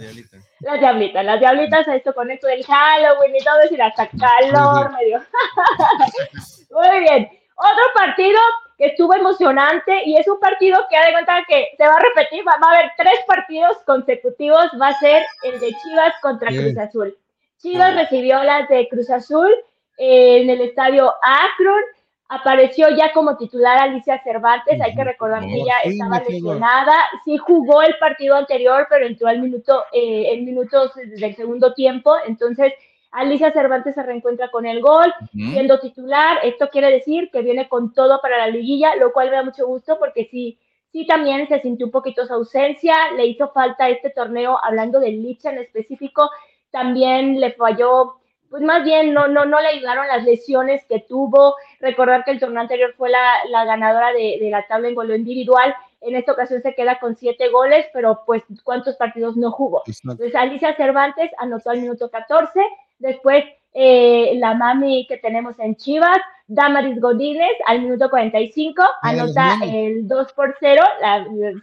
Las 0.60 0.80
diablitas, 0.80 1.26
las 1.26 1.40
diablitas 1.40 1.88
a 1.88 1.96
esto 1.96 2.14
con 2.14 2.32
esto 2.32 2.48
del 2.48 2.64
Halloween 2.64 3.36
y 3.36 3.44
todo, 3.44 3.58
decir 3.60 3.82
hasta 3.82 4.10
calor 4.10 4.92
medio. 4.94 5.20
muy 6.72 7.00
bien. 7.00 7.30
Otro 7.56 7.84
partido 7.96 8.40
que 8.78 8.88
estuvo 8.88 9.14
emocionante 9.14 10.04
y 10.06 10.18
es 10.18 10.28
un 10.28 10.40
partido 10.40 10.80
que 10.90 10.98
ha 10.98 11.06
de 11.06 11.12
cuenta 11.12 11.44
que 11.48 11.70
se 11.76 11.84
va 11.84 11.96
a 11.96 12.00
repetir, 12.00 12.48
va, 12.48 12.54
a 12.54 12.74
haber 12.76 12.92
tres 12.96 13.20
partidos 13.26 13.78
consecutivos, 13.86 14.66
va 14.80 14.90
a 14.90 15.00
ser 15.00 15.24
el 15.44 15.60
de 15.60 15.68
Chivas 15.70 16.14
contra 16.22 16.50
Cruz 16.50 16.78
Azul. 16.78 17.18
Chivas 17.58 17.96
recibió 17.96 18.44
las 18.44 18.70
de 18.70 18.88
Cruz 18.88 19.10
Azul 19.10 19.52
en 19.98 20.50
el 20.50 20.62
estadio 20.62 21.12
Akron, 21.24 21.82
apareció 22.30 22.90
ya 22.96 23.12
como 23.14 23.36
titular 23.38 23.80
Alicia 23.80 24.22
Cervantes, 24.24 24.80
hay 24.80 24.94
que 24.94 25.04
recordar 25.04 25.42
que 25.42 25.56
ella 25.56 25.80
estaba 25.84 26.20
lesionada, 26.20 26.94
sí 27.26 27.38
jugó 27.38 27.82
el 27.82 27.96
partido 28.00 28.36
anterior, 28.36 28.86
pero 28.90 29.08
entró 29.08 29.28
al 29.28 29.42
minuto, 29.42 29.86
eh, 29.92 30.34
en 30.34 30.46
minutos 30.46 30.92
del 30.96 31.36
segundo 31.36 31.74
tiempo, 31.74 32.16
entonces 32.28 32.74
Alicia 33.12 33.52
Cervantes 33.52 33.96
se 33.96 34.04
reencuentra 34.04 34.50
con 34.52 34.66
el 34.66 34.82
gol, 34.82 35.14
siendo 35.32 35.80
titular. 35.80 36.40
Esto 36.44 36.70
quiere 36.70 36.92
decir 36.92 37.30
que 37.32 37.42
viene 37.42 37.68
con 37.70 37.94
todo 37.94 38.20
para 38.22 38.38
la 38.38 38.48
liguilla, 38.48 38.96
lo 38.96 39.14
cual 39.14 39.30
me 39.30 39.38
da 39.38 39.44
mucho 39.44 39.66
gusto 39.66 39.98
porque 39.98 40.28
sí, 40.30 40.60
sí 40.92 41.06
también 41.06 41.48
se 41.48 41.60
sintió 41.62 41.86
un 41.86 41.92
poquito 41.92 42.26
su 42.26 42.34
ausencia. 42.34 43.12
Le 43.16 43.26
hizo 43.26 43.50
falta 43.52 43.90
este 43.90 44.10
torneo, 44.10 44.60
hablando 44.62 45.00
del 45.00 45.22
Licha 45.22 45.52
en 45.52 45.60
específico, 45.60 46.30
también 46.70 47.40
le 47.40 47.54
falló. 47.54 48.16
Pues 48.50 48.64
más 48.64 48.84
bien 48.86 49.14
no, 49.14 49.28
no, 49.28 49.46
no 49.46 49.60
le 49.60 49.68
ayudaron 49.68 50.08
las 50.08 50.24
lesiones 50.24 50.86
que 50.88 51.00
tuvo. 51.00 51.56
Recordar 51.80 52.24
que 52.24 52.32
el 52.32 52.40
torneo 52.40 52.62
anterior 52.62 52.94
fue 52.98 53.10
la, 53.10 53.66
ganadora 53.66 54.14
de, 54.14 54.38
la 54.50 54.66
tabla 54.68 54.90
en 54.90 54.96
gol 54.96 55.14
individual. 55.16 55.74
En 56.02 56.16
esta 56.16 56.34
ocasión 56.34 56.62
se 56.62 56.76
queda 56.76 57.00
con 57.00 57.16
siete 57.16 57.50
goles, 57.50 57.88
pero 57.92 58.22
pues 58.26 58.44
cuántos 58.64 58.96
partidos 58.96 59.36
no 59.36 59.52
jugó. 59.52 59.84
Entonces 59.88 60.36
Alicia 60.36 60.76
Cervantes 60.76 61.32
anotó 61.40 61.72
al 61.72 61.82
minuto 61.82 62.10
14 62.10 62.62
Después, 63.00 63.44
eh, 63.74 64.34
la 64.38 64.54
mami 64.54 65.06
que 65.08 65.18
tenemos 65.18 65.58
en 65.60 65.76
Chivas, 65.76 66.20
Damaris 66.48 67.00
Godínez, 67.00 67.52
al 67.66 67.82
minuto 67.82 68.10
45, 68.10 68.82
anota 69.02 69.58
el 69.66 70.08
2 70.08 70.34
por 70.34 70.56
0. 70.60 70.82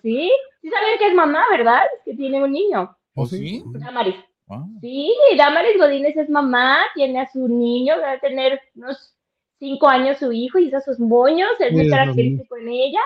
sí, 0.03 0.31
sí 0.63 0.71
saben 0.71 0.99
que 0.99 1.09
es 1.09 1.15
mamá, 1.15 1.45
¿verdad? 1.51 1.81
Que 2.05 2.15
tiene 2.15 2.43
un 2.43 2.53
niño. 2.53 2.95
¿Oh, 3.15 3.27
sí? 3.27 3.63
Damaris. 3.67 4.17
Sí, 4.81 5.15
Damaris 5.39 5.79
Godínez 5.79 6.17
es 6.17 6.29
mamá, 6.29 6.79
tiene 6.95 7.21
a 7.21 7.31
su 7.31 7.49
niño, 7.49 7.95
va 8.01 8.13
a 8.13 8.21
tener 8.21 8.61
unos 8.77 9.15
5 9.59 9.89
años 9.89 10.19
su 10.19 10.33
hijo, 10.33 10.59
y 10.59 10.67
hizo 10.67 10.81
sus 10.81 11.01
moños, 11.01 11.51
es 11.61 11.73
muy 11.73 11.89
característico 11.89 12.57
en 12.57 12.69
ella. 12.69 13.01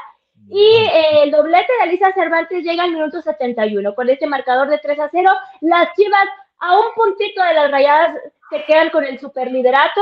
Y 0.50 0.60
eh, 0.60 1.22
el 1.24 1.30
doblete 1.30 1.72
de 1.72 1.82
Alisa 1.82 2.12
Cervantes 2.12 2.64
llega 2.64 2.82
al 2.82 2.92
minuto 2.92 3.20
71. 3.20 3.94
Con 3.94 4.08
este 4.08 4.26
marcador 4.26 4.68
de 4.68 4.78
3 4.78 4.98
a 4.98 5.08
0, 5.10 5.30
las 5.60 5.94
Chivas 5.94 6.26
a 6.60 6.76
un 6.76 6.92
puntito 6.94 7.42
de 7.42 7.54
las 7.54 7.70
rayadas 7.70 8.16
se 8.50 8.64
quedan 8.64 8.90
con 8.90 9.04
el 9.04 9.18
superliderato, 9.18 10.00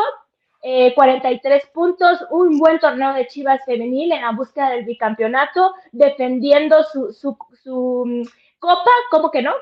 eh, 0.62 0.94
43 0.94 1.66
puntos, 1.66 2.24
un 2.30 2.58
buen 2.58 2.78
torneo 2.78 3.12
de 3.12 3.26
Chivas 3.26 3.64
femenil 3.64 4.12
en 4.12 4.22
la 4.22 4.32
búsqueda 4.32 4.70
del 4.70 4.84
bicampeonato, 4.84 5.74
defendiendo 5.92 6.82
su, 6.84 7.12
su, 7.12 7.36
su 7.62 8.04
mm, 8.06 8.22
copa, 8.58 8.90
¿cómo 9.10 9.30
que 9.30 9.42
no? 9.42 9.52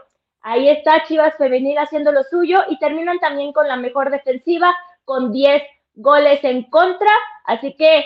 Ahí 0.41 0.69
está 0.69 1.05
Chivas 1.05 1.37
femenil 1.37 1.79
haciendo 1.79 2.13
lo 2.13 2.23
suyo 2.25 2.63
y 2.69 2.79
terminan 2.79 3.19
también 3.19 3.53
con 3.53 3.67
la 3.67 3.77
mejor 3.77 4.11
defensiva, 4.11 4.75
con 5.05 5.33
10 5.33 5.63
goles 5.95 6.43
en 6.45 6.65
contra, 6.65 7.11
así 7.45 7.75
que 7.77 8.05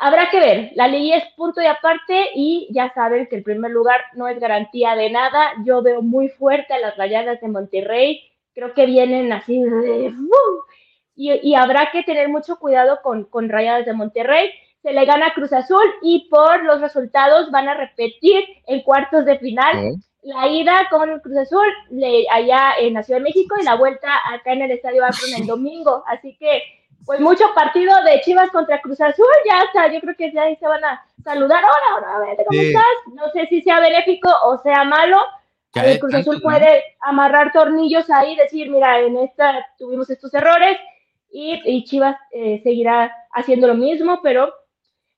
Habrá 0.00 0.30
que 0.30 0.38
ver, 0.38 0.70
la 0.76 0.86
ley 0.86 1.12
es 1.12 1.24
punto 1.36 1.60
y 1.60 1.66
aparte 1.66 2.28
y 2.34 2.68
ya 2.70 2.92
saben 2.94 3.26
que 3.26 3.34
el 3.34 3.42
primer 3.42 3.72
lugar 3.72 4.00
no 4.14 4.28
es 4.28 4.38
garantía 4.38 4.94
de 4.94 5.10
nada. 5.10 5.54
Yo 5.64 5.82
veo 5.82 6.02
muy 6.02 6.28
fuerte 6.28 6.72
a 6.72 6.78
las 6.78 6.96
rayadas 6.96 7.40
de 7.40 7.48
Monterrey, 7.48 8.22
creo 8.54 8.74
que 8.74 8.86
vienen 8.86 9.32
así 9.32 9.60
de... 9.60 10.12
Y, 11.20 11.54
habrá 11.56 11.90
que 11.90 12.04
tener 12.04 12.28
mucho 12.28 12.60
cuidado 12.60 13.00
con, 13.02 13.24
con 13.24 13.48
rayadas 13.48 13.84
de 13.86 13.92
Monterrey. 13.92 14.50
Se 14.82 14.92
le 14.92 15.04
gana 15.04 15.34
Cruz 15.34 15.52
Azul 15.52 15.82
y 16.00 16.28
por 16.30 16.62
los 16.62 16.80
resultados 16.80 17.50
van 17.50 17.68
a 17.68 17.74
repetir 17.74 18.44
en 18.68 18.82
cuartos 18.82 19.24
de 19.24 19.36
final. 19.40 19.96
La 20.22 20.46
ida 20.46 20.86
con 20.90 21.18
Cruz 21.18 21.38
Azul 21.38 21.66
allá 22.30 22.74
en 22.78 22.94
la 22.94 23.02
Ciudad 23.02 23.18
de 23.18 23.24
México 23.24 23.56
y 23.60 23.64
la 23.64 23.74
vuelta 23.74 24.08
acá 24.32 24.52
en 24.52 24.62
el 24.62 24.70
Estadio 24.70 25.04
Akron 25.04 25.34
el 25.40 25.46
domingo. 25.48 26.04
Así 26.06 26.36
que 26.36 26.62
pues 27.08 27.20
mucho 27.20 27.42
partido 27.54 27.94
de 28.04 28.20
Chivas 28.20 28.50
contra 28.50 28.82
Cruz 28.82 29.00
Azul, 29.00 29.24
ya 29.46 29.62
está, 29.62 29.90
yo 29.90 29.98
creo 29.98 30.14
que 30.14 30.30
ya 30.30 30.42
ahí 30.42 30.56
se 30.56 30.68
van 30.68 30.84
a 30.84 31.02
saludar. 31.24 31.64
Hola, 31.64 31.96
hola, 31.96 32.16
a 32.16 32.18
ver, 32.18 32.36
¿cómo 32.46 32.60
estás? 32.60 32.84
No 33.14 33.30
sé 33.30 33.46
si 33.46 33.62
sea 33.62 33.80
benéfico 33.80 34.28
o 34.44 34.58
sea 34.58 34.84
malo. 34.84 35.16
El 35.72 35.98
Cruz 35.98 36.12
Azul 36.12 36.38
puede 36.42 36.84
amarrar 37.00 37.50
tornillos 37.50 38.10
ahí, 38.10 38.36
decir, 38.36 38.70
mira, 38.70 39.00
en 39.00 39.16
esta 39.16 39.66
tuvimos 39.78 40.10
estos 40.10 40.34
errores 40.34 40.76
y, 41.30 41.82
Chivas 41.86 42.14
eh, 42.30 42.60
seguirá 42.62 43.10
haciendo 43.32 43.68
lo 43.68 43.74
mismo, 43.74 44.20
pero 44.22 44.52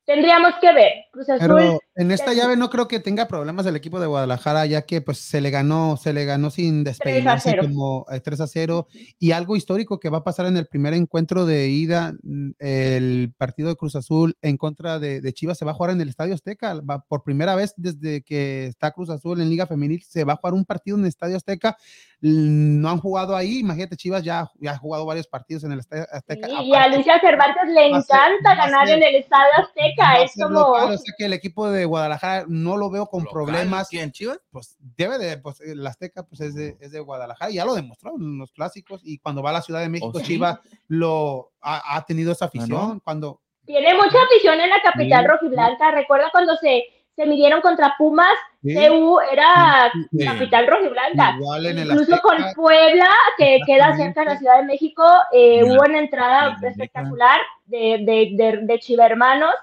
tendríamos 0.05 0.55
que 0.61 0.72
ver. 0.72 0.93
Cruz 1.11 1.28
Azul 1.28 1.80
En 2.01 2.11
esta 2.11 2.32
llave 2.32 2.57
no 2.57 2.70
creo 2.70 2.88
que 2.88 2.98
tenga 2.98 3.28
problemas 3.28 3.66
el 3.66 3.76
equipo 3.76 4.01
de 4.01 4.07
Guadalajara, 4.07 4.64
ya 4.64 4.86
que 4.86 5.03
pues 5.03 5.18
se 5.18 5.42
le 5.42 5.51
ganó, 5.51 5.98
se 5.98 6.14
le 6.14 6.24
ganó 6.24 6.48
sin 6.48 6.82
despeinarse 6.82 7.59
como 7.59 8.07
3 8.24 8.40
a 8.40 8.46
0. 8.46 8.88
Y 9.18 9.32
algo 9.32 9.55
histórico 9.55 10.01
que 10.01 10.09
va 10.09 10.18
a 10.18 10.24
pasar 10.24 10.46
en 10.46 10.57
el 10.57 10.66
primer 10.66 10.94
encuentro 10.94 11.44
de 11.44 11.68
ida, 11.68 12.14
mm, 12.22 12.53
el 12.59 13.34
partido 13.36 13.68
de 13.68 13.76
Cruz 13.76 13.96
Azul 13.96 14.34
en 14.40 14.57
contra 14.57 14.98
de, 14.98 15.30
Chivas 15.34 15.59
se 15.59 15.66
va 15.66 15.72
a 15.72 15.74
jugar 15.74 15.90
en 15.90 16.01
el 16.01 16.09
Estadio 16.09 16.32
Azteca. 16.32 16.80
por 17.07 17.22
primera 17.22 17.55
vez 17.55 17.74
desde 17.76 18.22
que 18.22 18.68
está 18.68 18.92
Cruz 18.92 19.11
Azul 19.11 19.38
en 19.38 19.51
Liga 19.51 19.66
Femenil, 19.66 20.03
se 20.03 20.24
va 20.24 20.32
a 20.32 20.36
jugar 20.36 20.55
un 20.55 20.64
partido 20.64 20.96
en 20.96 21.03
el 21.03 21.09
Estadio 21.09 21.36
Azteca 21.36 21.76
no 22.20 22.90
han 22.90 22.98
jugado 22.98 23.34
ahí. 23.34 23.61
Imagínate, 23.61 23.96
Chivas 23.96 24.22
ya, 24.22 24.51
ya 24.61 24.72
ha 24.72 24.78
jugado 24.78 25.07
varios 25.07 25.26
partidos 25.26 25.64
en 25.64 25.72
el 25.72 25.80
Estadio 25.80 26.07
Azteca. 26.12 26.48
y 26.48 26.74
a 26.74 26.82
Alicia 26.82 27.18
Cervantes 27.20 27.68
le 27.68 27.86
encanta 27.88 28.55
ganar 28.57 28.88
en 28.88 29.03
el 29.03 29.16
Estadio 29.16 29.53
Azteca. 29.59 30.22
Es 30.22 30.32
como. 30.34 30.61
o 30.61 30.98
sea 30.98 31.14
que 31.16 31.24
el 31.24 31.32
equipo 31.32 31.70
de 31.70 31.86
Guadalajara 31.91 32.45
no 32.49 32.76
lo 32.76 32.91
veo 32.91 33.07
con 33.07 33.24
problemas. 33.26 33.88
¿Quién, 33.88 34.11
Chivas? 34.11 34.41
Pues 34.51 34.76
debe 34.97 35.18
de, 35.18 35.36
pues 35.36 35.61
el 35.61 35.86
Azteca 35.86 36.22
pues 36.22 36.41
es 36.41 36.55
de, 36.55 36.76
es 36.80 36.93
de 36.93 37.01
Guadalajara. 37.01 37.51
Ya 37.51 37.64
lo 37.64 37.74
demostró 37.74 38.14
en 38.16 38.38
los 38.38 38.53
clásicos. 38.53 39.03
Y 39.05 39.18
cuando 39.18 39.43
va 39.43 39.51
a 39.51 39.55
la 39.55 39.62
Ciudad 39.62 39.80
de 39.80 39.88
México, 39.88 40.12
¿Oh, 40.14 40.20
Chivas 40.20 40.59
lo 40.88 41.53
ha, 41.61 42.03
tenido 42.07 42.32
esa 42.32 42.47
afición. 42.47 43.01
Cuando. 43.01 43.41
Tiene 43.66 43.95
mucha 43.95 44.18
afición 44.22 44.61
en 44.61 44.70
la 44.70 44.80
capital 44.82 45.26
rojiblanca. 45.26 45.91
Recuerda 45.91 46.30
cuando 46.32 46.57
se 46.57 46.84
se 47.20 47.26
midieron 47.26 47.61
contra 47.61 47.95
Pumas, 47.99 48.32
sí. 48.62 48.70
era 48.72 49.93
capital 50.24 50.66
rojiblanca. 50.66 51.36
Incluso 51.38 52.18
con 52.22 52.36
Puebla, 52.55 53.11
que 53.36 53.61
queda 53.66 53.95
cerca 53.97 54.20
de 54.20 54.26
la 54.26 54.38
Ciudad 54.38 54.57
de 54.59 54.64
México, 54.64 55.05
eh, 55.32 55.62
hubo 55.62 55.82
una 55.86 55.99
entrada 55.99 56.57
espectacular 56.62 57.38
de, 57.66 58.32
de, 58.36 58.61
de, 58.62 58.78
Chivermanos. 58.78 59.55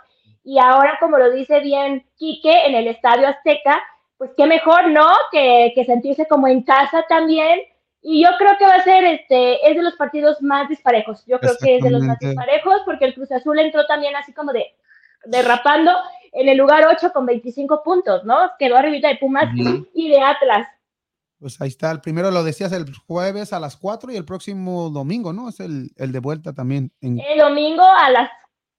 Y 0.48 0.60
ahora, 0.60 0.98
como 1.02 1.18
lo 1.18 1.30
dice 1.30 1.60
bien 1.60 2.06
Quique, 2.16 2.68
en 2.68 2.74
el 2.74 2.88
Estadio 2.88 3.28
Azteca, 3.28 3.84
pues 4.18 4.32
qué 4.38 4.46
mejor, 4.46 4.90
¿no? 4.92 5.06
Que, 5.30 5.74
que 5.76 5.84
sentirse 5.84 6.26
como 6.26 6.48
en 6.48 6.64
casa 6.64 7.04
también. 7.10 7.60
Y 8.02 8.24
yo 8.24 8.30
creo 8.38 8.58
que 8.58 8.66
va 8.66 8.76
a 8.76 8.84
ser, 8.86 9.04
este, 9.04 9.70
es 9.70 9.76
de 9.76 9.84
los 9.84 9.96
partidos 9.96 10.42
más 10.42 10.70
disparejos. 10.70 11.26
Yo 11.26 11.38
creo 11.42 11.52
que 11.62 11.76
es 11.76 11.84
de 11.84 11.90
los 11.90 12.02
más 12.02 12.18
disparejos 12.20 12.82
porque 12.86 13.04
el 13.04 13.14
Cruz 13.14 13.30
Azul 13.30 13.60
entró 13.60 13.86
también 13.88 14.16
así 14.16 14.32
como 14.32 14.54
de 14.54 14.74
derrapando 15.26 15.92
en 16.32 16.48
el 16.48 16.58
lugar 16.58 16.86
8 16.88 17.12
con 17.12 17.26
25 17.26 17.84
puntos, 17.84 18.24
¿no? 18.24 18.52
Quedó 18.58 18.78
arribita 18.78 19.10
de 19.10 19.18
Pumas 19.18 19.54
y 19.94 20.10
de 20.10 20.22
Atlas. 20.22 20.66
Pues 21.42 21.60
ahí 21.60 21.68
está, 21.68 21.92
el 21.92 22.00
primero 22.00 22.32
lo 22.32 22.46
decías 22.46 22.72
el 22.72 22.86
jueves 23.06 23.52
a 23.52 23.60
las 23.60 23.76
4 23.76 24.14
y 24.14 24.16
el 24.16 24.24
próximo 24.24 24.92
domingo, 24.92 25.34
¿no? 25.34 25.50
Es 25.50 25.60
el, 25.60 25.92
el 25.98 26.14
de 26.14 26.20
vuelta 26.20 26.54
también. 26.54 26.94
En... 27.02 27.20
El 27.20 27.40
domingo 27.40 27.84
a 27.84 28.10
las 28.12 28.30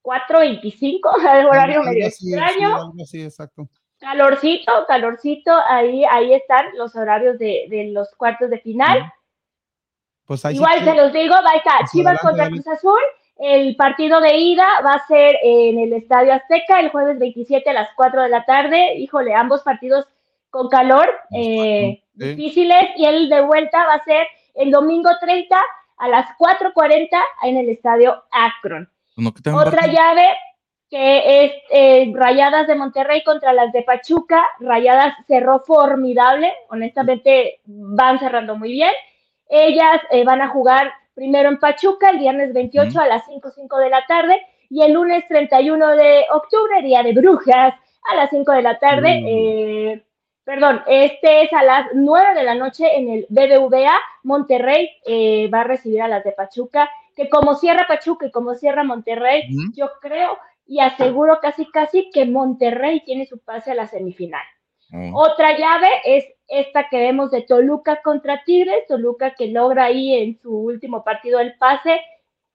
4.25, 0.03 1.39
el 1.39 1.45
horario 1.47 1.83
medio 1.83 2.07
extraño. 2.07 2.93
Sí, 3.05 3.23
exacto. 3.23 3.67
Calorcito, 3.99 4.71
calorcito, 4.87 5.51
ahí, 5.67 6.05
ahí 6.05 6.33
están 6.33 6.65
los 6.77 6.95
horarios 6.95 7.37
de, 7.37 7.67
de 7.69 7.91
los 7.91 8.09
cuartos 8.15 8.49
de 8.49 8.59
final. 8.59 9.11
Pues 10.25 10.45
Igual 10.45 10.83
se 10.83 10.95
los 10.95 11.11
digo, 11.11 11.33
va 11.33 11.51
a 11.51 11.57
estar 11.57 11.79
pues 11.79 11.91
Chivas 11.91 12.19
contra 12.21 12.47
Cruz 12.47 12.67
Azul 12.67 12.99
el 13.39 13.77
partido 13.77 14.19
de 14.19 14.35
ida 14.37 14.67
va 14.85 14.95
a 14.95 15.07
ser 15.07 15.37
en 15.41 15.79
el 15.79 15.93
Estadio 15.93 16.33
Azteca 16.33 16.81
el 16.81 16.89
jueves 16.89 17.17
27 17.17 17.69
a 17.69 17.73
las 17.73 17.89
4 17.95 18.23
de 18.23 18.29
la 18.29 18.43
tarde. 18.43 18.95
Híjole, 18.97 19.33
ambos 19.33 19.61
partidos 19.63 20.05
con 20.49 20.67
calor, 20.67 21.09
eh, 21.31 22.03
difíciles. 22.13 22.89
Y 22.97 23.05
el 23.05 23.29
de 23.29 23.39
vuelta 23.39 23.85
va 23.85 23.93
a 23.93 24.03
ser 24.03 24.27
el 24.55 24.71
domingo 24.71 25.09
30 25.21 25.57
a 25.97 26.07
las 26.09 26.27
4.40 26.37 27.07
en 27.43 27.57
el 27.57 27.69
Estadio 27.69 28.21
Akron. 28.29 28.91
Otra 29.53 29.87
llave 29.87 30.29
que 30.89 31.45
es 31.45 31.51
eh, 31.69 32.11
Rayadas 32.15 32.67
de 32.67 32.75
Monterrey 32.75 33.23
contra 33.23 33.53
las 33.53 33.71
de 33.71 33.83
Pachuca. 33.83 34.43
Rayadas 34.59 35.13
cerró 35.27 35.59
formidable, 35.59 36.51
honestamente 36.69 37.59
van 37.65 38.19
cerrando 38.19 38.55
muy 38.55 38.71
bien. 38.71 38.91
Ellas 39.47 40.01
eh, 40.09 40.23
van 40.23 40.41
a 40.41 40.49
jugar 40.49 40.91
primero 41.13 41.49
en 41.49 41.59
Pachuca, 41.59 42.09
el 42.09 42.19
viernes 42.19 42.53
28 42.53 42.99
a 42.99 43.07
las 43.07 43.25
5, 43.25 43.51
5 43.51 43.77
de 43.77 43.89
la 43.89 44.05
tarde, 44.07 44.39
y 44.69 44.81
el 44.81 44.93
lunes 44.93 45.27
31 45.27 45.95
de 45.95 46.25
octubre, 46.31 46.81
Día 46.81 47.03
de 47.03 47.13
Brujas, 47.13 47.73
a 48.11 48.15
las 48.15 48.29
5 48.29 48.51
de 48.53 48.61
la 48.61 48.79
tarde. 48.79 49.23
Eh, 49.27 50.03
perdón, 50.43 50.81
este 50.87 51.43
es 51.43 51.53
a 51.53 51.63
las 51.63 51.87
9 51.93 52.35
de 52.35 52.43
la 52.43 52.55
noche 52.55 52.95
en 52.95 53.09
el 53.09 53.25
BBVA. 53.29 53.99
Monterrey 54.23 54.89
eh, 55.05 55.49
va 55.53 55.61
a 55.61 55.65
recibir 55.65 56.01
a 56.01 56.07
las 56.07 56.23
de 56.23 56.31
Pachuca, 56.31 56.89
que 57.19 57.27
como 57.27 57.55
cierra 57.55 57.85
Pachuca 57.85 58.27
y 58.27 58.31
como 58.31 58.55
cierra 58.55 58.85
Monterrey, 58.85 59.43
yo 59.73 59.89
creo 59.99 60.37
y 60.65 60.79
aseguro 60.79 61.39
casi 61.41 61.69
casi 61.69 62.09
que 62.11 62.25
Monterrey 62.25 63.03
tiene 63.03 63.25
su 63.25 63.39
pase 63.39 63.71
a 63.71 63.75
la 63.75 63.87
semifinal. 63.87 64.45
Otra 65.13 65.57
llave 65.57 65.89
es 66.05 66.25
esta 66.47 66.87
que 66.87 66.97
vemos 66.97 67.29
de 67.29 67.41
Toluca 67.41 68.01
contra 68.01 68.45
Tigres, 68.45 68.87
Toluca 68.87 69.35
que 69.35 69.47
logra 69.47 69.85
ahí 69.85 70.15
en 70.15 70.39
su 70.39 70.55
último 70.55 71.03
partido 71.03 71.41
el 71.41 71.57
pase. 71.57 71.99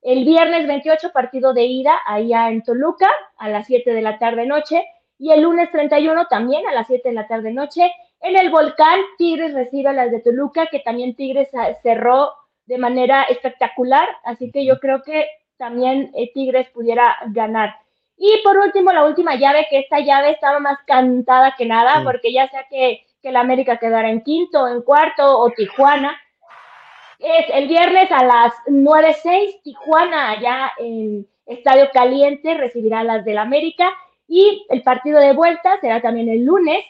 El 0.01 0.25
viernes 0.25 0.67
28 0.67 1.13
partido 1.13 1.53
de 1.53 1.65
ida 1.65 2.01
allá 2.07 2.49
en 2.49 2.63
Toluca 2.63 3.11
a 3.37 3.51
las 3.51 3.67
7 3.67 3.93
de 3.93 4.01
la 4.01 4.19
tarde 4.19 4.47
noche 4.47 4.83
y 5.19 5.31
el 5.31 5.43
lunes 5.43 5.71
31 5.73 6.27
también 6.29 6.67
a 6.67 6.73
las 6.73 6.87
7 6.87 7.07
de 7.11 7.15
la 7.15 7.29
tarde 7.29 7.53
noche 7.53 7.93
en 8.21 8.37
el 8.39 8.49
Volcán 8.51 9.01
Tigres 9.19 9.53
recibe 9.53 9.91
a 9.91 9.93
las 9.93 10.11
de 10.11 10.21
Toluca 10.21 10.69
que 10.71 10.81
también 10.81 11.15
Tigres 11.15 11.51
cerró 11.83 12.33
de 12.67 12.79
manera 12.79 13.25
espectacular, 13.25 14.09
así 14.25 14.51
que 14.51 14.65
yo 14.65 14.79
creo 14.81 15.03
que 15.03 15.29
también 15.57 16.11
eh, 16.15 16.31
Tigres 16.33 16.69
pudiera 16.71 17.17
ganar. 17.27 17.77
Y 18.17 18.41
por 18.43 18.57
último, 18.59 18.93
la 18.93 19.05
última 19.05 19.35
llave, 19.35 19.67
que 19.69 19.81
esta 19.81 20.01
llave 20.01 20.31
estaba 20.31 20.61
más 20.61 20.79
cantada 20.87 21.55
que 21.57 21.67
nada, 21.67 22.03
porque 22.05 22.33
ya 22.33 22.49
sea 22.49 22.67
que, 22.71 23.05
que 23.23 23.33
la 23.33 23.41
América 23.41 23.79
quedara 23.79 24.09
en 24.09 24.23
quinto, 24.23 24.69
en 24.69 24.83
cuarto 24.83 25.39
o 25.39 25.51
Tijuana, 25.51 26.17
es 27.19 27.47
el 27.53 27.69
viernes 27.69 28.11
a 28.13 28.25
las 28.25 28.53
9.06, 28.67 29.63
Tijuana 29.63 30.31
allá 30.31 30.73
en 30.79 31.27
Estadio 31.47 31.89
Caliente 31.93 32.55
recibirá 32.55 33.01
a 33.01 33.05
las 33.05 33.25
del 33.25 33.39
América 33.39 33.93
y 34.27 34.67
el 34.69 34.83
partido 34.83 35.21
de 35.21 35.33
vuelta 35.33 35.79
será 35.81 36.01
también 36.01 36.29
el 36.29 36.45
lunes 36.45 36.85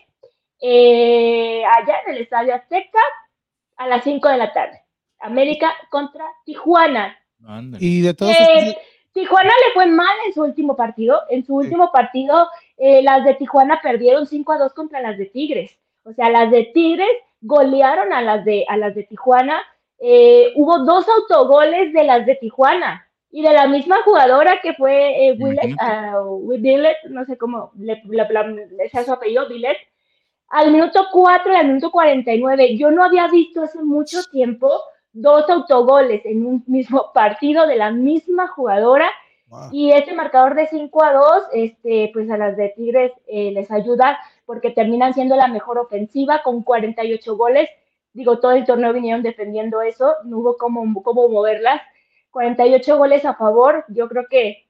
eh, 0.60 1.62
allá 1.64 1.96
en 2.06 2.14
el 2.14 2.22
Estadio 2.22 2.54
Azteca 2.54 3.00
a 3.76 3.86
las 3.88 4.04
5 4.04 4.28
de 4.28 4.36
la 4.36 4.52
tarde. 4.52 4.83
América 5.24 5.72
contra 5.90 6.24
Tijuana. 6.44 7.18
Y 7.78 8.02
de 8.02 8.14
todos 8.14 8.32
eh, 8.32 8.76
Tijuana 9.12 9.50
le 9.66 9.72
fue 9.72 9.86
mal 9.86 10.16
en 10.26 10.34
su 10.34 10.42
último 10.42 10.76
partido. 10.76 11.22
En 11.30 11.44
su 11.44 11.54
último 11.54 11.90
partido, 11.92 12.48
eh, 12.76 13.02
las 13.02 13.24
de 13.24 13.34
Tijuana 13.34 13.80
perdieron 13.82 14.26
5 14.26 14.52
a 14.52 14.58
2 14.58 14.74
contra 14.74 15.00
las 15.00 15.16
de 15.16 15.26
Tigres. 15.26 15.78
O 16.02 16.12
sea, 16.12 16.30
las 16.30 16.50
de 16.50 16.64
Tigres 16.74 17.08
golearon 17.40 18.12
a 18.12 18.22
las 18.22 18.44
de, 18.44 18.64
a 18.68 18.76
las 18.76 18.94
de 18.94 19.04
Tijuana. 19.04 19.62
Eh, 19.98 20.52
hubo 20.56 20.80
dos 20.80 21.06
autogoles 21.08 21.92
de 21.92 22.04
las 22.04 22.26
de 22.26 22.34
Tijuana 22.34 23.08
y 23.30 23.42
de 23.42 23.52
la 23.52 23.66
misma 23.66 24.02
jugadora 24.04 24.60
que 24.62 24.74
fue 24.74 25.28
eh, 25.28 25.36
Willet, 25.38 25.74
uh, 25.74 27.10
no 27.10 27.24
sé 27.24 27.38
cómo 27.38 27.72
le, 27.76 28.02
le, 28.04 29.04
su 29.04 29.12
apellido, 29.12 29.46
Willet, 29.48 29.76
al 30.48 30.72
minuto 30.72 31.06
4 31.12 31.52
y 31.52 31.56
al 31.56 31.66
minuto 31.68 31.90
49. 31.90 32.76
Yo 32.76 32.90
no 32.90 33.02
había 33.02 33.28
visto 33.28 33.62
hace 33.62 33.82
mucho 33.82 34.22
tiempo 34.30 34.80
dos 35.14 35.48
autogoles 35.48 36.26
en 36.26 36.44
un 36.44 36.64
mismo 36.66 37.12
partido 37.14 37.66
de 37.66 37.76
la 37.76 37.90
misma 37.90 38.48
jugadora. 38.48 39.10
Y 39.70 39.92
este 39.92 40.14
marcador 40.14 40.56
de 40.56 40.66
5 40.66 41.04
a 41.04 41.12
2, 41.12 41.44
este, 41.52 42.10
pues 42.12 42.28
a 42.28 42.36
las 42.36 42.56
de 42.56 42.70
Tigres 42.70 43.12
eh, 43.28 43.52
les 43.52 43.70
ayuda 43.70 44.18
porque 44.46 44.70
terminan 44.70 45.14
siendo 45.14 45.36
la 45.36 45.46
mejor 45.46 45.78
ofensiva 45.78 46.42
con 46.42 46.64
48 46.64 47.36
goles. 47.36 47.68
Digo, 48.12 48.40
todo 48.40 48.52
el 48.52 48.64
torneo 48.64 48.92
vinieron 48.92 49.22
defendiendo 49.22 49.80
eso, 49.80 50.16
no 50.24 50.38
hubo 50.38 50.56
cómo, 50.56 51.00
cómo 51.04 51.28
moverlas. 51.28 51.80
48 52.32 52.98
goles 52.98 53.24
a 53.24 53.34
favor, 53.34 53.84
yo 53.88 54.08
creo 54.08 54.24
que 54.28 54.66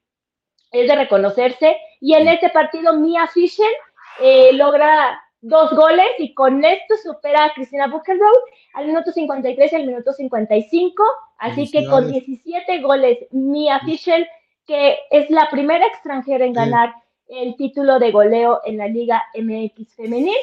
es 0.71 0.87
de 0.87 0.95
reconocerse. 0.95 1.77
Y 1.99 2.13
en 2.13 2.27
este 2.27 2.49
partido, 2.49 2.93
Mia 2.93 3.25
Fisher 3.27 3.71
eh, 4.19 4.51
logra 4.53 5.19
dos 5.41 5.75
goles 5.75 6.07
y 6.17 6.33
con 6.33 6.63
esto 6.63 6.95
supera 7.03 7.45
a 7.45 7.53
Cristina 7.53 7.87
Buchenroth 7.87 8.43
al 8.75 8.87
minuto 8.87 9.11
53 9.11 9.71
y 9.71 9.75
al 9.75 9.87
minuto 9.87 10.13
55. 10.13 11.03
Así 11.37 11.69
que 11.71 11.85
con 11.85 12.11
17 12.11 12.81
goles, 12.81 13.19
Mia 13.31 13.79
Fischer, 13.79 14.27
que 14.67 14.97
es 15.11 15.29
la 15.29 15.49
primera 15.49 15.85
extranjera 15.87 16.45
en 16.45 16.53
ganar 16.53 16.93
el 17.27 17.55
título 17.55 17.99
de 17.99 18.11
goleo 18.11 18.61
en 18.65 18.77
la 18.77 18.87
Liga 18.87 19.23
MX 19.33 19.95
femenil, 19.95 20.35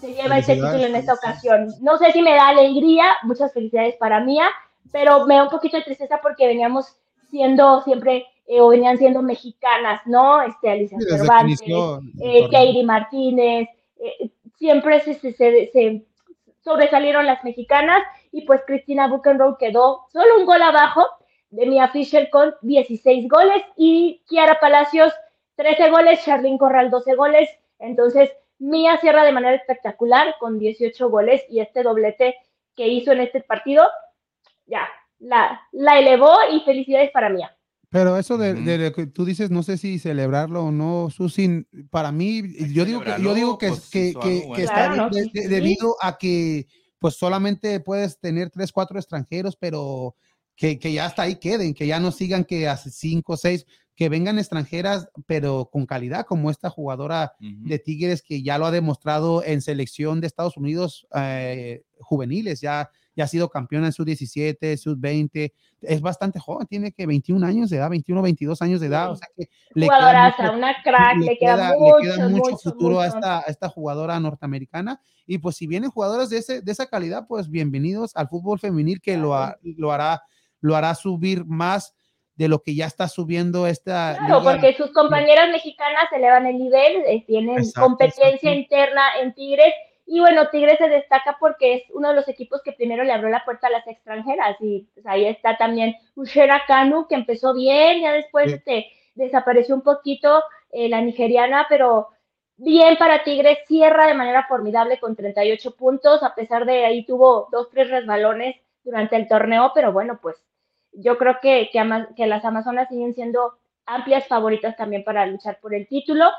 se 0.00 0.12
lleva 0.14 0.38
ese 0.38 0.54
título 0.54 0.84
en 0.84 0.96
esta 0.96 1.14
ocasión. 1.14 1.68
No 1.80 1.96
sé 1.98 2.12
si 2.12 2.22
me 2.22 2.34
da 2.34 2.48
alegría, 2.48 3.04
muchas 3.22 3.52
felicidades 3.52 3.96
para 3.96 4.20
Mia, 4.20 4.48
pero 4.90 5.26
me 5.26 5.36
da 5.36 5.44
un 5.44 5.50
poquito 5.50 5.76
de 5.76 5.84
tristeza 5.84 6.20
porque 6.22 6.46
veníamos 6.46 6.96
siendo 7.30 7.82
siempre 7.82 8.26
eh, 8.46 8.60
o 8.60 8.68
venían 8.68 8.98
siendo 8.98 9.22
mexicanas, 9.22 10.02
¿no? 10.06 10.42
Este, 10.42 10.70
Alicia 10.70 10.98
Cervantes, 11.00 11.60
eh, 11.62 12.42
Katie 12.50 12.84
Martínez, 12.84 13.68
eh, 13.98 14.30
siempre 14.56 15.00
se, 15.00 15.14
se, 15.14 16.04
sobresalieron 16.64 17.26
las 17.26 17.44
mexicanas 17.44 18.02
y 18.32 18.42
pues 18.46 18.62
Cristina 18.66 19.06
Buchenroth 19.06 19.58
quedó 19.58 20.06
solo 20.12 20.38
un 20.38 20.46
gol 20.46 20.62
abajo 20.62 21.06
de 21.50 21.66
Mia 21.66 21.88
Fisher 21.88 22.30
con 22.30 22.54
16 22.62 23.28
goles 23.28 23.62
y 23.76 24.22
Kiara 24.26 24.58
Palacios 24.58 25.12
13 25.56 25.90
goles, 25.90 26.24
Charlene 26.24 26.58
Corral 26.58 26.90
12 26.90 27.14
goles, 27.14 27.48
Entonces, 27.78 28.32
Mía 28.58 28.98
cierra 29.00 29.24
de 29.24 29.32
manera 29.32 29.56
espectacular 29.56 30.36
con 30.38 30.58
18 30.58 31.10
goles 31.10 31.44
y 31.50 31.60
este 31.60 31.82
doblete 31.82 32.36
que 32.74 32.88
hizo 32.88 33.12
en 33.12 33.20
este 33.20 33.40
partido, 33.42 33.84
ya, 34.66 34.88
la, 35.18 35.60
la 35.72 35.98
elevó 35.98 36.32
y 36.50 36.60
felicidades 36.60 37.10
para 37.10 37.28
Mía. 37.28 37.53
Pero 37.94 38.18
eso 38.18 38.36
de, 38.36 38.54
de, 38.54 38.92
que 38.92 39.06
tú 39.06 39.24
dices, 39.24 39.52
no 39.52 39.62
sé 39.62 39.78
si 39.78 40.00
celebrarlo 40.00 40.64
o 40.64 40.72
no, 40.72 41.10
Susi, 41.10 41.64
para 41.90 42.10
mí, 42.10 42.42
yo 42.72 42.84
digo 42.84 43.00
que, 43.04 43.22
yo 43.22 43.34
digo 43.34 43.56
que, 43.56 43.68
pues, 43.68 43.88
que, 43.88 44.12
que, 44.20 44.62
está 44.64 44.88
de- 44.88 45.30
de- 45.32 45.42
sí. 45.42 45.46
debido 45.48 45.94
a 46.00 46.18
que 46.18 46.66
pues 46.98 47.14
solamente 47.14 47.78
puedes 47.78 48.18
tener 48.18 48.50
tres, 48.50 48.72
cuatro 48.72 48.98
extranjeros, 48.98 49.54
pero 49.56 50.16
que, 50.56 50.76
que 50.80 50.92
ya 50.92 51.06
hasta 51.06 51.22
ahí 51.22 51.36
queden, 51.36 51.72
que 51.72 51.86
ya 51.86 52.00
no 52.00 52.10
sigan 52.10 52.44
que 52.44 52.66
hace 52.66 52.90
cinco, 52.90 53.36
seis, 53.36 53.64
que 53.94 54.08
vengan 54.08 54.40
extranjeras, 54.40 55.06
pero 55.26 55.68
con 55.70 55.86
calidad, 55.86 56.26
como 56.26 56.50
esta 56.50 56.70
jugadora 56.70 57.34
de 57.38 57.78
Tigres 57.78 58.22
que 58.22 58.42
ya 58.42 58.58
lo 58.58 58.66
ha 58.66 58.72
demostrado 58.72 59.44
en 59.44 59.62
selección 59.62 60.20
de 60.20 60.26
Estados 60.26 60.56
Unidos 60.56 61.06
eh, 61.14 61.84
juveniles, 62.00 62.60
ya, 62.60 62.90
ya 63.16 63.24
ha 63.24 63.28
sido 63.28 63.48
campeona 63.48 63.86
en 63.86 63.92
sub 63.92 64.04
17, 64.06 64.76
sub 64.76 64.96
20, 64.98 65.52
es 65.82 66.00
bastante 66.00 66.38
joven, 66.40 66.66
tiene 66.66 66.92
que 66.92 67.06
21 67.06 67.46
años 67.46 67.70
de 67.70 67.76
edad, 67.76 67.90
21, 67.90 68.22
22 68.22 68.60
años 68.62 68.80
de 68.80 68.86
edad, 68.88 69.10
o 69.12 69.16
sea 69.16 69.28
que 69.36 69.48
le 69.74 69.86
queda 69.88 70.34
mucho- 70.38 70.52
una 70.52 70.74
crack, 70.82 71.16
le, 71.18 71.38
queda, 71.38 71.54
queda- 71.56 71.74
mucho, 71.78 71.98
le 71.98 72.04
queda 72.14 72.28
mucho 72.28 72.50
mucho, 72.52 72.56
futuro 72.70 73.00
a 73.00 73.06
esta, 73.06 73.38
a 73.38 73.42
esta 73.42 73.68
jugadora 73.68 74.18
norteamericana. 74.20 75.00
Y 75.26 75.38
pues 75.38 75.56
si 75.56 75.66
vienen 75.66 75.90
jugadoras 75.90 76.28
de, 76.30 76.38
ese, 76.38 76.60
de 76.60 76.72
esa 76.72 76.86
calidad, 76.86 77.26
pues 77.28 77.48
bienvenidos 77.48 78.14
al 78.16 78.28
fútbol 78.28 78.58
femenil 78.58 79.00
que 79.00 79.16
lo, 79.16 79.34
ha- 79.34 79.56
lo, 79.62 79.92
hará, 79.92 80.22
lo 80.60 80.74
hará 80.76 80.94
subir 80.94 81.44
más 81.44 81.94
de 82.36 82.48
lo 82.48 82.62
que 82.62 82.74
ya 82.74 82.86
está 82.86 83.06
subiendo 83.06 83.68
esta 83.68 84.16
Claro, 84.18 84.40
liga. 84.40 84.52
porque 84.52 84.74
sus 84.76 84.90
compañeras 84.92 85.50
mexicanas 85.52 86.06
elevan 86.12 86.46
el 86.46 86.58
nivel, 86.58 86.96
eh, 87.06 87.24
tienen 87.28 87.58
Exacto, 87.58 87.82
competencia 87.88 88.28
exacto. 88.28 88.50
interna 88.58 89.02
en 89.22 89.32
Tigres. 89.34 89.72
Y 90.06 90.20
bueno, 90.20 90.48
Tigres 90.50 90.78
se 90.78 90.88
destaca 90.88 91.36
porque 91.40 91.74
es 91.74 91.82
uno 91.92 92.08
de 92.10 92.14
los 92.14 92.28
equipos 92.28 92.60
que 92.62 92.72
primero 92.72 93.04
le 93.04 93.12
abrió 93.12 93.30
la 93.30 93.44
puerta 93.44 93.68
a 93.68 93.70
las 93.70 93.86
extranjeras. 93.86 94.56
Y 94.60 94.86
pues, 94.94 95.06
ahí 95.06 95.24
está 95.26 95.56
también 95.56 95.96
Ushera 96.14 96.62
Kanu, 96.66 97.06
que 97.08 97.14
empezó 97.14 97.54
bien, 97.54 98.02
ya 98.02 98.12
después 98.12 98.48
Sí. 98.50 98.56
este, 98.56 98.86
desapareció 99.14 99.74
un 99.74 99.82
poquito 99.82 100.42
eh, 100.70 100.88
la 100.88 101.00
nigeriana, 101.00 101.66
pero 101.68 102.08
bien 102.56 102.96
para 102.98 103.22
Tigres, 103.24 103.58
cierra 103.66 104.06
de 104.06 104.14
manera 104.14 104.46
formidable 104.46 104.98
con 105.00 105.16
38 105.16 105.74
puntos, 105.76 106.22
a 106.22 106.34
pesar 106.34 106.64
de 106.66 106.84
ahí 106.84 107.04
tuvo 107.06 107.48
dos, 107.50 107.70
tres 107.70 107.88
resbalones 107.90 108.56
durante 108.82 109.16
el 109.16 109.26
torneo, 109.28 109.72
pero 109.74 109.92
bueno, 109.92 110.18
pues 110.20 110.36
yo 110.92 111.16
creo 111.18 111.38
que, 111.40 111.70
que, 111.72 111.78
ama- 111.80 112.08
que 112.16 112.26
las 112.26 112.44
Amazonas 112.44 112.88
siguen 112.88 113.14
siendo 113.14 113.54
amplias 113.86 114.26
favoritas 114.28 114.76
también 114.76 115.02
para 115.04 115.26
luchar 115.26 115.58
por 115.60 115.74
el 115.74 115.88
título. 115.88 116.30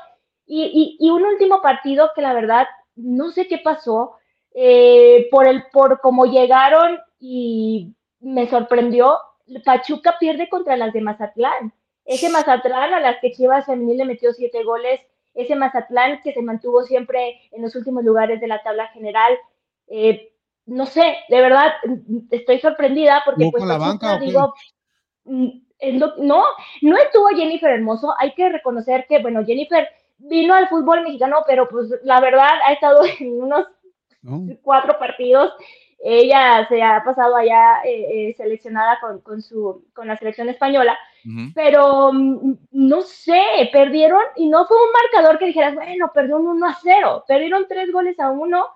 Y, 0.46 0.96
y- 1.00 1.06
y 1.06 1.10
un 1.10 1.24
último 1.24 1.60
partido 1.60 2.10
que 2.14 2.22
la 2.22 2.32
verdad 2.32 2.66
no 2.96 3.30
sé 3.30 3.46
qué 3.46 3.58
pasó, 3.58 4.16
eh, 4.54 5.28
por 5.30 5.46
el 5.46 5.64
por 5.72 6.00
cómo 6.00 6.26
llegaron 6.26 6.98
y 7.20 7.94
me 8.20 8.48
sorprendió, 8.48 9.18
Pachuca 9.64 10.16
pierde 10.18 10.48
contra 10.48 10.76
las 10.76 10.92
de 10.92 11.02
Mazatlán. 11.02 11.72
Ese 12.04 12.28
Mazatlán 12.30 12.94
a 12.94 13.00
las 13.00 13.20
que 13.20 13.32
Chivas 13.32 13.66
Femenil 13.66 13.98
le 13.98 14.04
metió 14.04 14.32
siete 14.32 14.62
goles, 14.64 15.00
ese 15.34 15.54
Mazatlán 15.54 16.22
que 16.22 16.32
se 16.32 16.42
mantuvo 16.42 16.84
siempre 16.84 17.40
en 17.52 17.62
los 17.62 17.74
últimos 17.76 18.02
lugares 18.02 18.40
de 18.40 18.48
la 18.48 18.62
tabla 18.62 18.88
general. 18.88 19.36
eh, 19.88 20.32
no 20.66 20.84
sé, 20.84 21.18
de 21.28 21.40
verdad 21.40 21.74
estoy 22.30 22.58
sorprendida 22.58 23.22
porque 23.24 23.44
¿Jugó 23.44 23.52
pues 23.52 23.60
con 23.60 23.68
la 23.68 23.78
Pachuca, 23.78 24.08
banca 24.08 24.24
digo, 24.24 24.54
mm, 25.24 25.48
no, 26.18 26.44
no 26.82 26.96
estuvo 26.96 27.28
Jennifer 27.28 27.70
Hermoso. 27.70 28.14
Hay 28.18 28.34
que 28.34 28.48
reconocer 28.48 29.06
que, 29.08 29.20
bueno, 29.20 29.44
Jennifer 29.44 29.88
vino 30.18 30.54
al 30.54 30.68
fútbol 30.68 31.02
mexicano, 31.02 31.44
pero 31.46 31.68
pues 31.68 31.88
la 32.02 32.20
verdad 32.20 32.50
ha 32.66 32.72
estado 32.72 33.02
en 33.20 33.42
unos 33.42 33.66
¿no? 34.22 34.46
cuatro 34.62 34.98
partidos. 34.98 35.52
Ella 35.98 36.66
se 36.68 36.82
ha 36.82 37.02
pasado 37.04 37.36
allá 37.36 37.80
eh, 37.84 38.28
eh, 38.28 38.34
seleccionada 38.36 38.98
con, 39.00 39.20
con, 39.22 39.40
su, 39.40 39.86
con 39.94 40.06
la 40.06 40.16
selección 40.16 40.48
española, 40.48 40.96
Ujú. 41.24 41.52
pero 41.54 42.12
mm, 42.12 42.54
no 42.72 43.00
sé, 43.00 43.70
perdieron 43.72 44.20
y 44.36 44.48
no 44.48 44.66
fue 44.66 44.76
un 44.76 44.92
marcador 44.92 45.38
que 45.38 45.46
dijeras, 45.46 45.74
bueno, 45.74 46.12
perdió 46.12 46.36
un 46.36 46.48
1 46.48 46.66
a 46.66 46.78
0, 46.82 47.24
perdieron 47.26 47.66
tres 47.66 47.90
goles 47.92 48.20
a 48.20 48.30
uno. 48.30 48.66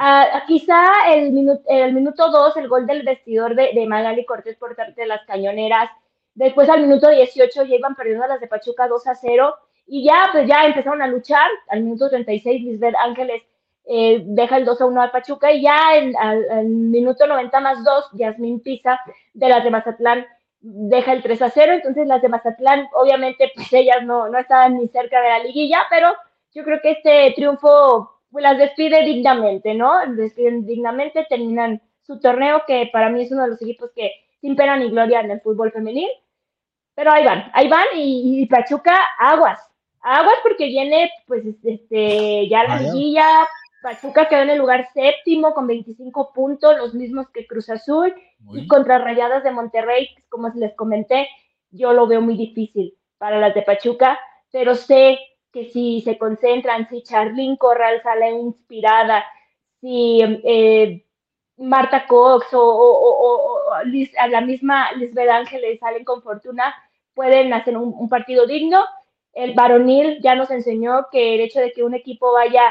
Ah, 0.00 0.42
quizá 0.48 1.12
el, 1.14 1.30
minu 1.32 1.60
el 1.66 1.92
minuto 1.92 2.30
2, 2.30 2.56
el 2.56 2.68
gol 2.68 2.86
del 2.86 3.04
vestidor 3.04 3.54
de, 3.54 3.70
de 3.74 3.86
Magali 3.86 4.24
Cortés 4.24 4.56
por 4.56 4.74
parte 4.74 5.02
de 5.02 5.06
las 5.06 5.24
cañoneras. 5.26 5.90
Después 6.34 6.68
al 6.68 6.80
minuto 6.80 7.08
18 7.10 7.64
ya 7.64 7.76
iban 7.76 7.94
perdiendo 7.94 8.26
las 8.26 8.40
de 8.40 8.48
Pachuca 8.48 8.88
2 8.88 9.06
a 9.06 9.14
0 9.14 9.54
y 9.86 10.04
ya 10.04 10.28
pues 10.32 10.48
ya 10.48 10.64
empezaron 10.64 11.02
a 11.02 11.06
luchar. 11.06 11.48
Al 11.68 11.82
minuto 11.82 12.08
36 12.08 12.62
Lisbeth 12.62 12.94
Ángeles 12.98 13.42
eh, 13.86 14.22
deja 14.24 14.56
el 14.56 14.64
2 14.64 14.80
a 14.80 14.86
1 14.86 15.02
al 15.02 15.10
Pachuca 15.10 15.52
y 15.52 15.62
ya 15.62 15.96
en, 15.96 16.16
al, 16.16 16.66
minuto 16.66 17.26
90 17.26 17.60
más 17.60 17.84
2 17.84 18.10
Yasmín 18.14 18.60
Pisa 18.60 18.98
de 19.34 19.48
las 19.48 19.62
de 19.62 19.70
Mazatlán 19.70 20.26
deja 20.60 21.12
el 21.12 21.22
3 21.22 21.42
a 21.42 21.50
0. 21.50 21.72
Entonces 21.74 22.06
las 22.06 22.22
de 22.22 22.28
Mazatlán 22.28 22.88
obviamente 22.94 23.50
pues 23.54 23.72
ellas 23.72 24.02
no, 24.04 24.28
no 24.28 24.38
estaban 24.38 24.78
ni 24.78 24.88
cerca 24.88 25.20
de 25.20 25.28
la 25.28 25.38
liguilla, 25.40 25.82
pero 25.90 26.12
yo 26.54 26.64
creo 26.64 26.80
que 26.80 26.92
este 26.92 27.32
triunfo 27.36 28.20
pues, 28.30 28.42
las 28.42 28.56
despide 28.56 29.04
dignamente, 29.04 29.74
¿no? 29.74 30.06
Despiden 30.14 30.64
dignamente, 30.66 31.26
terminan 31.28 31.82
su 32.02 32.20
torneo, 32.20 32.62
que 32.66 32.88
para 32.92 33.08
mí 33.10 33.22
es 33.22 33.32
uno 33.32 33.42
de 33.42 33.48
los 33.48 33.62
equipos 33.62 33.90
que 33.94 34.12
sin 34.40 34.56
pena 34.56 34.76
ni 34.76 34.90
gloria 34.90 35.20
en 35.20 35.30
el 35.30 35.40
fútbol 35.40 35.72
femenil. 35.72 36.10
Pero 36.94 37.12
ahí 37.12 37.24
van, 37.24 37.50
ahí 37.52 37.68
van 37.68 37.86
y 37.94 38.46
Pachuca, 38.46 38.96
aguas, 39.18 39.58
aguas 40.04 40.36
porque 40.42 40.66
viene 40.66 41.10
pues 41.26 41.42
este, 41.64 42.48
ya 42.48 42.64
la 42.64 42.80
liguilla, 42.80 43.48
Pachuca 43.82 44.28
quedó 44.28 44.42
en 44.42 44.50
el 44.50 44.58
lugar 44.58 44.88
séptimo 44.94 45.52
con 45.54 45.66
25 45.66 46.32
puntos, 46.32 46.76
los 46.76 46.94
mismos 46.94 47.28
que 47.30 47.46
Cruz 47.46 47.68
Azul, 47.70 48.14
Uy. 48.46 48.60
y 48.60 48.66
contra 48.68 48.98
Rayadas 48.98 49.42
de 49.42 49.50
Monterrey, 49.50 50.08
como 50.28 50.48
les 50.54 50.74
comenté, 50.74 51.28
yo 51.70 51.92
lo 51.92 52.06
veo 52.06 52.20
muy 52.20 52.36
difícil 52.36 52.96
para 53.18 53.38
las 53.38 53.54
de 53.54 53.62
Pachuca, 53.62 54.18
pero 54.52 54.74
sé 54.74 55.18
que 55.52 55.70
si 55.70 56.02
se 56.02 56.18
concentran, 56.18 56.88
si 56.88 57.02
Charlene 57.02 57.58
Corral 57.58 58.02
sale 58.02 58.30
inspirada, 58.30 59.24
si 59.80 60.20
eh, 60.22 61.04
Marta 61.56 62.06
Cox 62.06 62.52
o, 62.52 62.60
o, 62.60 62.92
o, 62.92 63.70
o 63.70 63.84
Liz, 63.84 64.10
a 64.18 64.26
la 64.28 64.40
misma 64.40 64.92
Lisbeth 64.92 65.30
Ángeles 65.30 65.78
salen 65.78 66.04
con 66.04 66.22
fortuna, 66.22 66.74
pueden 67.14 67.52
hacer 67.52 67.76
un, 67.76 67.94
un, 67.96 68.08
partido 68.08 68.46
digno. 68.46 68.84
El 69.34 69.54
varonil 69.54 70.20
ya 70.22 70.34
nos 70.34 70.50
enseñó 70.50 71.06
que 71.10 71.34
el 71.34 71.40
hecho 71.40 71.60
de 71.60 71.72
que 71.72 71.82
un 71.82 71.94
equipo 71.94 72.32
vaya 72.32 72.62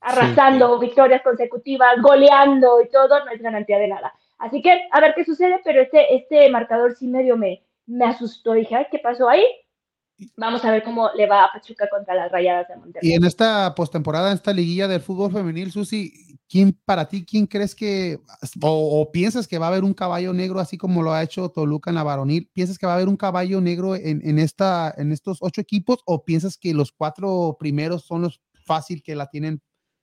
arrasando 0.00 0.78
sí. 0.78 0.86
victorias 0.86 1.22
consecutivas, 1.22 2.00
goleando 2.00 2.80
y 2.80 2.88
todo, 2.88 3.24
no 3.24 3.30
es 3.30 3.42
garantía 3.42 3.78
de 3.78 3.88
nada. 3.88 4.14
Así 4.38 4.62
que 4.62 4.88
a 4.90 5.00
ver 5.00 5.14
qué 5.14 5.24
sucede, 5.24 5.60
pero 5.64 5.80
este, 5.80 6.14
este 6.14 6.48
marcador 6.50 6.94
sí 6.94 7.08
medio 7.08 7.36
me, 7.36 7.62
me 7.86 8.04
asustó. 8.04 8.52
Dije, 8.52 8.76
Ay, 8.76 8.86
¿qué 8.90 8.98
pasó 8.98 9.28
ahí? 9.28 9.44
Vamos 10.36 10.64
a 10.64 10.70
ver 10.70 10.82
cómo 10.82 11.10
le 11.14 11.26
va 11.26 11.44
a 11.44 11.52
Pachuca 11.52 11.88
contra 11.90 12.14
las 12.14 12.32
Rayadas 12.32 12.68
de 12.68 12.76
Monterrey. 12.76 13.10
Y 13.10 13.14
en 13.14 13.24
esta 13.24 13.74
postemporada, 13.74 14.30
en 14.30 14.36
esta 14.36 14.52
liguilla 14.52 14.88
del 14.88 15.00
fútbol 15.00 15.30
femenil, 15.30 15.70
Susi, 15.72 16.25
¿quién 16.48 16.72
para 16.84 17.08
ti, 17.08 17.24
quién 17.24 17.46
crees 17.46 17.74
que, 17.74 18.20
o, 18.62 19.10
piensas 19.12 19.48
que 19.48 19.58
va 19.58 19.66
a 19.66 19.68
haber 19.70 19.84
un 19.84 19.94
caballo 19.94 20.32
negro 20.32 20.60
así 20.60 20.78
como 20.78 21.02
lo 21.02 21.12
ha 21.12 21.22
hecho 21.22 21.48
Toluca 21.50 21.90
en 21.90 21.96
la 21.96 22.02
varonil? 22.02 22.50
¿Piensas 22.52 22.78
que 22.78 22.86
va 22.86 22.92
a 22.92 22.96
haber 22.96 23.08
un 23.08 23.16
caballo 23.16 23.60
negro 23.60 23.94
en, 23.94 24.20
en, 24.26 24.38
esta, 24.38 24.94
en 24.96 25.12
estos 25.12 25.38
ocho 25.40 25.60
equipos 25.60 26.00
o 26.06 26.24
piensas 26.24 26.56
que 26.56 26.74
los 26.74 26.92
cuatro 26.92 27.56
primeros 27.58 28.04
son 28.04 28.22
los 28.22 28.40
fácil 28.64 29.02
que 29.02 29.14
la 29.14 29.28
tienen 29.28 29.62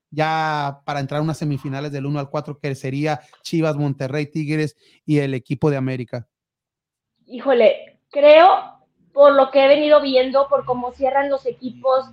ya 0.09 0.81
para 0.85 0.99
entrar 0.99 1.19
a 1.19 1.23
unas 1.23 1.37
semifinales 1.37 1.91
del 1.91 2.05
1 2.05 2.19
al 2.19 2.29
4, 2.29 2.59
que 2.59 2.75
sería 2.75 3.21
Chivas, 3.41 3.75
Monterrey, 3.75 4.27
Tigres 4.27 4.75
y 5.05 5.17
el 5.19 5.33
equipo 5.33 5.71
de 5.71 5.77
América? 5.77 6.27
Híjole, 7.25 7.99
creo 8.11 8.73
por 9.11 9.33
lo 9.33 9.51
que 9.51 9.63
he 9.63 9.67
venido 9.67 10.01
viendo, 10.01 10.47
por 10.49 10.65
cómo 10.65 10.91
cierran 10.91 11.29
los 11.29 11.45
equipos, 11.45 12.09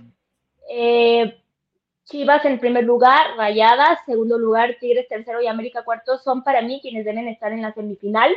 eh, 0.69 1.40
Chivas 2.11 2.43
en 2.43 2.59
primer 2.59 2.83
lugar, 2.83 3.37
Rayadas, 3.37 3.99
segundo 4.05 4.37
lugar, 4.37 4.75
Tigres 4.81 5.07
tercero 5.07 5.41
y 5.41 5.47
América 5.47 5.83
cuarto, 5.83 6.17
son 6.17 6.43
para 6.43 6.61
mí 6.61 6.79
quienes 6.81 7.05
deben 7.05 7.29
estar 7.29 7.53
en 7.53 7.61
la 7.61 7.73
semifinal. 7.73 8.31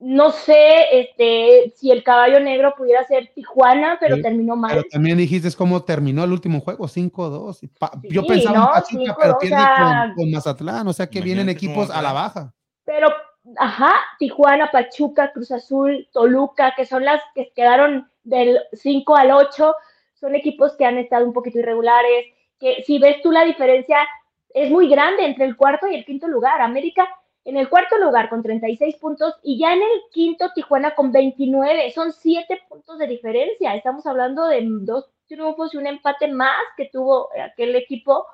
No 0.00 0.32
sé 0.32 0.80
este, 0.90 1.72
si 1.76 1.92
el 1.92 2.02
caballo 2.02 2.40
negro 2.40 2.74
pudiera 2.76 3.06
ser 3.06 3.30
Tijuana, 3.32 3.98
pero 4.00 4.16
sí, 4.16 4.22
terminó 4.22 4.56
mal. 4.56 4.72
Pero 4.72 4.82
también 4.90 5.16
dijiste 5.16 5.48
cómo 5.56 5.84
terminó 5.84 6.24
el 6.24 6.32
último 6.32 6.60
juego, 6.60 6.88
5-2. 6.88 7.54
Sí, 7.54 7.70
Yo 8.10 8.24
pensaba 8.24 8.58
no, 8.58 8.64
en 8.64 8.72
Pachuca, 8.72 9.16
pero 9.20 9.38
pierde 9.38 9.54
o 9.54 9.58
sea, 9.60 10.02
con, 10.06 10.14
con, 10.16 10.30
Mazatlán, 10.32 10.88
o 10.88 10.92
sea 10.92 11.06
que 11.08 11.20
vienen 11.20 11.48
equipos 11.48 11.88
a 11.88 12.02
la 12.02 12.12
baja. 12.12 12.52
Pero 12.84 13.08
ajá, 13.56 13.92
Tijuana, 14.18 14.70
Pachuca, 14.72 15.30
Cruz 15.32 15.52
Azul, 15.52 16.08
Toluca, 16.12 16.74
que 16.76 16.84
son 16.84 17.04
las 17.04 17.22
que 17.36 17.52
quedaron 17.54 18.10
del 18.24 18.58
5 18.72 19.16
al 19.16 19.30
8, 19.30 19.74
son 20.22 20.36
equipos 20.36 20.76
que 20.76 20.84
han 20.84 20.98
estado 20.98 21.26
un 21.26 21.32
poquito 21.32 21.58
irregulares, 21.58 22.26
que 22.60 22.84
si 22.84 23.00
ves 23.00 23.20
tú 23.22 23.32
la 23.32 23.44
diferencia 23.44 23.98
es 24.54 24.70
muy 24.70 24.88
grande 24.88 25.26
entre 25.26 25.46
el 25.46 25.56
cuarto 25.56 25.88
y 25.88 25.96
el 25.96 26.04
quinto 26.04 26.28
lugar. 26.28 26.60
América 26.60 27.08
en 27.44 27.56
el 27.56 27.68
cuarto 27.68 27.98
lugar 27.98 28.28
con 28.28 28.40
36 28.40 28.96
puntos 28.96 29.34
y 29.42 29.58
ya 29.58 29.72
en 29.72 29.82
el 29.82 30.00
quinto 30.12 30.50
Tijuana 30.54 30.94
con 30.94 31.10
29. 31.10 31.90
Son 31.90 32.12
7 32.12 32.60
puntos 32.68 32.98
de 32.98 33.08
diferencia. 33.08 33.74
Estamos 33.74 34.06
hablando 34.06 34.46
de 34.46 34.60
dos 34.62 35.10
triunfos 35.26 35.74
y 35.74 35.78
un 35.78 35.88
empate 35.88 36.28
más 36.28 36.62
que 36.76 36.88
tuvo 36.92 37.30
aquel 37.42 37.74
equipo. 37.74 38.24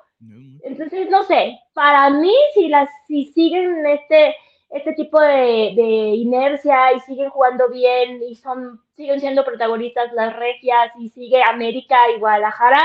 Entonces, 0.61 1.09
no 1.09 1.23
sé, 1.23 1.57
para 1.73 2.09
mí, 2.11 2.35
si, 2.53 2.67
las, 2.67 2.87
si 3.07 3.25
siguen 3.33 3.83
este, 3.87 4.35
este 4.69 4.93
tipo 4.93 5.19
de, 5.19 5.73
de 5.75 6.15
inercia 6.15 6.93
y 6.93 6.99
siguen 6.99 7.29
jugando 7.29 7.69
bien 7.69 8.21
y 8.21 8.35
son, 8.35 8.79
siguen 8.99 9.21
siendo 9.21 9.45
protagonistas 9.45 10.11
las 10.11 10.35
regias 10.35 10.91
y 10.99 11.07
sigue 11.07 11.41
América 11.41 11.95
y 12.13 12.19
Guadalajara, 12.19 12.81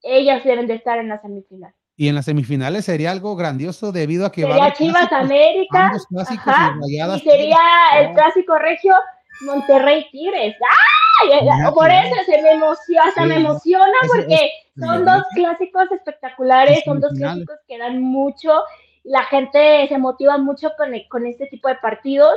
ellas 0.00 0.44
deben 0.44 0.68
de 0.68 0.74
estar 0.74 0.96
en 0.98 1.08
la 1.08 1.20
semifinal. 1.20 1.74
Y 1.96 2.06
en 2.06 2.14
las 2.14 2.26
semifinales 2.26 2.84
sería 2.84 3.10
algo 3.10 3.34
grandioso 3.34 3.90
debido 3.90 4.26
a 4.26 4.30
que 4.30 4.42
sería 4.42 4.56
va 4.56 4.72
Chivas 4.72 5.12
América 5.12 5.90
ajá, 6.20 6.76
y, 6.86 7.02
y, 7.02 7.20
sería 7.20 7.58
el 7.98 8.14
clásico 8.14 8.58
regio 8.58 8.94
Monterrey 9.40 10.06
Tigres. 10.12 10.54
¡Ay! 11.20 11.48
Por 11.74 11.90
eso 11.90 12.14
se 12.26 12.40
me 12.42 12.52
emociona, 12.52 13.08
hasta 13.08 13.22
sí. 13.22 13.28
me 13.28 13.34
emociona 13.34 13.92
porque 14.06 14.34
es, 14.34 14.50
son 14.80 15.04
dos 15.04 15.24
clásicos 15.34 15.90
espectaculares, 15.90 16.80
son 16.84 17.00
dos 17.00 17.12
clásicos 17.12 17.56
que 17.66 17.76
dan 17.76 18.00
mucho, 18.00 18.62
la 19.02 19.24
gente 19.24 19.88
se 19.88 19.98
motiva 19.98 20.38
mucho 20.38 20.70
con, 20.78 20.92
con 21.08 21.26
este 21.26 21.48
tipo 21.48 21.66
de 21.66 21.74
partidos. 21.74 22.36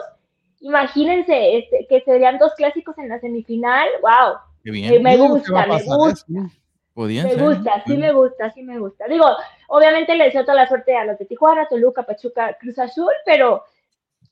Imagínense 0.63 1.57
este, 1.57 1.85
que 1.89 2.01
serían 2.01 2.37
dos 2.37 2.53
clásicos 2.55 2.97
en 2.97 3.09
la 3.09 3.19
semifinal. 3.19 3.87
¡Wow! 4.01 4.37
Qué 4.63 4.71
bien. 4.71 5.03
Me 5.03 5.17
gusta, 5.17 5.67
me 5.67 5.83
gusta. 5.83 6.25
Podían 6.93 7.25
me 7.25 7.33
ser, 7.33 7.43
gusta, 7.43 7.83
sí 7.85 7.97
me 7.97 8.13
gusta, 8.13 8.49
sí 8.51 8.63
me 8.63 8.79
gusta. 8.79 9.07
Digo, 9.07 9.25
obviamente 9.67 10.15
le 10.15 10.25
deseo 10.25 10.43
toda 10.43 10.55
la 10.55 10.69
suerte 10.69 10.95
a 10.95 11.03
los 11.03 11.17
de 11.17 11.25
Tijuana, 11.25 11.67
Toluca, 11.67 12.03
Pachuca, 12.03 12.55
Cruz 12.59 12.79
Azul, 12.79 13.11
pero 13.25 13.63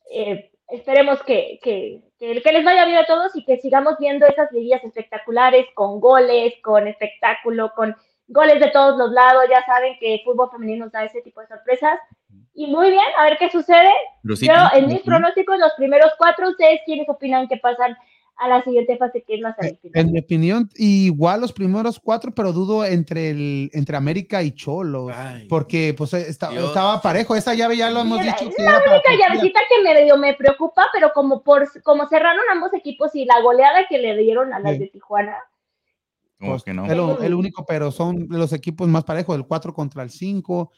eh, 0.09 0.51
esperemos 0.69 1.21
que, 1.23 1.59
que, 1.61 2.01
que, 2.17 2.41
que, 2.41 2.51
les 2.53 2.63
vaya 2.63 2.85
bien 2.85 2.99
a 2.99 3.05
todos 3.05 3.35
y 3.35 3.43
que 3.43 3.57
sigamos 3.57 3.95
viendo 3.99 4.25
esas 4.25 4.49
liguillas 4.53 4.83
espectaculares 4.85 5.65
con 5.73 5.99
goles, 5.99 6.53
con 6.63 6.87
espectáculo, 6.87 7.73
con 7.75 7.93
goles 8.27 8.59
de 8.61 8.69
todos 8.69 8.97
los 8.97 9.11
lados. 9.11 9.43
Ya 9.49 9.65
saben 9.65 9.97
que 9.99 10.13
el 10.13 10.21
fútbol 10.21 10.49
femenino 10.49 10.85
nos 10.85 10.93
da 10.93 11.03
ese 11.03 11.21
tipo 11.23 11.41
de 11.41 11.47
sorpresas. 11.47 11.99
Y 12.53 12.67
muy 12.67 12.89
bien, 12.89 13.05
a 13.17 13.23
ver 13.23 13.37
qué 13.37 13.49
sucede. 13.49 13.91
Sí, 14.35 14.47
Yo, 14.47 14.53
en 14.73 14.87
mis 14.87 15.01
pronósticos, 15.01 15.57
los 15.57 15.71
primeros 15.77 16.11
cuatro, 16.17 16.49
¿ustedes 16.49 16.81
quiénes 16.85 17.07
opinan 17.07 17.47
que 17.47 17.57
pasan 17.57 17.95
a 18.41 18.47
la 18.47 18.63
siguiente 18.63 18.97
fase 18.97 19.23
que 19.23 19.35
es 19.35 19.41
la 19.41 19.55
semifinal. 19.55 20.05
En 20.05 20.11
mi 20.11 20.19
opinión, 20.19 20.69
igual 20.75 21.41
los 21.41 21.53
primeros 21.53 21.99
cuatro, 21.99 22.31
pero 22.33 22.51
dudo 22.51 22.83
entre 22.83 23.29
el 23.29 23.69
entre 23.73 23.95
América 23.95 24.41
y 24.41 24.51
Cholos, 24.51 25.11
Ay, 25.15 25.45
porque 25.47 25.93
pues 25.95 26.13
está, 26.15 26.51
estaba 26.51 26.99
parejo. 27.01 27.35
Esa 27.35 27.53
llave 27.53 27.77
ya 27.77 27.91
lo 27.91 28.01
hemos 28.01 28.17
la, 28.17 28.23
dicho. 28.23 28.51
La 28.57 28.79
única 28.79 29.11
llavecita 29.15 29.59
que 29.69 29.83
me 29.83 30.03
dio 30.03 30.17
me 30.17 30.33
preocupa, 30.33 30.87
pero 30.91 31.11
como 31.13 31.43
por 31.43 31.69
como 31.83 32.07
cerraron 32.07 32.43
ambos 32.51 32.73
equipos 32.73 33.13
y 33.13 33.25
la 33.25 33.39
goleada 33.41 33.85
que 33.87 33.99
le 33.99 34.17
dieron 34.17 34.53
a 34.53 34.59
las 34.59 34.73
sí. 34.73 34.79
de 34.79 34.87
Tijuana. 34.87 35.37
Pues, 36.39 36.63
que 36.63 36.73
no? 36.73 36.85
el, 36.87 37.23
el, 37.23 37.35
único, 37.35 37.63
pero 37.67 37.91
son 37.91 38.25
los 38.27 38.51
equipos 38.51 38.87
más 38.87 39.03
parejos, 39.03 39.35
el 39.35 39.45
4 39.45 39.75
contra 39.75 40.01
el 40.01 40.09
5 40.09 40.71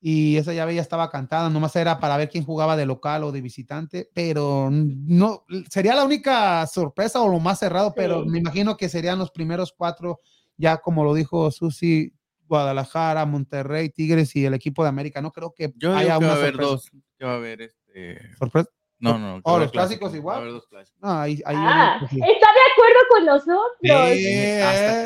y 0.00 0.38
esa 0.38 0.54
llave 0.54 0.74
ya 0.74 0.80
estaba 0.80 1.10
cantada, 1.10 1.50
nomás 1.50 1.76
era 1.76 2.00
para 2.00 2.16
ver 2.16 2.30
quién 2.30 2.44
jugaba 2.44 2.76
de 2.76 2.86
local 2.86 3.22
o 3.24 3.32
de 3.32 3.42
visitante, 3.42 4.08
pero 4.14 4.70
no, 4.70 5.44
sería 5.68 5.94
la 5.94 6.04
única 6.04 6.66
sorpresa 6.66 7.20
o 7.20 7.28
lo 7.28 7.38
más 7.38 7.58
cerrado, 7.58 7.92
pero 7.94 8.24
me 8.24 8.38
imagino 8.38 8.78
que 8.78 8.88
serían 8.88 9.18
los 9.18 9.30
primeros 9.30 9.74
cuatro, 9.76 10.20
ya 10.56 10.78
como 10.78 11.04
lo 11.04 11.12
dijo 11.12 11.50
Susi, 11.50 12.14
Guadalajara, 12.46 13.26
Monterrey, 13.26 13.90
Tigres 13.90 14.34
y 14.36 14.46
el 14.46 14.54
equipo 14.54 14.82
de 14.82 14.88
América, 14.88 15.20
no 15.20 15.32
creo 15.32 15.52
que 15.54 15.72
Yo 15.76 15.94
haya 15.94 16.18
que 16.18 16.24
una 16.24 16.28
va 16.28 16.32
a 16.32 16.36
haber 16.36 16.52
sorpresa. 16.54 16.70
dos, 16.70 16.90
que 17.18 17.24
va 17.24 17.32
a 17.32 17.36
haber 17.36 17.62
este... 17.62 18.36
¿Sorpresa? 18.38 18.70
No, 19.00 19.18
no. 19.18 19.40
Oh, 19.44 19.58
los 19.58 19.70
clásicos, 19.70 20.10
clásicos 20.10 20.14
igual. 20.14 20.34
Va 20.34 20.38
a 20.38 20.42
haber 20.42 20.52
dos 20.52 20.66
clásicos. 20.66 21.00
No, 21.00 21.10
ahí, 21.10 21.40
ahí 21.46 21.56
ah, 21.58 22.00
está 22.02 22.20
de 22.20 22.26
acuerdo 22.26 23.00
con 23.08 23.24
nosotros. 23.24 24.10
Sí, 24.12 24.58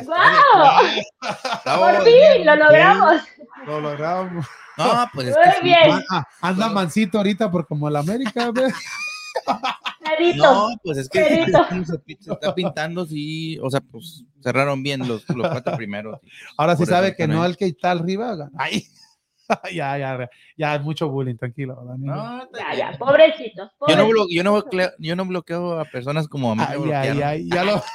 ¡Wow! 0.07 1.79
Por 1.79 2.05
fin, 2.05 2.45
lo 2.45 2.57
logramos. 2.57 3.23
Lo 3.67 3.81
logramos. 3.81 4.47
No, 4.77 5.09
pues 5.15 5.29
es 5.29 5.37
Muy 5.37 5.55
que 5.55 5.63
bien. 5.63 6.01
Ah, 6.11 6.27
anda 6.41 6.69
mansito 6.69 7.19
ahorita 7.19 7.51
por 7.51 7.67
como 7.67 7.89
el 7.89 7.97
América. 7.97 8.51
Clarito. 10.01 10.43
No, 10.43 10.69
pues 10.83 10.99
es 10.99 11.09
que 11.09 11.23
se, 11.25 11.29
Clarito. 11.51 11.67
se 12.21 12.33
está 12.33 12.55
pintando, 12.55 13.07
sí, 13.07 13.59
o 13.63 13.71
sea, 13.71 13.81
pues 13.81 14.25
cerraron 14.43 14.83
bien 14.83 15.07
los, 15.07 15.29
los 15.31 15.49
cuatro 15.49 15.77
primeros. 15.77 16.21
Ahora 16.57 16.77
sí 16.77 16.87
sabe 16.87 17.15
que 17.17 17.27
no 17.27 17.45
el 17.45 17.57
que 17.57 17.67
está 17.67 17.93
arriba. 17.93 18.37
Ay. 18.59 18.85
ya, 19.75 19.99
ya, 19.99 20.31
ya, 20.57 20.79
mucho 20.79 21.09
bullying, 21.09 21.37
tranquilo. 21.37 21.79
No, 21.99 22.49
Ya, 22.59 22.75
ya, 22.75 22.99
pobrecitos. 22.99 23.71
Yo 23.87 23.97
no, 23.97 24.05
pobrecitos. 24.05 24.09
blo- 24.09 24.27
yo, 24.31 24.45
no 24.45 24.53
bloqueo, 24.53 24.91
yo 24.99 25.17
no 25.17 25.25
bloqueo 25.27 25.81
a 25.81 25.85
personas 25.85 26.29
como 26.29 26.53
a 26.53 26.55
mí. 26.57 26.63
ay, 26.93 27.49
ya 27.49 27.65
lo. 27.65 27.83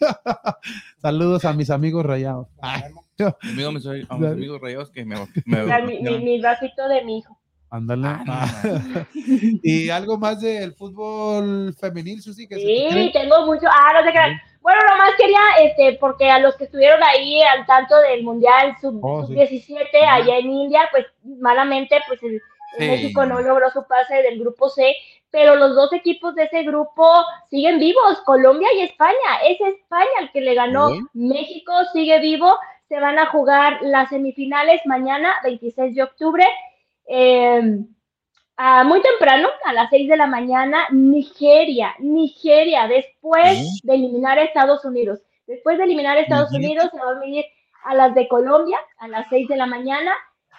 Saludos 0.98 1.44
a 1.44 1.52
mis 1.52 1.70
amigos 1.70 2.04
rayados. 2.04 2.48
Ay, 2.60 2.82
Amigo, 3.42 3.72
me 3.72 3.80
soy- 3.80 4.06
a 4.08 4.16
mis 4.16 4.30
amigos 4.32 4.60
rayados 4.60 4.90
que 4.90 5.04
me, 5.04 5.16
me 5.44 5.66
Ya, 5.66 5.78
mi, 5.80 6.00
mi, 6.00 6.40
vasito 6.40 6.88
de 6.88 7.04
mi 7.04 7.18
hijo. 7.18 7.38
ándale. 7.70 8.06
Ah, 8.08 8.24
no, 8.64 9.06
y 9.62 9.90
algo 9.90 10.18
más 10.18 10.40
del 10.40 10.72
fútbol 10.74 11.74
femenil, 11.78 12.22
Susi, 12.22 12.46
que 12.48 12.54
se 12.56 12.60
te 12.60 12.66
Sí, 13.04 13.10
tengo 13.12 13.46
mucho. 13.46 13.66
Ah, 13.68 13.92
no 14.00 14.06
sé 14.06 14.12
qué. 14.12 14.18
Bueno, 14.62 14.80
nomás 14.90 15.12
quería, 15.18 15.38
este, 15.64 15.96
porque 15.98 16.28
a 16.30 16.38
los 16.38 16.54
que 16.56 16.64
estuvieron 16.64 17.00
ahí 17.02 17.40
al 17.42 17.64
tanto 17.64 17.96
del 17.98 18.22
Mundial 18.24 18.76
Sub- 18.80 19.00
Oh, 19.02 19.26
sí. 19.26 19.34
Sub-17 19.34 19.86
allá 20.06 20.36
en 20.38 20.50
India, 20.50 20.80
pues 20.90 21.06
malamente, 21.40 21.96
pues 22.06 22.22
el 22.22 22.40
Sí. 22.78 22.88
México 22.88 23.26
no 23.26 23.40
logró 23.40 23.70
su 23.70 23.84
pase 23.86 24.22
del 24.22 24.38
grupo 24.38 24.68
C, 24.68 24.94
pero 25.30 25.56
los 25.56 25.74
dos 25.74 25.92
equipos 25.92 26.34
de 26.34 26.44
ese 26.44 26.62
grupo 26.62 27.24
siguen 27.48 27.78
vivos, 27.78 28.20
Colombia 28.24 28.68
y 28.74 28.82
España. 28.82 29.38
Es 29.46 29.60
España 29.60 30.10
el 30.20 30.30
que 30.32 30.40
le 30.40 30.54
ganó. 30.54 30.90
México 31.12 31.72
sigue 31.92 32.18
vivo. 32.20 32.58
Se 32.88 32.98
van 32.98 33.18
a 33.18 33.26
jugar 33.26 33.78
las 33.82 34.08
semifinales 34.08 34.80
mañana, 34.86 35.36
26 35.44 35.94
de 35.94 36.02
octubre. 36.02 36.46
Eh, 37.06 37.78
a 38.62 38.84
muy 38.84 39.00
temprano, 39.00 39.48
a 39.64 39.72
las 39.72 39.88
6 39.88 40.06
de 40.06 40.18
la 40.18 40.26
mañana, 40.26 40.86
Nigeria, 40.90 41.94
Nigeria, 41.98 42.86
después 42.88 43.80
de 43.82 43.94
eliminar 43.94 44.38
a 44.38 44.42
Estados 44.42 44.84
Unidos. 44.84 45.20
Después 45.46 45.78
de 45.78 45.84
eliminar 45.84 46.18
a 46.18 46.20
Estados. 46.20 46.52
Unidos, 46.52 46.90
se 46.92 46.98
va 46.98 47.12
a 47.12 47.14
medir 47.14 47.46
a 47.84 47.94
las 47.94 48.14
de 48.14 48.28
Colombia 48.28 48.78
a 48.98 49.08
las 49.08 49.26
6 49.30 49.48
de 49.48 49.56
la 49.56 49.64
mañana 49.64 50.12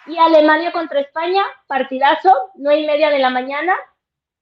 y 0.06 0.16
Alemania 0.18 0.72
contra 0.72 1.00
España, 1.00 1.42
partidazo, 1.66 2.32
9 2.56 2.80
y 2.80 2.86
media 2.86 3.10
de 3.10 3.18
la 3.18 3.30
mañana. 3.30 3.74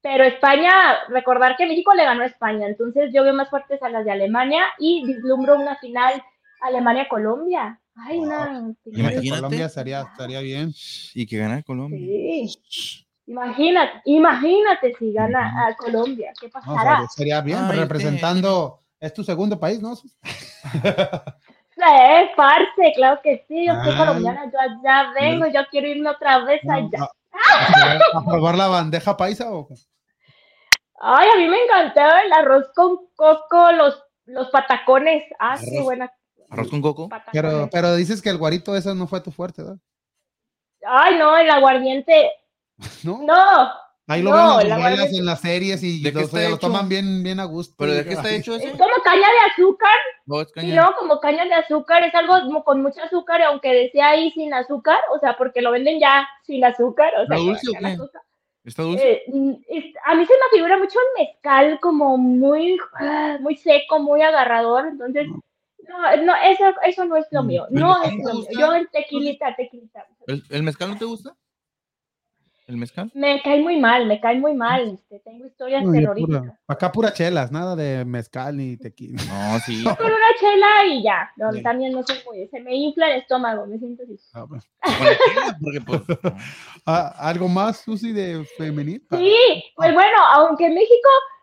Pero 0.03 0.25
España, 0.25 0.73
recordar 1.09 1.57
que 1.57 1.67
México 1.67 1.93
le 1.95 2.05
ganó 2.05 2.23
a 2.23 2.27
España, 2.27 2.67
entonces 2.67 3.11
yo 3.13 3.23
veo 3.23 3.35
más 3.35 3.51
fuertes 3.51 3.83
a 3.83 3.91
las 3.91 4.05
de 4.07 4.11
Alemania 4.13 4.65
y 4.79 5.05
vislumbro 5.05 5.57
una 5.57 5.77
final 5.77 6.23
Alemania-Colombia. 6.63 7.79
Ay, 7.97 8.19
una 8.19 8.47
final. 8.83 9.13
Imagínate. 9.13 9.29
Colombia 9.31 9.67
estaría, 9.67 10.01
estaría 10.01 10.41
bien. 10.41 10.73
Y 11.15 11.27
que 11.27 11.37
gana 11.37 11.63
Colombia. 11.63 11.99
Sí. 12.01 13.03
Imagínate, 13.27 14.01
imagínate 14.07 14.95
si 14.99 15.13
gana 15.13 15.67
a 15.69 15.75
Colombia, 15.77 16.33
¿qué 16.41 16.47
No, 16.47 16.53
pasará? 16.53 16.81
sería- 16.97 17.09
sería 17.09 17.41
bien, 17.43 17.59
Ay, 17.71 17.79
representando. 17.79 18.81
Es 18.99 19.13
tu 19.15 19.23
segundo 19.23 19.59
país, 19.61 19.81
¿no? 19.81 19.95
Eh, 21.83 22.31
parce, 22.37 22.93
claro 22.95 23.21
que 23.23 23.45
sí, 23.49 23.67
yo 23.67 23.75
soy 23.83 23.97
colombiana, 23.97 24.51
yo 24.53 24.59
allá 24.61 25.13
vengo, 25.15 25.47
yo 25.47 25.61
quiero 25.71 25.87
irme 25.89 26.11
otra 26.11 26.39
vez 26.45 26.61
No, 26.65 26.75
allá. 26.75 27.05
a- 27.05 27.11
¿A 28.19 28.25
probar 28.25 28.57
la 28.57 28.69
bandeja 28.69 29.17
paisa 29.17 29.51
o? 29.53 29.69
Ay, 31.01 31.29
a 31.35 31.37
mí 31.39 31.47
me 31.49 31.63
encantó 31.65 32.01
el 32.25 32.33
arroz 32.33 32.67
con 32.75 32.99
coco, 33.17 33.73
los, 33.73 34.03
los 34.27 34.51
patacones. 34.51 35.25
Ah, 35.39 35.57
qué 35.59 35.81
buena. 35.81 36.13
Arroz 36.51 36.69
con 36.69 36.83
coco. 36.83 37.09
patacones. 37.09 37.33
Pero, 37.33 37.69
pero 37.73 37.95
dices 37.95 38.21
que 38.21 38.29
el 38.29 38.37
guarito 38.39 38.77
eso 38.77 38.95
no 38.95 39.07
fue 39.07 39.21
tu 39.23 39.31
fuerte, 39.31 39.63
¿verdad? 39.63 39.79
Ay, 40.87 41.17
no, 41.19 41.37
el 41.37 41.49
aguardiente, 41.51 42.31
¿No? 43.05 43.19
no. 43.23 43.71
Ahí 44.11 44.23
lo 44.23 44.31
No, 44.31 44.57
ven 44.57 44.67
en 44.73 45.25
las 45.25 45.45
en 45.45 45.51
series 45.51 45.85
y 45.85 46.03
¿De 46.03 46.13
qué 46.13 46.49
lo, 46.49 46.59
toman 46.59 46.89
bien, 46.89 47.23
bien 47.23 47.39
a 47.39 47.45
gusto. 47.45 47.77
¿Pero 47.79 47.93
de 47.93 48.01
Y- 48.01 48.05
qué 48.07 48.15
está 48.15 48.29
hecho 48.35 48.57
Es 48.57 48.65
ese? 48.65 48.73
como 48.73 48.93
caña 49.05 49.29
de 49.29 49.53
azúcar, 49.53 49.97
No, 50.27 50.41
es 50.41 50.51
caña. 50.51 50.75
no, 50.75 50.97
como 50.99 51.21
caña 51.21 51.45
de 51.45 51.55
azúcar, 51.55 52.03
es 52.03 52.13
algo 52.17 52.41
como 52.41 52.65
con 52.65 52.83
mucho 52.83 53.01
azúcar, 53.05 53.41
aunque 53.43 53.73
decía 53.73 54.09
ahí 54.09 54.33
sin 54.33 54.53
azúcar, 54.53 54.99
o 55.15 55.21
sea, 55.21 55.37
porque 55.39 55.63
lo 55.63 55.71
venden 55.71 56.01
ya 56.01 56.29
sin 56.45 56.65
azúcar, 56.65 57.13
o 57.23 57.27
sea, 57.27 57.37
¿Está 57.37 57.37
que 57.37 57.41
dulce 57.43 57.69
o 57.69 57.73
qué? 57.73 57.99
¿Está 58.65 58.83
dulce? 58.83 59.13
Eh, 59.13 59.23
mm, 59.29 59.53
es- 59.69 59.95
a 60.05 60.15
mí 60.17 60.27
se 60.27 60.33
me 60.33 60.57
figura 60.57 60.77
mucho 60.77 60.99
el 60.99 61.25
mezcal 61.27 61.79
como 61.81 62.17
muy, 62.19 62.79
ah, 62.99 63.39
muy 63.41 63.57
seco, 63.57 64.01
muy 64.01 64.23
agarrador, 64.23 64.89
entonces, 64.89 65.29
no, 65.89 66.17
no, 66.25 66.35
eso, 66.35 66.65
eso 66.85 67.05
no 67.05 67.15
es 67.17 67.27
lo 67.31 67.45
Mm. 67.45 67.47
mío, 67.47 67.67
¿El 67.71 67.77
no 67.79 68.03
es 68.03 68.13
lo 68.25 68.35
mío. 68.35 68.47
Yo 68.59 68.75
el 68.75 68.89
tequilita, 68.91 69.55
tequilita. 69.55 70.05
¿El, 70.27 70.43
el 70.51 70.63
mezcal 70.65 70.91
no 70.91 70.99
te 70.99 71.05
gusta? 71.05 71.37
El 72.71 72.77
mezcal? 72.79 73.11
Me 73.15 73.41
cae 73.43 73.61
muy 73.63 73.79
mal, 73.79 74.07
me 74.07 74.21
cae 74.21 74.39
muy 74.39 74.55
mal. 74.55 74.95
Este, 74.95 75.21
tengo 75.21 75.45
historias 75.47 75.85
Oye, 75.87 76.01
terroríficas. 76.01 76.41
pura- 76.43 76.59
acá 76.69 76.93
pura 76.93 77.13
chelas, 77.13 77.51
nada 77.53 77.77
de 77.77 78.05
mezcal 78.05 78.57
ni 78.57 78.77
tequila. 78.77 79.21
No, 79.29 79.59
sí. 79.61 79.83
Con 79.85 80.07
una 80.07 80.31
chela 80.41 80.87
y 80.87 81.03
ya. 81.03 81.31
No, 81.37 81.53
Sí. 81.53 81.63
También 81.63 81.93
no 81.93 82.03
soy 82.05 82.17
muy. 82.27 82.47
Se 82.49 82.61
me 82.61 82.75
infla 82.75 83.13
el 83.13 83.21
estómago, 83.21 83.67
me 83.67 83.79
siento 83.79 84.03
así. 84.05 84.17
Ah, 84.33 84.47
pues. 84.49 84.69
Porque 85.63 85.81
pues. 85.81 86.01
no. 86.25 86.37
Ah, 86.87 87.15
¿Algo 87.19 87.49
más, 87.49 87.79
Susi, 87.81 88.13
de 88.13 88.45
femenil? 88.57 89.05
Sí, 89.11 89.65
pues 89.77 89.93
bueno, 89.93 90.17
aunque 90.35 90.69
México 90.69 91.09
eh, 91.09 91.40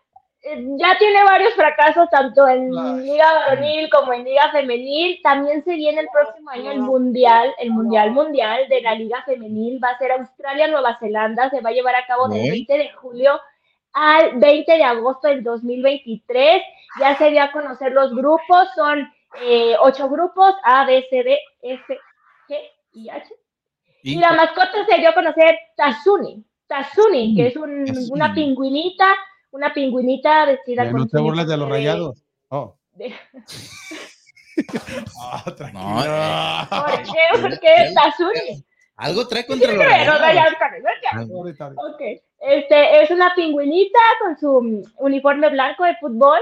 ya 0.76 0.96
tiene 0.98 1.24
varios 1.24 1.52
fracasos 1.54 2.08
tanto 2.10 2.46
en 2.48 2.70
Ay. 2.78 3.00
Liga 3.02 3.32
Varonil 3.34 3.90
como 3.90 4.12
en 4.12 4.24
Liga 4.24 4.50
Femenil, 4.52 5.20
también 5.22 5.62
se 5.64 5.74
viene 5.74 6.00
el 6.02 6.08
próximo 6.12 6.50
año 6.50 6.70
el 6.70 6.80
Mundial, 6.80 7.52
el 7.58 7.70
Mundial 7.70 8.12
Mundial 8.12 8.68
de 8.68 8.80
la 8.80 8.94
Liga 8.94 9.22
Femenil, 9.24 9.82
va 9.82 9.90
a 9.90 9.98
ser 9.98 10.12
Australia-Nueva 10.12 10.96
Zelanda, 10.98 11.50
se 11.50 11.60
va 11.60 11.70
a 11.70 11.72
llevar 11.72 11.94
a 11.96 12.06
cabo 12.06 12.28
del 12.28 12.40
Ok. 12.42 12.50
20 12.50 12.78
de 12.78 12.90
julio 12.92 13.40
al 13.92 14.36
20 14.38 14.72
de 14.72 14.84
agosto 14.84 15.28
del 15.28 15.42
2023, 15.42 16.62
ya 17.00 17.16
se 17.16 17.30
dio 17.30 17.42
a 17.42 17.50
conocer 17.50 17.92
los 17.92 18.14
grupos, 18.14 18.68
son 18.76 19.12
eh, 19.42 19.74
ocho 19.80 20.08
grupos, 20.08 20.54
A, 20.62 20.84
B, 20.86 21.04
C, 21.10 21.22
D, 21.22 21.38
F, 21.62 21.98
G 22.48 22.56
y 22.92 23.08
H. 23.10 23.28
Y, 24.02 24.12
Y 24.14 24.18
la 24.20 24.32
mascota 24.32 24.86
se 24.88 24.98
dio 24.98 25.10
a 25.10 25.14
conocer 25.14 25.58
Tazuni. 25.76 26.44
Tazuni, 26.68 27.34
que 27.34 27.48
es 27.48 27.56
un- 27.56 27.84
una 28.12 28.32
pingüinita, 28.32 29.06
una 29.50 29.72
pingüinita 29.72 30.44
vestida 30.46 30.84
Ya 30.84 30.90
con 30.90 31.00
no 31.00 31.06
te 31.06 31.18
burles 31.20 31.46
de 31.46 31.56
los 31.56 31.68
uniforme 31.68 31.86
rayados. 31.86 32.24
Oh. 32.48 32.76
de- 32.92 33.14
Ah, 35.20 35.44
No, 35.46 35.54
tranquilo. 35.54 36.04
eh. 36.04 36.66
¿Por 36.70 37.02
qué? 37.14 37.40
¿Por 37.42 37.60
qué 37.60 37.92
Tazuni? 37.94 38.64
algo 38.96 39.28
trae 39.28 39.42
¿Qué 39.42 39.48
contra 39.48 39.72
los 39.72 39.86
rayados. 39.86 40.20
rayados 40.20 40.54
con 40.58 40.74
eso? 40.74 41.36
Ahorita, 41.36 41.64
ahorita. 41.64 41.82
Ok. 41.82 42.00
Este, 42.40 43.02
es 43.02 43.10
una 43.10 43.32
pingüinita 43.36 43.98
con 44.20 44.36
su 44.38 44.60
mm, 44.60 44.82
uniforme 45.04 45.48
blanco 45.50 45.84
de 45.84 45.96
fútbol. 45.96 46.40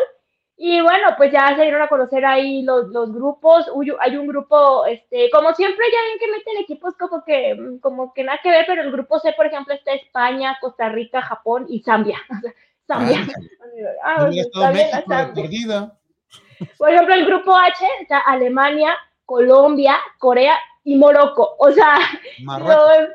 Y 0.59 0.81
bueno, 0.81 1.09
pues 1.19 1.31
ya 1.31 1.55
se 1.55 1.61
dieron 1.63 1.83
a 1.83 1.89
conocer 1.89 2.25
ahí 2.25 2.63
los, 2.63 2.87
los 2.89 3.13
grupos. 3.13 3.71
Uy, 3.75 3.93
Hay 4.01 4.17
un 4.17 4.27
grupo, 4.27 4.87
este, 4.87 5.29
como 5.31 5.53
siempre 5.55 5.85
ya 5.93 5.99
ven 6.01 6.19
que 6.19 6.33
meten 6.39 6.63
equipos 6.63 6.95
como 6.97 7.23
que, 7.23 7.55
mm, 7.55 7.79
como 7.81 8.15
que 8.15 8.25
nada 8.25 8.41
que 8.43 8.49
ver, 8.51 8.65
pero 8.67 8.81
el 8.81 8.91
grupo 8.91 9.19
C, 9.21 9.35
por 9.35 9.45
ejemplo, 9.45 9.75
está 9.75 9.93
España, 9.93 10.57
Costa 10.63 10.89
Rica, 10.89 11.21
Japón 11.21 11.67
y 11.69 11.81
Zambia. 11.83 12.19
Ah, 12.89 14.29
está 14.29 14.29
bien 14.29 14.47
la 14.55 14.73
México 14.73 15.09
de 15.09 15.25
Zambia. 15.25 15.35
perdida. 15.35 15.99
Por 16.79 16.91
ejemplo, 16.91 17.15
el 17.15 17.27
grupo 17.27 17.55
H 17.55 17.85
está 18.01 18.21
Alemania, 18.21 18.97
Colombia, 19.25 19.97
Corea 20.19 20.57
y 20.85 20.97
Morocco. 20.97 21.57
O 21.59 21.71
sea, 21.73 21.99
Marruecos. 22.43 23.09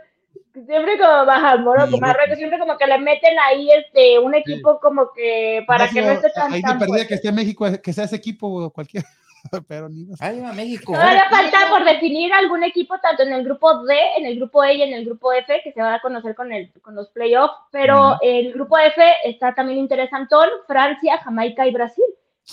no, 0.53 0.65
siempre 0.65 0.99
como 0.99 1.25
baja 1.25 1.57
Morocco. 1.57 1.97
Marruecos, 1.97 2.37
siempre 2.37 2.59
como 2.59 2.77
que 2.77 2.85
le 2.85 2.99
meten 2.99 3.37
ahí 3.39 3.69
este 3.71 4.19
un 4.19 4.35
equipo 4.35 4.79
como 4.79 5.11
que 5.13 5.63
para 5.65 5.87
que 5.87 6.01
no 6.01 6.11
esté 6.11 6.29
tan, 6.31 6.53
Ahí 6.53 6.61
perdida 6.61 6.85
fuerte. 6.85 7.07
que 7.07 7.13
esté 7.15 7.31
México, 7.31 7.65
que 7.81 7.93
sea 7.93 8.03
ese 8.03 8.17
equipo 8.17 8.69
cualquiera. 8.71 9.07
Pero 9.67 9.89
ni 9.89 10.05
más. 10.05 10.21
Ahí 10.21 10.39
va 10.39 10.53
México. 10.53 10.93
Todavía 10.93 11.25
falta 11.29 11.57
por 11.69 11.83
definir 11.85 12.31
algún 12.33 12.63
equipo 12.63 12.99
tanto 12.99 13.23
en 13.23 13.33
el 13.33 13.43
grupo 13.43 13.83
D, 13.83 13.95
en 14.17 14.25
el 14.25 14.35
grupo 14.37 14.63
E 14.63 14.75
y 14.75 14.81
en 14.81 14.93
el 14.93 15.05
grupo 15.05 15.33
F, 15.33 15.61
que 15.63 15.71
se 15.71 15.81
va 15.81 15.95
a 15.95 16.01
conocer 16.01 16.35
con, 16.35 16.51
el, 16.51 16.71
con 16.81 16.95
los 16.95 17.09
playoffs, 17.09 17.55
pero 17.71 18.11
Ujú. 18.13 18.19
el 18.21 18.53
grupo 18.53 18.77
F 18.77 19.01
está 19.25 19.53
también 19.53 19.79
interesantón, 19.79 20.49
Francia, 20.67 21.17
Jamaica 21.19 21.67
y 21.67 21.71
Brasil. 21.71 22.05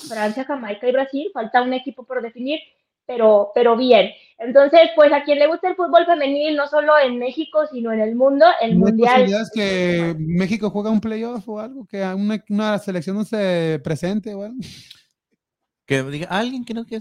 Francia, 0.06 0.44
Jamaica 0.44 0.88
y 0.88 0.92
Brasil, 0.92 1.30
falta 1.32 1.62
un 1.62 1.72
equipo 1.72 2.04
por 2.04 2.22
definir, 2.22 2.60
pero, 3.06 3.50
pero 3.54 3.76
bien. 3.76 4.10
Entonces, 4.38 4.90
pues 4.94 5.12
a 5.12 5.22
quien 5.22 5.38
le 5.38 5.46
gusta 5.46 5.68
el 5.68 5.74
fútbol 5.74 6.04
femenil, 6.06 6.54
no 6.56 6.68
solo 6.68 6.92
en 6.98 7.18
México, 7.18 7.66
sino 7.72 7.92
en 7.92 8.00
el 8.00 8.14
mundo, 8.14 8.46
el 8.60 8.78
¿No 8.78 8.86
hay 8.86 8.92
mundial. 8.92 9.12
posibilidades 9.14 9.50
que 9.52 10.14
México 10.18 10.70
juega 10.70 10.90
un 10.90 11.00
playoff 11.00 11.48
o 11.48 11.58
algo? 11.58 11.86
Que 11.86 12.02
una, 12.02 12.44
una 12.50 12.78
selección 12.78 13.16
no 13.16 13.24
se 13.24 13.80
presente 13.82 14.34
o 14.34 14.42
algo. 14.42 14.58
Que 15.88 16.02
diga 16.02 16.26
alguien 16.28 16.66
que 16.66 16.74
no 16.74 16.84
que 16.84 17.00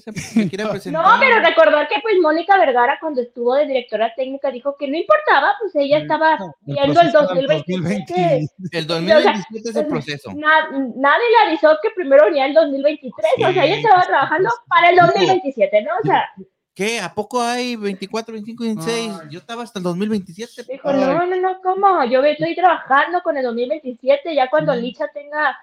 quiera 0.49 0.69
presentar. 0.71 1.03
No, 1.03 1.19
pero 1.19 1.41
recordar 1.41 1.89
que 1.89 1.95
pues 2.01 2.15
Mónica 2.21 2.57
Vergara 2.57 2.97
cuando 3.01 3.21
estuvo 3.21 3.53
de 3.55 3.65
directora 3.67 4.13
técnica 4.15 4.49
dijo 4.49 4.77
que 4.79 4.87
no 4.87 4.95
importaba, 4.95 5.51
pues 5.59 5.75
ella 5.75 5.97
estaba 5.97 6.39
viendo 6.61 7.01
el 7.01 7.11
proceso 7.11 7.33
del 7.35 7.47
2027. 7.47 8.47
El 8.71 8.87
2027 8.87 9.69
es 9.69 9.75
el 9.75 9.87
proceso. 9.87 10.31
Na- 10.33 10.69
nadie 10.95 11.25
le 11.31 11.49
avisó 11.49 11.77
que 11.83 11.89
primero 11.93 12.25
venía 12.27 12.45
el 12.45 12.53
2023, 12.53 13.13
o 13.39 13.51
sea, 13.53 13.65
ella 13.65 13.75
Sí. 13.75 13.81
estaba 13.81 14.03
trabajando 14.03 14.49
para 14.69 14.89
el 14.91 14.95
2027, 14.95 15.81
¿no? 15.83 15.91
O 16.01 16.05
sea, 16.07 16.29
¿Qué? 16.73 16.99
¿A 17.01 17.11
poco 17.13 17.41
hay 17.41 17.75
24, 17.75 18.31
25, 18.33 18.63
26? 18.63 19.11
Ay. 19.23 19.27
Yo 19.31 19.39
estaba 19.39 19.63
hasta 19.63 19.79
el 19.79 19.83
2027. 19.83 20.63
dijo, 20.71 20.93
no, 20.93 21.25
no, 21.25 21.35
no, 21.35 21.59
¿cómo? 21.63 22.05
Yo 22.05 22.23
estoy 22.23 22.55
trabajando 22.55 23.19
con 23.23 23.35
el 23.35 23.43
2027, 23.43 24.33
ya 24.35 24.47
cuando. 24.49 24.75
Licha 24.75 25.07
tenga 25.13 25.57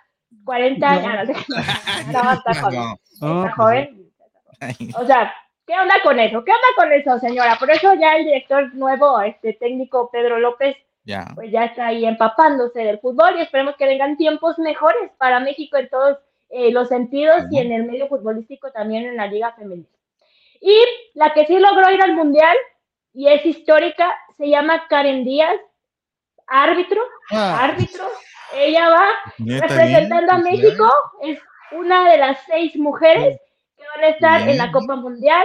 40 0.45 0.91
años. 0.91 1.29
No, 2.13 2.33
está 2.33 2.55
joven. 2.55 2.81
No. 2.81 2.99
No, 3.21 3.45
Está 3.45 3.55
pues, 3.57 3.57
joven. 3.57 4.13
O 4.97 5.07
sea, 5.07 5.33
¿qué 5.67 5.75
onda 5.79 5.95
con 6.03 6.19
eso? 6.19 6.45
¿Qué 6.45 6.51
onda 6.53 6.69
con 6.77 6.93
eso, 6.93 7.19
señora? 7.19 7.57
Por 7.59 7.71
eso 7.71 7.95
ya 7.95 8.17
el 8.17 8.25
director 8.25 8.75
nuevo, 8.75 9.21
este 9.23 9.53
técnico 9.55 10.11
Pedro 10.11 10.39
López, 10.39 10.77
Ya. 11.05 11.27
pues 11.35 11.51
ya 11.51 11.65
está 11.67 11.87
ahí 11.89 12.05
empapándose 12.05 12.81
del 12.81 12.99
fútbol 12.99 13.37
y 13.37 13.43
esperemos 13.43 13.77
que 13.77 13.87
vengan 13.87 14.17
tiempos 14.17 14.59
mejores 14.59 15.11
para 15.19 15.41
México 15.41 15.77
en 15.77 15.89
todos 15.89 16.19
eh, 16.51 16.71
los 16.71 16.89
sentidos 16.89 17.45
y 17.51 17.59
en 17.59 17.73
el 17.73 17.85
medio 17.85 18.09
futbolístico 18.09 18.71
también 18.73 19.05
en 19.07 19.17
la 19.17 19.27
liga 19.27 19.53
femenina. 19.53 19.89
Y 20.61 20.75
la 21.15 21.33
que 21.35 21.47
sí 21.47 21.59
logró 21.59 21.91
ir 21.91 22.01
al 22.03 22.15
mundial 22.15 22.57
y 23.13 23.29
es 23.29 23.45
histórica, 23.45 24.15
se 24.37 24.49
llama 24.49 24.87
Karen 24.89 25.25
Díaz, 25.25 25.57
árbitro, 26.47 27.01
ah, 27.31 27.65
árbitro. 27.65 28.05
Ella 28.55 28.89
va 28.89 29.09
Neta, 29.39 29.67
representando 29.67 30.33
a 30.33 30.37
bien, 30.39 30.51
México, 30.63 30.91
es 31.23 31.39
una 31.73 32.11
de 32.11 32.19
las 32.19 32.39
seis 32.47 32.77
mujeres 32.77 33.39
que 33.77 33.83
van 33.95 34.05
a 34.05 34.09
estar 34.09 34.49
en 34.49 34.59
la. 34.59 34.71
Copa 34.73 34.97
Mundial. 34.97 35.45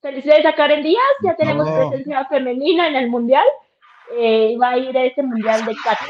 Felicidades 0.00 0.46
a 0.46 0.54
Karen 0.54 0.82
Díaz, 0.82 1.02
ya 1.22 1.36
tenemos 1.36 1.68
presencia 1.70 2.24
femenina 2.26 2.88
en 2.88 2.96
el 2.96 3.10
Mundial. 3.10 3.44
Eh, 4.16 4.56
va 4.60 4.70
a 4.70 4.78
ir 4.78 4.96
a 4.96 5.04
este 5.04 5.22
Mundial 5.22 5.64
de 5.66 5.74
Qatar. 5.76 6.08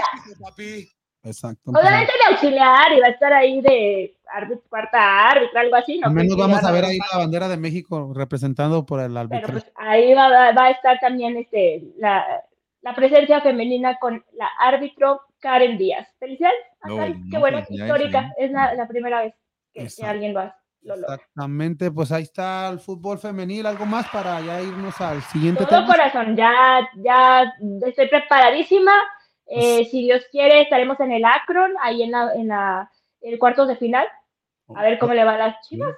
Exacto. 1.23 1.71
Obviamente 1.73 2.13
de 2.19 2.33
auxiliar 2.33 2.93
y 2.93 3.01
va 3.01 3.09
a 3.09 3.11
estar 3.11 3.33
ahí 3.33 3.61
de 3.61 4.17
árbitro, 4.33 4.65
cuarta 4.71 5.29
árbitra, 5.29 5.61
algo 5.61 5.77
así. 5.77 5.99
No 5.99 6.07
Al 6.07 6.15
menos 6.15 6.37
vamos 6.37 6.65
a 6.65 6.73
ver 6.73 6.85
ahí 6.85 6.99
la 7.13 7.19
bandera 7.19 7.49
de 7.49 7.57
México 7.59 8.13
representado 8.15 8.87
por 8.87 9.01
el 9.01 9.09
Pero 9.09 9.21
árbitro. 9.21 9.53
pues 9.53 9.71
ahí 9.77 10.15
va, 10.15 10.29
va- 10.31 10.53
va 10.53 10.65
a 10.67 10.71
estar 10.71 10.99
también 10.99 11.37
este, 11.37 11.83
la, 11.99 12.43
la 12.81 12.95
presencia 12.95 13.41
femenina 13.43 13.99
con 13.99 14.25
la 14.33 14.47
árbitro 14.61 15.21
Karen 15.41 15.79
Díaz. 15.79 16.09
Felicidades 16.19 16.59
a 16.83 16.89
No, 16.89 16.97
Karen, 16.97 17.23
qué 17.31 17.37
no, 17.37 17.41
bueno, 17.41 17.65
felicidades, 17.65 17.93
histórica. 17.93 18.33
Es 18.37 18.51
la, 18.51 18.75
la 18.75 18.89
primera 18.89 19.23
vez 19.23 19.35
que, 19.73 19.87
que 19.97 20.07
alguien 20.07 20.35
lo, 20.35 20.41
hace, 20.41 20.57
lo 20.83 20.97
logra. 20.97 21.15
Exactamente, 21.17 21.91
pues 21.91 22.13
ahí 22.13 22.23
está 22.23 22.69
el 22.69 22.79
fútbol 22.81 23.19
femenil. 23.19 23.67
¿Algo 23.67 23.87
más 23.87 24.09
para 24.11 24.41
ya 24.41 24.61
irnos 24.61 25.01
al 25.01 25.23
siguiente 25.23 25.65
Todo 25.65 25.81
tema? 25.83 25.87
corazón, 25.87 26.37
ya, 26.37 26.89
ya 26.97 27.53
estoy 27.87 28.09
preparadísima. 28.09 28.93
Eh, 29.47 29.85
si 29.91 30.03
Dios 30.03 30.23
quiere, 30.31 30.63
estaremos 30.63 31.01
en 31.01 31.13
el 31.13 31.25
Akron, 31.25 31.73
ahí 31.83 32.03
en 32.05 32.13
la, 32.13 32.33
en 32.35 32.49
la 32.49 32.91
el 33.21 33.39
cuartos 33.39 33.69
de 33.69 33.77
final. 33.77 34.07
A 34.75 34.83
ver 34.83 34.99
cómo 35.01 35.15
le 35.15 35.25
va 35.25 35.35
a 35.35 35.39
las 35.39 35.69
chivas. 35.69 35.95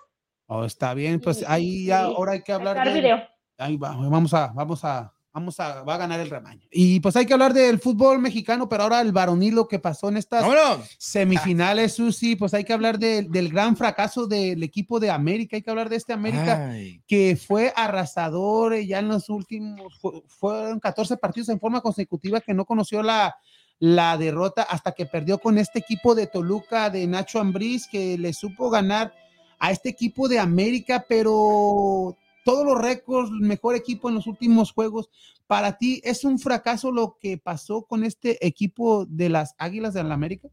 Oh, 0.47 0.65
está 0.65 0.95
bien, 0.95 1.21
pues 1.21 1.45
ahí 1.49 1.87
ya 1.87 2.05
ahora 2.05 2.33
hay 2.33 2.43
que 2.43 2.53
hablar 2.53 2.83
de, 2.87 2.93
video. 2.93 3.23
ahí 3.59 3.77
va, 3.77 3.95
vamos 3.95 4.35
a, 4.35 4.49
vamos 4.55 4.85
a, 4.85 5.13
vamos 5.35 5.59
a, 5.61 5.83
va 5.83 5.95
a 5.95 5.99
ganar 5.99 6.21
el 6.21 6.29
rebaño. 6.29 6.61
Y 6.71 7.01
pues 7.01 7.17
hay 7.17 7.25
que 7.27 7.33
hablar 7.33 7.55
del 7.55 7.79
fútbol 7.81 8.19
mexicano, 8.19 8.69
pero 8.69 8.83
ahora 8.83 9.01
el 9.01 9.13
varonil, 9.13 9.55
lo 9.55 9.67
que 9.69 9.79
pasó 9.79 10.09
en 10.11 10.19
estas 10.19 10.43
¡Vámonos! 10.43 10.89
semifinales, 10.99 11.95
Susi, 11.95 12.37
pues 12.37 12.53
hay 12.55 12.65
que 12.65 12.73
hablar 12.73 12.99
de- 12.99 13.23
del 13.23 13.49
gran 13.49 13.77
fracaso 13.77 14.27
del 14.27 14.63
equipo 14.63 15.01
de 15.01 15.11
América, 15.11 15.57
hay 15.57 15.63
que 15.63 15.71
hablar 15.71 15.89
de 15.89 15.97
este 15.97 16.13
América 16.13 16.69
Ay, 16.71 17.01
que 17.07 17.37
fue 17.37 17.73
arrasador 17.75 18.75
eh, 18.75 18.87
ya 18.87 18.99
en 18.99 19.09
los 19.09 19.29
últimos, 19.31 19.99
fu- 20.01 20.23
fueron 20.27 20.79
14 20.81 21.17
partidos 21.17 21.49
en 21.49 21.59
forma 21.61 21.81
consecutiva 21.81 22.41
que 22.41 22.53
no 22.55 22.65
conoció 22.67 23.03
la, 23.03 23.35
la 23.79 24.19
derrota 24.19 24.63
hasta 24.65 24.93
que 24.93 25.07
perdió 25.07 25.39
con 25.39 25.57
este 25.57 25.79
equipo 25.79 26.15
de 26.15 26.27
Toluca 26.27 26.91
de 26.91 27.07
Nacho 27.07 27.41
Ambriz, 27.41 27.87
que 27.87 28.19
le 28.19 28.33
supo 28.35 28.69
ganar 28.69 29.15
a 29.59 29.71
este 29.71 29.89
equipo 29.89 30.29
de 30.29 30.39
América, 30.41 31.05
pero 31.09 32.17
todos 32.45 32.65
los 32.65 32.81
récords, 32.81 33.31
mejor 33.31 33.75
equipo 33.75 34.09
en 34.09 34.17
los 34.17 34.27
últimos 34.27 34.73
juegos. 34.73 35.11
Para 35.47 35.79
ti, 35.79 36.01
¿es 36.05 36.25
un 36.25 36.39
fracaso 36.39 36.91
lo 36.91 37.17
que 37.21 37.39
pasó 37.39 37.83
con 37.83 38.05
este 38.05 38.45
equipo 38.47 39.05
de 39.07 39.29
las 39.29 39.55
Águilas 39.59 39.95
de 39.95 40.05
la 40.05 40.15
América? 40.15 40.49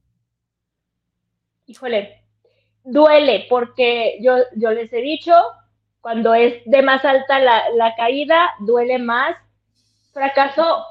híjole, 1.69 2.23
duele 2.83 3.45
porque 3.47 4.17
yo, 4.21 4.37
yo 4.55 4.71
les 4.71 4.91
he 4.91 5.01
dicho, 5.01 5.33
cuando 6.01 6.33
es 6.33 6.63
de 6.65 6.81
más 6.81 7.05
alta 7.05 7.39
la, 7.39 7.69
la 7.75 7.95
caída, 7.95 8.49
duele 8.59 8.97
más. 8.97 9.35
Fracaso, 10.11 10.83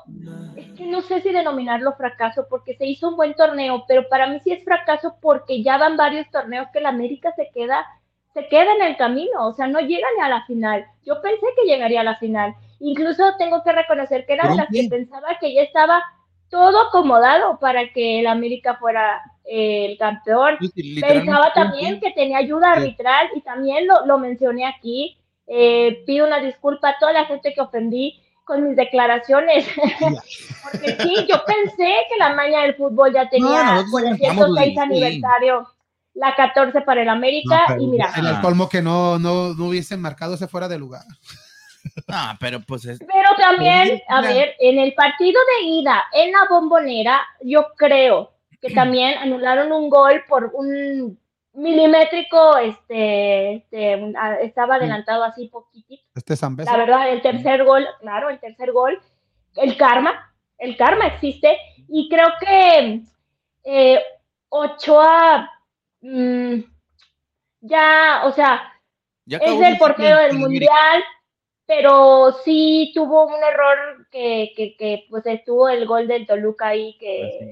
es 0.56 0.72
que 0.74 0.86
no 0.86 1.02
sé 1.02 1.20
si 1.20 1.32
denominarlo 1.32 1.92
fracaso 1.94 2.46
porque 2.48 2.76
se 2.76 2.86
hizo 2.86 3.08
un 3.08 3.16
buen 3.16 3.34
torneo, 3.34 3.84
pero 3.88 4.08
para 4.08 4.28
mí 4.28 4.40
sí 4.44 4.52
es 4.52 4.64
fracaso 4.64 5.16
porque 5.20 5.62
ya 5.62 5.76
van 5.76 5.96
varios 5.96 6.30
torneos 6.30 6.68
que 6.72 6.80
la 6.80 6.90
América 6.90 7.32
se 7.34 7.50
queda, 7.52 7.84
se 8.38 8.48
queda 8.48 8.72
en 8.74 8.82
el 8.82 8.96
camino, 8.96 9.48
o 9.48 9.52
sea, 9.52 9.66
no 9.66 9.80
llega 9.80 10.06
ni 10.16 10.22
a 10.22 10.28
la 10.28 10.44
final. 10.46 10.86
Yo 11.04 11.20
pensé 11.20 11.46
que 11.56 11.66
llegaría 11.66 12.02
a 12.02 12.04
la 12.04 12.16
final. 12.16 12.54
Incluso 12.78 13.24
tengo 13.36 13.62
que 13.64 13.72
reconocer 13.72 14.26
que 14.26 14.34
era 14.34 14.44
¿Por 14.44 14.52
de 14.52 14.56
las 14.58 14.68
que 14.68 14.88
pensaba 14.88 15.38
que 15.40 15.52
ya 15.52 15.62
estaba 15.62 16.02
todo 16.48 16.88
acomodado 16.88 17.58
para 17.58 17.92
que 17.92 18.20
el 18.20 18.26
América 18.26 18.76
fuera 18.76 19.20
eh, 19.44 19.86
el 19.86 19.98
campeón. 19.98 20.56
Pensaba 21.00 21.52
también 21.52 22.00
que 22.00 22.12
tenía 22.12 22.38
ayuda 22.38 22.72
arbitral 22.72 23.28
y 23.34 23.40
también 23.40 23.86
lo, 23.86 24.06
lo 24.06 24.18
mencioné 24.18 24.66
aquí. 24.66 25.18
Eh, 25.46 26.04
pido 26.06 26.26
una 26.26 26.40
disculpa 26.40 26.90
a 26.90 26.98
toda 26.98 27.12
la 27.12 27.24
gente 27.24 27.52
que 27.54 27.60
ofendí 27.60 28.20
con 28.44 28.66
mis 28.66 28.76
declaraciones. 28.76 29.66
Porque 30.62 30.96
sí, 31.02 31.26
yo 31.28 31.42
pensé 31.44 31.94
que 32.08 32.16
la 32.18 32.34
maña 32.34 32.62
del 32.62 32.76
fútbol 32.76 33.12
ya 33.12 33.28
tenía 33.28 33.84
por 33.90 34.06
el 34.06 34.16
pensamos, 34.18 34.56
106 34.56 34.72
sí. 34.72 34.78
aniversario, 34.78 35.66
la 36.18 36.34
14 36.34 36.80
para 36.82 37.02
el 37.02 37.08
América. 37.08 37.64
No, 37.68 37.82
y 37.82 37.86
mira, 37.86 38.10
En 38.16 38.26
el 38.26 38.34
Ah. 38.36 38.40
colmo 38.42 38.68
que 38.68 38.82
no, 38.82 39.18
no, 39.18 39.54
no 39.54 39.64
hubiesen 39.66 40.00
marcado 40.00 40.34
ese 40.34 40.48
fuera 40.48 40.68
de 40.68 40.78
lugar. 40.78 41.02
No, 42.06 42.16
pero 42.40 42.60
pues 42.60 42.84
es. 42.84 42.98
Pero 42.98 43.30
también, 43.38 44.00
a 44.08 44.20
ver, 44.20 44.54
en 44.58 44.78
el 44.78 44.94
partido 44.94 45.40
de 45.60 45.66
ida, 45.68 46.02
en 46.12 46.32
la 46.32 46.40
bombonera, 46.50 47.20
yo 47.42 47.68
creo 47.76 48.32
que 48.60 48.70
también 48.74 49.16
anularon 49.18 49.70
un 49.72 49.88
gol 49.88 50.24
por 50.28 50.50
un 50.54 51.18
milimétrico, 51.54 52.56
este, 52.58 53.54
este, 53.56 54.12
estaba 54.42 54.76
adelantado 54.76 55.24
así 55.24 55.46
poquitito. 55.48 56.02
Este 56.14 56.36
Zambesa. 56.36 56.72
La 56.72 56.78
verdad, 56.78 57.10
el 57.10 57.22
tercer 57.22 57.64
gol, 57.64 57.86
claro, 58.00 58.28
el 58.30 58.38
tercer 58.40 58.72
gol, 58.72 59.00
el 59.56 59.76
karma, 59.76 60.32
el 60.58 60.76
karma 60.76 61.06
existe 61.06 61.56
y 61.88 62.08
creo 62.08 62.28
que 62.40 63.02
eh, 63.64 64.00
Ochoa 64.50 65.50
mm, 66.08 66.64
ya, 67.60 68.22
o 68.24 68.32
sea, 68.32 68.72
Ya 69.26 69.38
es 69.38 69.60
el 69.60 69.78
portero 69.78 70.18
del 70.18 70.38
mundial, 70.38 71.02
pero 71.66 72.32
sí 72.44 72.92
tuvo 72.94 73.26
un 73.26 73.42
error 73.44 74.06
que, 74.10 74.52
que, 74.56 74.76
que, 74.76 75.06
pues 75.10 75.26
estuvo 75.26 75.68
el 75.68 75.86
gol 75.86 76.08
del 76.08 76.26
Toluca 76.26 76.68
ahí 76.68 76.96
que, 76.98 77.50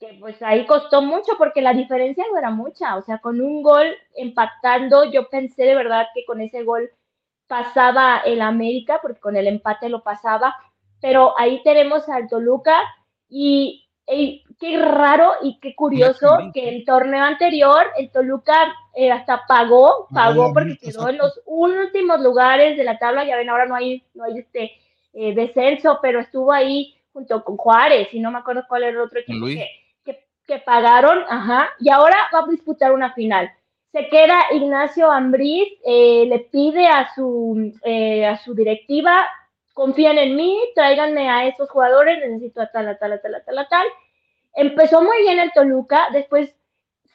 que 0.00 0.16
pues 0.18 0.42
ahí 0.42 0.64
costó 0.66 1.02
mucho 1.02 1.32
porque 1.36 1.60
la 1.60 1.74
diferencia 1.74 2.24
no 2.30 2.38
era 2.38 2.50
mucha, 2.50 2.96
o 2.96 3.02
sea, 3.02 3.18
con 3.18 3.40
un 3.40 3.62
gol 3.62 3.86
empatando, 4.14 5.04
yo 5.04 5.28
pensé 5.28 5.64
de 5.64 5.74
verdad 5.74 6.06
que 6.14 6.24
con 6.24 6.40
ese 6.40 6.64
gol 6.64 6.90
pasaba 7.46 8.18
el 8.24 8.40
América, 8.40 9.00
porque 9.02 9.20
con 9.20 9.36
el 9.36 9.46
empate 9.46 9.90
lo 9.90 10.02
pasaba, 10.02 10.56
pero 11.02 11.38
ahí 11.38 11.62
tenemos 11.62 12.08
al 12.08 12.28
Toluca 12.28 12.80
y, 13.28 13.86
y 14.06 14.44
qué 14.62 14.78
raro 14.78 15.32
y 15.42 15.58
qué 15.58 15.74
curioso 15.74 16.38
que 16.54 16.68
el 16.68 16.84
torneo 16.84 17.24
anterior 17.24 17.84
el 17.96 18.10
Toluca 18.10 18.72
eh, 18.94 19.10
hasta 19.10 19.44
pagó, 19.48 20.06
pagó 20.14 20.52
porque 20.54 20.78
quedó 20.78 21.08
en 21.08 21.18
los 21.18 21.40
últimos 21.46 22.20
lugares 22.20 22.76
de 22.76 22.84
la 22.84 22.96
tabla, 22.96 23.24
ya 23.24 23.36
ven, 23.36 23.50
ahora 23.50 23.66
no 23.66 23.74
hay, 23.74 24.04
no 24.14 24.22
hay 24.22 24.38
este 24.38 24.70
eh, 25.14 25.34
descenso, 25.34 25.98
pero 26.00 26.20
estuvo 26.20 26.52
ahí 26.52 26.94
junto 27.12 27.42
con 27.42 27.56
Juárez 27.56 28.14
y 28.14 28.20
no 28.20 28.30
me 28.30 28.38
acuerdo 28.38 28.62
cuál 28.68 28.84
era 28.84 28.92
el 28.92 29.00
otro 29.00 29.18
equipo 29.18 29.46
que, 29.46 30.24
que 30.46 30.58
pagaron, 30.60 31.24
ajá, 31.28 31.70
y 31.80 31.90
ahora 31.90 32.28
va 32.32 32.44
a 32.44 32.46
disputar 32.48 32.92
una 32.92 33.12
final. 33.14 33.50
Se 33.90 34.08
queda 34.08 34.44
Ignacio 34.52 35.10
Ambriz, 35.10 35.72
eh, 35.84 36.24
le 36.28 36.38
pide 36.38 36.86
a 36.86 37.12
su, 37.16 37.74
eh, 37.82 38.24
a 38.26 38.38
su 38.38 38.54
directiva, 38.54 39.28
confían 39.74 40.18
en 40.18 40.36
mí, 40.36 40.56
tráiganme 40.76 41.28
a 41.28 41.48
esos 41.48 41.68
jugadores, 41.68 42.20
necesito 42.20 42.62
a 42.62 42.70
tal, 42.70 42.88
a 42.88 42.96
tal, 42.96 43.14
a 43.14 43.20
tal, 43.20 43.34
a 43.34 43.44
tal, 43.44 43.58
a 43.58 43.68
tal. 43.68 43.86
Empezó 44.54 45.02
muy 45.02 45.18
bien 45.22 45.38
el 45.38 45.50
Toluca, 45.52 46.08
después 46.12 46.50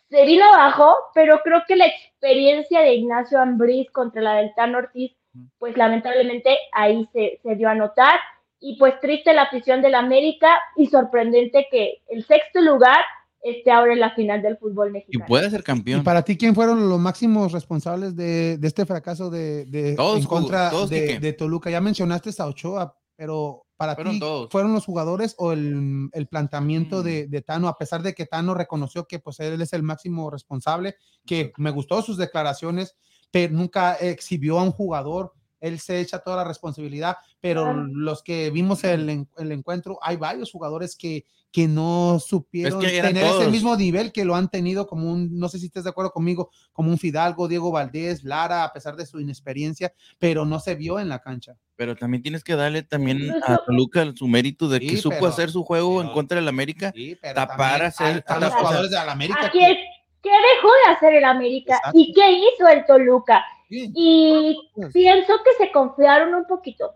se 0.09 0.25
vino 0.25 0.45
abajo, 0.45 0.95
pero 1.13 1.41
creo 1.43 1.61
que 1.67 1.75
la 1.75 1.85
experiencia 1.85 2.79
de 2.81 2.93
Ignacio 2.95 3.39
Ambriz 3.39 3.89
contra 3.91 4.21
la 4.21 4.35
del 4.35 4.53
Tan 4.55 4.73
Ortiz, 4.75 5.11
pues 5.59 5.75
lamentablemente 5.77 6.57
ahí 6.71 7.07
se, 7.13 7.39
se 7.43 7.55
dio 7.55 7.69
a 7.69 7.75
notar. 7.75 8.19
Y 8.59 8.75
pues 8.79 8.99
triste 9.01 9.33
la 9.33 9.43
afición 9.43 9.83
del 9.83 9.93
América 9.93 10.59
y 10.75 10.87
sorprendente 10.87 11.67
que 11.69 12.01
el 12.09 12.25
sexto 12.25 12.59
lugar 12.61 12.97
esté 13.43 13.69
ahora 13.69 13.93
en 13.93 13.99
la 13.99 14.15
final 14.15 14.41
del 14.41 14.57
fútbol 14.57 14.89
Y 14.89 14.93
mexicano. 14.93 15.25
puede 15.27 15.49
ser 15.51 15.59
¿Y 15.59 15.63
campeón. 15.63 16.03
para 16.03 16.23
ti 16.23 16.35
quién 16.37 16.55
fueron 16.55 16.89
los 16.89 16.99
máximos 16.99 17.51
responsables 17.51 18.15
de, 18.15 18.57
de 18.57 18.67
este 18.67 18.85
fracaso 18.87 19.29
de, 19.29 19.65
de- 19.65 19.95
Todos, 19.95 20.21
en 20.21 20.25
contra 20.25 20.71
todos, 20.71 20.89
de, 20.89 21.19
de 21.19 21.33
Toluca? 21.33 21.69
Ya 21.69 21.79
mencionaste 21.81 22.31
a 22.39 22.47
Ochoa, 22.47 22.97
pero 23.15 23.66
para 23.77 23.95
Fueron 23.95 24.13
ti 24.15 24.19
todos. 24.19 24.49
fueron 24.51 24.73
los 24.73 24.85
jugadores 24.85 25.35
o 25.37 25.51
el, 25.53 26.09
el 26.11 26.27
planteamiento 26.27 26.99
Mm. 27.01 27.03
de, 27.03 27.27
de 27.27 27.41
Tano, 27.41 27.67
a 27.67 27.77
pesar 27.77 28.01
de 28.01 28.13
que 28.13 28.25
Tano 28.25 28.53
reconoció 28.55 29.05
que 29.07 29.19
pues 29.19 29.39
él 29.39 29.61
es 29.61 29.71
el 29.73 29.83
máximo 29.83 30.29
responsable, 30.29 30.95
que 31.25 31.53
me 31.57 31.69
gustó 31.71 32.01
sus 32.01 32.17
declaraciones, 32.17 32.95
pero 33.31 33.53
nunca 33.53 33.93
exhibió 33.93 34.59
a 34.59 34.63
un 34.63 34.71
jugador. 34.71 35.33
Él 35.59 35.79
se 35.79 35.99
echa 35.99 36.19
toda 36.19 36.37
la 36.37 36.43
responsabilidad, 36.43 37.17
pero 37.39 37.73
los 37.73 38.21
que 38.21 38.51
vimos 38.51 38.83
el, 38.83 39.09
en- 39.09 39.29
el 39.37 39.51
encuentro, 39.51 39.97
hay 40.01 40.15
varios 40.17 40.51
jugadores 40.51 40.95
que, 40.95 41.25
que 41.51 41.67
no 41.67 42.19
supieron 42.19 42.79
que 42.79 43.01
tener 43.01 43.23
ese 43.25 43.47
mismo 43.47 43.75
nivel 43.75 44.11
que 44.11 44.25
lo 44.25 44.35
han 44.35 44.49
tenido 44.49 44.85
como 44.85 45.11
un, 45.11 45.39
no 45.39 45.47
sé 45.49 45.59
si 45.59 45.67
estés 45.67 45.85
de 45.85 45.89
acuerdo 45.89 46.11
conmigo, 46.11 46.51
como 46.73 46.89
un 46.91 46.97
Fidalgo, 46.97 47.47
Diego 47.47 47.71
Valdés, 47.71 48.23
Lara, 48.23 48.63
a 48.63 48.73
pesar 48.73 48.95
de 48.95 49.05
su 49.05 49.19
inexperiencia, 49.19 49.93
pero 50.19 50.45
no 50.45 50.59
se 50.59 50.75
vio 50.75 50.99
en 50.99 51.09
la 51.09 51.19
cancha. 51.19 51.55
Pero 51.75 51.95
también 51.95 52.21
tienes 52.21 52.43
que 52.43 52.55
darle 52.55 52.83
también 52.83 53.31
a 53.45 53.57
Toluca 53.65 54.05
su 54.15 54.27
mérito 54.27 54.67
de 54.67 54.79
que 54.79 54.89
Sí, 54.89 54.97
supo 54.97 55.15
pero- 55.15 55.27
hacer 55.27 55.49
su 55.49 55.63
juego 55.63 56.01
en 56.01 56.09
contra 56.09 56.35
del 56.35 56.47
América. 56.47 56.91
Sí, 56.95 57.17
pero 57.21 57.35
Tapar, 57.35 57.81
hacer- 57.83 58.23
o 58.27 58.39
los 58.39 58.53
jugadores 58.53 58.91
de 58.91 58.97
la 58.97 59.11
América. 59.11 59.45
Aquí 59.45 59.59
que- 59.59 59.71
es, 59.71 59.77
¿qué 60.21 60.29
dejó 60.29 60.67
de 60.85 60.91
hacer 60.95 61.13
el 61.13 61.23
América? 61.25 61.75
Exacto. 61.77 61.99
¿Y 61.99 62.13
qué 62.13 62.31
hizo 62.31 62.67
el 62.67 62.85
Toluca? 62.85 63.43
Sí, 63.69 63.91
Y 63.95 64.57
pienso 64.93 65.33
que 65.43 65.65
se 65.65 65.71
confiaron 65.71 66.33
un 66.33 66.45
poquito. 66.45 66.95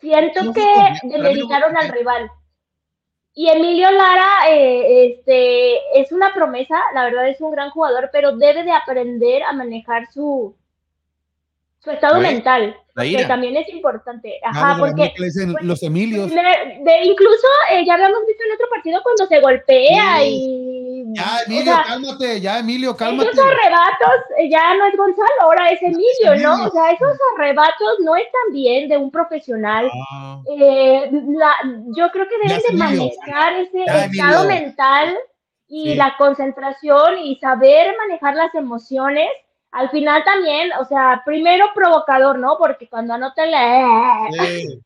Siento 0.00 0.44
No 0.44 0.52
que 0.52 0.62
demeritaron 1.04 1.72
se 1.72 1.78
al 1.86 1.92
rival. 1.92 2.30
Y 3.38 3.50
Emilio 3.50 3.90
Lara 3.90 4.48
eh, 4.48 5.12
este, 5.12 6.00
es 6.00 6.10
una 6.10 6.32
promesa, 6.32 6.80
la 6.94 7.04
verdad 7.04 7.28
es 7.28 7.38
un 7.42 7.50
gran 7.50 7.68
jugador, 7.70 8.08
pero 8.10 8.34
debe 8.34 8.64
de 8.64 8.72
aprender 8.72 9.42
a 9.42 9.52
manejar 9.52 10.10
su, 10.10 10.56
su 11.78 11.90
estado 11.92 12.18
mental, 12.18 12.76
La 12.94 13.04
que 13.04 13.24
también 13.26 13.56
es 13.56 13.68
importante. 13.68 14.40
Ajá, 14.42 14.76
porque 14.78 14.92
América 15.02 15.20
le 15.20 15.26
dicen 15.26 15.52
pues, 15.52 15.64
los 15.64 15.82
Emilios. 15.84 16.30
de- 16.30 16.80
de- 16.82 17.04
incluso 17.04 17.46
eh, 17.70 17.84
ya 17.86 17.94
habíamos 17.94 18.26
visto 18.26 18.42
en 18.44 18.52
otro 18.54 18.66
partido 18.70 19.00
cuando 19.04 19.26
se 19.26 19.40
golpea 19.40 20.18
Sí. 20.18 20.24
y... 20.28 21.04
Ya, 21.14 21.22
o 21.38 21.44
Emilio, 21.46 21.72
sea, 21.72 21.84
cálmate, 21.86 22.40
ya, 22.40 22.58
Emilio, 22.58 22.96
cálmate. 22.96 23.30
esos 23.30 23.44
arrebatos 23.44 24.24
eh, 24.38 24.50
ya 24.50 24.74
no 24.74 24.86
es 24.86 24.96
Gonzalo, 24.96 25.28
ahora 25.42 25.70
es 25.70 25.80
Emilio, 25.80 26.32
Emilio. 26.32 26.48
¿no? 26.56 26.64
O 26.66 26.70
sea, 26.72 26.90
esos 26.90 27.16
arrebatos 27.36 28.00
no 28.00 28.16
están 28.16 28.52
bien 28.52 28.88
de 28.88 28.96
un 28.96 29.10
profesional. 29.12 29.88
Ah, 30.12 30.40
Eh, 30.58 31.08
la- 31.12 31.56
yo 31.96 32.10
creo 32.10 32.26
que 32.28 32.38
deben 32.48 32.60
de 32.68 32.76
manejar 32.76 33.52
ese 33.60 33.84
Ya, 33.86 34.04
estado 34.06 34.46
mental 34.48 35.16
y 35.68 35.90
Sí. 35.90 35.94
la 35.94 36.16
concentración 36.18 37.18
y 37.18 37.36
saber 37.36 37.94
manejar 37.98 38.34
las 38.34 38.52
emociones. 38.54 39.28
Al 39.72 39.90
final 39.90 40.24
también, 40.24 40.70
o 40.80 40.84
sea, 40.84 41.22
primero 41.24 41.66
provocador, 41.74 42.38
¿no? 42.38 42.56
Porque 42.58 42.88
cuando 42.88 43.14
anotan 43.14 43.50
la... 43.50 44.28
sí. 44.32 44.80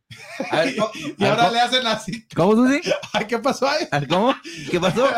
A 0.51 0.57
ver, 0.61 0.77
¿cómo, 0.77 0.91
Y 1.19 1.25
ahora 1.25 1.51
le 1.51 1.61
hacen 1.61 1.87
así. 1.87 2.27
¿cómo 2.35 2.53
Susi? 2.53 2.81
Ay, 3.13 3.27
¿Qué 3.27 3.39
pasó 3.39 3.69
ahí? 3.69 3.87
¿Cómo? 4.09 4.35
¿Qué 4.71 4.81
pasó? 4.81 5.07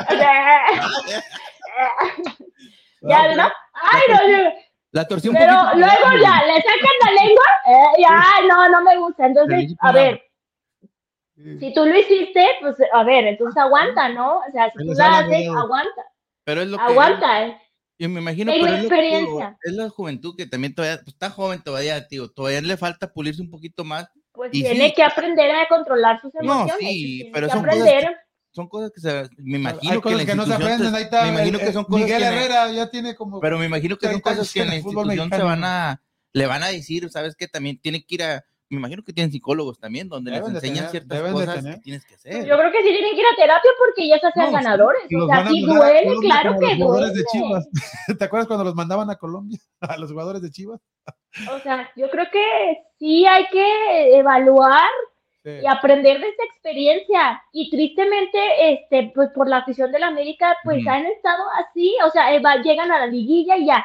ya, 3.03 3.35
¿no? 3.35 3.45
Ay, 3.75 4.03
no, 4.09 4.29
no. 4.29 4.53
La 4.93 5.09
torsión 5.09 5.35
Pero 5.35 5.55
poquito. 5.55 5.79
luego 5.79 6.23
ya, 6.23 6.45
le 6.45 6.55
sacan 6.61 6.97
la 7.07 7.13
lengua, 7.23 7.47
eh, 7.67 8.03
ya, 8.03 8.23
no, 8.47 8.69
no 8.69 8.83
me 8.83 8.99
gusta. 8.99 9.25
Entonces, 9.25 9.75
a 9.81 9.91
ver, 9.91 10.23
si 11.35 11.73
tú 11.73 11.87
lo 11.87 11.99
hiciste, 11.99 12.47
pues 12.61 12.77
a 12.93 13.03
ver, 13.03 13.27
entonces 13.27 13.57
aguanta, 13.57 14.11
¿no? 14.11 14.37
O 14.37 14.53
sea, 14.53 14.71
si 14.71 14.85
tú 14.87 14.93
la 14.93 15.21
haces, 15.21 15.49
aguanta, 15.49 16.07
Pero 16.45 16.61
es 16.61 16.69
lo 16.69 16.77
que. 16.77 16.85
aguanta, 16.85 17.47
¿eh? 17.47 17.62
Yo 18.03 18.09
me 18.09 18.21
imagino, 18.21 18.51
Tengo 18.51 18.65
pero 18.65 18.77
es, 18.79 18.83
lo 18.83 18.89
que 18.89 18.95
experiencia. 18.97 19.59
es 19.63 19.73
la 19.75 19.89
juventud 19.89 20.35
que 20.37 20.47
también 20.47 20.75
todavía 20.75 20.97
pues, 21.05 21.15
está 21.15 21.31
joven 21.31 21.63
todavía, 21.63 22.09
tío. 22.09 22.29
Todavía 22.29 22.61
le 22.61 22.77
falta 22.77 23.13
pulirse 23.13 23.41
un 23.41 23.49
poquito 23.49 23.85
más. 23.85 24.09
Pues 24.33 24.51
Y 24.53 24.63
tiene 24.65 24.89
sí. 24.89 24.95
que 24.97 25.05
aprender 25.05 25.53
a 25.55 25.69
controlar 25.69 26.21
sus 26.21 26.33
No, 26.35 26.41
emociones. 26.63 26.79
sí, 26.89 27.17
tiene 27.19 27.31
pero 27.33 27.47
que 27.47 27.53
son 27.53 27.65
cosas. 27.65 27.89
Son 28.51 28.69
cosas 28.69 28.91
que 28.93 29.01
se, 29.01 29.29
me 29.39 29.59
imagino 29.59 29.93
Hay 29.93 29.99
que 29.99 30.03
cosas 30.03 30.19
la 30.19 30.25
que 30.27 30.35
no 30.35 30.47
se 30.47 30.55
aprenden. 30.55 30.95
Ahí 30.97 31.03
está. 31.05 31.23
me 31.23 31.29
imagino 31.29 31.59
el- 31.61 31.65
que 31.65 31.73
son 31.73 31.85
cosas 31.85 32.03
Miguel 32.05 32.19
que 32.23 32.27
en- 32.27 32.33
Herrera 32.35 32.73
ya 32.73 32.91
tiene 32.91 33.15
como. 33.15 33.39
Pero 33.41 33.57
me 33.59 33.67
imagino 33.67 33.97
que 33.97 34.07
son 34.07 34.21
30 34.21 34.31
cosas 34.31 34.53
que 34.53 34.61
en 34.63 34.69
la 34.69 34.75
institución 34.77 35.31
se 35.31 35.43
van 35.43 35.63
a, 35.65 36.03
le 36.33 36.47
van 36.47 36.63
a 36.65 36.67
decir, 36.69 37.09
sabes 37.09 37.37
que 37.37 37.47
también 37.47 37.79
tiene 37.79 38.05
que 38.05 38.15
ir 38.17 38.23
a, 38.25 38.45
me 38.73 38.79
imagino 38.79 39.03
que 39.05 39.13
tienen 39.13 39.31
psicólogos 39.31 39.79
también, 39.79 40.09
donde 40.09 40.31
Deben 40.31 40.53
les 40.55 40.55
enseñan 40.63 40.91
tener, 40.91 40.91
ciertas 40.91 41.33
cosas 41.33 41.55
tener. 41.57 41.75
que 41.77 41.81
tienes 41.81 42.05
que 42.05 42.15
Pues 42.15 42.27
hacer. 42.27 42.47
yo 42.47 42.57
creo 42.59 42.73
que 42.73 42.79
sí 42.83 42.89
tienen 42.89 43.15
que 43.15 43.21
ir 43.21 43.27
a 43.27 43.37
terapia 43.37 43.71
porque 43.79 44.09
ya 44.09 44.19
se 44.19 44.27
hacen 44.29 44.45
No, 44.47 44.53
ganadores. 44.53 45.03
O 45.05 45.27
sea, 45.27 45.47
sí 45.49 45.63
duele, 45.63 46.15
claro 46.21 46.57
que 46.59 46.67
los 46.67 46.75
jugadores 46.77 47.09
duele. 47.09 47.15
de 47.15 47.25
Chivas. 47.33 47.69
¿Te 48.19 48.25
acuerdas 48.25 48.47
cuando 48.49 48.65
los 48.65 48.75
mandaban 48.75 49.11
a 49.11 49.17
Colombia? 49.17 49.59
A 49.81 49.97
los 49.99 50.11
jugadores 50.11 50.43
de 50.43 50.51
Chivas. 50.51 50.81
O 51.53 51.59
sea, 51.61 51.91
yo 51.97 52.09
creo 52.11 52.27
que 52.33 52.79
sí 52.99 53.27
hay 53.27 53.47
que 53.49 54.17
evaluar 54.19 54.89
Sí. 55.45 55.51
y 55.61 55.67
aprender 55.67 56.21
de 56.21 56.29
esta 56.29 56.45
experiencia. 56.45 57.43
Y 57.53 57.69
tristemente, 57.69 58.39
este, 58.75 59.11
pues 59.13 59.29
por 59.35 59.49
la 59.49 59.57
afición 59.57 59.91
de 59.91 59.99
la 59.99 60.07
América, 60.07 60.57
pues 60.63 60.79
Ujú. 60.83 60.89
han 60.91 61.05
estado 61.07 61.43
así, 61.59 61.97
o 62.07 62.11
sea, 62.11 62.33
eva- 62.33 62.63
llegan 62.63 62.93
a 62.93 63.01
la 63.01 63.07
liguilla 63.09 63.57
y 63.57 63.67
ya, 63.67 63.85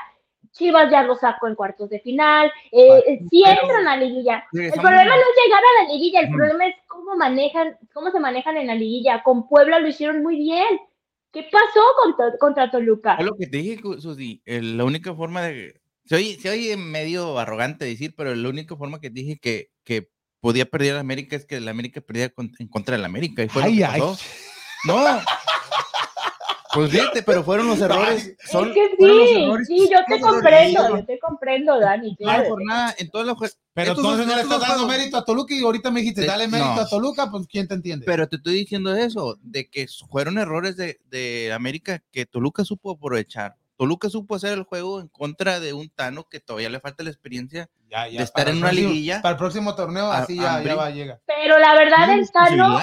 Chivas 0.57 0.91
ya 0.91 1.03
lo 1.03 1.15
sacó 1.15 1.47
en 1.47 1.55
cuartos 1.55 1.89
de 1.89 1.99
final, 1.99 2.51
eh, 2.71 3.19
sí 3.29 3.43
entran 3.45 3.87
a 3.87 3.95
la 3.95 4.03
liguilla. 4.03 4.45
El 4.51 4.71
problema 4.71 5.05
no 5.05 5.11
es 5.11 5.45
llegar 5.45 5.61
a 5.61 5.83
la 5.83 5.93
liguilla, 5.93 6.19
el 6.21 6.29
problema 6.29 6.67
es 6.67 6.75
cómo 6.87 7.15
manejan, 7.15 7.77
cómo 7.93 8.11
se 8.11 8.19
manejan 8.19 8.57
en 8.57 8.67
la 8.67 8.75
liguilla. 8.75 9.23
Con 9.23 9.47
Puebla 9.47 9.79
lo 9.79 9.87
hicieron 9.87 10.23
muy 10.23 10.37
bien. 10.37 10.79
¿Qué 11.31 11.43
pasó 11.51 11.81
contra, 12.03 12.37
contra 12.39 12.71
Toluca? 12.71 13.15
Es 13.15 13.25
lo 13.25 13.35
que 13.35 13.47
te 13.47 13.57
dije, 13.57 13.81
Susi, 13.99 14.41
la 14.45 14.83
única 14.83 15.13
forma 15.13 15.43
de... 15.43 15.79
Se 16.05 16.15
oye, 16.15 16.37
se 16.39 16.49
oye 16.49 16.77
medio 16.77 17.37
arrogante 17.37 17.85
decir, 17.85 18.15
pero 18.15 18.33
la 18.33 18.49
única 18.49 18.75
forma 18.75 19.01
que 19.01 19.09
dije 19.09 19.37
que, 19.39 19.71
que 19.83 20.09
podía 20.39 20.65
perder 20.65 20.95
a 20.95 21.01
América 21.01 21.35
es 21.35 21.45
que 21.45 21.59
la 21.59 21.71
América 21.71 22.01
perdía 22.01 22.31
en 22.59 22.67
contra 22.69 22.95
de 22.95 23.01
la 23.01 23.07
América. 23.07 23.43
Y 23.43 23.49
fue 23.49 23.63
ay, 23.63 23.83
ay. 23.83 24.01
No, 24.85 25.03
pues 26.73 26.91
fíjate, 26.91 27.23
pero 27.23 27.43
fueron 27.43 27.67
los 27.67 27.79
errores. 27.81 28.35
Son, 28.49 28.69
es 28.69 28.73
que 28.73 28.89
sí, 28.97 29.65
sí, 29.65 29.89
yo 29.91 29.99
te 30.07 30.19
comprendo, 30.19 30.97
yo 30.97 31.05
te 31.05 31.19
comprendo, 31.19 31.79
Dani. 31.79 32.15
Claro. 32.15 32.49
Por 32.49 32.65
nada, 32.65 32.95
en 32.97 33.09
todos 33.09 33.25
los 33.25 33.37
Pero 33.73 33.91
entonces 33.91 34.27
no 34.27 34.35
le 34.35 34.41
estás 34.41 34.61
dando 34.61 34.87
mérito 34.87 35.17
a 35.17 35.25
Toluca 35.25 35.53
y 35.53 35.63
ahorita 35.63 35.91
me 35.91 36.01
dijiste, 36.01 36.25
dale 36.25 36.47
mérito 36.47 36.81
a 36.81 36.87
Toluca, 36.87 37.29
pues 37.29 37.47
¿quién 37.47 37.67
te 37.67 37.75
entiende? 37.75 38.05
Pero 38.05 38.27
te 38.27 38.37
estoy 38.37 38.55
diciendo 38.55 38.95
eso, 38.95 39.37
de 39.41 39.69
que 39.69 39.87
fueron 40.09 40.37
errores 40.37 40.77
de, 40.77 40.99
de 41.05 41.53
América 41.53 42.03
que 42.11 42.25
Toluca 42.25 42.63
supo 42.63 42.91
aprovechar. 42.91 43.55
Toluca 43.77 44.09
supo 44.09 44.35
hacer 44.35 44.53
el 44.53 44.63
juego 44.63 44.99
en 44.99 45.07
contra 45.07 45.59
de 45.59 45.73
un 45.73 45.89
Tano 45.89 46.27
que 46.27 46.39
todavía 46.39 46.69
le 46.69 46.79
falta 46.79 47.03
la 47.03 47.11
experiencia 47.11 47.69
de 47.89 48.23
estar 48.23 48.49
en 48.49 48.57
una 48.57 48.71
liguilla. 48.71 49.21
Para 49.21 49.33
el 49.33 49.37
próximo 49.37 49.75
torneo, 49.75 50.11
así 50.11 50.35
ya, 50.35 50.61
ya, 50.63 50.75
va 50.75 50.87
a 50.87 50.89
llegar. 50.89 51.21
Pero 51.27 51.59
la 51.59 51.75
verdad, 51.75 52.11
el 52.11 52.29
Tano 52.31 52.79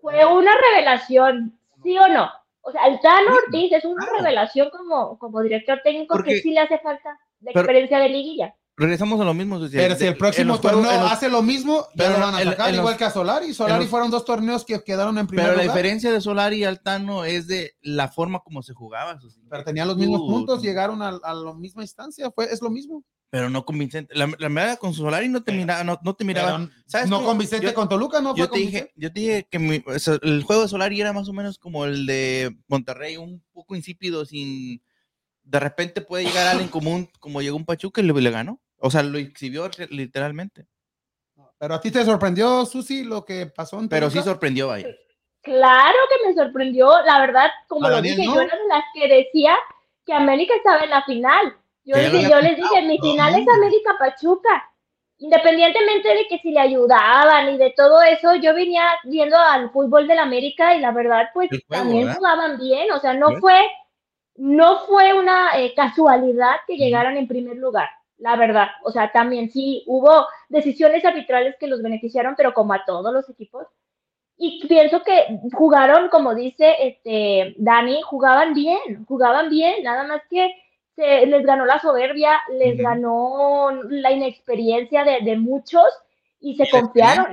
fue 0.00 0.24
una 0.24 0.52
revelación, 0.56 1.58
¿sí 1.82 1.96
o 1.98 2.08
no? 2.08 2.30
O 2.62 2.72
sea, 2.72 2.86
el 2.86 3.00
Tano 3.00 3.34
Ortiz 3.34 3.72
es 3.72 3.84
una 3.84 4.06
revelación 4.16 4.70
como, 4.70 5.18
como 5.18 5.40
director 5.40 5.80
técnico 5.82 6.22
que 6.22 6.40
sí 6.40 6.50
le 6.50 6.60
hace 6.60 6.78
falta 6.78 7.18
de 7.40 7.52
experiencia 7.52 7.98
de 7.98 8.08
liguilla. 8.08 8.54
Regresamos 8.76 9.20
a 9.20 9.24
lo 9.24 9.34
mismo. 9.34 9.60
Pero 9.70 9.94
si 9.94 10.06
el 10.06 10.16
próximo 10.16 10.58
torneo 10.58 10.90
hace 10.90 11.28
lo 11.28 11.42
mismo, 11.42 11.86
pero 11.94 12.14
lo 12.14 12.20
van 12.20 12.34
a 12.34 12.42
sacar 12.42 12.74
igual 12.74 12.96
que 12.96 13.04
a 13.04 13.10
Solari. 13.10 13.52
Solari 13.52 13.86
fueron 13.86 14.10
dos 14.10 14.24
torneos 14.24 14.64
que 14.64 14.82
quedaron 14.82 15.18
en 15.18 15.26
primer 15.26 15.46
Pero 15.46 15.56
la 15.58 15.64
diferencia 15.64 16.10
de 16.10 16.20
Solari 16.20 16.56
y 16.56 16.64
Altano 16.64 17.24
es 17.24 17.46
de 17.46 17.74
la 17.82 18.08
forma 18.08 18.40
como 18.40 18.62
se 18.62 18.72
jugaba. 18.72 19.18
Pero 19.50 19.64
tenían 19.64 19.86
los 19.86 19.98
mismos 19.98 20.22
puntos, 20.22 20.62
llegaron 20.62 21.02
a, 21.02 21.12
la 21.12 21.54
misma 21.54 21.82
instancia, 21.82 22.30
fue, 22.30 22.46
es 22.46 22.62
lo 22.62 22.70
mismo 22.70 23.04
pero 23.30 23.48
no 23.48 23.64
convincente. 23.64 24.12
La, 24.14 24.28
la 24.38 24.48
mirada 24.48 24.76
con 24.76 24.92
Solari 24.92 25.28
no 25.28 25.42
te 25.42 25.52
miraba, 25.52 25.84
no, 25.84 25.98
no 26.02 26.14
te 26.14 26.24
miraba. 26.24 26.68
¿sabes 26.86 27.08
no 27.08 27.24
convincente 27.24 27.72
con 27.72 27.88
Toluca, 27.88 28.20
no 28.20 28.34
yo 28.34 28.50
te 28.50 28.58
dije, 28.58 28.92
yo 28.96 29.12
te 29.12 29.20
dije 29.20 29.48
que 29.48 29.84
el 30.22 30.42
juego 30.42 30.62
de 30.62 30.68
Solari 30.68 31.00
era 31.00 31.12
más 31.12 31.28
o 31.28 31.32
menos 31.32 31.58
como 31.58 31.84
el 31.84 32.06
de 32.06 32.56
Monterrey, 32.66 33.16
un 33.16 33.42
poco 33.52 33.76
insípido, 33.76 34.24
sin 34.26 34.82
de 35.42 35.60
repente 35.60 36.00
puede 36.00 36.24
llegar 36.24 36.48
alguien 36.48 36.68
como 36.70 37.08
como 37.20 37.40
llegó 37.40 37.56
un 37.56 37.64
Pachuca 37.64 38.00
y 38.00 38.04
le, 38.04 38.12
le 38.12 38.30
ganó. 38.30 38.60
O 38.78 38.90
sea, 38.90 39.02
lo 39.02 39.18
exhibió 39.18 39.70
literalmente. 39.90 40.66
Pero 41.58 41.74
a 41.74 41.80
ti 41.80 41.90
te 41.90 42.04
sorprendió, 42.04 42.64
Susi, 42.64 43.04
lo 43.04 43.24
que 43.24 43.46
pasó 43.46 43.78
en 43.78 43.88
Pero 43.88 44.10
sí 44.10 44.22
sorprendió 44.22 44.72
ahí. 44.72 44.84
Claro 45.42 45.98
que 46.08 46.28
me 46.28 46.34
sorprendió, 46.34 46.88
la 47.04 47.20
verdad, 47.20 47.50
como 47.68 47.88
lo 47.88 48.02
dije, 48.02 48.24
yo 48.24 48.40
era 48.40 48.56
de 48.56 48.68
las 48.68 48.84
que 48.94 49.08
decía 49.08 49.54
que 50.06 50.14
América 50.14 50.54
estaba 50.56 50.82
en 50.84 50.90
la 50.90 51.04
final 51.04 51.59
yo, 51.84 51.96
yo 51.96 52.40
les 52.40 52.56
dije, 52.56 52.82
mi 52.82 52.98
final 52.98 53.40
es 53.40 53.48
América 53.48 53.96
Pachuca. 53.98 54.70
Independientemente 55.18 56.08
de 56.08 56.26
que 56.28 56.38
si 56.38 56.50
le 56.50 56.60
ayudaban 56.60 57.54
y 57.54 57.58
de 57.58 57.74
todo 57.76 58.00
eso, 58.00 58.36
yo 58.36 58.54
venía 58.54 58.84
viendo 59.04 59.36
al 59.36 59.70
fútbol 59.70 60.08
del 60.08 60.18
América 60.18 60.74
y 60.74 60.80
la 60.80 60.92
verdad, 60.92 61.28
pues 61.34 61.50
también 61.68 62.12
jugaban 62.14 62.58
bien. 62.58 62.90
O 62.92 62.98
sea, 63.00 63.12
no 63.12 63.36
fue, 63.36 63.68
no 64.36 64.78
fue 64.86 65.12
una 65.12 65.58
eh, 65.58 65.74
casualidad 65.74 66.56
que 66.66 66.78
llegaran 66.78 67.18
en 67.18 67.28
primer 67.28 67.56
lugar, 67.58 67.90
la 68.16 68.36
verdad. 68.36 68.68
O 68.82 68.90
sea, 68.90 69.12
también 69.12 69.50
sí 69.50 69.84
hubo 69.86 70.26
decisiones 70.48 71.04
arbitrales 71.04 71.54
que 71.60 71.66
los 71.66 71.82
beneficiaron, 71.82 72.34
pero 72.34 72.54
como 72.54 72.72
a 72.72 72.84
todos 72.86 73.12
los 73.12 73.28
equipos. 73.28 73.66
Y 74.38 74.66
pienso 74.66 75.02
que 75.02 75.38
jugaron, 75.52 76.08
como 76.08 76.34
dice 76.34 76.76
este 76.80 77.54
Dani, 77.58 78.00
jugaban 78.00 78.54
bien, 78.54 79.04
jugaban 79.04 79.50
bien, 79.50 79.82
nada 79.82 80.04
más 80.04 80.22
que 80.30 80.50
les 81.00 81.44
ganó 81.44 81.64
la 81.64 81.80
soberbia, 81.80 82.40
les 82.52 82.76
ganó 82.76 83.70
la 83.88 84.12
inexperiencia 84.12 85.04
de, 85.04 85.36
muchos 85.36 85.84
y 86.40 86.56
se 86.56 86.68
confiaron. 86.70 87.26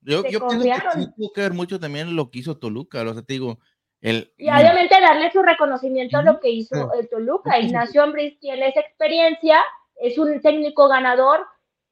Yo, 0.00 0.24
yo 0.24 0.48
pienso 0.48 0.88
que 0.94 1.06
tuvo 1.16 1.32
que 1.32 1.40
ver 1.40 1.52
mucho 1.52 1.78
también 1.78 2.16
lo 2.16 2.30
que 2.30 2.40
hizo 2.40 2.58
Toluca, 2.58 3.02
o 3.02 3.14
sea, 3.14 3.22
te 3.22 3.34
digo, 3.34 3.58
el, 4.00 4.32
y 4.36 4.48
obviamente 4.48 5.00
darle 5.00 5.30
su 5.30 5.42
reconocimiento 5.42 6.18
a 6.18 6.22
lo 6.22 6.40
que 6.40 6.50
hizo 6.50 6.92
el 6.94 7.08
Toluca. 7.08 7.60
Ignacio 7.60 8.02
Ambris 8.02 8.38
tiene 8.40 8.68
esa 8.68 8.80
experiencia, 8.80 9.60
es 9.94 10.18
un 10.18 10.40
técnico 10.40 10.88
ganador, 10.88 11.46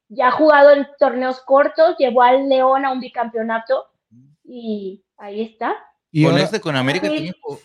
ya 0.09 0.29
ha 0.29 0.33
jugado 0.33 0.73
en 0.73 0.89
torneos 0.99 1.41
cortos, 1.41 1.95
llevó 1.99 2.23
al 2.23 2.49
León 2.49 2.85
a 2.85 2.91
un 2.91 2.99
bicampeonato 2.99 3.87
y 4.43 5.05
ahí 5.19 5.43
está. 5.43 5.77
Y 6.13 6.25
con 6.25 6.39
este, 6.39 6.61
con 6.61 6.75
América 6.75 7.09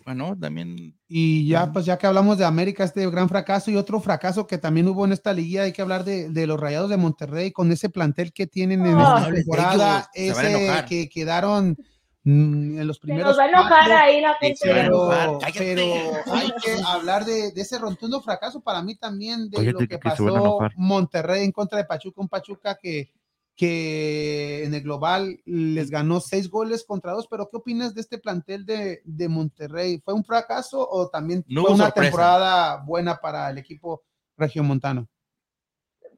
bueno, 0.06 0.38
también. 0.40 0.96
Y 1.08 1.48
ya, 1.48 1.72
pues 1.72 1.86
ya 1.86 1.98
que 1.98 2.06
hablamos 2.06 2.38
de 2.38 2.46
América, 2.46 2.84
este 2.84 3.10
gran 3.10 3.28
fracaso 3.28 3.72
y 3.72 3.76
otro 3.76 4.00
fracaso 4.00 4.46
que 4.46 4.60
también 4.60 4.88
hubo 4.88 5.04
en 5.06 5.14
esta 5.14 5.34
liga, 5.34 5.64
hay 5.64 5.74
que 5.74 5.82
hablar 5.82 6.04
de, 6.04 6.30
de 6.30 6.46
los 6.46 6.60
Rayados 6.60 6.92
de 6.92 6.98
Monterrey 6.98 7.52
con 7.52 7.72
ese 7.72 7.90
plantel 7.90 8.34
que 8.34 8.46
tienen 8.46 8.86
en 8.86 9.00
esta 9.00 9.32
temporada, 9.32 10.10
ese 10.14 10.86
que 10.88 11.10
quedaron 11.10 11.76
mm, 12.24 12.80
en 12.80 12.88
los 12.88 13.00
primeros. 13.00 13.30
nos 13.30 13.40
va 13.40 13.44
a 13.46 13.50
enojar 13.50 13.92
ahí 13.92 14.22
la 14.22 14.36
gente. 14.36 14.60
Pero, 14.62 15.10
hay 15.44 15.52
que 15.52 16.76
hablar 16.86 17.26
de, 17.26 17.52
de, 17.52 17.62
ese 17.62 17.80
rotundo 17.80 18.22
fracaso 18.22 18.62
para 18.62 18.84
mí 18.84 18.96
también 18.96 19.50
de 19.50 19.72
lo 19.72 19.80
que 19.80 19.98
pasó 19.98 20.60
Monterrey 20.76 21.44
en 21.44 21.52
contra 21.52 21.80
de 21.80 21.86
Pachuca, 21.86 22.22
un 22.22 22.30
Pachuca 22.30 22.78
que 22.80 23.10
que 23.56 24.66
en 24.66 24.74
el 24.74 24.82
global 24.82 25.40
les 25.46 25.90
ganó 25.90 26.20
seis 26.20 26.50
goles 26.50 26.84
contra 26.86 27.14
dos, 27.14 27.28
pero 27.30 27.50
¿qué 27.50 27.58
opinas 27.58 27.96
de 27.96 28.02
este 28.02 28.18
plantel 28.18 28.66
de, 28.66 29.02
de 29.06 29.30
Monterrey? 29.30 30.02
¿Fue 30.04 30.14
un 30.14 30.26
fracaso 30.26 30.88
o 30.90 31.10
también 31.10 31.44
fue 31.44 31.72
una 31.72 31.92
temporada 31.92 32.84
buena 32.86 33.16
para 33.16 33.50
el 33.50 33.58
equipo 33.58 34.04
regiomontano? 34.38 35.08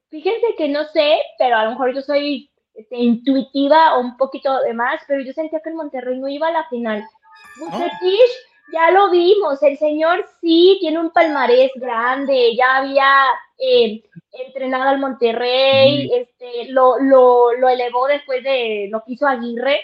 Fíjense 0.09 0.47
que 0.57 0.69
no 0.69 0.85
sé, 0.85 1.17
pero 1.37 1.57
a 1.57 1.65
lo 1.65 1.71
mejor 1.71 1.93
yo 1.93 2.01
soy 2.01 2.49
este, 2.73 2.97
intuitiva 2.97 3.97
o 3.97 4.01
un 4.01 4.17
poquito 4.17 4.61
de 4.61 4.73
más, 4.73 5.01
pero 5.07 5.21
yo 5.21 5.33
sentía 5.33 5.59
que 5.61 5.69
el 5.69 5.75
Monterrey 5.75 6.17
no 6.19 6.27
iba 6.27 6.47
a 6.47 6.51
la 6.51 6.69
final. 6.69 7.03
Ya 8.71 8.91
lo 8.91 9.09
vimos, 9.09 9.61
el 9.63 9.77
señor 9.77 10.25
sí 10.41 10.77
tiene 10.79 10.99
un 10.99 11.11
palmarés 11.11 11.71
grande, 11.75 12.55
ya 12.55 12.77
había 12.77 13.09
eh, 13.57 14.03
entrenado 14.33 14.89
al 14.89 14.99
Monterrey, 14.99 16.11
este, 16.13 16.71
lo, 16.71 16.99
lo, 16.99 17.53
lo, 17.53 17.69
elevó 17.69 18.07
después 18.07 18.43
de 18.43 18.87
lo 18.91 19.03
que 19.03 19.13
hizo 19.13 19.27
Aguirre, 19.27 19.81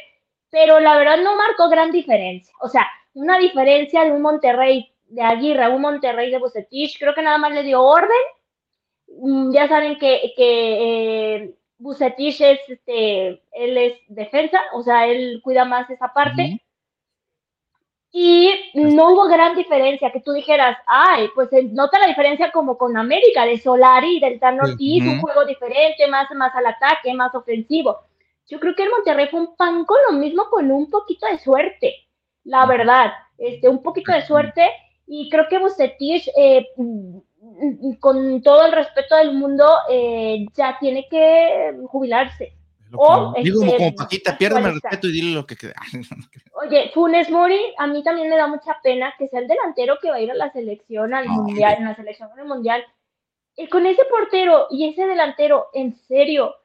pero 0.49 0.79
la 0.79 0.97
verdad 0.97 1.17
no 1.17 1.35
marcó 1.35 1.69
gran 1.69 1.91
diferencia. 1.91 2.53
O 2.61 2.69
sea, 2.69 2.87
una 3.13 3.37
diferencia 3.37 4.03
de 4.03 4.11
un 4.11 4.21
Monterrey 4.21 4.91
de 5.07 5.21
Aguirre 5.21 5.63
a 5.63 5.69
un 5.69 5.81
Monterrey 5.81 6.29
de 6.31 6.39
Bucetich, 6.39 6.97
creo 6.99 7.13
que 7.13 7.21
nada 7.21 7.37
más 7.37 7.51
le 7.53 7.63
dio 7.63 7.81
orden. 7.81 8.09
Mm, 9.07 9.53
ya 9.53 9.67
saben 9.67 9.97
que, 9.97 10.33
que 10.35 11.35
eh, 11.35 11.55
Bucetich 11.77 12.41
es, 12.41 12.59
este, 12.67 13.41
él 13.51 13.77
es 13.77 13.93
defensa, 14.07 14.59
o 14.73 14.81
sea, 14.83 15.07
él 15.07 15.41
cuida 15.43 15.65
más 15.65 15.89
esa 15.89 16.13
parte. 16.13 16.59
Y 18.15 18.69
no 18.75 19.09
hubo 19.09 19.27
gran 19.27 19.55
diferencia, 19.55 20.11
que 20.11 20.19
tú 20.19 20.33
dijeras, 20.33 20.77
ay, 20.85 21.29
pues 21.33 21.49
nota 21.71 21.97
la 21.97 22.05
diferencia 22.05 22.51
como 22.51 22.77
con 22.77 22.95
América, 22.95 23.43
de 23.43 23.57
Solari, 23.57 24.19
del 24.19 24.39
Tan 24.39 24.59
Ortiz, 24.59 25.03
un 25.03 25.19
juego 25.19 25.45
diferente, 25.45 26.07
más, 26.07 26.29
más 26.35 26.53
al 26.53 26.67
ataque, 26.67 27.11
más 27.15 27.33
ofensivo. 27.33 28.01
Yo 28.47 28.59
creo 28.59 28.75
que 28.75 28.83
el 28.83 28.91
Monterrey 28.91 29.29
fue 29.29 29.39
un 29.39 29.55
pan 29.55 29.83
con 29.85 29.97
lo 30.07 30.15
mismo, 30.19 30.45
con 30.51 30.69
un 30.69 30.91
poquito 30.91 31.25
de 31.25 31.39
suerte, 31.39 32.07
la 32.43 32.67
verdad, 32.67 33.13
este, 33.39 33.67
un 33.67 33.81
poquito 33.81 34.11
de 34.11 34.21
suerte, 34.21 34.69
y 35.07 35.27
creo 35.31 35.47
que 35.49 35.57
Bucetich, 35.57 36.29
eh, 36.37 36.67
con 37.99 38.43
todo 38.43 38.67
el 38.67 38.73
respeto 38.73 39.15
del 39.15 39.33
mundo, 39.33 39.67
eh, 39.89 40.45
ya 40.53 40.77
tiene 40.79 41.07
que 41.09 41.73
jubilarse 41.87 42.53
o, 42.95 43.33
digo 43.41 43.63
este, 43.63 43.77
como 43.77 43.95
Paquita, 43.95 44.37
piérdame 44.37 44.69
el 44.69 44.81
respeto 44.81 45.07
y 45.07 45.11
dile 45.11 45.33
lo 45.33 45.45
que 45.45 45.55
queda. 45.55 45.75
Oye, 46.53 46.91
Funes 46.93 47.29
Mori, 47.29 47.59
a 47.77 47.87
mí 47.87 48.03
también 48.03 48.29
me 48.29 48.37
da 48.37 48.47
mucha 48.47 48.77
pena 48.83 49.13
que 49.17 49.27
sea 49.27 49.39
el 49.39 49.47
delantero 49.47 49.97
que 50.01 50.09
va 50.09 50.15
a 50.15 50.21
ir 50.21 50.31
a 50.31 50.35
la 50.35 50.51
selección, 50.51 51.13
al 51.13 51.27
mundial, 51.27 51.75
en 51.79 51.85
la 51.85 51.95
selección 51.95 52.29
al 52.37 52.45
mundial. 52.45 52.83
Y 53.55 53.67
con 53.67 53.85
ese 53.85 54.03
portero 54.05 54.67
y 54.69 54.89
ese 54.89 55.05
delantero, 55.05 55.67
en 55.73 55.95
serio, 55.95 56.55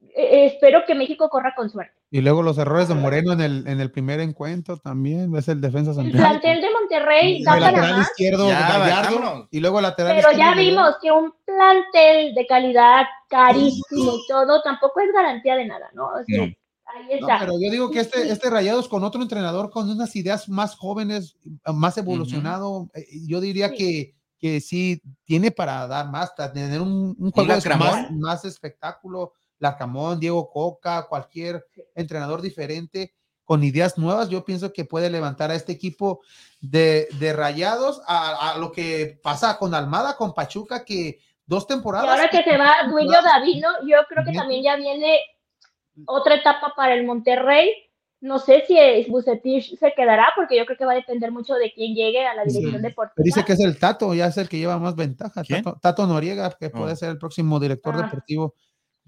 eh, 0.00 0.46
espero 0.46 0.84
que 0.86 0.94
México 0.94 1.28
corra 1.28 1.54
con 1.54 1.70
suerte. 1.70 1.97
Y 2.10 2.22
luego 2.22 2.42
los 2.42 2.56
errores 2.56 2.88
de 2.88 2.94
Moreno 2.94 3.32
en 3.32 3.40
el, 3.40 3.68
en 3.68 3.80
el 3.80 3.90
primer 3.90 4.20
encuentro 4.20 4.78
también, 4.78 5.34
es 5.36 5.48
el 5.48 5.60
defensa 5.60 5.92
central. 5.92 6.14
El 6.14 6.40
plantel 6.40 6.60
de 6.62 6.70
Monterrey 6.70 7.42
da 7.42 7.52
para 7.52 7.72
lateral 7.72 8.00
izquierdo, 8.00 9.48
y 9.50 9.60
luego 9.60 9.80
lateral 9.80 10.16
Pero 10.16 10.36
ya 10.36 10.54
vimos 10.54 10.96
que 11.02 11.12
un 11.12 11.34
plantel 11.44 12.34
de 12.34 12.46
calidad 12.46 13.04
carísimo 13.28 14.14
y 14.14 14.26
todo 14.26 14.62
tampoco 14.62 15.00
es 15.00 15.12
garantía 15.12 15.56
de 15.56 15.66
nada, 15.66 15.90
¿no? 15.92 16.10
Ahí 16.90 17.06
está. 17.10 17.40
pero 17.40 17.52
yo 17.60 17.70
digo 17.70 17.90
que 17.90 18.00
este, 18.00 18.30
este 18.32 18.48
Rayados 18.48 18.88
con 18.88 19.04
otro 19.04 19.20
entrenador 19.20 19.68
con 19.68 19.90
unas 19.90 20.16
ideas 20.16 20.48
más 20.48 20.74
jóvenes, 20.74 21.36
más 21.66 21.98
evolucionado, 21.98 22.88
eh, 22.94 23.04
yo 23.26 23.42
diría 23.42 23.70
que 23.70 24.14
que 24.38 24.60
sí 24.60 25.02
tiene 25.24 25.50
para 25.50 25.86
dar 25.86 26.10
más, 26.10 26.30
para 26.30 26.52
tener 26.52 26.80
un, 26.80 27.16
un 27.18 27.30
juego 27.32 27.54
más, 27.76 28.10
más 28.12 28.44
espectáculo. 28.44 29.32
Larcamón, 29.58 30.20
Diego 30.20 30.48
Coca, 30.50 31.06
cualquier 31.08 31.66
entrenador 31.94 32.40
diferente 32.42 33.14
con 33.44 33.64
ideas 33.64 33.96
nuevas, 33.96 34.28
yo 34.28 34.44
pienso 34.44 34.72
que 34.74 34.84
puede 34.84 35.08
levantar 35.08 35.50
a 35.50 35.54
este 35.54 35.72
equipo 35.72 36.20
de, 36.60 37.08
de 37.18 37.32
rayados 37.32 38.02
a, 38.06 38.52
a 38.52 38.58
lo 38.58 38.70
que 38.72 39.18
pasa 39.22 39.56
con 39.58 39.74
Almada, 39.74 40.16
con 40.16 40.34
Pachuca, 40.34 40.84
que 40.84 41.18
dos 41.46 41.64
Y 41.64 41.68
temporadas. 41.68 42.10
ahora 42.10 42.28
que 42.28 42.42
se 42.42 42.56
va 42.58 42.86
Duilio 42.90 43.22
Davino, 43.22 43.68
yo 43.86 43.98
creo 44.08 44.22
que 44.24 44.32
Bien. 44.32 44.42
también 44.42 44.62
ya 44.62 44.76
viene 44.76 45.20
otra 46.06 46.34
etapa 46.36 46.74
para 46.76 46.92
el 46.94 47.06
Monterrey. 47.06 47.72
No 48.20 48.38
sé 48.38 48.64
si 48.66 48.76
es 48.76 49.08
Bucetich 49.08 49.78
se 49.78 49.94
quedará, 49.94 50.32
porque 50.36 50.56
yo 50.58 50.66
creo 50.66 50.76
que 50.76 50.84
va 50.84 50.92
a 50.92 50.96
depender 50.96 51.30
mucho 51.32 51.54
de 51.54 51.72
quién 51.72 51.94
llegue 51.94 52.26
a 52.26 52.34
la 52.34 52.44
dirección 52.44 52.76
Sí. 52.76 52.82
deportiva. 52.82 53.24
Dice 53.24 53.44
que 53.44 53.52
es 53.54 53.60
el 53.60 53.78
Tato, 53.78 54.12
ya 54.12 54.26
es 54.26 54.36
el 54.36 54.48
que 54.48 54.58
lleva 54.58 54.76
más 54.78 54.94
ventaja. 54.96 55.42
Tato, 55.42 55.78
Tato 55.80 56.06
Noriega, 56.06 56.50
que 56.58 56.68
puede 56.68 56.92
Oh. 56.92 56.96
ser 56.96 57.10
el 57.10 57.18
próximo 57.18 57.58
director 57.60 57.94
Ah. 57.96 58.02
deportivo 58.02 58.54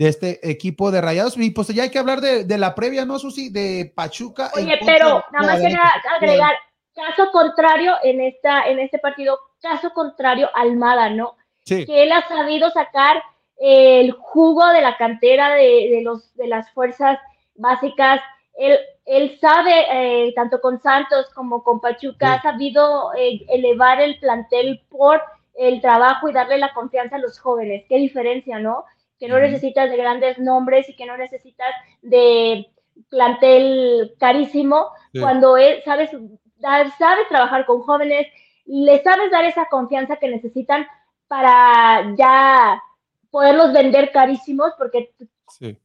de 0.01 0.09
este 0.09 0.51
equipo 0.51 0.91
de 0.91 1.03
Rayados. 1.03 1.37
Y 1.37 1.51
pues 1.51 1.69
ya 1.69 1.83
hay 1.83 1.91
que 1.91 1.99
hablar 1.99 2.23
de, 2.23 2.45
de 2.45 2.57
la 2.57 2.75
previa, 2.75 3.05
¿no, 3.05 3.19
Susi? 3.19 3.51
De 3.51 3.93
Pachuca. 3.95 4.51
Oye, 4.57 4.79
pero 4.87 5.23
nada 5.31 5.47
más 5.47 5.61
quería 5.61 5.83
agregar, 6.17 6.53
caso 6.95 7.31
contrario 7.31 7.93
en 8.03 8.23
esta, 8.23 8.63
en 8.63 8.79
este 8.79 8.99
partido, 8.99 9.39
caso 9.61 9.93
contrario 9.93 10.49
Almada, 10.55 11.11
¿no? 11.11 11.37
Sí, 11.67 11.85
Que 11.85 12.05
él 12.05 12.13
ha 12.13 12.27
sabido 12.27 12.71
sacar 12.71 13.23
el 13.59 14.13
jugo 14.13 14.67
de 14.69 14.81
la 14.81 14.97
cantera 14.97 15.51
de, 15.51 15.91
de 15.91 16.01
los, 16.03 16.35
de 16.35 16.47
las 16.47 16.71
fuerzas 16.71 17.19
básicas. 17.57 18.23
Él, 18.55 18.79
él 19.05 19.37
sabe, 19.39 19.85
eh, 19.93 20.33
tanto 20.35 20.63
con 20.63 20.81
Santos 20.81 21.27
como 21.35 21.63
con 21.63 21.79
Pachuca, 21.79 22.35
ha 22.35 22.43
sabido 22.43 23.13
eh, 23.19 23.45
elevar 23.51 24.01
el 24.01 24.19
plantel 24.19 24.81
por 24.89 25.21
el 25.57 25.83
trabajo 25.83 26.31
y 26.31 26.33
darle 26.33 26.57
la 26.57 26.73
confianza 26.73 27.17
a 27.17 27.19
los 27.19 27.39
jóvenes. 27.39 27.85
Qué 27.87 27.99
diferencia, 27.99 28.59
¿no? 28.59 28.87
Que 29.21 29.29
no 29.29 29.39
necesitas 29.39 29.91
de 29.91 29.97
grandes 29.97 30.39
nombres 30.39 30.89
y 30.89 30.97
que 30.97 31.07
no 31.07 31.17
necesitas 31.17 31.73
de 32.03 32.67
plantel 33.11 34.15
carísimo, 34.19 34.91
Sí. 35.13 35.21
cuando 35.21 35.57
él 35.57 35.83
sabes, 35.85 36.11
dar- 36.57 36.91
sabes 36.99 37.29
trabajar 37.29 37.67
con 37.67 37.83
jóvenes, 37.83 38.27
le 38.65 39.03
sabes 39.03 39.31
dar 39.31 39.45
esa 39.45 39.67
confianza 39.67 40.17
que 40.17 40.29
necesitan 40.29 40.87
para 41.29 42.15
ya 42.17 42.83
poderlos 43.31 43.73
vender 43.73 44.11
carísimos, 44.13 44.73
porque 44.79 45.13
sí. 45.49 45.77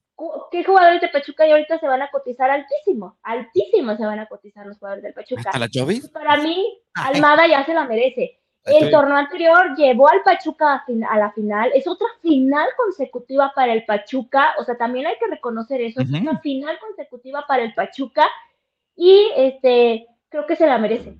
¿qué 0.51 0.63
jugadores 0.63 1.01
de 1.01 1.09
Pachuca 1.09 1.45
y 1.45 1.51
ahorita 1.51 1.77
se 1.79 1.87
van 1.87 2.01
a 2.01 2.09
cotizar 2.11 2.49
altísimo? 2.49 3.17
Altísimo 3.23 3.95
se 3.97 4.05
van 4.05 4.19
a 4.19 4.27
cotizar 4.27 4.65
los 4.65 4.77
jugadores 4.77 5.03
del 5.03 5.13
Pachuca. 5.13 5.41
¿Hasta 5.45 5.59
la 5.59 5.67
Chovis? 5.69 6.07
Para 6.09 6.37
mí. 6.37 6.79
Almada 6.95 7.47
ya 7.47 7.65
se 7.65 7.73
la 7.73 7.83
merece. 7.85 8.39
El 8.65 8.85
Sí. 8.85 8.91
torneo 8.91 9.15
anterior 9.15 9.75
llevó 9.77 10.09
al 10.09 10.23
Pachuca 10.23 10.73
a, 10.75 10.85
fin- 10.85 11.03
a 11.03 11.17
la 11.19 11.31
final. 11.31 11.69
Es 11.75 11.87
otra 11.87 12.07
final 12.21 12.67
consecutiva 12.75 13.51
para 13.55 13.73
el 13.73 13.85
Pachuca. 13.85 14.55
O 14.59 14.63
sea, 14.63 14.75
también 14.75 15.05
hay 15.05 15.15
que 15.19 15.27
reconocer 15.27 15.81
eso. 15.81 16.01
Es 16.01 16.09
una 16.09 16.39
final 16.39 16.77
consecutiva 16.79 17.45
para 17.47 17.63
el 17.63 17.73
Pachuca. 17.75 18.27
Y 18.95 19.29
este, 19.35 20.07
creo 20.29 20.45
que 20.47 20.55
se 20.55 20.65
la 20.65 20.77
merece. 20.79 21.15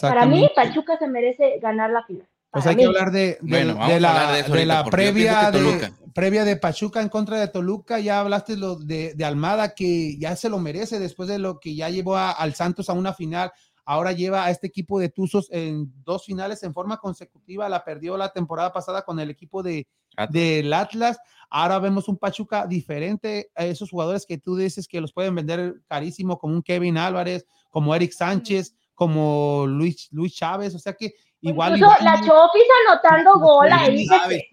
Para 0.00 0.26
mí. 0.26 0.50
Pachuca 0.54 0.98
se 0.98 1.06
merece 1.06 1.58
ganar 1.60 1.90
la 1.90 2.02
final. 2.04 2.26
Pues 2.50 2.66
hay 2.66 2.76
que 2.76 2.84
hablar 2.86 3.10
de, 3.12 3.20
de- 3.20 3.38
Bueno, 3.42 3.74
vamos 3.74 3.88
de 3.88 3.94
a 3.94 4.00
la, 4.00 4.10
hablar 4.10 4.44
ahorita, 4.50 4.84
previa, 4.90 5.50
de, 5.50 5.58
Toluca. 5.58 5.90
previa 6.14 6.44
de 6.44 6.56
Pachuca 6.56 7.00
en 7.02 7.10
contra 7.10 7.38
de 7.38 7.48
Toluca. 7.48 8.00
Ya 8.00 8.20
hablaste 8.20 8.56
lo 8.56 8.74
de, 8.76 9.14
de 9.14 9.24
Almada, 9.24 9.74
que 9.74 10.16
ya 10.18 10.34
se 10.34 10.48
lo 10.48 10.58
merece 10.58 10.98
después 10.98 11.28
de 11.28 11.38
lo 11.38 11.60
que 11.60 11.76
ya 11.76 11.90
llevó 11.90 12.16
a- 12.16 12.32
al 12.32 12.54
Santos 12.54 12.88
a 12.90 12.94
una 12.94 13.12
final. 13.12 13.52
Ahora 13.90 14.12
lleva 14.12 14.44
a 14.44 14.50
este 14.50 14.66
equipo 14.66 15.00
de 15.00 15.08
Tuzos 15.08 15.48
en 15.50 15.90
dos 16.04 16.26
finales 16.26 16.62
en 16.62 16.74
forma 16.74 16.98
consecutiva. 16.98 17.70
La 17.70 17.82
perdió 17.82 18.18
la 18.18 18.30
temporada 18.30 18.70
pasada 18.70 19.00
con 19.00 19.18
el 19.18 19.30
equipo 19.30 19.62
de, 19.62 19.88
Atlas. 20.14 20.30
del 20.30 20.72
Atlas. 20.74 21.18
Ahora 21.48 21.78
vemos 21.78 22.06
un 22.06 22.18
Pachuca 22.18 22.66
diferente 22.66 23.50
a 23.54 23.64
esos 23.64 23.88
jugadores 23.88 24.26
que 24.26 24.36
tú 24.36 24.56
dices 24.56 24.86
que 24.86 25.00
los 25.00 25.14
pueden 25.14 25.34
vender 25.34 25.80
carísimo, 25.86 26.38
como 26.38 26.52
un 26.52 26.62
Kevin 26.62 26.98
Álvarez, 26.98 27.46
como 27.70 27.94
Eric 27.94 28.12
Sánchez, 28.12 28.74
como 28.94 29.64
Luis, 29.66 30.08
Luis 30.12 30.34
Chávez. 30.34 30.74
O 30.74 30.78
sea 30.78 30.92
que 30.92 31.14
igual. 31.40 31.78
Incluso 31.78 31.96
la 32.02 32.16
Chofis 32.20 32.64
anotando 32.88 33.38
gol 33.38 33.72
ahí. 33.72 34.06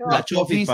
La 0.09 0.23
Chofis, 0.23 0.69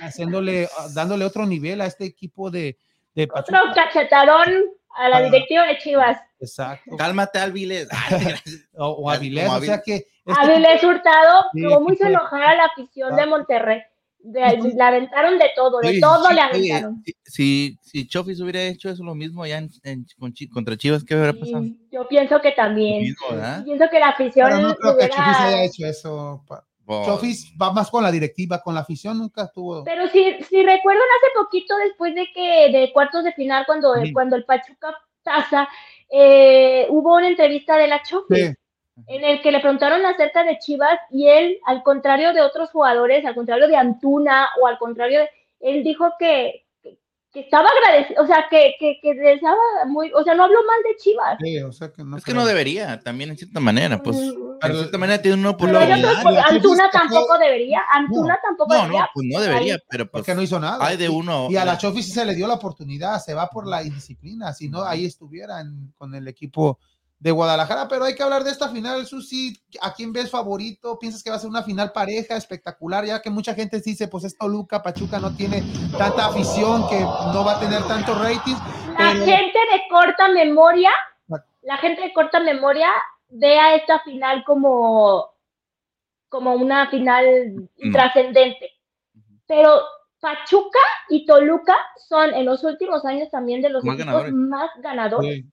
haciéndole, 0.00 0.68
dándole 0.92 1.24
otro 1.24 1.46
nivel 1.46 1.82
a 1.82 1.86
este 1.86 2.04
equipo 2.04 2.50
de, 2.50 2.76
de 3.14 3.28
otro 3.32 3.54
Pachuca. 3.60 3.74
cachetadón 3.74 4.72
a 4.96 5.08
la 5.08 5.22
directiva 5.22 5.66
de 5.66 5.78
Chivas. 5.78 6.18
Exacto. 6.40 6.96
Cálmate, 6.96 7.38
Alviles. 7.38 7.88
O, 8.74 8.86
o 8.88 9.10
Avilés, 9.10 9.48
o 9.50 9.60
sea 9.60 9.80
que. 9.82 9.94
este 10.24 10.40
Avilés 10.40 10.82
Hurtado, 10.84 11.44
Sí, 11.52 11.60
hizo 11.60 11.80
equipo 11.88 12.04
de- 12.04 12.10
enojar 12.10 12.42
a 12.42 12.54
la 12.56 12.64
afición 12.66 13.14
de 13.16 13.22
Ah. 13.22 13.26
Monterrey. 13.26 13.80
De- 14.24 14.72
le 14.76 14.82
aventaron 14.84 15.36
de 15.36 15.50
todo, 15.56 15.80
de 15.80 15.88
Oye, 15.88 16.00
todo 16.00 16.26
sí, 16.28 16.34
le 16.34 16.40
aventaron. 16.40 17.02
si, 17.04 17.12
si, 17.24 17.78
si 17.82 18.06
Chofis 18.06 18.40
hubiera 18.40 18.62
hecho 18.62 18.88
eso 18.88 19.02
lo 19.02 19.16
mismo 19.16 19.44
ya 19.46 19.58
en, 19.58 19.68
en- 19.82 20.06
con 20.16 20.32
Chi- 20.32 20.48
contra 20.48 20.76
Chivas, 20.76 21.02
¿qué 21.02 21.16
hubiera 21.16 21.32
pasado? 21.32 21.64
Sí, 21.64 21.88
yo 21.90 22.06
pienso 22.06 22.40
que 22.40 22.52
también. 22.52 23.14
Pienso 23.64 23.84
que 23.90 23.98
la 23.98 24.10
afición 24.10 24.48
Pero 24.48 24.60
no 24.62 24.74
creo 24.76 24.92
que 24.92 24.96
hubiera- 25.06 25.16
Chofis 25.16 25.36
haya 25.40 25.64
hecho 25.64 25.86
eso. 25.86 26.44
pa- 26.46 26.64
Chofis 26.86 27.54
va 27.60 27.72
más 27.72 27.90
con 27.90 28.02
la 28.02 28.10
directiva, 28.10 28.60
con 28.60 28.74
la 28.74 28.80
afición 28.80 29.18
nunca 29.18 29.50
tuvo. 29.50 29.84
Pero 29.84 30.08
si, 30.08 30.42
si 30.42 30.62
recuerdan 30.64 31.02
hace 31.02 31.44
poquito, 31.44 31.76
después 31.78 32.14
de 32.14 32.26
que 32.34 32.70
de 32.70 32.92
cuartos 32.92 33.24
de 33.24 33.32
final, 33.32 33.64
cuando, 33.66 33.94
cuando 34.12 34.36
el 34.36 34.44
Pachuca 34.44 34.96
pasa, 35.22 35.68
eh, 36.10 36.86
hubo 36.90 37.16
una 37.16 37.28
entrevista 37.28 37.76
de 37.76 37.88
la 37.88 38.02
Chofis. 38.02 38.48
Sí. 38.48 38.54
en 39.06 39.24
el 39.24 39.40
que 39.40 39.50
le 39.50 39.60
preguntaron 39.60 40.04
acerca 40.04 40.44
de 40.44 40.58
Chivas 40.58 40.98
y 41.10 41.26
él, 41.26 41.58
al 41.64 41.82
contrario 41.82 42.32
de 42.34 42.42
otros 42.42 42.70
jugadores, 42.70 43.24
al 43.24 43.34
contrario 43.34 43.66
de 43.66 43.76
Antuna 43.76 44.48
o 44.60 44.66
al 44.66 44.76
contrario, 44.78 45.20
de, 45.20 45.30
él 45.60 45.84
dijo 45.84 46.12
que, 46.18 46.61
que, 47.32 47.40
estaba 47.40 47.68
agradecido, 47.68 48.22
o 48.22 48.26
sea, 48.26 48.46
que, 48.50 48.74
que, 48.78 48.98
que 49.00 49.14
deseaba 49.14 49.56
muy, 49.86 50.12
o 50.12 50.22
sea, 50.22 50.34
no 50.34 50.44
habló 50.44 50.58
mal 50.64 50.82
de 50.84 50.96
Chivas. 50.96 51.38
Sí, 51.42 51.58
o 51.62 51.72
sea 51.72 51.90
que 51.92 52.04
no 52.04 52.16
es 52.18 52.24
que 52.24 52.34
no 52.34 52.44
debería, 52.44 53.00
también 53.00 53.30
en 53.30 53.38
cierta 53.38 53.58
manera, 53.60 54.02
pues. 54.02 54.16
Mm, 54.16 54.52
En 54.64 54.72
cierta 54.76 54.98
manera 54.98 55.20
tiene 55.22 55.36
una 55.38 55.56
Pero 55.56 55.72
Pero 55.78 55.96
Chofis 55.96 56.38
Antuna 56.50 56.90
tampoco 56.90 57.38
debería, 57.38 57.80
Antuna 57.90 58.38
tampoco 58.42 58.74
No, 58.74 58.80
debería. 58.82 59.00
no, 59.00 59.06
pues 59.14 59.26
no 59.32 59.40
debería, 59.40 59.78
pero 59.88 60.04
pues 60.06 60.20
Porque 60.20 60.34
no 60.34 60.42
hizo 60.42 60.60
nada. 60.60 60.86
hay 60.86 60.96
de 60.96 61.08
uno. 61.08 61.48
Y 61.50 61.56
a 61.56 61.64
la 61.64 61.78
Chofis 61.78 62.06
sí 62.06 62.12
se 62.12 62.24
le 62.24 62.34
dio 62.34 62.46
la 62.46 62.54
oportunidad, 62.54 63.18
se 63.20 63.34
va 63.34 63.48
por 63.48 63.66
la 63.66 63.82
indisciplina, 63.82 64.52
si 64.52 64.68
no, 64.68 64.82
ahí 64.84 65.06
estuviera 65.06 65.60
en- 65.60 65.92
con 65.96 66.14
el 66.14 66.28
equipo 66.28 66.78
de 67.22 67.30
Guadalajara, 67.30 67.86
pero 67.86 68.04
hay 68.04 68.16
que 68.16 68.22
hablar 68.24 68.42
de 68.42 68.50
esta 68.50 68.68
final, 68.68 69.06
Susi, 69.06 69.56
¿a 69.80 69.94
quién 69.94 70.12
ves 70.12 70.28
favorito? 70.28 70.98
¿Piensas 70.98 71.22
que 71.22 71.30
va 71.30 71.36
a 71.36 71.38
ser 71.38 71.48
una 71.50 71.62
final 71.62 71.92
pareja, 71.92 72.34
espectacular? 72.36 73.04
Ya 73.04 73.22
que 73.22 73.30
mucha 73.30 73.54
gente 73.54 73.80
dice, 73.80 74.08
pues 74.08 74.24
es 74.24 74.36
Toluca, 74.36 74.82
Pachuca 74.82 75.20
no 75.20 75.32
tiene 75.36 75.62
tanta 75.96 76.26
afición, 76.26 76.88
que 76.88 76.98
no 76.98 77.44
va 77.44 77.56
a 77.56 77.60
tener 77.60 77.80
tanto 77.84 78.12
rating. 78.16 78.56
La 78.98 79.12
pero- 79.12 79.24
gente 79.24 79.58
de 79.72 79.82
corta 79.88 80.28
memoria, 80.30 80.90
La- 81.62 81.76
gente 81.76 82.02
de 82.02 82.12
corta 82.12 82.40
memoria 82.40 82.90
ve 83.28 83.56
a 83.56 83.76
esta 83.76 84.00
final 84.00 84.42
como, 84.44 85.30
como 86.28 86.54
una 86.54 86.90
final 86.90 87.68
trascendente. 87.92 88.68
Pero 89.46 89.80
Pachuca 90.18 90.80
y 91.08 91.24
Toluca 91.24 91.76
son 92.08 92.34
en 92.34 92.46
los 92.46 92.64
últimos 92.64 93.04
años 93.04 93.30
también 93.30 93.62
de 93.62 93.68
los 93.70 93.84
Más 93.84 93.94
equipos 93.94 94.06
ganadores. 94.12 94.32
más 94.34 94.70
ganadores. 94.78 95.34
Sí. 95.36 95.44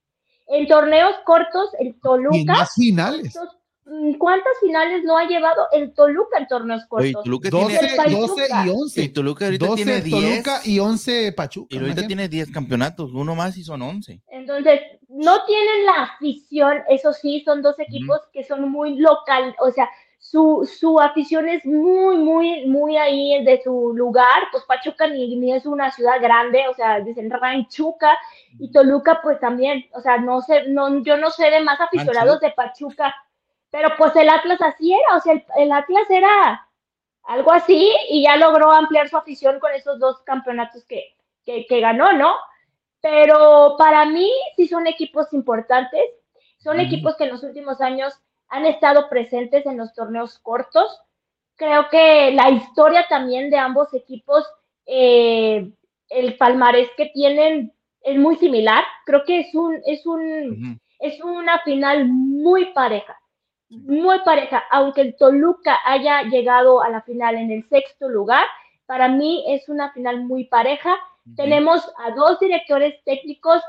En 0.50 0.66
torneos 0.66 1.14
cortos, 1.24 1.70
el 1.78 1.86
Y 1.86 1.88
en 1.90 2.00
Toluca, 2.00 2.52
más 2.52 2.74
finales. 2.74 3.38
mm, 3.84 4.14
¿cuántas 4.14 4.52
finales 4.60 5.02
no 5.04 5.16
ha 5.16 5.24
llevado 5.26 5.66
el 5.72 5.92
Toluca 5.94 6.38
en 6.38 6.46
torneos 6.48 6.82
Oye, 6.90 7.12
cortos? 7.12 7.24
Toluca 7.24 7.50
12, 7.50 7.66
tiene, 7.78 7.88
El 7.90 7.96
Pachuca. 7.96 8.18
12 8.18 8.42
y 8.42 8.66
y 8.66 8.70
11. 8.70 9.08
Toluca 9.10 9.44
ahorita 9.46 9.66
12 9.66 9.84
tiene 9.84 10.00
10. 10.00 10.20
Toluca 10.42 10.60
y 10.64 10.78
11 10.78 11.32
Pachuca. 11.32 11.66
Y 11.70 11.76
ahorita 11.78 12.00
imagínate. 12.00 12.06
tiene 12.08 12.28
10 12.28 12.50
campeonatos, 12.52 13.12
uno 13.12 13.34
más 13.34 13.56
y 13.56 13.62
son 13.64 13.82
11. 13.82 14.22
Entonces, 14.28 14.80
no 15.08 15.44
tienen 15.44 15.86
la 15.86 16.02
afición, 16.04 16.78
eso 16.88 17.12
sí, 17.12 17.42
son 17.44 17.62
dos 17.62 17.78
equipos 17.78 18.20
que 18.32 18.44
son 18.44 18.70
muy 18.70 18.96
local, 18.96 19.54
o 19.60 19.70
sea, 19.70 19.88
su, 20.30 20.70
su 20.78 21.00
afición 21.00 21.48
es 21.48 21.66
muy, 21.66 22.16
muy, 22.16 22.64
muy 22.66 22.96
ahí 22.96 23.44
de 23.44 23.60
su 23.64 23.92
lugar, 23.96 24.44
pues 24.52 24.62
Pachuca 24.62 25.08
ni, 25.08 25.34
ni 25.34 25.52
es 25.52 25.66
una 25.66 25.90
ciudad 25.90 26.20
grande, 26.20 26.68
o 26.68 26.74
sea, 26.74 27.00
dicen 27.00 27.28
Ranchuca, 27.30 28.16
y 28.60 28.70
Toluca 28.70 29.18
pues 29.24 29.40
también, 29.40 29.86
o 29.92 30.00
sea, 30.00 30.18
no 30.18 30.40
sé, 30.40 30.68
no, 30.68 31.02
yo 31.02 31.16
no 31.16 31.30
sé 31.30 31.50
de 31.50 31.60
más 31.62 31.80
aficionados 31.80 32.38
de 32.38 32.52
Pachuca, 32.52 33.12
pero 33.70 33.88
pues 33.98 34.14
el 34.14 34.28
Atlas 34.28 34.62
así 34.62 34.92
era, 34.92 35.16
o 35.16 35.20
sea, 35.20 35.32
el, 35.32 35.44
el 35.56 35.72
Atlas 35.72 36.08
era 36.08 36.64
algo 37.24 37.52
así 37.52 37.92
y 38.08 38.22
ya 38.22 38.36
logró 38.36 38.70
ampliar 38.70 39.08
su 39.08 39.16
afición 39.16 39.58
con 39.58 39.72
esos 39.72 39.98
dos 39.98 40.22
campeonatos 40.22 40.84
que, 40.84 41.16
que, 41.44 41.66
que 41.66 41.80
ganó, 41.80 42.12
¿no? 42.12 42.36
Pero 43.00 43.74
para 43.76 44.04
mí 44.04 44.30
sí 44.54 44.68
son 44.68 44.86
equipos 44.86 45.32
importantes, 45.32 46.04
son 46.58 46.78
equipos 46.78 47.16
que 47.16 47.24
en 47.24 47.30
los 47.30 47.42
últimos 47.42 47.80
años 47.80 48.14
han 48.50 48.66
estado 48.66 49.08
presentes 49.08 49.66
en 49.66 49.78
los 49.78 49.92
torneos 49.94 50.38
cortos. 50.40 51.00
Creo 51.56 51.88
que 51.90 52.32
la 52.32 52.50
historia 52.50 53.06
también 53.08 53.50
de 53.50 53.58
ambos 53.58 53.92
equipos, 53.94 54.44
eh, 54.86 55.70
el 56.08 56.36
palmarés 56.36 56.90
que 56.96 57.06
tienen 57.06 57.72
es 58.02 58.18
muy 58.18 58.36
similar. 58.36 58.84
Creo 59.06 59.24
que 59.24 59.40
es 59.40 59.54
un, 59.54 59.80
es 59.86 60.06
un, 60.06 60.20
Ujú. 60.52 60.78
es 61.00 61.20
una 61.22 61.58
final 61.60 62.06
muy 62.08 62.72
pareja. 62.72 63.16
muy 63.70 64.18
pareja, 64.24 64.64
aunque 64.70 65.00
el 65.02 65.16
Toluca 65.16 65.78
haya 65.84 66.22
llegado 66.24 66.82
a 66.82 66.88
la 66.90 67.02
final 67.02 67.36
en 67.36 67.50
el 67.52 67.68
sexto 67.68 68.08
lugar, 68.08 68.44
para 68.86 69.08
mí 69.08 69.44
es 69.48 69.68
una 69.68 69.92
final 69.92 70.22
muy 70.24 70.44
pareja. 70.46 70.96
Tenemos 71.36 71.80
a 71.98 72.10
dos 72.12 72.40
directores 72.40 72.94
técnicos, 73.04 73.62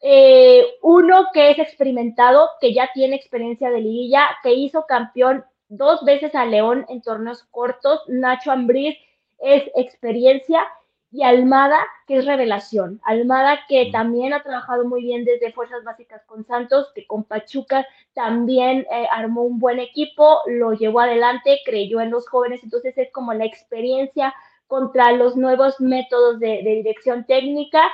eh, 0.00 0.64
uno 0.82 1.26
que 1.32 1.50
es 1.50 1.58
experimentado, 1.58 2.50
que 2.60 2.72
ya 2.72 2.90
tiene 2.94 3.16
experiencia 3.16 3.70
de 3.70 3.80
liguilla, 3.80 4.28
que 4.42 4.54
hizo 4.54 4.86
campeón 4.86 5.44
dos 5.68 6.04
veces 6.04 6.34
a 6.34 6.44
León 6.46 6.86
en 6.88 7.02
torneos 7.02 7.44
cortos, 7.50 8.02
Nacho 8.08 8.50
Ambriz 8.50 8.96
es 9.38 9.70
experiencia, 9.74 10.66
y 11.10 11.22
Almada, 11.22 11.86
que 12.06 12.18
es 12.18 12.26
revelación. 12.26 13.00
Almada, 13.02 13.60
que 13.68 13.90
también 13.90 14.34
ha 14.34 14.42
trabajado 14.42 14.84
muy 14.84 15.02
bien 15.02 15.24
desde 15.24 15.52
Fuerzas 15.52 15.82
Básicas 15.82 16.22
con 16.26 16.44
Santos, 16.44 16.92
que 16.94 17.06
con 17.06 17.24
Pachuca 17.24 17.86
también 18.12 18.86
eh, 18.90 19.06
armó 19.10 19.42
un 19.42 19.58
buen 19.58 19.78
equipo, 19.78 20.40
lo 20.46 20.72
llevó 20.72 21.00
adelante, 21.00 21.60
creyó 21.64 22.00
en 22.00 22.10
los 22.10 22.28
jóvenes, 22.28 22.62
entonces 22.62 22.96
es 22.98 23.10
como 23.10 23.32
la 23.32 23.46
experiencia 23.46 24.34
contra 24.66 25.12
los 25.12 25.34
nuevos 25.34 25.80
métodos 25.80 26.40
de, 26.40 26.60
dirección 26.62 27.24
técnica. 27.24 27.90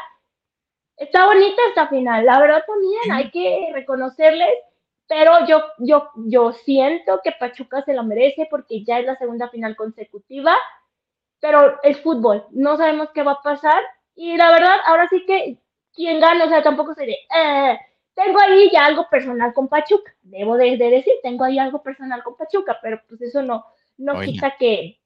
Está 0.96 1.26
bonita 1.26 1.60
esta 1.68 1.88
final, 1.88 2.24
la 2.24 2.40
verdad 2.40 2.62
también 2.66 3.12
hay 3.12 3.30
que 3.30 3.70
reconocerles, 3.72 4.54
pero 5.08 5.46
yo, 5.46 5.62
yo, 5.78 6.10
yo 6.14 6.52
siento 6.52 7.20
que 7.22 7.32
Pachuca 7.32 7.82
se 7.82 7.94
lo 7.94 8.04
merece 8.04 8.46
porque 8.50 8.84
ya 8.84 9.00
es 9.00 9.06
la 9.06 9.16
segunda 9.16 9.48
final 9.48 9.76
consecutiva 9.76 10.56
pero 11.44 11.78
es 11.82 12.00
fútbol, 12.00 12.46
no 12.52 12.78
sabemos 12.78 13.10
qué 13.12 13.22
va 13.22 13.32
a 13.32 13.42
pasar. 13.42 13.82
Y 14.14 14.34
la 14.38 14.50
verdad, 14.50 14.76
ahora 14.86 15.06
sí 15.10 15.26
que 15.26 15.58
quien 15.92 16.18
gana, 16.18 16.46
o 16.46 16.48
sea, 16.48 16.62
tampoco 16.62 16.94
se 16.94 17.04
eh, 17.04 17.78
tengo 18.14 18.40
ahí 18.40 18.70
ya 18.72 18.86
algo 18.86 19.10
personal 19.10 19.52
con 19.52 19.68
Pachuca, 19.68 20.10
debo 20.22 20.56
de, 20.56 20.78
decir, 20.78 21.12
tengo 21.22 21.44
ahí 21.44 21.58
algo 21.58 21.82
personal 21.82 22.22
con 22.22 22.34
Pachuca, 22.38 22.78
pero 22.80 22.98
pues 23.10 23.20
eso 23.20 23.42
no, 23.42 23.62
no 23.98 24.22
quita 24.22 24.56
que, 24.58 24.98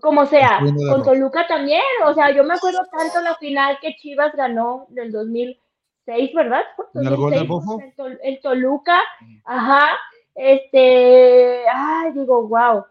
como 0.00 0.26
sea, 0.26 0.60
con 0.60 1.02
Toluca 1.02 1.46
también, 1.46 1.82
o 2.04 2.14
sea, 2.14 2.30
yo 2.30 2.44
me 2.44 2.54
acuerdo 2.54 2.80
tanto 2.90 3.20
la 3.20 3.34
final 3.36 3.78
que 3.80 3.96
Chivas 3.96 4.34
ganó 4.34 4.86
del 4.88 5.12
2006, 5.12 6.34
¿verdad? 6.34 6.62
el, 6.94 8.20
el 8.22 8.40
Toluca, 8.40 9.02
ajá, 9.44 9.98
este, 10.34 11.64
ay, 11.68 12.12
digo, 12.12 12.48
wow. 12.48 12.84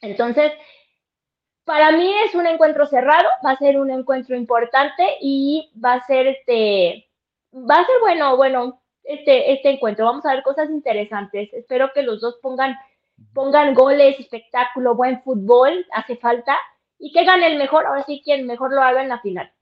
Entonces, 0.00 0.52
para 1.64 1.92
mí 1.92 2.12
es 2.24 2.34
un 2.34 2.46
encuentro 2.46 2.86
cerrado, 2.86 3.28
va 3.44 3.50
a 3.50 3.58
ser 3.58 3.78
un 3.78 3.90
encuentro 3.90 4.36
importante 4.36 5.18
y 5.20 5.70
va 5.84 5.94
a 5.94 6.06
ser 6.06 6.28
este, 6.28 7.08
va 7.52 7.80
a 7.80 7.86
ser 7.86 7.96
bueno, 8.00 8.36
bueno, 8.36 8.80
este, 9.02 9.52
este 9.52 9.70
encuentro. 9.70 10.04
Vamos 10.04 10.24
a 10.26 10.34
ver 10.34 10.42
cosas 10.42 10.70
interesantes. 10.70 11.52
Espero 11.52 11.90
que 11.94 12.02
los 12.02 12.20
dos 12.20 12.38
pongan, 12.42 12.76
pongan 13.32 13.74
goles, 13.74 14.18
espectáculo, 14.18 14.94
buen 14.94 15.22
fútbol, 15.22 15.86
hace 15.92 16.16
falta, 16.16 16.56
y 16.98 17.12
que 17.12 17.24
gane 17.24 17.46
el 17.46 17.58
mejor, 17.58 17.86
ahora 17.86 18.04
sí 18.04 18.22
quien 18.24 18.46
mejor 18.46 18.72
lo 18.72 18.82
haga 18.82 19.02
en 19.02 19.08
la 19.08 19.20
final. 19.20 19.52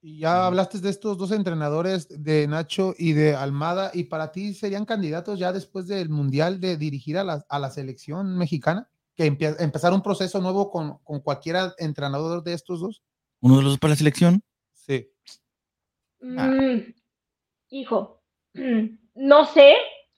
Y 0.00 0.18
ya 0.18 0.46
hablaste 0.46 0.78
de 0.80 0.90
estos 0.90 1.16
dos 1.16 1.30
entrenadores, 1.30 2.08
de 2.24 2.48
Nacho 2.48 2.94
y 2.98 3.12
de 3.12 3.36
Almada, 3.36 3.90
y 3.94 4.04
para 4.04 4.32
ti 4.32 4.52
serían 4.54 4.84
candidatos 4.84 5.38
ya 5.38 5.52
después 5.52 5.86
del 5.86 6.08
Mundial 6.08 6.60
de 6.60 6.76
dirigir 6.76 7.18
a 7.18 7.24
la, 7.24 7.44
a 7.48 7.58
la 7.58 7.70
selección 7.70 8.36
mexicana? 8.36 8.88
que 9.14 9.26
empezar 9.26 9.92
un 9.92 10.02
proceso 10.02 10.40
nuevo 10.40 10.70
con, 10.70 10.98
con 10.98 11.20
cualquier 11.20 11.56
entrenador 11.78 12.42
de 12.42 12.54
estos 12.54 12.80
dos? 12.80 13.02
¿Uno 13.40 13.56
de 13.56 13.62
los 13.62 13.72
dos 13.72 13.78
para 13.78 13.90
la 13.90 13.96
selección? 13.96 14.42
Sí. 14.72 15.10
Mm, 16.20 16.92
hijo, 17.70 18.22
no 19.14 19.44
sé, 19.46 19.74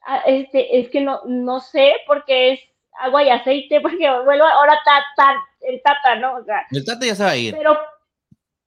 ah, 0.06 0.22
este, 0.26 0.78
es 0.78 0.90
que 0.90 1.00
no, 1.00 1.20
no 1.26 1.60
sé 1.60 1.92
porque 2.06 2.52
es 2.52 2.60
agua 3.00 3.22
y 3.22 3.30
aceite, 3.30 3.80
porque 3.82 4.10
vuelvo 4.24 4.44
ahora 4.44 4.78
tata, 4.84 5.34
el 5.60 5.80
tata, 5.82 6.16
¿no? 6.16 6.36
O 6.36 6.44
sea, 6.44 6.66
el 6.70 6.84
tata 6.84 7.06
ya 7.06 7.14
se 7.14 7.24
va 7.24 7.30
a 7.30 7.36
ir. 7.36 7.54
Pero, 7.56 7.78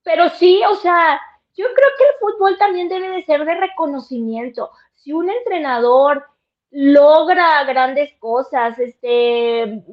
pero 0.03 0.29
sí, 0.29 0.61
o 0.67 0.75
sea, 0.75 1.19
yo 1.55 1.65
creo 1.65 1.89
que 1.97 2.03
el 2.03 2.19
fútbol 2.19 2.57
también 2.57 2.87
debe 2.87 3.09
de 3.09 3.25
ser 3.25 3.43
de 3.43 3.55
reconocimiento. 3.55 4.71
Si 4.95 5.11
un 5.11 5.29
entrenador 5.29 6.25
logra 6.71 7.63
grandes 7.63 8.13
cosas, 8.19 8.77
este, 8.77 9.83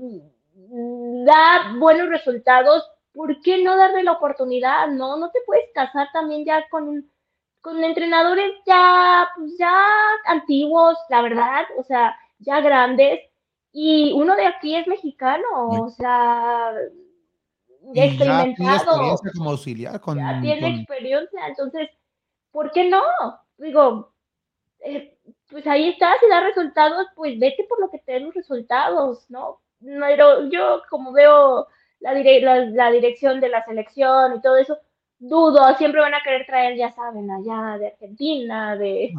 da 0.54 1.74
buenos 1.78 2.08
resultados, 2.08 2.88
¿por 3.12 3.40
qué 3.40 3.62
no 3.62 3.76
darle 3.76 4.02
la 4.02 4.12
oportunidad? 4.12 4.88
No, 4.88 5.16
no 5.16 5.30
te 5.30 5.38
puedes 5.46 5.70
casar 5.72 6.08
también 6.12 6.44
ya 6.44 6.68
con, 6.68 7.10
con 7.60 7.82
entrenadores 7.82 8.52
ya, 8.66 9.28
pues 9.36 9.56
ya 9.58 9.82
antiguos, 10.26 10.98
la 11.08 11.22
verdad, 11.22 11.64
o 11.78 11.82
sea, 11.84 12.16
ya 12.40 12.60
grandes. 12.60 13.20
Y 13.76 14.12
uno 14.12 14.36
de 14.36 14.46
aquí 14.46 14.76
es 14.76 14.86
mexicano, 14.86 15.44
o 15.52 15.90
sea, 15.90 16.72
experimentado. 17.92 19.18
Ya 19.24 19.32
como 19.32 19.50
auxiliar 19.50 20.00
con, 20.00 20.16
ya 20.16 20.40
tiene 20.40 20.76
experiencia, 20.76 21.48
entonces, 21.48 21.90
¿por 22.52 22.70
qué 22.70 22.88
no? 22.88 23.02
Digo, 23.58 24.12
eh, 24.78 25.18
pues 25.48 25.66
ahí 25.66 25.88
está, 25.88 26.12
si 26.20 26.28
da 26.28 26.40
resultados, 26.40 27.08
pues 27.16 27.36
vete 27.40 27.64
por 27.68 27.80
lo 27.80 27.90
que 27.90 27.98
te 27.98 28.12
den 28.12 28.26
los 28.26 28.34
resultados, 28.34 29.28
¿no? 29.28 29.60
Pero 29.80 30.48
yo 30.50 30.82
como 30.88 31.12
veo 31.12 31.66
la, 31.98 32.14
la, 32.14 32.90
dirección 32.92 33.40
de 33.40 33.48
la 33.48 33.64
selección 33.64 34.36
y 34.36 34.40
todo 34.40 34.56
eso, 34.56 34.78
dudo, 35.18 35.74
siempre 35.78 36.00
van 36.00 36.14
a 36.14 36.22
querer 36.22 36.46
traer, 36.46 36.76
ya 36.76 36.92
saben, 36.92 37.28
allá 37.28 37.76
de 37.78 37.88
Argentina, 37.88 38.76
de, 38.76 39.14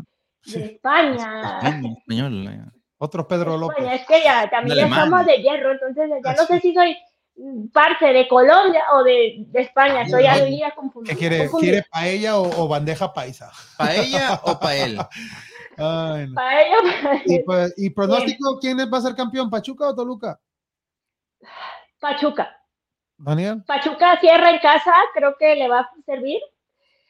España. 0.46 1.60
Español, 1.60 2.72
Otro 2.98 3.28
Pedro 3.28 3.58
López. 3.58 3.86
es 3.92 4.06
que 4.08 4.24
ya 4.24 4.50
también 4.50 4.78
ya 4.78 4.86
estamos 4.88 5.26
de 5.26 5.38
hierro, 5.38 5.74
entonces 5.74 6.10
ya 6.24 6.34
no 6.34 6.46
sé 6.46 6.60
si 6.62 6.74
soy 6.74 6.98
parte 7.74 8.14
de 8.14 8.28
Colombia 8.28 8.84
o 8.94 9.04
de, 9.04 9.46
España, 9.54 10.04
estoy 10.04 10.26
ahí 10.26 10.62
confundido. 10.76 11.14
¿Qué 11.14 11.20
quiere, 11.20 11.50
quiere 11.60 11.84
paella 11.92 12.38
o, 12.38 12.64
o, 12.64 12.68
bandeja 12.68 13.14
paisa? 13.14 13.52
¿Paella 13.78 14.40
o 14.44 14.58
pael? 14.58 14.98
Para 15.76 16.62
ellos. 16.62 17.44
Pues, 17.46 17.74
¿Y, 17.78 17.90
pronóstico 17.90 18.58
quién 18.60 18.78
va 18.78 18.98
a 18.98 19.02
ser 19.02 19.16
campeón, 19.16 19.50
Pachuca 19.50 19.90
o 19.90 19.96
Toluca? 19.96 20.40
Pachuca. 22.00 22.56
Daniel. 23.18 23.64
Pachuca 23.66 24.20
cierra 24.20 24.52
en 24.52 24.60
casa, 24.60 24.94
creo 25.14 25.36
que 25.38 25.56
le 25.56 25.68
va 25.68 25.82
a 25.82 25.92
servir. 26.06 26.40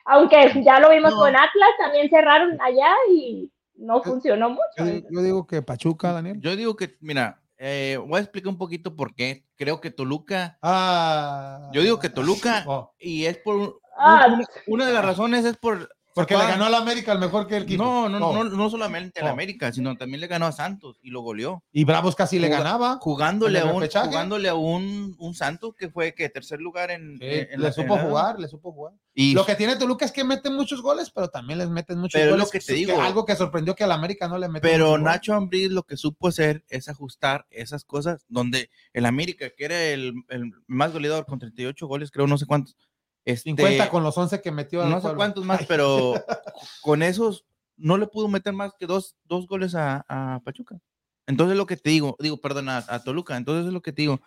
Aunque 0.05 0.61
ya 0.63 0.79
lo 0.79 0.89
vimos 0.89 1.13
con 1.15 1.35
Atlas, 1.35 1.69
también 1.79 2.09
cerraron 2.09 2.59
allá 2.61 2.95
y 3.11 3.51
no 3.77 4.01
funcionó 4.03 4.49
mucho. 4.49 5.01
Yo, 5.09 5.21
digo 5.21 5.47
que 5.47 5.61
Pachuca, 5.61 6.11
Daniel. 6.11 6.39
Yo 6.39 6.55
digo 6.55 6.75
que, 6.75 6.97
mira, 7.01 7.41
eh, 7.57 7.97
voy 8.05 8.17
a 8.17 8.21
explicar 8.21 8.49
un 8.49 8.57
poquito 8.57 8.95
por 8.95 9.15
qué. 9.15 9.45
Creo 9.55 9.79
que 9.81 9.91
Toluca. 9.91 10.57
Ah. 10.61 11.69
Yo 11.73 11.81
digo 11.81 11.99
que 11.99 12.09
Toluca, 12.09 12.63
oh. 12.67 12.93
y 12.99 13.25
es 13.25 13.37
por. 13.37 13.79
Ah. 13.97 14.37
una 14.67 14.85
de 14.87 14.93
las 14.93 15.05
razones 15.05 15.45
es 15.45 15.55
por 15.55 15.94
porque 16.15 16.37
le 16.37 16.47
ganó 16.47 16.63
al 16.63 16.75
América 16.75 17.11
el 17.11 17.19
mejor 17.19 17.45
que 17.45 17.57
el 17.57 17.63
equipo. 17.63 17.83
No, 17.83 18.07
no, 18.07 18.19
no, 18.19 18.43
no, 18.45 18.69
solamente 18.69 19.19
al 19.19 19.27
América, 19.27 19.73
sino 19.73 19.97
también 19.97 20.21
le 20.21 20.27
ganó 20.27 20.45
a 20.45 20.53
Santos 20.53 20.97
y 21.01 21.09
lo 21.09 21.19
goleó. 21.19 21.61
Y 21.73 21.83
Bravos 21.83 22.15
casi 22.15 22.39
le 22.39 22.47
ganaba. 22.47 22.99
Jugándole 23.01 23.59
a 23.59 23.65
un, 23.65 23.85
jugándole 23.85 24.47
a 24.47 24.55
un, 24.55 25.17
un 25.19 25.35
Santos 25.35 25.75
que 25.75 25.89
fue 25.89 26.13
que 26.13 26.29
tercer 26.29 26.61
lugar 26.61 26.89
en, 26.89 27.19
le 27.19 27.71
supo 27.73 27.97
jugar, 27.97 28.39
le 28.39 28.47
supo 28.47 28.71
jugar. 28.71 28.93
Y 29.13 29.33
lo 29.33 29.45
que 29.45 29.55
tiene 29.55 29.75
Toluca 29.75 30.05
es 30.05 30.13
que 30.13 30.23
mete 30.23 30.49
muchos 30.49 30.81
goles, 30.81 31.11
pero 31.11 31.29
también 31.29 31.59
les 31.59 31.69
meten 31.69 31.99
muchos 31.99 32.19
pero 32.19 32.31
goles. 32.31 32.45
Lo 32.45 32.51
que 32.51 32.59
te 32.61 32.73
digo. 32.73 33.01
algo 33.01 33.25
que 33.25 33.35
sorprendió 33.35 33.75
que 33.75 33.83
al 33.83 33.91
América 33.91 34.29
no 34.29 34.37
le 34.37 34.47
metió. 34.47 34.69
Pero 34.69 34.97
Nacho 34.97 35.33
Ambriz 35.33 35.69
lo 35.69 35.83
que 35.83 35.97
supo 35.97 36.29
hacer 36.29 36.63
es 36.69 36.87
ajustar 36.87 37.45
esas 37.49 37.83
cosas 37.83 38.23
donde 38.29 38.69
el 38.93 39.05
América, 39.05 39.49
que 39.49 39.65
era 39.65 39.83
el, 39.83 40.13
el 40.29 40.53
más 40.67 40.93
goleador 40.93 41.25
con 41.25 41.39
38 41.39 41.87
goles, 41.87 42.09
creo 42.09 42.25
no 42.25 42.37
sé 42.37 42.45
cuántos, 42.45 42.77
50 43.25 43.71
este, 43.71 43.89
con 43.89 44.03
los 44.03 44.17
11 44.17 44.41
que 44.41 44.51
metió. 44.51 44.85
No 44.85 45.01
sé 45.01 45.13
cuántos 45.15 45.45
más, 45.45 45.65
pero 45.65 46.13
con 46.81 47.01
esos 47.01 47.45
no 47.77 47.97
le 47.97 48.07
pudo 48.07 48.27
meter 48.27 48.53
más 48.53 48.73
que 48.77 48.85
dos, 48.85 49.15
dos 49.25 49.47
goles 49.47 49.75
a, 49.75 50.05
a, 50.07 50.39
Pachuca. 50.43 50.79
Entonces 51.27 51.57
lo 51.57 51.65
que 51.65 51.77
te 51.77 51.89
digo, 51.89 52.15
digo, 52.19 52.37
perdón, 52.37 52.69
a, 52.69 53.03
Toluca, 53.03 53.35
entonces 53.35 53.67
es 53.67 53.73
lo 53.73 53.81
que 53.81 53.91
te 53.91 54.03
digo, 54.03 54.21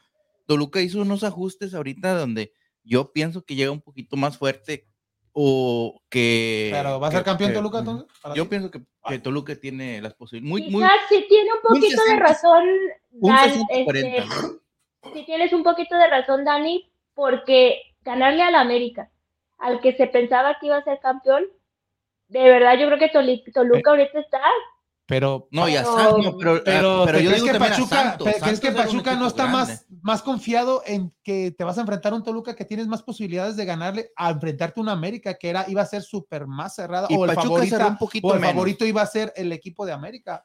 Toluca 0.46 0.80
hizo 0.80 1.00
unos 1.00 1.22
ajustes 1.22 1.74
ahorita 1.74 2.18
donde 2.18 2.52
yo 2.82 3.12
pienso 3.12 3.44
que 3.44 3.54
llega 3.54 3.70
un 3.70 3.80
poquito 3.80 4.16
más 4.16 4.36
fuerte 4.36 4.88
o 5.32 6.02
que... 6.08 6.70
Pero 6.72 6.98
va 6.98 7.08
a 7.08 7.12
ser 7.12 7.22
campeón 7.22 7.52
Toluca 7.52 7.78
entonces. 7.78 8.08
Yo 8.34 8.48
pienso 8.48 8.70
que, 8.70 8.82
que, 9.06 9.18
Toluca 9.20 9.54
tiene 9.54 10.02
las 10.02 10.14
posibilidades. 10.14 10.70
Muy, 10.70 10.70
muy, 10.70 10.90
sí 11.08 11.24
tiene 11.28 11.50
un 11.52 11.60
poquito 11.62 12.02
de 12.02 12.16
razón. 12.16 12.64
Dan, 13.10 13.62
este, 13.70 14.24
sí 15.14 15.24
tienes 15.24 15.52
un 15.52 15.62
poquito 15.62 15.96
de 15.96 16.08
razón, 16.08 16.44
Dani, 16.44 16.90
porque 17.14 17.87
ganarle 18.02 18.42
al 18.42 18.54
América, 18.54 19.10
al 19.58 19.80
que 19.80 19.96
se 19.96 20.06
pensaba 20.06 20.56
que 20.60 20.66
iba 20.66 20.76
a 20.76 20.84
ser 20.84 20.98
campeón, 21.00 21.44
de 22.28 22.42
verdad 22.42 22.78
yo 22.78 22.86
creo 22.86 22.98
que 22.98 23.08
Toluca 23.52 23.90
ahorita 23.90 24.20
está. 24.20 24.40
Pero 25.06 25.48
no, 25.52 25.66
ya 25.70 25.84
pero, 26.38 26.62
pero, 26.62 27.18
yo 27.18 27.30
digo 27.30 27.46
que 27.46 27.58
Pachuca, 27.58 28.18
¿crees 28.42 28.60
que 28.60 28.72
Pachuca 28.72 29.16
no 29.16 29.26
está 29.26 29.46
más, 29.46 29.86
más 30.02 30.20
confiado 30.20 30.82
en 30.84 31.14
que 31.22 31.50
te 31.50 31.64
vas 31.64 31.78
a 31.78 31.80
enfrentar 31.80 32.12
a 32.12 32.16
un 32.16 32.22
Toluca 32.22 32.54
que 32.54 32.66
tienes 32.66 32.86
más 32.86 33.02
posibilidades 33.02 33.56
de 33.56 33.64
ganarle 33.64 34.10
a 34.16 34.28
enfrentarte 34.28 34.78
a 34.78 34.82
un 34.82 34.90
América 34.90 35.38
que 35.38 35.48
era 35.48 35.64
iba 35.66 35.80
a 35.80 35.86
ser 35.86 36.02
súper 36.02 36.46
más 36.46 36.74
cerrada 36.74 37.08
o 37.10 37.24
el, 37.24 37.32
favorito, 37.32 37.76
o 38.22 38.34
el 38.34 38.40
favorito 38.40 38.84
iba 38.84 39.00
a 39.00 39.06
ser 39.06 39.32
el 39.34 39.50
equipo 39.50 39.86
de 39.86 39.92
América? 39.92 40.44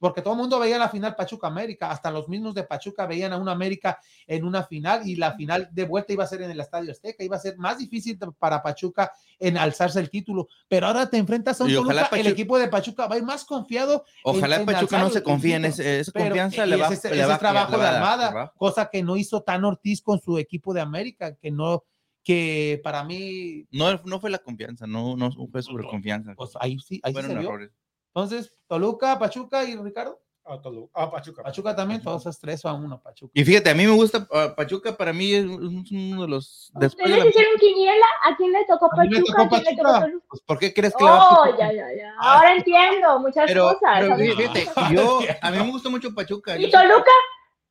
Porque 0.00 0.22
todo 0.22 0.32
el 0.34 0.40
mundo 0.40 0.58
veía 0.58 0.78
la 0.78 0.88
final 0.88 1.14
Pachuca 1.14 1.46
América, 1.46 1.90
hasta 1.90 2.10
los 2.10 2.28
mismos 2.28 2.54
de 2.54 2.64
Pachuca 2.64 3.06
veían 3.06 3.32
a 3.32 3.36
una 3.36 3.52
América 3.52 4.00
en 4.26 4.44
una 4.44 4.64
final 4.64 5.06
y 5.06 5.14
la 5.14 5.34
final 5.34 5.68
de 5.70 5.84
vuelta 5.84 6.12
iba 6.12 6.24
a 6.24 6.26
ser 6.26 6.42
en 6.42 6.50
el 6.50 6.58
Estadio 6.58 6.90
Azteca, 6.90 7.22
iba 7.22 7.36
a 7.36 7.40
ser 7.40 7.56
más 7.58 7.78
difícil 7.78 8.18
para 8.38 8.62
Pachuca 8.62 9.12
en 9.38 9.58
alzarse 9.58 10.00
el 10.00 10.10
título, 10.10 10.48
pero 10.68 10.86
ahora 10.86 11.08
te 11.08 11.18
enfrentas 11.18 11.60
a 11.60 11.64
un 11.64 11.70
Toluca, 11.70 11.94
ojalá 12.08 12.20
el 12.20 12.26
equipo 12.26 12.58
de 12.58 12.68
Pachuca 12.68 13.06
va 13.06 13.14
a 13.14 13.18
ir 13.18 13.24
más 13.24 13.44
confiado. 13.44 14.04
Ojalá 14.24 14.56
en 14.56 14.66
Pachuca 14.66 14.98
no 14.98 15.10
se 15.10 15.22
confíe 15.22 15.56
en 15.56 15.66
ese, 15.66 16.00
esa 16.00 16.12
confianza, 16.12 16.64
le 16.66 16.76
va, 16.76 16.88
ese, 16.88 17.14
le 17.14 17.24
va 17.26 17.38
trabajo 17.38 17.72
le 17.72 17.76
de 17.78 17.82
va 17.84 17.88
a 17.88 17.92
dar 17.92 18.02
Armada, 18.02 18.30
trabajo. 18.30 18.54
cosa 18.56 18.88
que 18.90 19.02
no 19.02 19.16
hizo 19.16 19.42
Tan 19.42 19.64
Ortiz 19.64 20.00
con 20.02 20.18
su 20.20 20.38
equipo 20.38 20.72
de 20.72 20.80
América, 20.80 21.34
que 21.36 21.50
no, 21.50 21.84
que 22.22 22.80
para 22.82 23.04
mí, 23.04 23.66
No, 23.70 24.00
no 24.04 24.20
fue 24.20 24.30
la 24.30 24.38
confianza, 24.38 24.86
no, 24.86 25.16
no 25.16 25.30
fue 25.50 25.62
sobre 25.62 25.86
confianza. 25.86 26.34
pues 26.36 26.52
ahí 26.58 26.78
sí, 26.78 27.00
ahí 27.02 27.12
sí 27.12 27.20
Fueron 27.20 27.30
se 27.30 27.38
vio. 27.38 27.70
Entonces, 28.14 28.52
Toluca, 28.66 29.18
Pachuca 29.18 29.64
y 29.64 29.76
Ricardo. 29.76 30.20
Ah, 30.44 30.56
Tolu- 30.60 30.90
ah, 30.94 31.08
Pachuca. 31.10 31.42
Pachuca 31.42 31.76
también, 31.76 32.02
todos 32.02 32.26
es 32.26 32.40
3 32.40 32.64
a 32.64 32.72
1, 32.72 33.00
Pachuca. 33.00 33.30
Y 33.34 33.44
fíjate, 33.44 33.70
a 33.70 33.74
mí 33.74 33.86
me 33.86 33.92
gusta 33.92 34.26
ah, 34.32 34.52
Pachuca, 34.56 34.96
para 34.96 35.12
mí 35.12 35.32
es 35.32 35.44
uno 35.44 36.22
de 36.22 36.28
los. 36.28 36.72
Después 36.74 37.08
de 37.08 37.18
¿Ustedes 37.18 37.24
la- 37.24 37.30
hicieron 37.30 37.58
quiniela? 37.60 38.06
¿A 38.24 38.36
quién 38.36 38.50
le 38.52 38.64
tocó 38.64 38.88
A 38.92 39.02
mí 39.02 39.08
me 39.10 39.16
Pachuca? 39.20 39.32
tocó 39.32 39.42
¿A 39.42 39.48
quién 39.48 39.62
le 39.62 39.76
tocó 39.76 39.82
Pachuca. 39.92 40.06
Toluca? 40.06 40.24
pues, 40.28 40.42
¿Por 40.42 40.58
qué 40.58 40.74
crees 40.74 40.96
que 40.96 41.04
le 41.04 41.10
va 41.10 41.16
a 41.18 41.28
Oh, 41.28 41.42
Pachuca? 41.44 41.58
ya, 41.58 41.72
ya, 41.72 41.94
ya. 41.94 42.14
Ahora 42.18 42.54
entiendo 42.56 43.18
muchas 43.20 43.44
Pero, 43.46 43.64
cosas. 43.68 44.00
pero 44.00 44.08
¿sabes? 44.08 44.34
fíjate, 44.34 44.68
yo, 44.94 45.18
a 45.42 45.50
mí 45.52 45.58
me 45.58 45.70
gusta 45.70 45.88
mucho 45.88 46.14
Pachuca. 46.14 46.56
¿Y 46.58 46.62
yo 46.70 46.70
Toluca? 46.80 47.10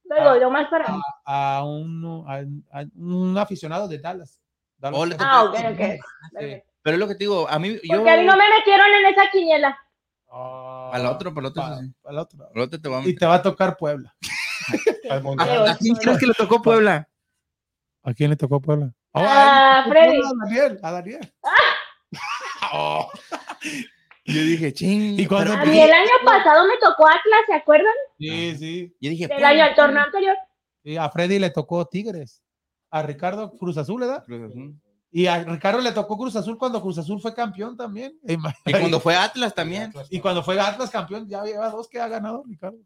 Luego, 0.06 0.30
Ah, 0.30 0.40
yo 0.40 0.50
más 0.50 0.68
para 0.70 0.92
mí. 0.94 1.02
A 1.26 1.64
un, 1.66 2.26
a, 2.28 2.80
a 2.80 2.84
un 2.96 3.38
aficionado 3.38 3.88
de 3.88 3.98
Dallas. 4.00 4.40
Dallas 4.78 5.00
Oh, 5.00 5.06
le. 5.06 5.16
Ah, 5.20 5.44
ok, 5.44 5.54
ok. 5.54 5.82
Sí. 6.40 6.64
Pero 6.82 6.94
es 6.96 7.00
lo 7.00 7.08
que 7.08 7.14
te 7.16 7.20
digo, 7.26 7.48
a 7.50 7.60
mí, 7.60 7.74
yo. 7.84 7.98
Porque 7.98 8.10
a 8.12 8.18
mí 8.18 8.26
no 8.26 8.38
me 8.38 8.50
metieron 8.58 8.88
en 8.88 9.06
esa 9.14 9.30
quiniela. 9.32 9.78
Ah, 10.32 10.92
Al 10.94 11.06
otro, 11.08 11.34
para 11.34 11.48
el 11.48 11.52
otro, 11.52 11.64
pa- 11.64 11.78
sí, 11.80 11.86
sí. 11.86 11.94
al 12.06 12.18
otro. 12.20 12.50
Al 12.54 12.62
otro 12.62 12.80
te 12.82 12.90
va 12.90 13.00
a 13.00 13.08
Y 13.08 13.16
te 13.16 13.26
va 13.26 13.36
a 13.36 13.42
tocar 13.42 13.76
Puebla. 13.78 14.16
Dios. 15.04 15.70
¿A 15.70 15.78
quién 15.78 15.96
crees 15.96 16.18
que 16.20 16.28
le 16.28 16.34
tocó 16.34 16.62
Puebla? 16.62 17.08
¿A 18.04 18.14
quién 18.14 18.30
le 18.30 18.36
tocó 18.36 18.62
Puebla? 18.62 18.94
Oh, 19.14 19.22
Ah, 19.26 19.80
a 19.82 19.86
él, 19.86 19.90
Freddy. 19.92 20.18
A 20.22 20.32
Daniel, 20.46 20.80
a 20.84 20.92
Daniel. 20.92 21.34
Oh. 22.72 23.10
Yo 24.26 24.42
dije, 24.44 24.72
ching. 24.74 25.20
Y 25.20 25.26
cuando- 25.26 25.54
A 25.54 25.66
mí 25.66 25.80
el 25.80 25.92
año 25.92 26.12
pasado 26.24 26.68
me 26.68 26.78
tocó 26.78 27.08
Atlas, 27.08 27.42
¿se 27.48 27.54
acuerdan? 27.56 27.94
Sí, 28.20 28.56
sí. 28.58 28.96
Yo 29.02 29.10
dije, 29.10 29.28
Del 29.28 29.44
año, 29.44 29.66
el 29.66 29.76
torneo 29.76 30.04
anterior. 30.04 30.36
Y 30.84 30.98
a 30.98 31.10
Freddy 31.10 31.40
le 31.40 31.50
tocó 31.50 31.86
Tigres. 31.88 32.44
A 32.92 33.02
Ricardo 33.04 33.52
Cruz 33.58 33.78
Azul, 33.78 34.02
¿verdad? 34.02 34.24
Cruz 34.26 34.50
Azul. 34.52 34.76
Y 35.12 35.26
a 35.26 35.44
Ricardo 35.44 35.82
le 35.82 35.92
tocó 35.92 36.18
Cruz 36.18 36.36
Azul 36.36 36.58
cuando 36.58 36.82
Cruz 36.82 36.98
Azul 37.00 37.20
fue 37.20 37.34
campeón 37.34 37.76
también. 37.76 38.20
Y 38.66 38.72
cuando 38.72 39.00
fue 39.02 39.16
Atlas 39.16 39.56
también. 39.56 39.92
Y 40.10 40.20
cuando 40.20 40.44
fue 40.44 40.60
Atlas 40.60 40.90
campeón, 40.92 41.28
ya 41.28 41.44
lleva 41.44 41.70
dos 41.70 41.88
que 41.88 42.00
ha 42.00 42.08
ganado 42.08 42.44
Ricardo. 42.48 42.78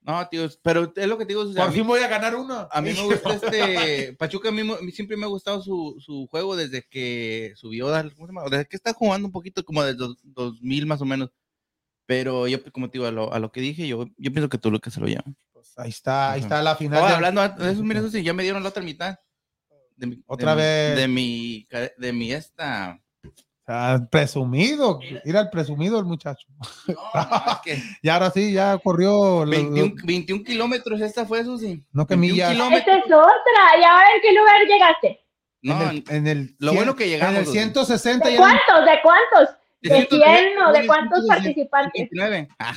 No, 0.00 0.26
tío, 0.28 0.48
pero 0.62 0.92
es 0.94 1.06
lo 1.08 1.18
que 1.18 1.26
te 1.26 1.32
digo. 1.32 1.42
o 1.42 1.52
sea, 1.52 1.64
a 1.64 1.66
Por 1.66 1.72
mí- 1.74 1.80
fin 1.80 1.86
voy 1.88 2.00
a 2.00 2.08
ganar 2.08 2.34
uno. 2.36 2.68
A 2.70 2.80
mí 2.80 2.92
me 2.92 3.02
gusta 3.04 3.34
este. 3.34 4.14
Pachuca 4.14 4.48
a 4.50 4.52
mí, 4.52 4.62
siempre 4.92 5.16
me 5.16 5.24
ha 5.24 5.28
gustado 5.28 5.60
su, 5.60 5.96
su 5.98 6.28
juego 6.30 6.54
desde 6.56 6.84
que 6.88 7.52
subió. 7.56 7.86
¿Cómo 7.88 8.02
se 8.08 8.32
llama? 8.32 8.44
Desde 8.48 8.66
que 8.66 8.76
está 8.76 8.92
jugando 8.92 9.26
un 9.26 9.32
poquito, 9.32 9.64
como 9.64 9.82
desde 9.82 9.98
los 9.98 10.16
2000 10.22 10.86
más 10.86 11.00
o 11.02 11.04
menos. 11.04 11.30
Pero 12.06 12.46
yo, 12.46 12.58
como 12.72 12.88
te 12.88 12.98
digo, 12.98 13.06
a 13.06 13.10
lo, 13.10 13.32
a 13.34 13.38
lo 13.38 13.52
que 13.52 13.60
dije, 13.60 13.86
yo, 13.86 14.06
yo 14.16 14.32
pienso 14.32 14.48
que 14.48 14.56
Toluca 14.56 14.90
se 14.90 15.00
lo 15.00 15.08
llama. 15.08 15.34
Pues 15.52 15.76
ahí 15.76 15.90
está, 15.90 16.32
ahí 16.32 16.40
está 16.40 16.62
la 16.62 16.74
final. 16.76 17.02
Oh, 17.02 17.06
de- 17.06 17.12
hablando 17.14 17.46
de 17.46 17.72
eso, 17.72 17.82
mira, 17.82 18.00
eso 18.00 18.10
sí, 18.10 18.22
ya 18.22 18.32
me 18.32 18.44
dieron 18.44 18.62
la 18.62 18.70
otra 18.70 18.82
mitad. 18.82 19.18
De 19.98 20.06
mi, 20.06 20.22
Otra 20.26 20.54
de 20.54 20.56
mi- 20.56 20.62
vez. 20.62 20.96
de 20.96 21.08
mi, 21.08 21.68
de 21.98 22.12
mi 22.12 22.32
esta. 22.32 22.98
Ah, 23.70 23.98
presumido, 24.10 24.98
mira 25.26 25.40
el 25.40 25.50
presumido 25.50 25.98
el 25.98 26.06
muchacho. 26.06 26.46
No, 26.86 26.94
no, 27.12 27.52
es 27.52 27.58
que 27.62 27.82
Y 28.02 28.08
ahora 28.08 28.30
sí, 28.30 28.52
ya 28.52 28.78
corrió. 28.78 29.44
lo- 29.44 29.50
21, 29.50 29.94
lo- 29.94 30.06
21 30.06 30.42
kilómetros, 30.44 31.00
esta 31.02 31.26
fue 31.26 31.40
eso 31.40 31.58
sí. 31.58 31.84
No 31.92 32.06
que 32.06 32.14
21 32.14 32.32
millas. 32.34 32.52
kilómetros. 32.52 32.96
Esta 32.96 32.98
es 33.06 33.12
otra. 33.12 33.78
¿Y 33.80 33.84
ahora 33.84 34.06
en 34.14 34.22
qué 34.22 34.32
lugar 34.32 34.60
llegaste? 34.66 35.24
No, 35.60 35.82
en 35.82 35.88
el, 35.90 36.04
en 36.08 36.26
el 36.28 36.56
lo 36.60 36.72
bueno 36.72 36.94
que 36.96 37.08
llegamos, 37.08 37.34
En 37.34 37.40
el 37.40 37.44
güey. 37.46 37.58
160 37.58 38.26
¿De 38.28 38.34
ya. 38.34 38.38
cuántos? 38.40 38.84
¿De 38.86 38.98
cuántos? 39.02 39.56
de 39.82 39.90
¿De 39.90 39.96
130, 39.96 40.38
100 40.40 40.58
o 40.62 40.72
de 40.72 40.86
cuántos 40.86 41.18
160. 41.24 41.34
participantes? 41.34 41.92
29. 42.10 42.48
Ah, 42.58 42.74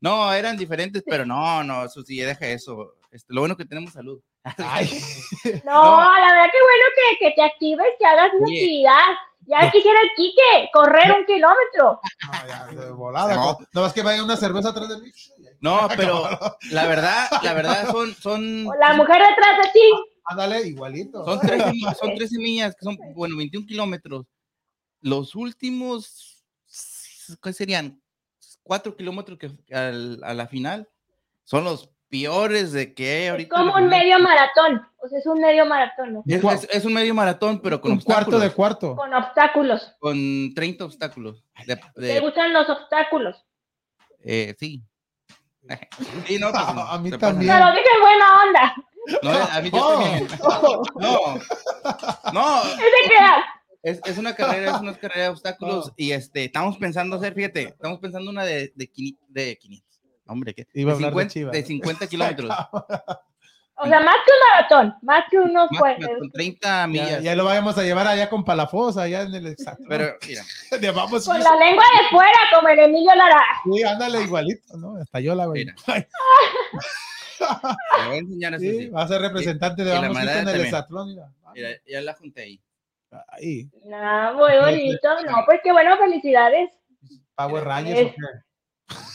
no, 0.00 0.32
eran 0.32 0.56
diferentes, 0.56 1.04
pero 1.06 1.24
no, 1.24 1.62
no, 1.62 1.84
eso 1.84 2.02
sí, 2.02 2.18
deja 2.18 2.46
eso. 2.48 2.95
Este, 3.10 3.32
lo 3.32 3.40
bueno 3.42 3.56
que 3.56 3.64
tenemos 3.64 3.92
salud. 3.92 4.20
Ay, 4.58 4.86
No, 5.64 5.72
No. 6.00 6.00
la 6.18 6.32
verdad 6.32 6.50
que 6.52 6.62
bueno 6.62 6.84
que, 6.96 7.18
que 7.26 7.32
te 7.34 7.42
actives, 7.42 7.86
que 7.98 8.06
hagas 8.06 8.30
una 8.34 8.46
Oye. 8.46 8.56
actividad. 8.58 9.14
Ya 9.48 9.70
quisiera 9.70 10.00
el 10.02 10.10
Quique 10.16 10.70
correr 10.72 11.14
un 11.16 11.24
kilómetro. 11.24 12.00
no, 12.26 12.48
ya, 12.48 12.66
de 12.66 12.90
volada. 12.90 13.34
No. 13.36 13.56
No, 13.72 13.80
más 13.82 13.92
que 13.92 14.02
vaya 14.02 14.24
una 14.24 14.36
cerveza 14.36 14.70
atrás 14.70 14.88
de 14.88 14.98
mí. 15.00 15.12
No, 15.60 15.88
pero 15.96 16.28
la 16.72 16.86
verdad, 16.86 17.28
la 17.42 17.52
verdad 17.54 17.88
son, 17.92 18.12
son, 18.14 18.64
la 18.64 18.94
mujer 18.94 19.22
detrás 19.22 19.58
de 19.64 19.70
ti. 19.72 19.90
Ándale, 20.24 20.62
igualito. 20.66 21.24
son 21.24 21.38
13, 21.38 21.70
mi- 21.70 21.80
son 21.82 22.14
13 22.16 22.38
millas, 22.38 22.74
que 22.74 22.84
son, 22.84 22.98
bueno, 23.14 23.36
21 23.36 23.64
kilómetros. 23.68 24.26
Los 25.00 25.36
últimos, 25.36 26.44
¿qué 27.40 27.52
serían? 27.52 28.02
4 28.64 28.96
kilómetros 28.96 29.38
que 29.38 29.52
al- 29.72 30.20
a 30.24 30.34
la 30.34 30.48
final 30.48 30.88
son 31.44 31.62
los 31.62 31.88
peores 32.08 32.72
de 32.72 32.94
que 32.94 33.24
Es 33.26 33.30
ahorita. 33.30 33.56
como 33.56 33.74
un 33.74 33.88
medio 33.88 34.18
maratón. 34.18 34.86
O 34.98 35.08
sea, 35.08 35.18
es 35.18 35.26
un 35.26 35.40
medio 35.40 35.66
maratón, 35.66 36.12
¿no? 36.14 36.22
Es, 36.26 36.42
es- 36.64 36.68
es 36.72 36.84
un 36.84 36.92
medio 36.94 37.14
maratón, 37.14 37.60
pero 37.60 37.80
con 37.80 37.92
un 37.92 38.00
cuarto 38.00 38.30
obstáculos. 38.36 38.42
de 38.42 38.50
cuarto. 38.50 38.96
Con 38.96 39.14
obstáculos. 39.14 39.92
Con 39.98 40.54
30 40.54 40.84
obstáculos. 40.84 41.44
De- 41.66 41.76
¿Te 41.76 42.00
de- 42.00 42.20
gustan 42.20 42.52
los 42.52 42.68
obstáculos? 42.68 43.44
eh, 44.24 44.54
sí. 44.58 44.82
Sí, 46.26 46.38
no, 46.38 46.50
pues, 46.50 46.62
A 46.88 46.98
mí 46.98 47.10
se 47.10 47.18
pasa. 47.18 47.32
también. 47.32 47.52
Pero 47.52 47.70
dije 47.70 47.88
buena 48.00 48.42
onda. 48.44 48.74
No, 49.22 49.30
a 49.30 49.60
mí 49.60 49.70
yo 49.70 49.78
Oh. 49.82 49.92
también. 50.00 50.28
No, 50.96 52.32
no, 52.32 52.62
¿Es 52.64 52.76
de 52.78 53.08
qué 53.08 53.14
edad? 53.14 53.38
es, 53.82 54.00
es 54.04 54.18
una 54.18 54.34
carrera, 54.34 54.72
es 54.74 54.80
una 54.80 54.94
carrera 54.96 55.22
de 55.24 55.28
obstáculos 55.28 55.92
y 55.96 56.10
este, 56.12 56.44
estamos 56.46 56.76
pensando 56.78 57.16
hacer, 57.16 57.34
fíjate, 57.34 57.62
estamos 57.68 58.00
pensando 58.00 58.30
una 58.30 58.44
de, 58.44 58.72
de, 58.74 58.92
quini- 58.92 59.16
de 59.28 59.56
500, 59.58 59.85
hombre, 60.26 60.54
¿qué? 60.54 60.66
Iba 60.74 60.92
a 60.92 60.96
de, 60.96 61.04
hablar 61.06 61.14
de 61.24 61.30
50, 61.30 61.32
Chivas. 61.32 61.52
de 61.52 61.62
50 61.62 62.06
kilómetros, 62.08 62.50
O 63.78 63.86
sea, 63.86 64.00
más 64.00 64.14
que 64.24 64.30
un 64.32 64.40
maratón. 64.50 64.94
Más 65.02 65.24
que 65.30 65.38
unos 65.38 65.70
más- 65.70 65.80
pues, 65.80 65.96
con 66.18 66.30
30 66.32 66.68
Ya, 66.68 66.86
millas. 66.86 67.22
ya 67.22 67.34
lo 67.36 67.44
vayamos 67.44 67.76
a 67.76 67.82
llevar 67.82 68.06
allá 68.06 68.28
con 68.30 68.44
Palafosa, 68.44 69.02
allá 69.02 69.22
en 69.22 69.34
el 69.34 69.46
exacto. 69.48 69.84
Pero, 69.88 70.14
mira, 70.26 70.42
De 70.80 70.90
vamos, 70.90 71.24
Con 71.26 71.38
la 71.40 71.56
lengua 71.56 71.84
de 72.00 72.08
fuera, 72.10 72.38
como 72.54 72.68
el 72.68 72.78
Emilio 72.78 73.14
Lara. 73.14 73.42
sí, 73.64 73.82
ándale 73.82 74.22
igualito, 74.22 74.76
¿no? 74.78 74.96
Hasta 74.96 75.20
yo 75.20 75.34
la 75.34 75.44
te 75.52 75.72
voy 78.08 78.16
a 78.16 78.18
enseñar 78.18 78.54
eso. 78.54 78.60
sí, 78.62 78.78
sí. 78.78 78.88
va 78.88 79.02
a 79.02 79.08
ser 79.08 79.20
representante 79.20 79.84
de 79.84 79.92
Vamos 79.92 80.16
en 80.16 80.28
el 80.28 80.44
también. 80.44 80.60
Exatlón, 80.64 81.08
mira. 81.10 81.28
Mira, 81.54 81.68
ya 81.86 82.00
la 82.00 82.14
junté 82.14 82.42
ahí. 82.42 82.60
Ahí, 83.28 83.70
Ah, 83.94 84.32
muy 84.34 84.52
bonito. 84.58 85.08
No, 85.26 85.42
pues 85.46 85.60
qué 85.62 85.72
bueno, 85.72 85.96
felicidades. 85.98 86.70
Power 87.34 87.64
Rangers. 87.64 88.12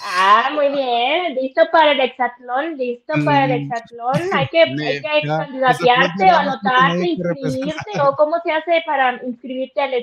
Ah, 0.03 0.49
muy 0.53 0.67
bien. 0.69 1.35
Listo 1.35 1.61
para 1.71 1.91
el 1.93 2.01
hexatlón, 2.01 2.77
listo 2.77 3.13
para 3.23 3.45
el 3.45 3.61
Mm. 3.67 3.71
hexatlón. 3.71 4.13
Hay 4.33 4.47
que, 4.49 4.61
hay 4.63 5.01
que 5.01 5.27
candidatearte 5.27 6.23
o 6.25 6.35
anotarte, 6.35 7.05
inscribirte 7.07 8.01
o 8.01 8.15
cómo 8.15 8.35
se 8.43 8.51
hace 8.51 8.83
para 8.85 9.23
inscribirte 9.23 9.81
al, 9.81 9.93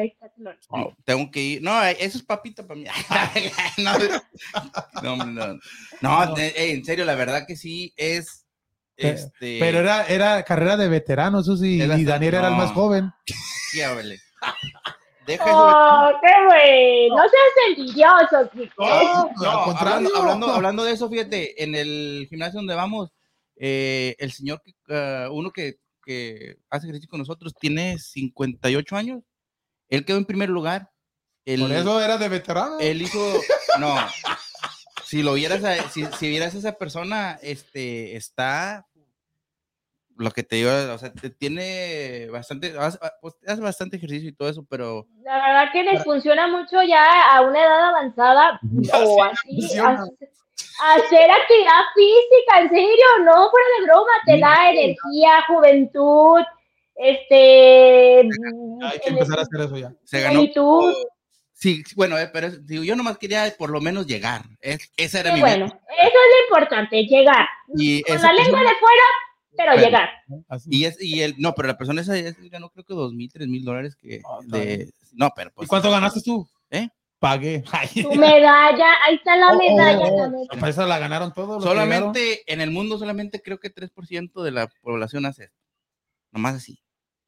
hexatlón. 0.00 0.56
Oh, 0.68 0.92
tengo 1.04 1.30
que 1.30 1.40
ir. 1.40 1.62
No, 1.62 1.82
eso 1.84 2.18
es 2.18 2.22
papita 2.24 2.66
para 2.66 2.80
mí. 2.80 2.86
no, 3.78 3.92
no, 5.16 5.16
no. 5.26 5.46
No, 6.00 6.26
No. 6.26 6.36
eh, 6.38 6.52
en 6.56 6.84
serio, 6.84 7.04
la 7.04 7.14
verdad 7.14 7.46
que 7.46 7.56
sí 7.56 7.92
es. 7.96 8.40
Este, 8.96 9.58
Pero 9.58 9.80
era, 9.80 10.06
era 10.06 10.42
carrera 10.44 10.76
de 10.76 10.88
veteranos, 10.88 11.42
eso 11.48 11.56
sí, 11.56 11.82
Es 11.82 11.98
y 11.98 12.04
Daniel 12.04 12.34
era 12.34 12.48
el 12.48 12.54
más 12.54 12.70
joven. 12.72 13.10
Deja 15.26 15.44
eso. 15.44 15.58
Oh, 15.58 16.10
qué 16.20 16.44
bueno. 16.46 17.16
No 17.16 17.22
seas 17.28 17.78
envidioso, 17.78 18.50
Kiko. 18.52 18.84
No, 18.84 19.30
No, 19.36 19.50
al 19.50 19.64
contrario. 19.64 19.94
hablando, 19.94 20.16
hablando, 20.16 20.46
hablando 20.52 20.84
de 20.84 20.92
eso, 20.92 21.08
fíjate, 21.08 21.62
en 21.62 21.74
el 21.74 22.26
gimnasio 22.28 22.58
donde 22.58 22.74
vamos, 22.74 23.10
eh, 23.56 24.16
el 24.18 24.32
señor, 24.32 24.62
ah, 24.90 25.28
uno 25.30 25.50
que, 25.50 25.76
que 26.04 26.56
hace 26.70 26.86
ejercicio 26.86 27.08
con 27.08 27.20
nosotros, 27.20 27.54
tiene 27.58 27.98
58 27.98 28.96
años. 28.96 29.22
Él 29.88 30.04
quedó 30.04 30.18
en 30.18 30.24
primer 30.26 30.48
lugar. 30.50 30.90
Él, 31.46 31.60
Por 31.60 31.72
eso 31.72 32.00
era 32.00 32.16
de 32.18 32.28
veterano. 32.28 32.78
él 32.80 33.02
hizo, 33.02 33.18
no, 33.78 33.94
si 35.04 35.22
lo 35.22 35.34
vieras, 35.34 35.62
a- 35.64 35.88
si, 35.90 36.04
si 36.18 36.28
vieras 36.28 36.54
a 36.54 36.58
esa 36.58 36.72
persona, 36.72 37.38
este, 37.42 38.16
está, 38.16 38.86
lo 40.16 40.30
que 40.30 40.42
te 40.42 40.56
digo, 40.56 40.70
o 40.92 40.98
sea, 40.98 41.12
te- 41.12 41.30
tiene 41.30 42.28
bastante, 42.30 42.74
hace, 42.78 42.98
pues, 43.20 43.34
hace 43.46 43.60
bastante 43.60 43.96
ejercicio 43.96 44.28
y 44.28 44.34
todo 44.34 44.48
eso, 44.48 44.64
pero 44.68 45.06
La 45.22 45.34
verdad 45.36 45.72
que 45.72 45.82
les 45.82 46.04
funciona 46.04 46.46
mucho 46.46 46.82
ya 46.82 47.04
a 47.32 47.40
una 47.42 47.58
edad 47.60 47.88
avanzada 47.88 48.60
o 48.94 49.24
así. 49.24 49.58
Hacer 50.82 51.30
actividad 51.30 51.82
física, 51.94 52.60
en 52.60 52.68
serio, 52.68 53.04
no 53.24 53.50
fuera 53.50 53.66
de 53.78 53.84
broma, 53.86 54.12
te 54.26 54.38
da 54.38 54.70
energía, 54.70 55.44
juventud, 55.48 56.42
este, 56.96 58.20
Hay 58.20 58.98
que 59.02 59.10
empezar 59.10 59.38
a 59.38 59.42
hacer 59.42 59.60
eso 59.60 59.76
ya. 59.76 59.92
se 60.04 60.20
ganó. 60.20 60.40
Sí, 61.56 61.82
sí, 61.86 61.94
bueno, 61.94 62.18
eh, 62.18 62.28
pero 62.32 62.50
digo, 62.50 62.82
yo 62.84 62.94
nomás 62.96 63.16
quería 63.18 63.52
por 63.56 63.70
lo 63.70 63.80
menos 63.80 64.06
llegar. 64.06 64.42
Es, 64.60 64.90
esa 64.96 65.20
era 65.20 65.30
Qué 65.30 65.36
mi 65.36 65.40
bueno, 65.40 65.64
meta. 65.66 65.76
eso 65.76 66.06
es 66.08 66.12
lo 66.12 66.44
importante, 66.48 67.02
llegar. 67.04 67.46
Y 67.76 68.02
Con 68.02 68.20
la 68.20 68.32
lengua 68.32 68.60
de 68.60 68.74
fuera, 68.80 69.04
pero 69.56 69.72
Bueno. 69.72 69.86
llegar. 69.86 70.08
Y, 70.66 70.84
es, 70.84 71.00
y 71.02 71.20
el, 71.22 71.34
no, 71.38 71.54
pero 71.54 71.68
la 71.68 71.76
persona 71.76 72.00
esa 72.00 72.16
esa 72.16 72.36
ganó 72.50 72.70
creo 72.70 72.84
que 72.84 72.94
dos 72.94 73.12
mil, 73.12 73.30
tres 73.32 73.48
mil 73.48 73.64
dólares 73.64 73.96
que 73.96 74.20
Ah, 74.24 74.38
de, 74.46 74.90
no, 75.12 75.30
pero 75.34 75.50
pues. 75.54 75.66
¿Y 75.66 75.68
cuánto 75.68 75.90
ganaste 75.90 76.20
tú? 76.22 76.48
¿Eh? 76.70 76.88
Pagué. 77.18 77.62
Tu 78.02 78.14
medalla, 78.14 78.86
ahí 79.06 79.14
está 79.14 79.36
la 79.36 79.52
Oh, 79.52 79.58
medalla. 79.58 79.98
oh, 80.06 80.46
oh. 80.62 80.66
eso 80.66 80.86
la 80.86 80.98
ganaron 80.98 81.32
todos. 81.32 81.62
Solamente 81.62 82.42
en 82.52 82.60
el 82.60 82.70
mundo, 82.70 82.98
solamente 82.98 83.40
creo 83.40 83.58
que 83.58 83.70
3% 83.74 84.42
de 84.42 84.50
la 84.50 84.68
población 84.82 85.24
hace 85.26 85.44
esto. 85.44 85.58
Nomás 86.32 86.56
así. 86.56 86.78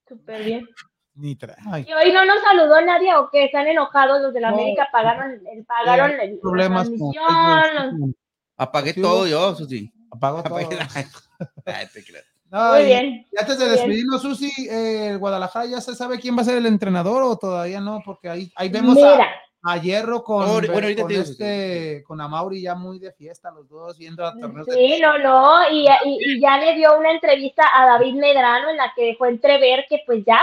Súper 0.09 0.45
bien. 0.45 0.69
Ni 1.15 1.35
tra- 1.35 1.57
ay, 1.73 1.87
Y 1.89 1.93
hoy 1.95 2.13
no 2.13 2.27
nos 2.27 2.43
saludó 2.43 2.79
nadie 2.83 3.15
o 3.15 3.31
que 3.31 3.45
están 3.47 3.67
enojados 3.67 4.21
los 4.21 4.35
de 4.35 4.41
la 4.41 4.51
No. 4.51 4.57
América, 4.59 4.87
pagaron, 4.93 5.33
el- 5.47 5.65
pagaron 5.65 6.11
el- 6.21 6.35
la 6.35 6.41
problemas 6.43 6.89
con 6.91 6.99
transmisión, 7.13 8.01
los- 8.01 8.11
Apagué 8.59 8.93
Sí, 8.93 9.01
todo 9.03 9.27
yo, 9.27 9.55
Susi. 9.55 9.91
Apagó 10.17 10.43
todo. 10.43 10.57
Apagué 10.59 10.77
la- 10.77 10.89
Ay, 11.79 11.87
te 11.93 12.05
creo. 12.05 12.23
No, 12.51 12.75
Muy 12.75 12.85
bien. 12.85 13.27
y 13.31 13.39
antes 13.41 13.59
de 13.59 13.69
despedirnos, 13.69 14.23
Susi, 14.23 14.51
eh, 14.71 15.09
el 15.11 15.19
Guadalajara 15.19 15.67
ya 15.67 15.81
se 15.81 15.95
sabe 15.97 16.21
quién 16.21 16.37
va 16.37 16.43
a 16.43 16.45
ser 16.45 16.57
el 16.59 16.67
entrenador 16.67 17.23
o 17.25 17.37
todavía 17.37 17.81
no, 17.81 18.01
porque 18.05 18.29
ahí, 18.29 18.53
ahí 18.55 18.69
vemos 18.69 18.97
a, 18.99 19.01
Mira, 19.17 19.31
a 19.65 19.77
Hierro 19.79 20.23
con, 20.23 20.47
bueno, 20.47 20.73
ahorita 20.75 21.03
con 21.03 21.11
este, 21.11 22.05
con 22.07 22.21
Amauri 22.21 22.63
ya 22.63 22.77
muy 22.77 23.01
de 23.01 23.11
fiesta 23.13 23.51
los 23.51 23.69
dos, 23.69 23.99
viendo 23.99 24.25
a 24.25 24.33
torneos 24.39 24.65
de- 24.69 24.75
sí, 24.75 25.01
no, 25.03 25.19
no, 25.19 25.69
y, 25.71 25.87
y- 26.05 26.19
y 26.37 26.41
ya 26.41 26.57
le 26.59 26.77
dio 26.77 26.97
una 26.97 27.11
entrevista 27.11 27.65
a 27.75 27.85
David 27.85 28.15
Medrano 28.15 28.71
en 28.71 28.77
la 28.77 28.93
que 28.95 29.07
dejó 29.07 29.27
entrever 29.27 29.85
que 29.89 30.03
pues 30.07 30.23
ya, 30.25 30.41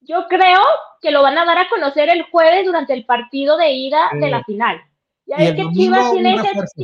yo 0.00 0.26
creo 0.28 0.60
que 1.02 1.10
lo 1.10 1.20
van 1.22 1.36
a 1.36 1.44
dar 1.44 1.58
a 1.58 1.68
conocer 1.68 2.08
el 2.08 2.22
jueves 2.30 2.64
durante 2.64 2.94
el 2.94 3.04
partido 3.04 3.58
de 3.58 3.72
ida 3.72 4.08
de 4.14 4.30
la 4.30 4.42
final. 4.44 4.80
Ya 5.26 5.36
el 5.36 5.54
que 5.56 5.62
Chivas 5.74 6.12
tiene 6.12 6.34
ese 6.36 6.54
fuerza. 6.54 6.74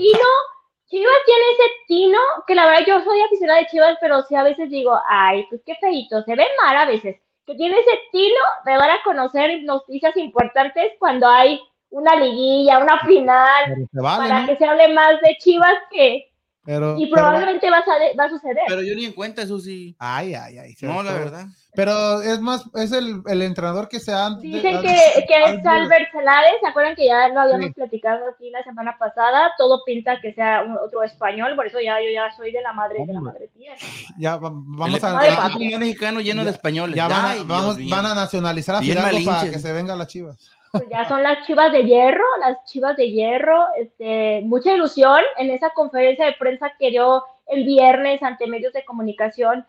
Chivas 0.89 1.17
tiene 1.27 1.43
ese 1.53 1.71
tino, 1.87 2.19
que 2.47 2.55
la 2.55 2.67
verdad 2.67 2.87
yo 2.87 3.05
soy 3.05 3.21
aficionada 3.21 3.61
de 3.61 3.67
Chivas, 3.67 3.99
pero 4.01 4.23
sí 4.23 4.35
a 4.35 4.43
veces 4.43 4.71
digo, 4.71 4.99
ay, 5.07 5.47
pues 5.51 5.61
qué 5.67 5.75
feito, 5.75 6.23
se 6.23 6.35
ve 6.35 6.47
mal 6.63 6.77
a 6.77 6.87
veces, 6.87 7.17
que 7.47 7.55
tiene 7.55 7.79
ese 7.79 7.99
tino 8.11 8.41
de 8.65 8.73
dar 8.73 8.91
a 8.91 9.03
conocer 9.03 9.63
noticias 9.65 10.17
importantes 10.17 10.93
cuando 10.99 11.29
hay 11.29 11.61
una 11.91 12.17
liguilla, 12.17 12.79
una 12.79 12.99
final, 13.01 13.87
vale, 13.93 14.29
para 14.29 14.41
¿no? 14.41 14.47
que 14.47 14.57
se 14.57 14.65
hable 14.65 14.89
más 14.89 15.21
de 15.21 15.37
Chivas 15.39 15.77
que, 15.91 16.31
Pero, 16.69 16.99
y 16.99 17.05
pero- 17.07 17.15
probablemente 17.15 17.71
va 17.71 17.79
a, 17.79 17.83
va 18.21 18.25
a 18.25 18.29
suceder. 18.29 18.59
Pero 18.69 18.83
yo 18.83 18.95
ni 18.95 19.07
en 19.07 19.13
cuenta, 19.15 19.47
Susi. 19.47 19.97
ay, 19.99 20.35
ay, 20.35 20.59
ay. 20.59 20.75
No, 20.83 21.03
la 21.03 21.15
verdad. 21.15 21.47
Pero 21.75 22.21
es 22.21 22.41
más, 22.41 22.65
es 22.75 22.93
el, 22.93 23.23
el 23.27 23.41
entrenador 23.41 23.89
que 23.89 24.01
se 24.01 24.13
ha. 24.13 24.29
Dicen 24.39 24.83
que, 24.83 24.95
que 25.27 25.45
es 25.47 25.65
Albert 25.67 26.11
Celades, 26.13 26.55
¿se 26.61 26.67
acuerdan 26.69 26.95
que 26.95 27.07
ya 27.07 27.29
lo 27.29 27.41
habíamos 27.41 27.69
Sí. 27.69 27.73
platicado 27.73 28.21
aquí 28.35 28.51
la 28.51 28.63
semana 28.65 28.97
pasada? 28.99 29.53
Todo 29.57 29.83
pinta 29.87 30.21
que 30.21 30.35
sea 30.35 30.63
un- 30.63 30.77
otro 30.77 31.03
español, 31.05 31.57
por 31.57 31.67
eso 31.67 31.79
ya 31.81 31.97
yo 32.03 32.11
ya 32.13 32.31
soy 32.37 32.53
de 32.53 32.61
la 32.61 32.75
madre 32.75 33.07
de 33.07 33.13
la 33.15 33.21
madre 33.21 33.49
tierra. 33.57 33.77
Ya 34.19 34.37
va- 34.37 34.51
vamos 34.53 34.99
el, 34.99 35.05
a. 35.07 35.51
El 35.59 35.79
mexicano 35.79 36.21
lleno 36.21 36.45
de 36.45 36.51
españoles. 36.51 36.97
Ya 36.97 37.09
van 37.09 37.25
a, 37.25 37.31
Ay, 37.31 37.45
vamos, 37.47 37.79
van 37.89 38.05
a 38.05 38.15
nacionalizar 38.15 38.75
a 38.77 38.81
Fidalgo 38.81 39.25
para 39.25 39.51
que 39.51 39.59
se 39.59 39.73
venga 39.73 39.97
las 39.97 40.09
chivas. 40.09 40.37
Pues 40.73 40.85
ya 40.91 41.09
son 41.09 41.23
las 41.23 41.47
chivas 41.47 41.73
de 41.73 41.85
hierro, 41.85 42.25
las 42.41 42.65
chivas 42.65 42.97
de 42.97 43.11
hierro, 43.11 43.67
este, 43.77 44.43
mucha 44.45 44.73
ilusión 44.73 45.21
en 45.37 45.51
esa 45.51 45.71
conferencia 45.71 46.27
de 46.27 46.33
prensa 46.33 46.73
que 46.79 46.91
dio 46.91 47.25
el 47.47 47.65
viernes 47.65 48.23
ante 48.23 48.47
medios 48.47 48.73
de 48.73 48.85
comunicación. 48.85 49.67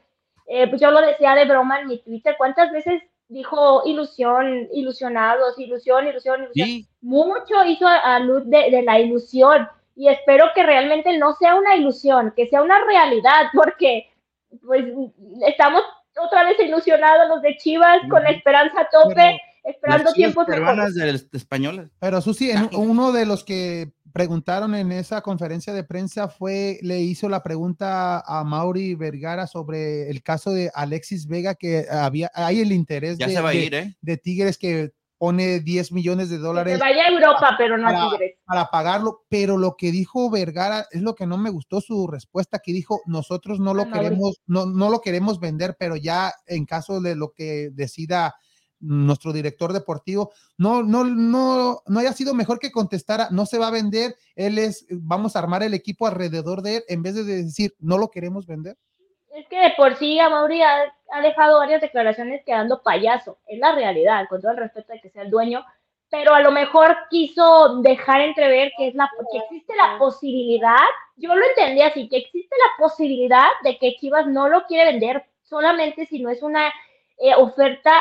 Eh, 0.48 0.68
pues 0.68 0.82
yo 0.82 0.92
lo 0.92 1.02
decía 1.02 1.36
de 1.36 1.46
broma 1.46 1.80
en 1.80 1.88
mi 1.88 2.00
Twitter, 2.00 2.36
¿cuántas 2.38 2.72
veces 2.72 3.02
dijo 3.28 3.84
ilusión, 3.86 4.68
ilusionados, 4.74 5.58
ilusión, 5.60 6.08
ilusión, 6.08 6.44
ilusión? 6.44 6.68
Sí, 6.68 6.88
mucho 7.02 7.64
hizo 7.66 7.88
a, 7.88 8.16
a 8.16 8.20
luz 8.20 8.50
de, 8.50 8.72
de 8.72 8.82
la 8.82 9.00
ilusión 9.00 9.70
y 9.96 10.08
espero 10.08 10.46
que 10.56 10.64
realmente 10.64 11.18
no 11.18 11.34
sea 11.34 11.56
una 11.56 11.76
ilusión, 11.76 12.34
que 12.36 12.48
sea 12.48 12.62
una 12.62 12.84
realidad, 12.86 13.48
porque 13.54 14.10
pues 14.66 14.86
estamos 15.46 15.84
otra 16.20 16.44
vez 16.44 16.60
ilusionados 16.60 17.28
los 17.30 17.42
de 17.42 17.56
Chivas 17.58 18.00
con 18.10 18.24
la 18.24 18.30
esperanza 18.30 18.82
a 18.82 18.90
tope, 18.90 19.40
esperando 19.70 20.06
las 20.06 20.14
tiempos 20.14 20.46
peruanas 20.46 20.94
mejores. 20.94 21.24
de, 21.24 21.28
de 21.32 21.38
españolas. 21.38 21.90
Pero 22.00 22.22
Susi, 22.22 22.52
en- 22.52 22.70
uno 22.74 23.12
de 23.12 23.26
los 23.26 23.44
que 23.44 23.92
preguntaron 24.12 24.74
en 24.74 24.92
esa 24.92 25.22
conferencia 25.22 25.72
de 25.72 25.84
prensa 25.84 26.28
fue, 26.30 26.80
le 26.82 27.00
hizo 27.00 27.30
la 27.30 27.44
pregunta 27.44 28.20
a 28.26 28.44
Mauri 28.44 28.96
Vergara 28.96 29.46
sobre 29.48 30.10
el 30.10 30.24
caso 30.24 30.52
de 30.52 30.72
Alexis 30.74 31.28
Vega, 31.28 31.54
que 31.56 31.86
había, 31.90 32.32
hay 32.34 32.60
el 32.62 32.72
interés 32.72 33.18
Ya 33.20 33.28
de, 33.28 33.34
se 33.34 33.42
va 33.42 33.50
a 33.50 33.54
de- 33.54 33.66
ir, 33.66 33.74
¿eh? 33.76 33.96
de 34.02 34.18
Tigres 34.18 34.58
que 34.58 34.92
pone 35.20 35.60
10 35.60 35.92
millones 35.92 36.30
de 36.30 36.38
Que 36.38 36.42
dólares 36.42 36.74
se 36.76 36.80
vaya 36.80 37.04
a 37.04 37.10
Europa, 37.10 37.56
pero 37.58 37.78
no 37.78 37.88
a 37.90 37.92
para- 37.92 38.10
Tigres. 38.10 38.38
para 38.46 38.70
pagarlo, 38.72 39.26
pero 39.30 39.58
lo 39.58 39.76
que 39.78 39.92
dijo 39.92 40.30
Vergara 40.32 40.88
es 40.92 41.02
lo 41.02 41.14
que 41.14 41.28
no 41.28 41.38
me 41.38 41.50
gustó 41.50 41.82
su 41.82 42.08
respuesta, 42.08 42.60
que 42.64 42.72
dijo, 42.74 43.02
nosotros 43.06 43.60
no 43.60 43.74
lo 43.74 43.84
Ah, 43.84 43.92
queremos, 43.94 44.42
no, 44.48 44.66
no 44.66 44.90
lo 44.90 45.02
queremos 45.02 45.40
vender, 45.42 45.76
pero 45.78 45.96
ya 45.98 46.34
en 46.48 46.66
caso 46.66 47.00
de 47.02 47.16
lo 47.16 47.32
que 47.34 47.70
decida 47.74 48.34
nuestro 48.80 49.34
director 49.34 49.74
deportivo, 49.74 50.32
no, 50.58 50.84
no, 50.84 51.04
no, 51.04 51.82
no 51.86 52.00
haya 52.00 52.14
sido 52.14 52.34
mejor 52.34 52.60
que 52.60 52.72
contestara, 52.72 53.28
no 53.32 53.46
se 53.46 53.58
va 53.58 53.68
a 53.68 53.72
vender, 53.72 54.16
él 54.36 54.58
es, 54.58 54.86
vamos 54.90 55.36
a 55.36 55.40
armar 55.40 55.64
el 55.64 55.74
equipo 55.74 56.08
alrededor 56.08 56.62
de 56.62 56.78
él, 56.78 56.84
en 56.88 57.04
vez 57.04 57.16
de 57.16 57.24
decir, 57.24 57.74
no 57.80 57.98
lo 57.98 58.10
queremos 58.10 58.46
vender. 58.46 58.78
Es 59.36 59.48
que 59.48 59.62
de 59.62 59.74
por 59.78 59.96
sí 59.96 60.20
Amaury 60.20 60.62
ha, 60.62 60.94
dejado 61.22 61.60
varias 61.60 61.82
declaraciones 61.82 62.44
quedando 62.46 62.82
payaso, 62.82 63.38
es 63.48 63.60
la 63.60 63.74
realidad, 63.74 64.26
con 64.30 64.42
todo 64.42 64.52
el 64.52 64.58
respeto 64.58 64.94
de 64.94 65.02
que 65.02 65.10
sea 65.10 65.24
el 65.24 65.30
dueño, 65.30 65.64
pero 66.10 66.34
a 66.34 66.42
lo 66.42 66.52
mejor 66.52 66.96
quiso 67.10 67.82
dejar 67.82 68.22
entrever 68.22 68.72
que 68.78 68.88
es 68.88 68.96
la 68.96 69.10
que 69.32 69.38
existe 69.38 69.74
la 69.76 69.98
posibilidad, 70.00 70.86
yo 71.18 71.36
lo 71.36 71.46
entendí 71.46 71.82
así, 71.82 72.10
que 72.10 72.18
existe 72.18 72.56
la 72.58 72.84
posibilidad 72.84 73.48
de 73.64 73.78
que 73.78 73.96
Chivas 73.96 74.26
no 74.28 74.50
lo 74.50 74.66
quiere 74.66 74.92
vender 74.92 75.26
solamente 75.44 76.06
si 76.06 76.20
no 76.20 76.30
es 76.30 76.42
una 76.42 76.72
eh, 77.18 77.36
oferta 77.36 77.92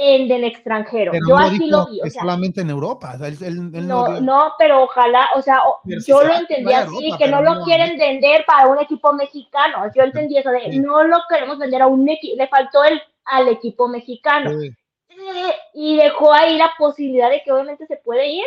en 0.00 0.28
del 0.28 0.44
extranjero. 0.44 1.10
Pero 1.12 1.26
yo 1.28 1.34
no 1.36 1.40
así 1.44 1.66
lo 1.66 1.86
vi, 1.86 2.00
o 2.00 2.06
sea, 2.08 2.22
solamente 2.22 2.60
en 2.60 2.70
Europa. 2.70 3.14
él- 3.20 3.36
él- 3.40 3.70
él 3.74 3.88
no, 3.88 4.20
no, 4.20 4.52
pero 4.58 4.82
ojalá, 4.84 5.28
o 5.34 5.42
sea, 5.42 5.60
si 5.84 6.10
yo 6.12 6.22
lo 6.22 6.34
entendí 6.34 6.72
así, 6.72 6.94
Europa, 7.06 7.18
que 7.18 7.30
no 7.30 7.42
lo 7.42 7.64
quieren 7.64 7.98
vender 7.98 8.44
para 8.46 8.68
un 8.68 8.78
equipo 8.78 9.12
mexicano. 9.12 9.90
Yo 9.94 10.02
entendí 10.04 10.38
eso 10.38 10.50
de 10.50 10.70
Sí. 10.70 10.78
no 10.78 11.02
lo 11.02 11.18
queremos 11.28 11.58
vender 11.58 11.82
a 11.82 11.86
un 11.88 12.08
equipo, 12.08 12.36
le 12.36 12.46
faltó 12.48 12.84
el 12.84 13.00
al 13.24 13.48
equipo 13.48 13.88
mexicano. 13.88 14.50
Sí. 14.58 14.68
Eh, 15.10 15.54
Y 15.74 15.96
dejó 15.96 16.32
ahí 16.32 16.56
la 16.56 16.70
posibilidad 16.78 17.28
de 17.30 17.42
que 17.42 17.50
obviamente 17.52 17.86
se 17.86 17.96
puede 17.96 18.28
ir, 18.28 18.44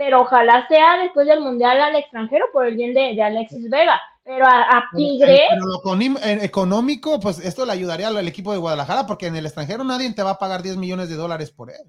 pero 0.00 0.22
ojalá 0.22 0.66
sea 0.66 0.96
después 0.96 1.26
del 1.26 1.42
Mundial 1.42 1.78
al 1.78 1.94
extranjero 1.94 2.46
por 2.54 2.64
el 2.64 2.74
bien 2.74 2.94
de, 2.94 3.14
de 3.14 3.22
Alexis 3.22 3.68
Vega. 3.68 4.00
Pero 4.24 4.46
a, 4.46 4.62
a 4.62 4.84
Pero, 4.90 4.96
Tigres, 4.96 5.40
pero 5.50 5.66
lo 5.66 6.00
eh, 6.00 6.38
económico, 6.40 7.20
pues 7.20 7.38
esto 7.38 7.66
le 7.66 7.72
ayudaría 7.72 8.08
al, 8.08 8.16
al 8.16 8.26
equipo 8.26 8.50
de 8.50 8.56
Guadalajara, 8.56 9.06
porque 9.06 9.26
en 9.26 9.36
el 9.36 9.44
extranjero 9.44 9.84
nadie 9.84 10.10
te 10.14 10.22
va 10.22 10.30
a 10.30 10.38
pagar 10.38 10.62
10 10.62 10.78
millones 10.78 11.10
de 11.10 11.16
dólares 11.16 11.50
por 11.50 11.68
él. 11.68 11.82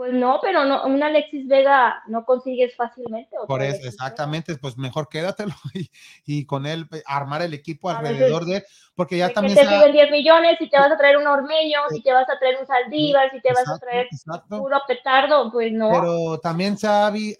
Pues 0.00 0.14
no, 0.14 0.38
pero 0.40 0.64
no, 0.64 0.86
un 0.86 1.02
Alexis 1.02 1.46
Vega 1.46 2.02
no 2.08 2.24
consigues 2.24 2.74
fácilmente. 2.74 3.36
Por 3.46 3.60
eso, 3.60 3.68
Alexis 3.72 3.80
Vega. 3.82 3.88
exactamente, 3.90 4.56
pues 4.56 4.78
mejor 4.78 5.10
quédatelo 5.10 5.52
y, 5.74 5.90
y 6.24 6.46
con 6.46 6.64
él 6.64 6.88
eh, 6.90 7.02
armar 7.04 7.42
el 7.42 7.52
equipo 7.52 7.90
A 7.90 8.00
veces- 8.00 8.16
alrededor 8.16 8.46
de 8.46 8.56
él, 8.56 8.62
porque 8.94 9.18
ya 9.18 9.28
de 9.28 9.34
también 9.34 9.58
te 9.58 9.66
piden 9.66 9.92
10 9.92 10.10
millones, 10.10 10.56
si 10.58 10.70
te 10.70 10.78
vas 10.78 10.90
a 10.90 10.96
traer 10.96 11.18
un 11.18 11.26
Ormeño, 11.26 11.80
si 11.90 12.02
te 12.02 12.14
vas 12.14 12.26
a 12.30 12.38
traer 12.38 12.56
un 12.58 12.66
Saldívar, 12.66 13.30
si 13.30 13.42
te 13.42 13.50
vas 13.50 13.58
a 13.58 13.60
Exacto, 13.74 13.86
traer 13.86 14.06
exacto. 14.10 14.58
puro 14.58 14.78
petardo, 14.88 15.52
pues 15.52 15.70
no. 15.70 15.90
Pero 15.90 16.38
también 16.40 16.78
se 16.78 16.86
ha 16.86 17.08
hay, 17.08 17.34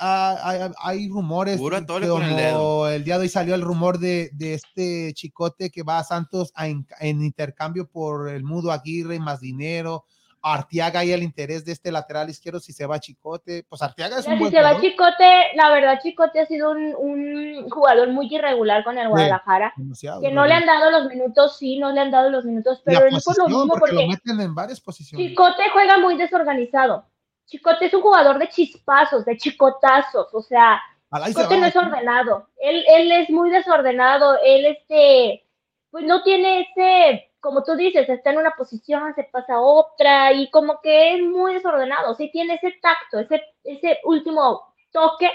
hay 0.82 1.08
rumores, 1.08 1.56
Puro 1.56 1.78
como 1.86 2.20
el 2.20 2.36
dedo. 2.36 2.90
el 2.90 3.04
día 3.04 3.16
de 3.16 3.22
hoy 3.22 3.28
salió 3.30 3.54
el 3.54 3.62
rumor 3.62 3.98
de, 3.98 4.28
de 4.34 4.52
este 4.52 5.14
chicote 5.14 5.70
que 5.70 5.82
va 5.82 5.98
a 5.98 6.04
Santos 6.04 6.52
a 6.54 6.68
en, 6.68 6.86
en 7.00 7.22
intercambio 7.24 7.88
por 7.88 8.28
el 8.28 8.44
Mudo 8.44 8.70
Aguirre 8.70 9.18
más 9.18 9.40
dinero. 9.40 10.04
Arteaga 10.42 11.04
y 11.04 11.12
el 11.12 11.22
interés 11.22 11.64
de 11.64 11.72
este 11.72 11.92
lateral 11.92 12.30
izquierdo 12.30 12.60
si 12.60 12.72
se 12.72 12.86
va 12.86 12.98
Chicote, 12.98 13.64
pues 13.68 13.82
Arteaga 13.82 14.18
es 14.18 14.26
Mira, 14.26 14.32
un 14.32 14.38
si 14.38 14.40
buen 14.40 14.52
se 14.52 14.62
va. 14.62 14.80
Chicote, 14.80 15.54
la 15.54 15.70
verdad 15.70 15.98
Chicote 16.02 16.40
ha 16.40 16.46
sido 16.46 16.70
un, 16.70 16.94
un 16.96 17.68
jugador 17.70 18.08
muy 18.08 18.28
irregular 18.30 18.82
con 18.84 18.98
el 18.98 19.08
Guadalajara. 19.08 19.74
Que 20.20 20.30
no 20.30 20.46
le 20.46 20.54
han 20.54 20.66
dado 20.66 20.90
los 20.90 21.06
minutos, 21.08 21.58
sí, 21.58 21.78
no 21.78 21.92
le 21.92 22.00
han 22.00 22.10
dado 22.10 22.30
los 22.30 22.44
minutos, 22.44 22.80
pero 22.84 23.10
no 23.10 23.18
por 23.24 23.38
lo 23.38 23.48
mismo, 23.48 23.76
porque, 23.78 23.94
lo 23.94 24.06
meten 24.06 24.40
en 24.40 24.54
varias 24.54 24.80
posiciones. 24.80 25.28
Chicote 25.28 25.62
juega 25.72 25.98
muy 25.98 26.16
desorganizado. 26.16 27.06
Chicote 27.46 27.86
es 27.86 27.94
un 27.94 28.02
jugador 28.02 28.38
de 28.38 28.48
chispazos, 28.48 29.24
de 29.24 29.36
chicotazos, 29.36 30.28
o 30.32 30.40
sea, 30.40 30.80
Chicote 31.26 31.58
no 31.58 31.66
es 31.66 31.76
ordenado. 31.76 32.48
Él, 32.56 32.84
él 32.88 33.12
es 33.12 33.30
muy 33.30 33.50
desordenado. 33.50 34.38
Él, 34.44 34.66
este, 34.66 35.44
pues 35.90 36.04
no 36.04 36.22
tiene 36.22 36.60
ese, 36.60 37.29
como 37.40 37.62
tú 37.64 37.74
dices, 37.76 38.08
está 38.08 38.30
en 38.30 38.38
una 38.38 38.52
posición, 38.56 39.14
se 39.14 39.24
pasa 39.24 39.54
a 39.54 39.60
otra 39.60 40.32
y 40.32 40.50
como 40.50 40.80
que 40.80 41.14
es 41.14 41.22
muy 41.22 41.54
desordenado. 41.54 42.14
Sí 42.14 42.30
tiene 42.30 42.54
ese 42.54 42.72
tacto, 42.82 43.18
ese, 43.18 43.42
ese 43.64 43.98
último 44.04 44.74
toque, 44.92 45.30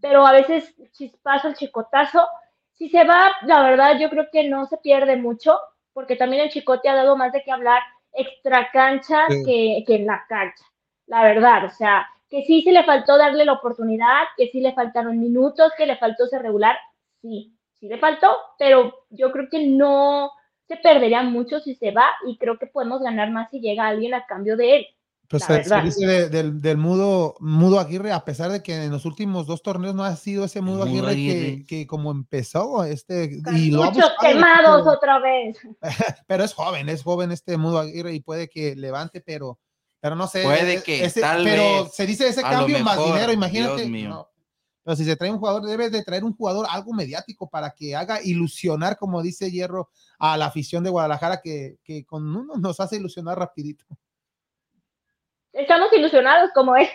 pero 0.00 0.26
a 0.26 0.32
veces 0.32 0.74
chispazo, 0.92 1.48
el 1.48 1.54
chicotazo. 1.54 2.26
Si 2.74 2.88
se 2.90 3.04
va, 3.04 3.32
la 3.42 3.62
verdad, 3.62 3.98
yo 3.98 4.10
creo 4.10 4.26
que 4.30 4.48
no 4.48 4.66
se 4.66 4.76
pierde 4.78 5.16
mucho, 5.16 5.58
porque 5.92 6.16
también 6.16 6.42
el 6.44 6.50
chicote 6.50 6.88
ha 6.88 6.94
dado 6.94 7.16
más 7.16 7.32
de 7.32 7.42
qué 7.42 7.50
hablar 7.50 7.82
extra 8.12 8.70
cancha 8.72 9.26
Sí. 9.28 9.42
que, 9.44 9.84
que 9.86 9.94
en 9.96 10.06
la 10.06 10.24
cancha. 10.28 10.64
La 11.06 11.22
verdad, 11.22 11.64
o 11.66 11.70
sea, 11.70 12.06
que 12.28 12.40
que 12.40 12.44
sí 12.46 12.62
se 12.62 12.72
le 12.72 12.82
faltó 12.84 13.16
darle 13.16 13.44
la 13.44 13.52
oportunidad, 13.54 14.24
que 14.36 14.48
sí 14.48 14.60
le 14.60 14.72
faltaron 14.74 15.18
minutos, 15.20 15.72
que 15.76 15.86
le 15.86 15.96
faltó 15.96 16.26
ser 16.26 16.42
regular, 16.42 16.76
sí, 17.22 17.56
sí 17.78 17.88
le 17.88 17.98
faltó, 17.98 18.36
pero 18.58 19.06
yo 19.10 19.30
creo 19.32 19.48
que 19.48 19.66
no 19.66 20.32
se 20.68 20.76
perdería 20.76 21.22
mucho 21.22 21.60
si 21.60 21.74
se 21.74 21.90
va 21.92 22.06
y 22.26 22.38
creo 22.38 22.58
que 22.58 22.66
podemos 22.66 23.00
ganar 23.02 23.30
más 23.30 23.50
si 23.50 23.60
llega 23.60 23.86
alguien 23.86 24.14
a 24.14 24.26
cambio 24.26 24.56
de 24.56 24.76
él. 24.76 24.86
Pues 25.28 25.42
se, 25.42 25.58
dice 25.82 26.06
de- 26.06 26.28
del, 26.28 26.60
del 26.62 26.76
mudo, 26.76 27.34
mudo 27.40 27.80
Aguirre, 27.80 28.12
a 28.12 28.24
pesar 28.24 28.52
de 28.52 28.62
que 28.62 28.84
en 28.84 28.92
los 28.92 29.04
últimos 29.06 29.48
dos 29.48 29.60
torneos 29.60 29.92
no 29.92 30.04
ha 30.04 30.14
sido 30.14 30.44
ese 30.44 30.60
mudo, 30.60 30.86
Mudo 30.86 31.08
Aguirre, 31.08 31.10
Aguirre. 31.10 31.56
Que, 31.58 31.64
que 31.66 31.86
como 31.88 32.12
empezó, 32.12 32.84
este, 32.84 33.30
y 33.52 33.72
lo 33.72 33.82
ha 33.82 33.90
Muchos 33.90 34.12
quemados 34.20 34.86
otra 34.86 35.18
vez. 35.18 35.58
pero 36.28 36.44
es 36.44 36.54
joven, 36.54 36.88
es 36.88 37.02
joven 37.02 37.32
este 37.32 37.56
mudo 37.56 37.80
Aguirre 37.80 38.12
y 38.14 38.20
puede 38.20 38.48
que 38.48 38.76
levante, 38.76 39.20
pero, 39.20 39.58
pero 40.00 40.14
no 40.14 40.28
sé. 40.28 40.44
Puede 40.44 40.74
eh, 40.74 40.82
que, 40.84 41.04
ese- 41.04 41.20
tal 41.22 41.42
pero 41.42 41.82
vez, 41.84 41.92
se 41.94 42.06
dice 42.06 42.28
ese 42.28 42.42
cambio 42.42 42.78
más 42.84 42.96
mejor, 42.96 43.14
dinero, 43.14 43.32
imagínate. 43.32 43.76
Dios 43.78 43.88
mío. 43.90 44.08
no. 44.10 44.28
Pero 44.86 44.94
si 44.94 45.04
se 45.04 45.16
trae 45.16 45.32
un 45.32 45.40
jugador, 45.40 45.62
debe 45.62 45.90
de 45.90 46.04
traer 46.04 46.22
un 46.22 46.32
jugador 46.32 46.64
algo 46.70 46.92
mediático 46.92 47.50
para 47.50 47.72
que 47.72 47.96
haga 47.96 48.22
ilusionar, 48.22 48.96
como 48.96 49.20
dice 49.20 49.50
Hierro, 49.50 49.90
a 50.16 50.36
la 50.36 50.46
afición 50.46 50.84
de 50.84 50.90
Guadalajara, 50.90 51.40
que, 51.42 51.78
que 51.82 52.06
con 52.06 52.24
uno 52.36 52.54
nos 52.56 52.78
hace 52.78 52.94
ilusionar 52.94 53.36
rapidito. 53.36 53.84
Estamos 55.52 55.92
ilusionados 55.92 56.52
como 56.54 56.76
él. 56.76 56.86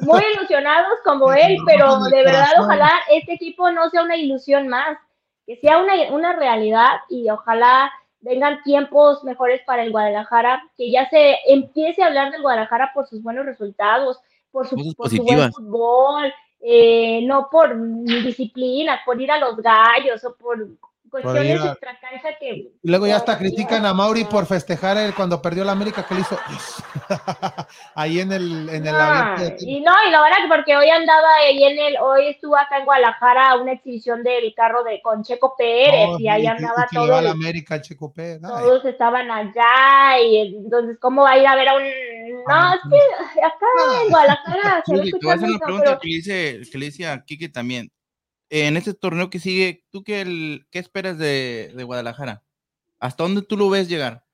Muy 0.00 0.20
ilusionados 0.36 0.98
como 1.02 1.32
él, 1.32 1.56
pero 1.64 1.98
de 2.10 2.24
verdad 2.24 2.60
ojalá 2.60 2.90
este 3.10 3.32
equipo 3.32 3.72
no 3.72 3.88
sea 3.88 4.02
una 4.02 4.16
ilusión 4.16 4.68
más, 4.68 4.98
que 5.46 5.56
sea 5.56 5.78
una, 5.78 5.94
una 6.10 6.36
realidad 6.36 6.98
y 7.08 7.30
ojalá 7.30 7.90
vengan 8.20 8.62
tiempos 8.64 9.24
mejores 9.24 9.62
para 9.64 9.82
el 9.82 9.92
Guadalajara, 9.92 10.62
que 10.76 10.90
ya 10.90 11.08
se 11.08 11.38
empiece 11.48 12.02
a 12.02 12.08
hablar 12.08 12.32
del 12.32 12.42
Guadalajara 12.42 12.90
por 12.92 13.06
sus 13.06 13.22
buenos 13.22 13.46
resultados, 13.46 14.20
por 14.50 14.68
su, 14.68 14.76
por 14.94 15.08
su 15.08 15.22
buen 15.22 15.50
fútbol, 15.50 16.30
eh, 16.66 17.20
no 17.26 17.48
por 17.50 17.76
disciplina, 17.78 19.02
por 19.04 19.20
ir 19.20 19.30
a 19.30 19.38
los 19.38 19.56
gallos 19.56 20.24
o 20.24 20.34
por 20.34 20.66
cuestiones 21.22 21.60
a- 21.60 21.72
extracancha 21.72 22.38
que 22.40 22.48
Y 22.82 22.90
luego 22.90 23.06
ya 23.06 23.16
hasta 23.16 23.32
No, 23.34 23.38
critican 23.38 23.86
a 23.86 23.94
Mauri 23.94 24.24
por 24.24 24.46
festejar 24.46 24.96
el, 24.98 25.14
cuando 25.14 25.40
perdió 25.40 25.64
la 25.64 25.72
América, 25.72 26.04
que 26.06 26.14
le 26.14 26.20
hizo 26.22 26.36
ahí 27.94 28.20
en 28.20 28.32
el, 28.32 28.68
en 28.68 28.86
el 28.86 28.94
Ah, 28.94 29.36
y 29.58 29.80
no, 29.80 29.92
y 30.06 30.10
la 30.10 30.22
verdad 30.22 30.36
que 30.42 30.48
porque 30.48 30.76
hoy 30.76 30.88
andaba 30.88 31.28
ahí 31.40 31.62
en 31.62 31.78
el, 31.78 31.96
hoy 32.00 32.28
estuvo 32.28 32.56
acá 32.56 32.78
en 32.78 32.84
Guadalajara 32.84 33.56
una 33.56 33.72
exhibición 33.72 34.22
del 34.22 34.52
carro 34.54 34.82
de 34.84 35.00
con 35.02 35.22
Checo 35.22 35.54
Pérez 35.56 36.08
No, 36.10 36.18
y 36.18 36.28
ahí 36.28 36.46
andaba 36.46 36.86
todo, 36.92 37.20
la 37.20 37.30
América 37.30 37.80
Checo 37.80 38.12
Pérez. 38.12 38.40
Todos 38.40 38.84
estaban 38.84 39.30
allá 39.30 40.20
y 40.20 40.56
entonces 40.64 40.98
cómo 41.00 41.22
va 41.22 41.32
a 41.32 41.38
ir 41.38 41.46
a 41.46 41.54
ver 41.54 41.68
a 41.68 41.76
un, 41.76 41.82
no, 41.82 42.74
es 42.74 42.80
que 42.90 43.40
acá 43.42 43.66
en 44.02 44.10
Guadalajara 44.10 44.82
se 44.84 44.96
va 44.96 45.02
a 45.02 45.04
Susi, 45.06 45.10
te 45.12 45.26
voy 45.26 45.32
a 45.32 45.34
escuchar 45.34 45.36
hacer 45.36 45.48
una 45.48 45.58
pregunta 45.58 45.84
pero 45.86 46.00
que 46.00 46.08
le 46.08 46.14
hice, 46.16 46.60
que 46.70 46.78
le 46.78 46.86
hice 46.86 47.06
a 47.06 47.22
Kike 47.24 47.48
también. 47.48 47.90
En 48.50 48.76
este 48.76 48.94
torneo 48.94 49.30
que 49.30 49.38
sigue, 49.40 49.84
¿tú 49.90 50.04
qué, 50.04 50.20
el- 50.20 50.66
qué 50.70 50.78
esperas 50.78 51.18
de, 51.18 51.72
de 51.74 51.84
Guadalajara? 51.84 52.42
¿Hasta 52.98 53.22
dónde 53.24 53.42
tú 53.42 53.56
lo 53.56 53.68
ves 53.70 53.88
llegar? 53.88 54.24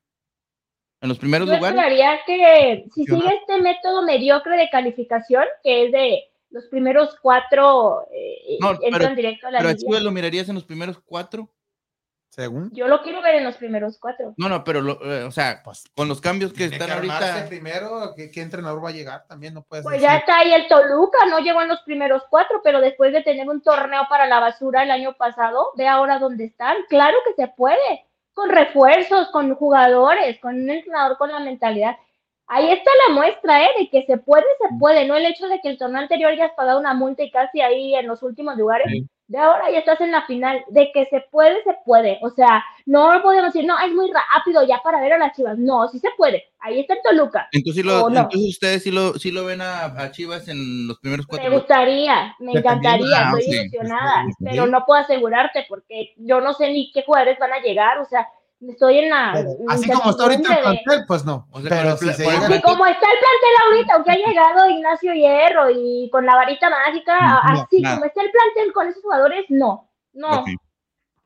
¿En 1.01 1.09
los 1.09 1.17
primeros 1.17 1.47
yo 1.47 1.55
lugares? 1.55 1.77
esperaría 1.79 2.19
que 2.27 2.85
si 2.93 3.05
Yo 3.07 3.15
no- 3.15 3.21
sigue 3.21 3.35
este 3.35 3.59
método 3.61 4.03
mediocre 4.03 4.55
de 4.57 4.69
calificación, 4.69 5.45
que 5.63 5.85
es 5.85 5.91
de 5.91 6.23
los 6.51 6.65
primeros 6.65 7.15
cuatro 7.21 8.05
eh, 8.13 8.57
No, 8.59 8.71
entran 8.73 8.91
pero- 9.01 9.15
directo 9.15 9.47
a 9.47 9.51
la 9.51 9.59
¿Pero. 9.59 9.73
Chivas 9.73 10.03
lo 10.03 10.11
mirarías 10.11 10.47
en 10.49 10.55
los 10.55 10.63
primeros 10.65 10.99
cuatro? 11.03 11.49
Según. 12.31 12.71
Yo 12.73 12.87
lo 12.87 13.01
quiero 13.03 13.21
ver 13.21 13.35
en 13.35 13.43
los 13.43 13.57
primeros 13.57 13.99
cuatro. 13.99 14.33
No, 14.37 14.47
no, 14.49 14.63
pero, 14.63 14.79
lo- 14.81 14.99
eh, 15.03 15.23
o 15.25 15.31
sea, 15.31 15.61
Pues, 15.63 15.83
con 15.95 16.07
los 16.07 16.21
cambios 16.21 16.53
que 16.53 16.63
están 16.65 16.87
que 16.87 16.93
armarse 16.93 17.29
ahorita. 17.29 17.47
primero, 17.49 18.13
¿qué, 18.15 18.31
qué 18.31 18.41
entrenador 18.41 18.83
va 18.83 18.89
a 18.89 18.93
llegar? 18.93 19.25
También 19.27 19.53
no 19.53 19.61
puedes 19.63 19.83
Pues 19.83 19.95
decir. 20.01 20.09
ya 20.09 20.17
está 20.17 20.39
ahí 20.39 20.53
el 20.53 20.67
Toluca, 20.67 21.25
no 21.29 21.39
llegó 21.39 21.61
en 21.61 21.67
los 21.67 21.81
primeros 21.81 22.23
cuatro, 22.29 22.61
pero 22.63 22.79
después 22.79 23.11
de 23.13 23.21
tener 23.21 23.47
un 23.49 23.61
torneo 23.61 24.03
para 24.09 24.27
la 24.27 24.39
basura 24.39 24.81
el 24.83 24.91
año 24.91 25.13
pasado, 25.17 25.67
ve 25.75 25.87
ahora 25.87 26.19
dónde 26.19 26.45
están. 26.45 26.77
Claro 26.89 27.17
que 27.27 27.33
se 27.41 27.49
puede, 27.49 28.05
con 28.33 28.49
refuerzos, 28.49 29.29
con 29.31 29.53
jugadores, 29.55 30.39
con 30.39 30.55
un 30.55 30.69
entrenador 30.69 31.17
con 31.17 31.31
la 31.31 31.39
mentalidad. 31.41 31.97
Ahí 32.47 32.69
está 32.71 32.91
la 33.07 33.13
muestra, 33.13 33.63
¿eh? 33.63 33.69
De 33.79 33.89
que 33.89 34.05
se 34.05 34.17
puede, 34.17 34.43
se 34.61 34.67
puede, 34.79 35.05
no 35.05 35.15
el 35.15 35.25
hecho 35.25 35.47
de 35.47 35.59
que 35.61 35.69
el 35.69 35.77
torneo 35.77 36.01
anterior 36.01 36.33
ya 36.35 36.45
has 36.45 36.53
pagado 36.53 36.79
una 36.79 36.93
multa 36.93 37.23
y 37.23 37.31
casi 37.31 37.61
ahí 37.61 37.95
en 37.95 38.07
los 38.07 38.23
últimos 38.23 38.57
lugares. 38.57 38.87
Sí. 38.89 39.07
De 39.31 39.37
ahora 39.37 39.71
ya 39.71 39.79
estás 39.79 40.01
en 40.01 40.11
la 40.11 40.25
final, 40.25 40.61
de 40.67 40.91
que 40.93 41.05
se 41.05 41.21
puede, 41.31 41.63
se 41.63 41.73
puede. 41.85 42.19
O 42.21 42.29
sea, 42.31 42.61
no 42.85 43.17
podemos 43.23 43.53
decir, 43.53 43.65
no, 43.65 43.79
es 43.79 43.89
muy 43.93 44.11
rápido 44.11 44.61
ya 44.67 44.81
para 44.83 44.99
ver 44.99 45.13
a 45.13 45.17
las 45.17 45.33
chivas. 45.33 45.57
No, 45.57 45.87
sí 45.87 45.99
se 45.99 46.09
puede. 46.17 46.43
Ahí 46.59 46.81
está 46.81 46.95
el 46.95 46.99
Toluca. 47.01 47.47
Entonces, 47.53 47.81
sí 47.81 47.87
lo- 47.87 48.03
¿O 48.03 48.09
no? 48.09 48.19
entonces 48.23 48.49
ustedes 48.49 48.83
sí 48.83 48.91
lo, 48.91 49.13
sí 49.13 49.31
lo 49.31 49.45
ven 49.45 49.61
a, 49.61 49.85
a 49.85 50.11
Chivas 50.11 50.49
en 50.49 50.85
los 50.85 50.99
primeros 50.99 51.25
Me 51.27 51.37
cuatro. 51.37 51.51
gustaría, 51.53 52.35
me 52.39 52.51
encantaría, 52.51 53.05
ah, 53.19 53.31
estoy 53.37 53.43
sí, 53.43 53.59
ilusionada, 53.61 54.25
sí, 54.27 54.33
pero 54.43 54.65
no 54.67 54.83
puedo 54.85 54.99
asegurarte 55.01 55.65
porque 55.69 56.13
yo 56.17 56.41
no 56.41 56.53
sé 56.53 56.67
ni 56.69 56.91
qué 56.91 57.03
jugadores 57.03 57.39
van 57.39 57.53
a 57.53 57.61
llegar, 57.61 57.99
o 57.99 58.05
sea, 58.05 58.27
estoy 58.69 58.99
en 58.99 59.09
la 59.09 59.31
Pero 59.33 59.49
así 59.69 59.89
como 59.89 60.11
está 60.11 60.23
ahorita 60.23 60.49
el 60.49 60.55
de- 60.55 60.61
plantel, 60.61 61.05
pues 61.07 61.25
no. 61.25 61.47
O 61.51 61.61
sea, 61.61 61.69
pero 61.69 61.97
si 61.97 62.13
se 62.13 62.23
llega- 62.25 62.45
Así 62.47 62.61
como 62.61 62.85
está 62.85 63.05
el 63.07 63.19
plantel 63.19 63.55
ahorita, 63.65 63.93
aunque 63.95 64.11
ha 64.11 64.15
llegado 64.15 64.69
Ignacio 64.69 65.13
Hierro 65.13 65.69
y 65.71 66.09
con 66.11 66.25
la 66.25 66.35
varita 66.35 66.69
mágica, 66.69 67.19
No, 67.19 67.39
así 67.61 67.81
nada. 67.81 67.95
como 67.95 68.05
está 68.05 68.21
el 68.21 68.31
plantel 68.31 68.73
con 68.73 68.87
esos 68.87 69.01
jugadores, 69.01 69.45
no, 69.49 69.89
no, 70.13 70.43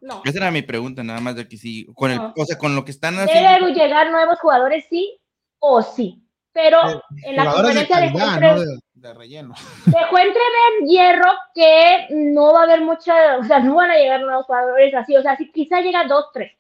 no. 0.02 0.22
Esa 0.24 0.38
era 0.38 0.52
mi 0.52 0.62
pregunta, 0.62 1.04
nada 1.04 1.20
más 1.20 1.36
de 1.36 1.48
que 1.48 1.58
sí, 1.58 1.88
con 1.96 2.12
el, 2.12 2.18
No. 2.18 2.34
o 2.38 2.46
sea, 2.46 2.58
con 2.58 2.76
lo 2.76 2.86
que 2.86 2.92
están 2.92 3.18
haciendo. 3.20 3.50
Deben 3.50 3.74
llegar 3.76 4.12
nuevos 4.12 4.40
jugadores, 4.40 4.86
sí 4.90 5.20
o 5.60 5.82
sí, 5.82 6.22
pero 6.54 6.80
en 7.24 7.36
la 7.36 7.46
conferencia 7.52 7.98
de 8.00 8.06
calidad, 8.14 8.34
entre- 8.36 8.50
no 8.54 8.60
de, 8.62 8.80
de 8.94 9.14
relleno. 9.14 9.56
dejó 9.88 10.18
entrever 10.18 10.88
Hierro 10.88 11.32
que 11.54 12.08
no 12.12 12.54
va 12.54 12.62
a 12.62 12.64
haber 12.64 12.82
mucha, 12.82 13.38
o 13.38 13.44
sea, 13.44 13.60
no 13.60 13.76
van 13.76 13.92
a 13.92 13.98
llegar 13.98 14.22
nuevos 14.22 14.46
jugadores 14.46 14.94
así, 14.94 15.18
o 15.18 15.22
sea, 15.22 15.36
sí, 15.38 15.52
quizá 15.52 15.82
llega 15.82 16.06
dos, 16.06 16.28
tres, 16.34 16.52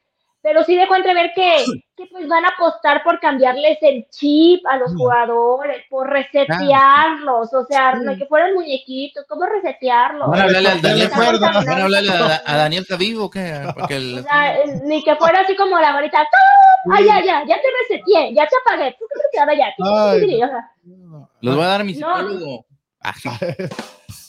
pero 0.45 0.63
sí 0.63 0.76
dejó 0.76 0.95
entrever 0.95 1.31
que, 1.34 1.65
que 1.97 2.05
pues 2.11 2.27
van 2.27 2.45
a 2.45 2.49
apostar 2.49 3.01
por 3.03 3.19
cambiarles 3.19 3.80
el 3.81 4.05
chip 4.11 4.63
a 4.67 4.77
los 4.77 4.93
Mm. 4.93 4.97
jugadores, 4.97 5.84
por 5.89 6.07
resetearlos, 6.07 7.51
o 7.51 7.65
sea, 7.65 7.95
Sí. 7.97 8.01
no 8.05 8.15
que 8.15 8.27
fueran 8.27 8.53
muñequitos, 8.53 9.26
¿cómo 9.27 9.47
resetearlos? 9.47 10.30
¿Van 10.30 10.39
a 10.41 10.43
hablarle 10.43 10.69
al 10.69 10.81
Daniel. 10.84 11.07
Están 11.07 11.19
¿van 11.19 11.27
a 11.27 11.31
contaminando. 11.39 11.84
hablarle 11.85 12.11
a, 12.11 12.41
a 12.45 12.57
Daniel 12.57 12.85
Javid 12.88 13.19
o 13.22 13.30
qué? 13.31 13.59
Porque 13.76 13.95
el- 13.95 14.19
O 14.19 14.22
sea, 14.22 14.55
eh, 14.59 14.81
ni 14.84 15.03
que 15.03 15.15
fuera 15.15 15.39
así 15.41 15.55
como 15.55 15.80
la 15.80 15.93
varita, 15.93 16.19
¡ah! 16.22 16.91
¡Ay, 16.93 17.05
ya, 17.05 17.23
ya! 17.26 17.43
Ya 17.47 17.55
te 17.59 17.67
reseteé, 17.81 18.35
ya 18.35 18.45
te 18.47 18.55
apagué. 18.63 18.95
Ahora 19.39 19.55
ya. 19.55 19.73
No, 19.80 21.27
los 21.41 21.55
voy 21.55 21.63
a 21.65 21.67
dar 21.69 21.81
a 21.81 21.84
mi 21.84 21.93
No. 21.93 22.15
psicólogo. 22.17 22.65
Ah, 23.01 23.13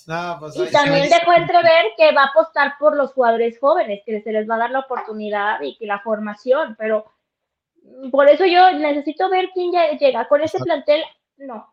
no, 0.06 0.36
pues 0.40 0.56
Y 0.56 0.70
también 0.70 1.08
dejó 1.08 1.32
entrever 1.32 1.86
que 1.96 2.12
va 2.12 2.22
a 2.22 2.26
apostar 2.26 2.74
por 2.78 2.96
los 2.96 3.12
jugadores 3.12 3.58
jóvenes, 3.58 4.02
que 4.06 4.22
se 4.22 4.32
les 4.32 4.48
va 4.48 4.54
a 4.54 4.58
dar 4.58 4.70
la 4.70 4.80
oportunidad 4.80 5.60
y 5.62 5.76
que 5.76 5.86
la 5.86 6.00
formación, 6.00 6.76
pero 6.78 7.04
por 8.10 8.28
eso 8.28 8.44
yo 8.46 8.72
necesito 8.72 9.28
ver 9.30 9.50
quién 9.52 9.72
ya 9.72 9.90
llega 9.98 10.26
con 10.28 10.40
ese 10.42 10.58
plantel. 10.58 11.02
No, 11.36 11.72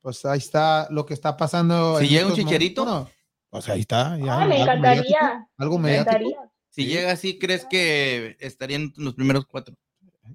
Pues 0.00 0.24
ahí 0.24 0.38
está 0.38 0.88
lo 0.90 1.04
que 1.06 1.14
está 1.14 1.36
pasando. 1.36 1.98
Si 1.98 2.08
llega 2.08 2.26
un 2.26 2.34
chicherito. 2.34 2.84
Bueno, 2.84 3.08
pues 3.50 3.68
ahí 3.68 3.80
está. 3.80 4.16
Ya, 4.18 4.40
Ay, 4.40 4.48
me 4.48 4.54
algo 4.56 4.62
encantaría. 4.64 5.02
mediático, 5.02 5.48
Algo 5.58 5.78
me 5.78 5.92
encantaría. 5.96 6.50
Si 6.70 6.86
llega 6.86 7.12
así, 7.12 7.38
¿crees 7.38 7.64
que 7.66 8.36
estarían 8.40 8.92
en 8.96 9.04
los 9.04 9.14
primeros 9.14 9.46
cuatro? 9.46 9.74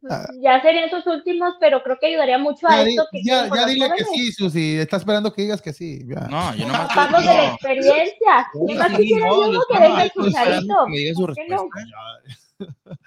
Ah. 0.09 0.25
Ya 0.41 0.61
serían 0.61 0.89
sus 0.89 1.05
últimos, 1.07 1.55
pero 1.59 1.81
creo 1.83 1.97
que 1.99 2.07
ayudaría 2.07 2.37
mucho 2.37 2.67
a 2.67 2.77
Ya, 2.77 2.83
di- 2.83 2.89
esto. 2.91 3.07
Que 3.11 3.23
ya, 3.23 3.49
ya 3.53 3.65
dile 3.65 3.89
que 3.95 4.03
sí, 4.05 4.31
Susi. 4.31 4.77
Está 4.79 4.97
esperando 4.97 5.31
que 5.33 5.43
digas 5.43 5.61
que 5.61 5.73
sí. 5.73 6.01
ya. 6.05 6.21
No, 6.27 6.53
yo 6.55 6.67
nomás. 6.67 6.89
Vamos 6.95 7.21
de 7.21 7.33
la 7.33 7.47
no, 7.47 7.53
experiencia. 7.53 8.47
Sí, 8.53 8.59
¿Qué 8.67 8.75
más 8.75 8.97
quisiera 8.97 9.27
no, 9.27 9.51
yo 9.53 9.61
que 9.71 9.79
venga 9.79 10.03
el 10.03 10.11
que 10.11 10.19
me 10.19 10.97
diga 10.97 11.13
su 11.13 11.21
¿Por 11.21 11.35
qué 11.35 11.47
no? 11.47 11.69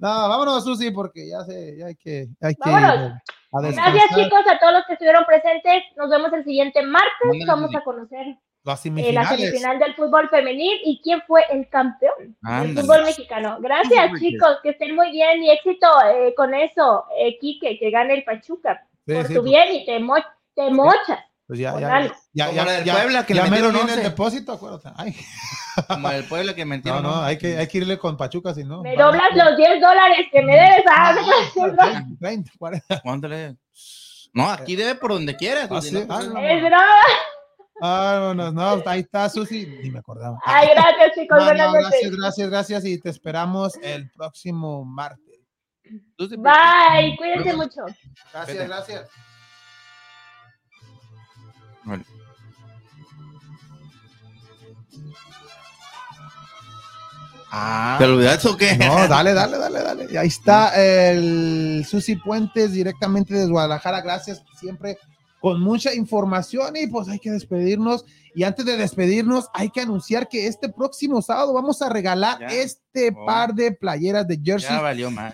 No, 0.00 0.08
vámonos, 0.28 0.64
Susi, 0.64 0.90
porque 0.90 1.28
ya 1.28 1.44
sé, 1.44 1.76
ya 1.78 1.86
hay 1.86 1.94
que, 1.94 2.28
hay 2.42 2.54
que 2.54 2.70
Vámonos. 2.70 3.12
a 3.52 3.60
Gracias 3.60 4.04
chicos 4.14 4.40
a 4.50 4.58
todos 4.58 4.72
los 4.74 4.84
que 4.86 4.94
estuvieron 4.94 5.24
presentes. 5.24 5.82
Nos 5.96 6.10
vemos 6.10 6.32
el 6.32 6.44
siguiente 6.44 6.82
martes. 6.82 7.46
Vamos 7.46 7.74
a 7.74 7.80
conocer 7.82 8.36
Las 8.64 8.86
eh, 8.86 9.12
la 9.12 9.28
semifinal 9.28 9.78
del 9.78 9.94
fútbol 9.94 10.28
femenil 10.30 10.80
y 10.84 10.98
quién 11.02 11.22
fue 11.26 11.44
el 11.50 11.68
campeón 11.68 12.34
del 12.40 12.78
fútbol 12.78 13.04
mexicano. 13.04 13.58
Gracias 13.60 14.18
chicos, 14.18 14.56
que 14.62 14.70
estén 14.70 14.94
muy 14.96 15.10
bien 15.10 15.42
y 15.42 15.50
éxito 15.50 15.86
eh, 16.06 16.34
con 16.34 16.54
eso, 16.54 17.04
eh, 17.18 17.36
Quique, 17.38 17.78
que 17.78 17.90
gane 17.90 18.14
el 18.14 18.24
Pachuca. 18.24 18.86
Sí, 19.06 19.12
por 19.12 19.26
sí, 19.26 19.34
tu 19.34 19.40
pues, 19.42 19.50
bien 19.50 19.74
y 19.74 19.84
te, 19.84 19.98
mo 19.98 20.16
te 20.54 20.70
mochas. 20.70 21.18
pues 21.46 21.58
ya, 21.58 21.78
ya, 21.78 22.10
ya, 22.32 22.52
ya, 22.52 22.64
del 22.64 22.84
ya, 22.84 22.94
Puebla, 22.94 23.26
que 23.26 23.34
ya 23.34 23.44
le 23.44 23.50
mero 23.50 23.66
metieron 23.66 23.86
viene 23.86 23.92
el 23.92 23.98
11. 23.98 24.10
depósito, 24.10 24.52
acuérdate. 24.52 24.88
Ay, 24.96 25.14
Como 25.86 26.10
el 26.10 26.24
pueblo 26.24 26.54
que 26.54 26.64
no, 26.84 27.00
no, 27.02 27.22
hay 27.22 27.36
que, 27.36 27.58
hay 27.58 27.66
que 27.66 27.78
irle 27.78 27.98
con 27.98 28.16
Pachuca, 28.16 28.54
si 28.54 28.64
no. 28.64 28.80
Me 28.80 28.96
doblas 28.96 29.28
los 29.34 29.58
10 29.58 29.78
dólares 29.78 30.26
que 30.32 30.40
me 30.40 30.54
debes. 30.54 30.84
Ah, 30.90 31.14
Ah, 31.80 32.02
20, 32.18 32.50
40. 32.58 33.00
¿Cuánto 33.02 33.28
le- 33.28 33.56
No, 34.32 34.48
aquí 34.48 34.74
debe 34.74 34.94
por 34.94 35.12
donde 35.12 35.36
quieras. 35.36 35.68
Ah, 35.70 35.82
Susi, 35.82 35.88
sí, 35.90 35.94
no, 35.96 36.14
ah, 36.14 36.16
pues, 36.16 36.28
no. 36.28 36.38
es 36.38 36.60
broma. 36.62 36.86
Vámonos, 37.80 38.54
no, 38.54 38.82
ahí 38.86 39.00
está 39.00 39.28
Susi, 39.28 39.66
ni 39.66 39.90
me 39.90 39.98
acordaba. 39.98 40.38
Ay, 40.44 40.68
gracias 40.74 41.12
chicos, 41.14 41.38
No, 41.38 41.44
buenas 41.44 41.66
no, 41.66 41.80
noches. 41.80 41.90
gracias, 41.90 42.16
gracias, 42.18 42.50
gracias 42.50 42.84
y 42.84 43.00
te 43.00 43.10
esperamos 43.10 43.74
el 43.82 44.10
próximo 44.10 44.84
martes. 44.84 45.40
Bye, 46.18 47.16
cuídense 47.18 47.52
mucho. 47.54 47.82
Gracias, 48.32 48.56
Vete. 48.56 48.66
gracias. 48.68 49.08
Vale. 51.84 52.04
Ah, 57.56 57.96
¿Te 57.98 58.04
olvidaste 58.06 58.48
o 58.48 58.56
qué? 58.56 58.76
no, 58.76 59.06
dale, 59.06 59.32
dale, 59.32 59.58
dale, 59.58 59.80
dale. 59.82 60.06
Y 60.10 60.16
ahí 60.16 60.26
está 60.26 60.72
el 60.74 61.84
Susi 61.88 62.16
Puentes 62.16 62.72
directamente 62.72 63.34
desde 63.34 63.50
Guadalajara. 63.50 64.00
Gracias 64.00 64.42
siempre 64.58 64.98
con 65.44 65.60
mucha 65.60 65.92
información 65.94 66.74
y 66.74 66.86
pues 66.86 67.06
hay 67.06 67.18
que 67.18 67.30
despedirnos. 67.30 68.06
Y 68.34 68.44
antes 68.44 68.64
de 68.64 68.78
despedirnos, 68.78 69.50
hay 69.52 69.68
que 69.68 69.82
anunciar 69.82 70.26
que 70.26 70.46
este 70.46 70.70
próximo 70.70 71.20
sábado 71.20 71.52
vamos 71.52 71.82
a 71.82 71.90
regalar 71.90 72.38
Ya. 72.40 72.46
este 72.46 73.12
Oh. 73.14 73.26
par 73.26 73.52
de 73.54 73.70
playeras 73.72 74.26
de 74.26 74.40
jersey 74.42 74.74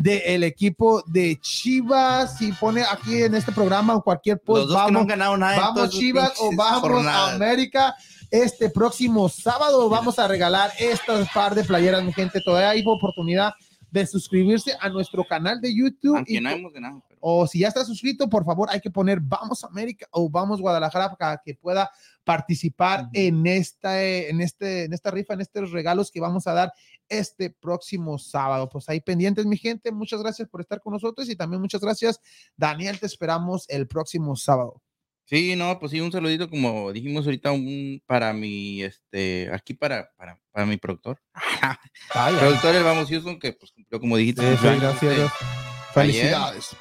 del 0.01 0.43
equipo 0.43 1.05
de 1.07 1.39
Chivas. 1.41 2.39
Si 2.39 2.51
pone 2.51 2.83
aquí 2.91 3.23
en 3.23 3.37
este 3.37 3.53
programa 3.53 3.95
o 3.95 4.03
cualquier 4.03 4.39
Los 4.39 4.45
post, 4.45 4.69
dos 4.69 4.87
que 4.87 4.93
no 4.93 4.99
vamos, 4.99 5.03
han 5.03 5.07
ganado 5.07 5.37
nada. 5.37 5.59
vamos 5.61 5.91
Chivas 5.91 6.33
o 6.41 6.51
vamos 6.57 6.81
jornadas. 6.81 7.31
a 7.31 7.35
América. 7.37 7.95
Este 8.33 8.69
próximo 8.69 9.29
sábado 9.29 9.89
vamos 9.89 10.19
a 10.19 10.27
regalar 10.27 10.73
estas 10.81 11.29
par 11.33 11.55
de 11.55 11.63
playeras, 11.63 12.03
mi 12.03 12.13
gente. 12.13 12.41
Todavía 12.45 12.71
hay 12.71 12.83
oportunidad 12.85 13.53
de 13.93 14.07
suscribirse 14.09 14.73
a 14.81 14.89
nuestro 14.89 15.23
canal 15.25 15.61
de 15.61 15.73
YouTube. 15.73 16.17
Aunque 16.17 16.35
y 16.35 16.41
no 16.41 16.51
hemos 16.51 16.73
ganado. 16.73 17.01
O 17.21 17.47
si 17.47 17.61
ya 17.61 17.69
está 17.69 17.85
suscrito, 17.85 18.29
por 18.29 18.45
favor, 18.45 18.69
hay 18.71 18.81
que 18.81 18.91
poner 18.91 19.21
Vamos 19.21 19.63
América 19.65 20.07
o 20.11 20.29
Vamos 20.29 20.61
Guadalajara 20.61 21.17
para 21.17 21.41
que 21.45 21.55
pueda 21.55 21.91
participar 22.25 23.09
en 23.13 23.47
esta, 23.47 24.03
en 24.03 24.41
este, 24.41 24.85
en 24.85 24.93
esta 24.93 25.11
rifa, 25.11 25.35
en 25.35 25.41
estos 25.41 25.71
regalos 25.71 26.11
que 26.11 26.21
vamos 26.21 26.47
a 26.47 26.53
dar 26.55 26.73
este 27.09 27.51
próximo 27.51 28.19
sábado. 28.19 28.69
Pues 28.69 28.89
ahí 28.89 29.01
pendientes, 29.01 29.47
mi 29.47 29.57
gente. 29.57 29.93
Muchas 29.93 30.21
gracias 30.21 30.49
por 30.49 30.61
estar 30.61 30.81
con 30.81 30.93
nosotros 30.93 31.29
y 31.29 31.37
también 31.37 31.61
muchas 31.61 31.81
gracias, 31.81 32.21
Daniel. 32.57 32.99
Te 32.99 33.07
esperamos 33.07 33.67
el 33.69 33.87
próximo 33.87 34.37
sábado. 34.37 34.83
Sí, 35.31 35.55
no, 35.55 35.79
pues 35.79 35.93
sí, 35.93 36.01
un 36.01 36.11
saludito, 36.11 36.51
como 36.51 36.93
dijimos 36.93 37.25
ahorita, 37.25 37.53
un, 37.53 38.03
para 38.05 38.33
mi, 38.33 38.83
este, 38.83 39.49
aquí 39.53 39.75
para, 39.75 40.11
para, 40.17 40.41
para 40.51 40.67
mi 40.67 40.77
productor. 40.77 41.21
productor 42.41 42.75
el 42.75 42.83
Vamos 42.83 43.09
Houston, 43.09 43.39
que 43.39 43.53
pues 43.53 43.71
cumplió, 43.71 44.01
como 44.01 44.17
dijiste, 44.17 44.43
Sí, 44.43 44.49
sí, 44.49 44.53
cumpleaños, 44.55 45.01
gracias. 45.01 45.33
este, 45.33 45.95
Felicidades. 45.95 46.77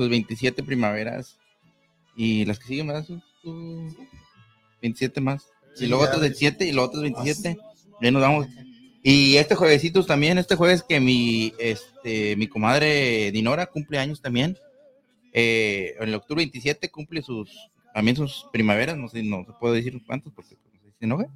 Sus 0.00 0.08
27 0.08 0.62
primaveras 0.62 1.38
y 2.16 2.46
las 2.46 2.58
que 2.58 2.68
siguen 2.68 2.86
más, 2.86 3.06
sus, 3.06 3.22
sus 3.42 3.94
27 4.80 5.20
más. 5.20 5.46
Y 5.78 5.86
luego 5.86 6.04
otros 6.04 6.20
27 6.20 6.66
y 6.66 6.72
luego 6.72 6.88
otros 6.88 7.02
27. 7.02 7.58
Ya 8.00 8.10
nos 8.10 8.22
vamos. 8.22 8.46
Y 9.02 9.36
este 9.36 9.54
juevesitos 9.54 10.06
también, 10.06 10.38
este 10.38 10.56
jueves 10.56 10.82
que 10.82 11.00
mi, 11.00 11.52
este, 11.58 12.34
mi 12.36 12.46
comadre 12.48 13.30
Dinora 13.30 13.66
cumple 13.66 13.98
años 13.98 14.22
también. 14.22 14.56
Eh, 15.32 15.94
en 16.00 16.08
el 16.08 16.14
octubre 16.14 16.40
27 16.40 16.90
cumple 16.90 17.20
sus, 17.20 17.50
también 17.94 18.16
sus 18.16 18.46
primaveras, 18.52 18.96
no 18.96 19.08
sé, 19.08 19.22
no 19.22 19.44
se 19.44 19.52
puede 19.52 19.76
decir 19.76 20.00
cuántos 20.06 20.32
porque 20.32 20.56
pues, 20.56 20.94
se 20.98 21.04
enoja. 21.04 21.26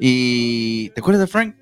Y 0.00 0.90
¿te 0.90 1.00
acuerdas 1.00 1.20
de 1.20 1.28
Frank? 1.28 1.56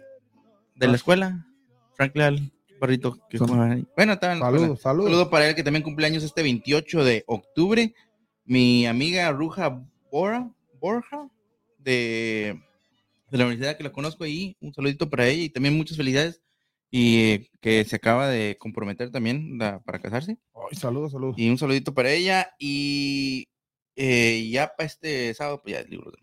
De 0.75 0.89
la 0.89 0.97
escuela. 0.97 1.47
Frank 1.95 2.17
Leal, 2.17 2.51
perrito 2.81 3.19
que 3.29 3.37
ahí. 3.73 3.87
Bueno, 3.97 4.17
escuela. 4.35 4.59
Saludos, 4.59 4.81
saludos. 4.81 5.11
saludo 5.11 5.31
para 5.31 5.49
él 5.49 5.55
que 5.55 5.63
también 5.63 5.83
cumple 5.83 6.07
años 6.07 6.23
este 6.23 6.43
28 6.43 7.05
de 7.05 7.25
octubre. 7.27 7.95
Mi 8.45 8.87
amiga 8.87 9.31
Ruja 9.33 9.83
Bora, 10.11 10.51
Borja 10.81 11.29
de, 11.79 12.61
de 13.31 13.39
la 13.39 13.45
universidad 13.47 13.77
que 13.77 13.85
la 13.85 13.93
conozco 13.93 14.25
ahí. 14.25 14.57
Un 14.61 14.73
saludito 14.75 15.09
para 15.09 15.27
ella 15.29 15.43
y 15.45 15.49
también 15.51 15.77
muchas 15.77 15.97
felicidades. 15.97 16.43
Y 16.91 17.19
eh, 17.33 17.51
que 17.61 17.85
se 17.85 17.97
acaba 17.97 18.29
de 18.29 18.57
comprometer 18.59 19.11
también 19.11 19.59
la- 19.59 19.81
para 19.83 19.99
casarse. 19.99 20.39
Ay, 20.55 20.77
saludos, 20.79 21.13
saludos. 21.13 21.37
Y 21.39 21.49
un 21.51 21.59
saludito 21.59 21.93
para 21.95 22.13
ella. 22.13 22.51
Y 22.59 23.49
eh, 23.97 24.49
ya 24.51 24.73
para 24.77 24.87
este 24.87 25.33
sábado, 25.35 25.61
pues 25.63 25.75
ya 25.75 25.83
libro 25.89 26.11
de. 26.11 26.19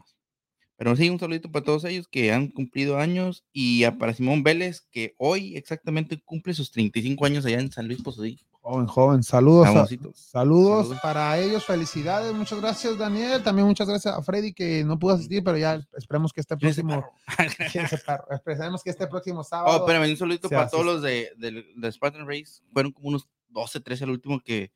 Pero 0.83 0.95
sí, 0.95 1.11
un 1.11 1.19
saludito 1.19 1.51
para 1.51 1.63
todos 1.63 1.85
ellos 1.85 2.07
que 2.07 2.31
han 2.31 2.47
cumplido 2.47 2.97
años. 2.97 3.43
Y 3.53 3.83
a- 3.83 3.99
para 3.99 4.15
Simón 4.15 4.41
Vélez, 4.41 4.81
que 4.91 5.13
hoy 5.19 5.55
exactamente 5.55 6.19
cumple 6.25 6.55
sus 6.55 6.71
35 6.71 7.23
años 7.23 7.45
allá 7.45 7.59
en 7.59 7.71
San 7.71 7.85
Luis 7.87 8.01
Potosí. 8.01 8.39
Joven, 8.61 8.87
joven, 8.87 9.21
saludos. 9.21 9.67
a- 9.67 9.85
saludos. 9.85 10.17
Saludos. 10.17 10.99
para 11.03 11.37
ellos, 11.37 11.65
felicidades. 11.65 12.33
Muchas 12.33 12.59
gracias, 12.59 12.97
Daniel. 12.97 13.43
También 13.43 13.67
muchas 13.67 13.87
gracias 13.87 14.15
a 14.15 14.23
Freddy 14.23 14.53
que 14.53 14.83
no 14.83 14.97
pudo 14.97 15.13
asistir, 15.13 15.43
pero 15.43 15.55
ya 15.59 15.79
esperemos 15.95 16.33
que 16.33 16.41
este 16.41 16.57
próximo. 16.57 17.05
Esperemos 18.31 18.81
que 18.83 18.89
este 18.89 19.05
próximo 19.05 19.43
sábado. 19.43 19.77
Oh, 19.77 19.79
espérame, 19.87 20.09
un 20.09 20.17
saludito 20.17 20.49
para 20.49 20.67
todos 20.67 20.83
los 20.85 21.01
de, 21.03 21.31
del- 21.37 21.65
de 21.75 21.91
Spartan 21.91 22.27
Race. 22.27 22.63
Fueron 22.73 22.91
como 22.91 23.09
unos 23.09 23.27
12, 23.49 23.81
13 23.81 24.05
al 24.05 24.09
último 24.09 24.39
que 24.39 24.71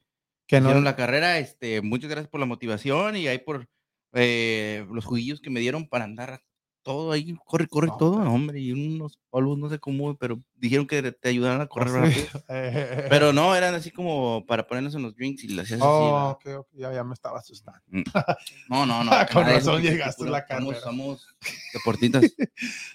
que 0.47 0.61
no, 0.61 0.67
hicieron 0.67 0.83
la 0.83 0.95
carrera. 0.95 1.39
Este, 1.39 1.81
muchas 1.81 2.11
gracias 2.11 2.29
por 2.29 2.39
la 2.39 2.45
motivación 2.45 3.17
y 3.17 3.27
ahí 3.27 3.39
por 3.39 3.67
eh, 4.15 4.85
los 4.91 5.05
juguillos 5.05 5.39
que 5.41 5.49
me 5.51 5.59
dieron 5.59 5.87
para 5.87 6.05
andar 6.05 6.41
todo 6.83 7.11
ahí, 7.11 7.35
corre, 7.45 7.67
corre 7.67 7.87
No, 7.87 7.97
todo, 7.97 8.17
pero- 8.19 8.31
hombre, 8.31 8.59
y 8.59 8.71
unos 8.71 9.19
polvos, 9.31 9.57
no 9.57 9.69
sé 9.71 9.79
cómo, 9.79 10.15
pero 10.19 10.39
dijeron 10.53 10.85
que 10.85 11.11
te 11.11 11.29
ayudaran 11.29 11.59
a 11.61 11.65
correr 11.65 12.13
Sí. 12.13 12.27
rápido. 12.47 13.07
Pero 13.09 13.33
no, 13.33 13.55
eran 13.55 13.73
así 13.73 13.89
como 13.89 14.45
para 14.45 14.67
ponernos 14.67 14.93
en 14.93 15.01
los 15.01 15.15
drinks 15.15 15.43
y 15.45 15.47
las 15.47 15.65
hacías 15.65 15.79
así. 15.81 15.87
oh, 15.89 16.37
ok, 16.39 16.67
ya, 16.73 16.93
ya 16.93 17.03
me 17.03 17.15
estaba 17.15 17.39
asustando. 17.39 17.81
No, 18.69 18.85
no, 18.85 19.03
no. 19.03 19.09
Con 19.33 19.41
nada 19.41 19.53
de 19.53 19.57
eso, 19.57 19.71
razón 19.71 19.81
llegaste 19.81 20.23
a 20.27 20.29
la 20.29 20.45
carrera. 20.45 20.79
Somos 20.79 21.27
deportistas. 21.73 22.23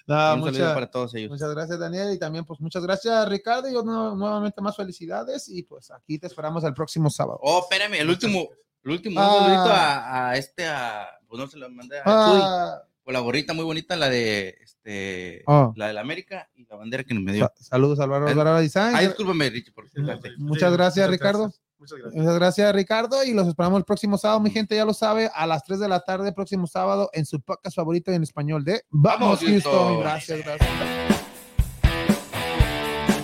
Nada, 0.07 0.35
un 0.35 0.43
saludo 0.45 0.59
mucha- 0.61 0.73
para 0.73 0.89
todos 0.89 1.13
ellos. 1.15 1.29
muchas 1.31 1.51
gracias, 1.53 1.77
Daniel. 1.77 2.13
Y 2.13 2.17
también, 2.19 2.45
pues, 2.45 2.61
muchas 2.61 2.83
gracias, 2.83 3.27
Ricardo. 3.27 3.67
Y 3.69 3.73
yo 3.73 3.83
nu- 3.83 4.15
nuevamente 4.15 4.61
más 4.61 4.77
felicidades. 4.77 5.49
Y 5.49 5.63
pues 5.63 5.91
aquí 5.91 6.17
te 6.17 6.27
esperamos 6.27 6.63
el 6.63 6.73
próximo 6.73 7.09
sábado. 7.09 7.39
Oh, 7.41 7.59
espérame, 7.59 7.95
el 7.99 8.09
último, 8.09 8.47
el 8.83 8.91
último, 8.91 9.19
Ah. 9.19 9.27
un 9.33 9.39
saludito 9.43 9.71
a, 9.73 10.29
a 10.29 10.37
este, 10.37 10.65
a, 10.67 11.07
pues 11.27 11.39
no 11.39 11.47
se 11.47 11.57
lo 11.57 11.69
mandé 11.69 11.99
a 11.99 12.03
Ah, 12.05 12.81
con 13.03 13.13
la 13.13 13.19
gorrita 13.19 13.53
muy 13.53 13.65
bonita, 13.65 13.95
la 13.95 14.09
de, 14.09 14.57
este, 14.63 15.43
Oh. 15.47 15.73
la 15.75 15.87
de 15.87 15.93
la 15.93 16.01
América 16.01 16.49
y 16.55 16.65
la 16.65 16.75
bandera 16.75 17.03
que 17.03 17.13
me 17.13 17.33
dio. 17.33 17.45
sa- 17.57 17.63
saludos, 17.63 17.99
Álvaro 17.99 18.27
Álvaro 18.27 18.59
Design. 18.59 18.95
Ay, 18.95 19.07
discúlpame, 19.07 19.49
Richie, 19.49 19.71
por 19.71 19.85
Muchas 19.85 20.19
fíjate. 20.19 20.29
Muchas 20.37 20.73
gracias, 20.73 21.09
Ricardo. 21.09 21.51
Muchas 21.79 21.97
gracias. 21.97 22.21
Muchas 22.21 22.35
gracias, 22.35 22.75
Ricardo. 22.75 23.23
Y 23.23 23.33
los 23.33 23.47
esperamos 23.47 23.79
el 23.79 23.85
próximo 23.85 24.15
sábado. 24.19 24.39
Mi 24.39 24.51
gente 24.51 24.75
ya 24.75 24.85
lo 24.85 24.93
sabe, 24.93 25.31
a 25.33 25.47
las 25.47 25.63
3 25.63 25.79
de 25.79 25.87
la 25.89 25.99
tarde, 26.01 26.31
próximo 26.31 26.67
sábado, 26.67 27.09
en 27.13 27.25
su 27.25 27.41
podcast 27.41 27.75
favorito 27.75 28.11
en 28.11 28.21
español 28.21 28.63
de 28.63 28.83
Vamos, 28.91 29.19
Vamos, 29.19 29.39
Houston. 29.39 29.71
Houston. 29.73 29.99
Gracias, 30.01 30.39
gracias. 30.45 31.10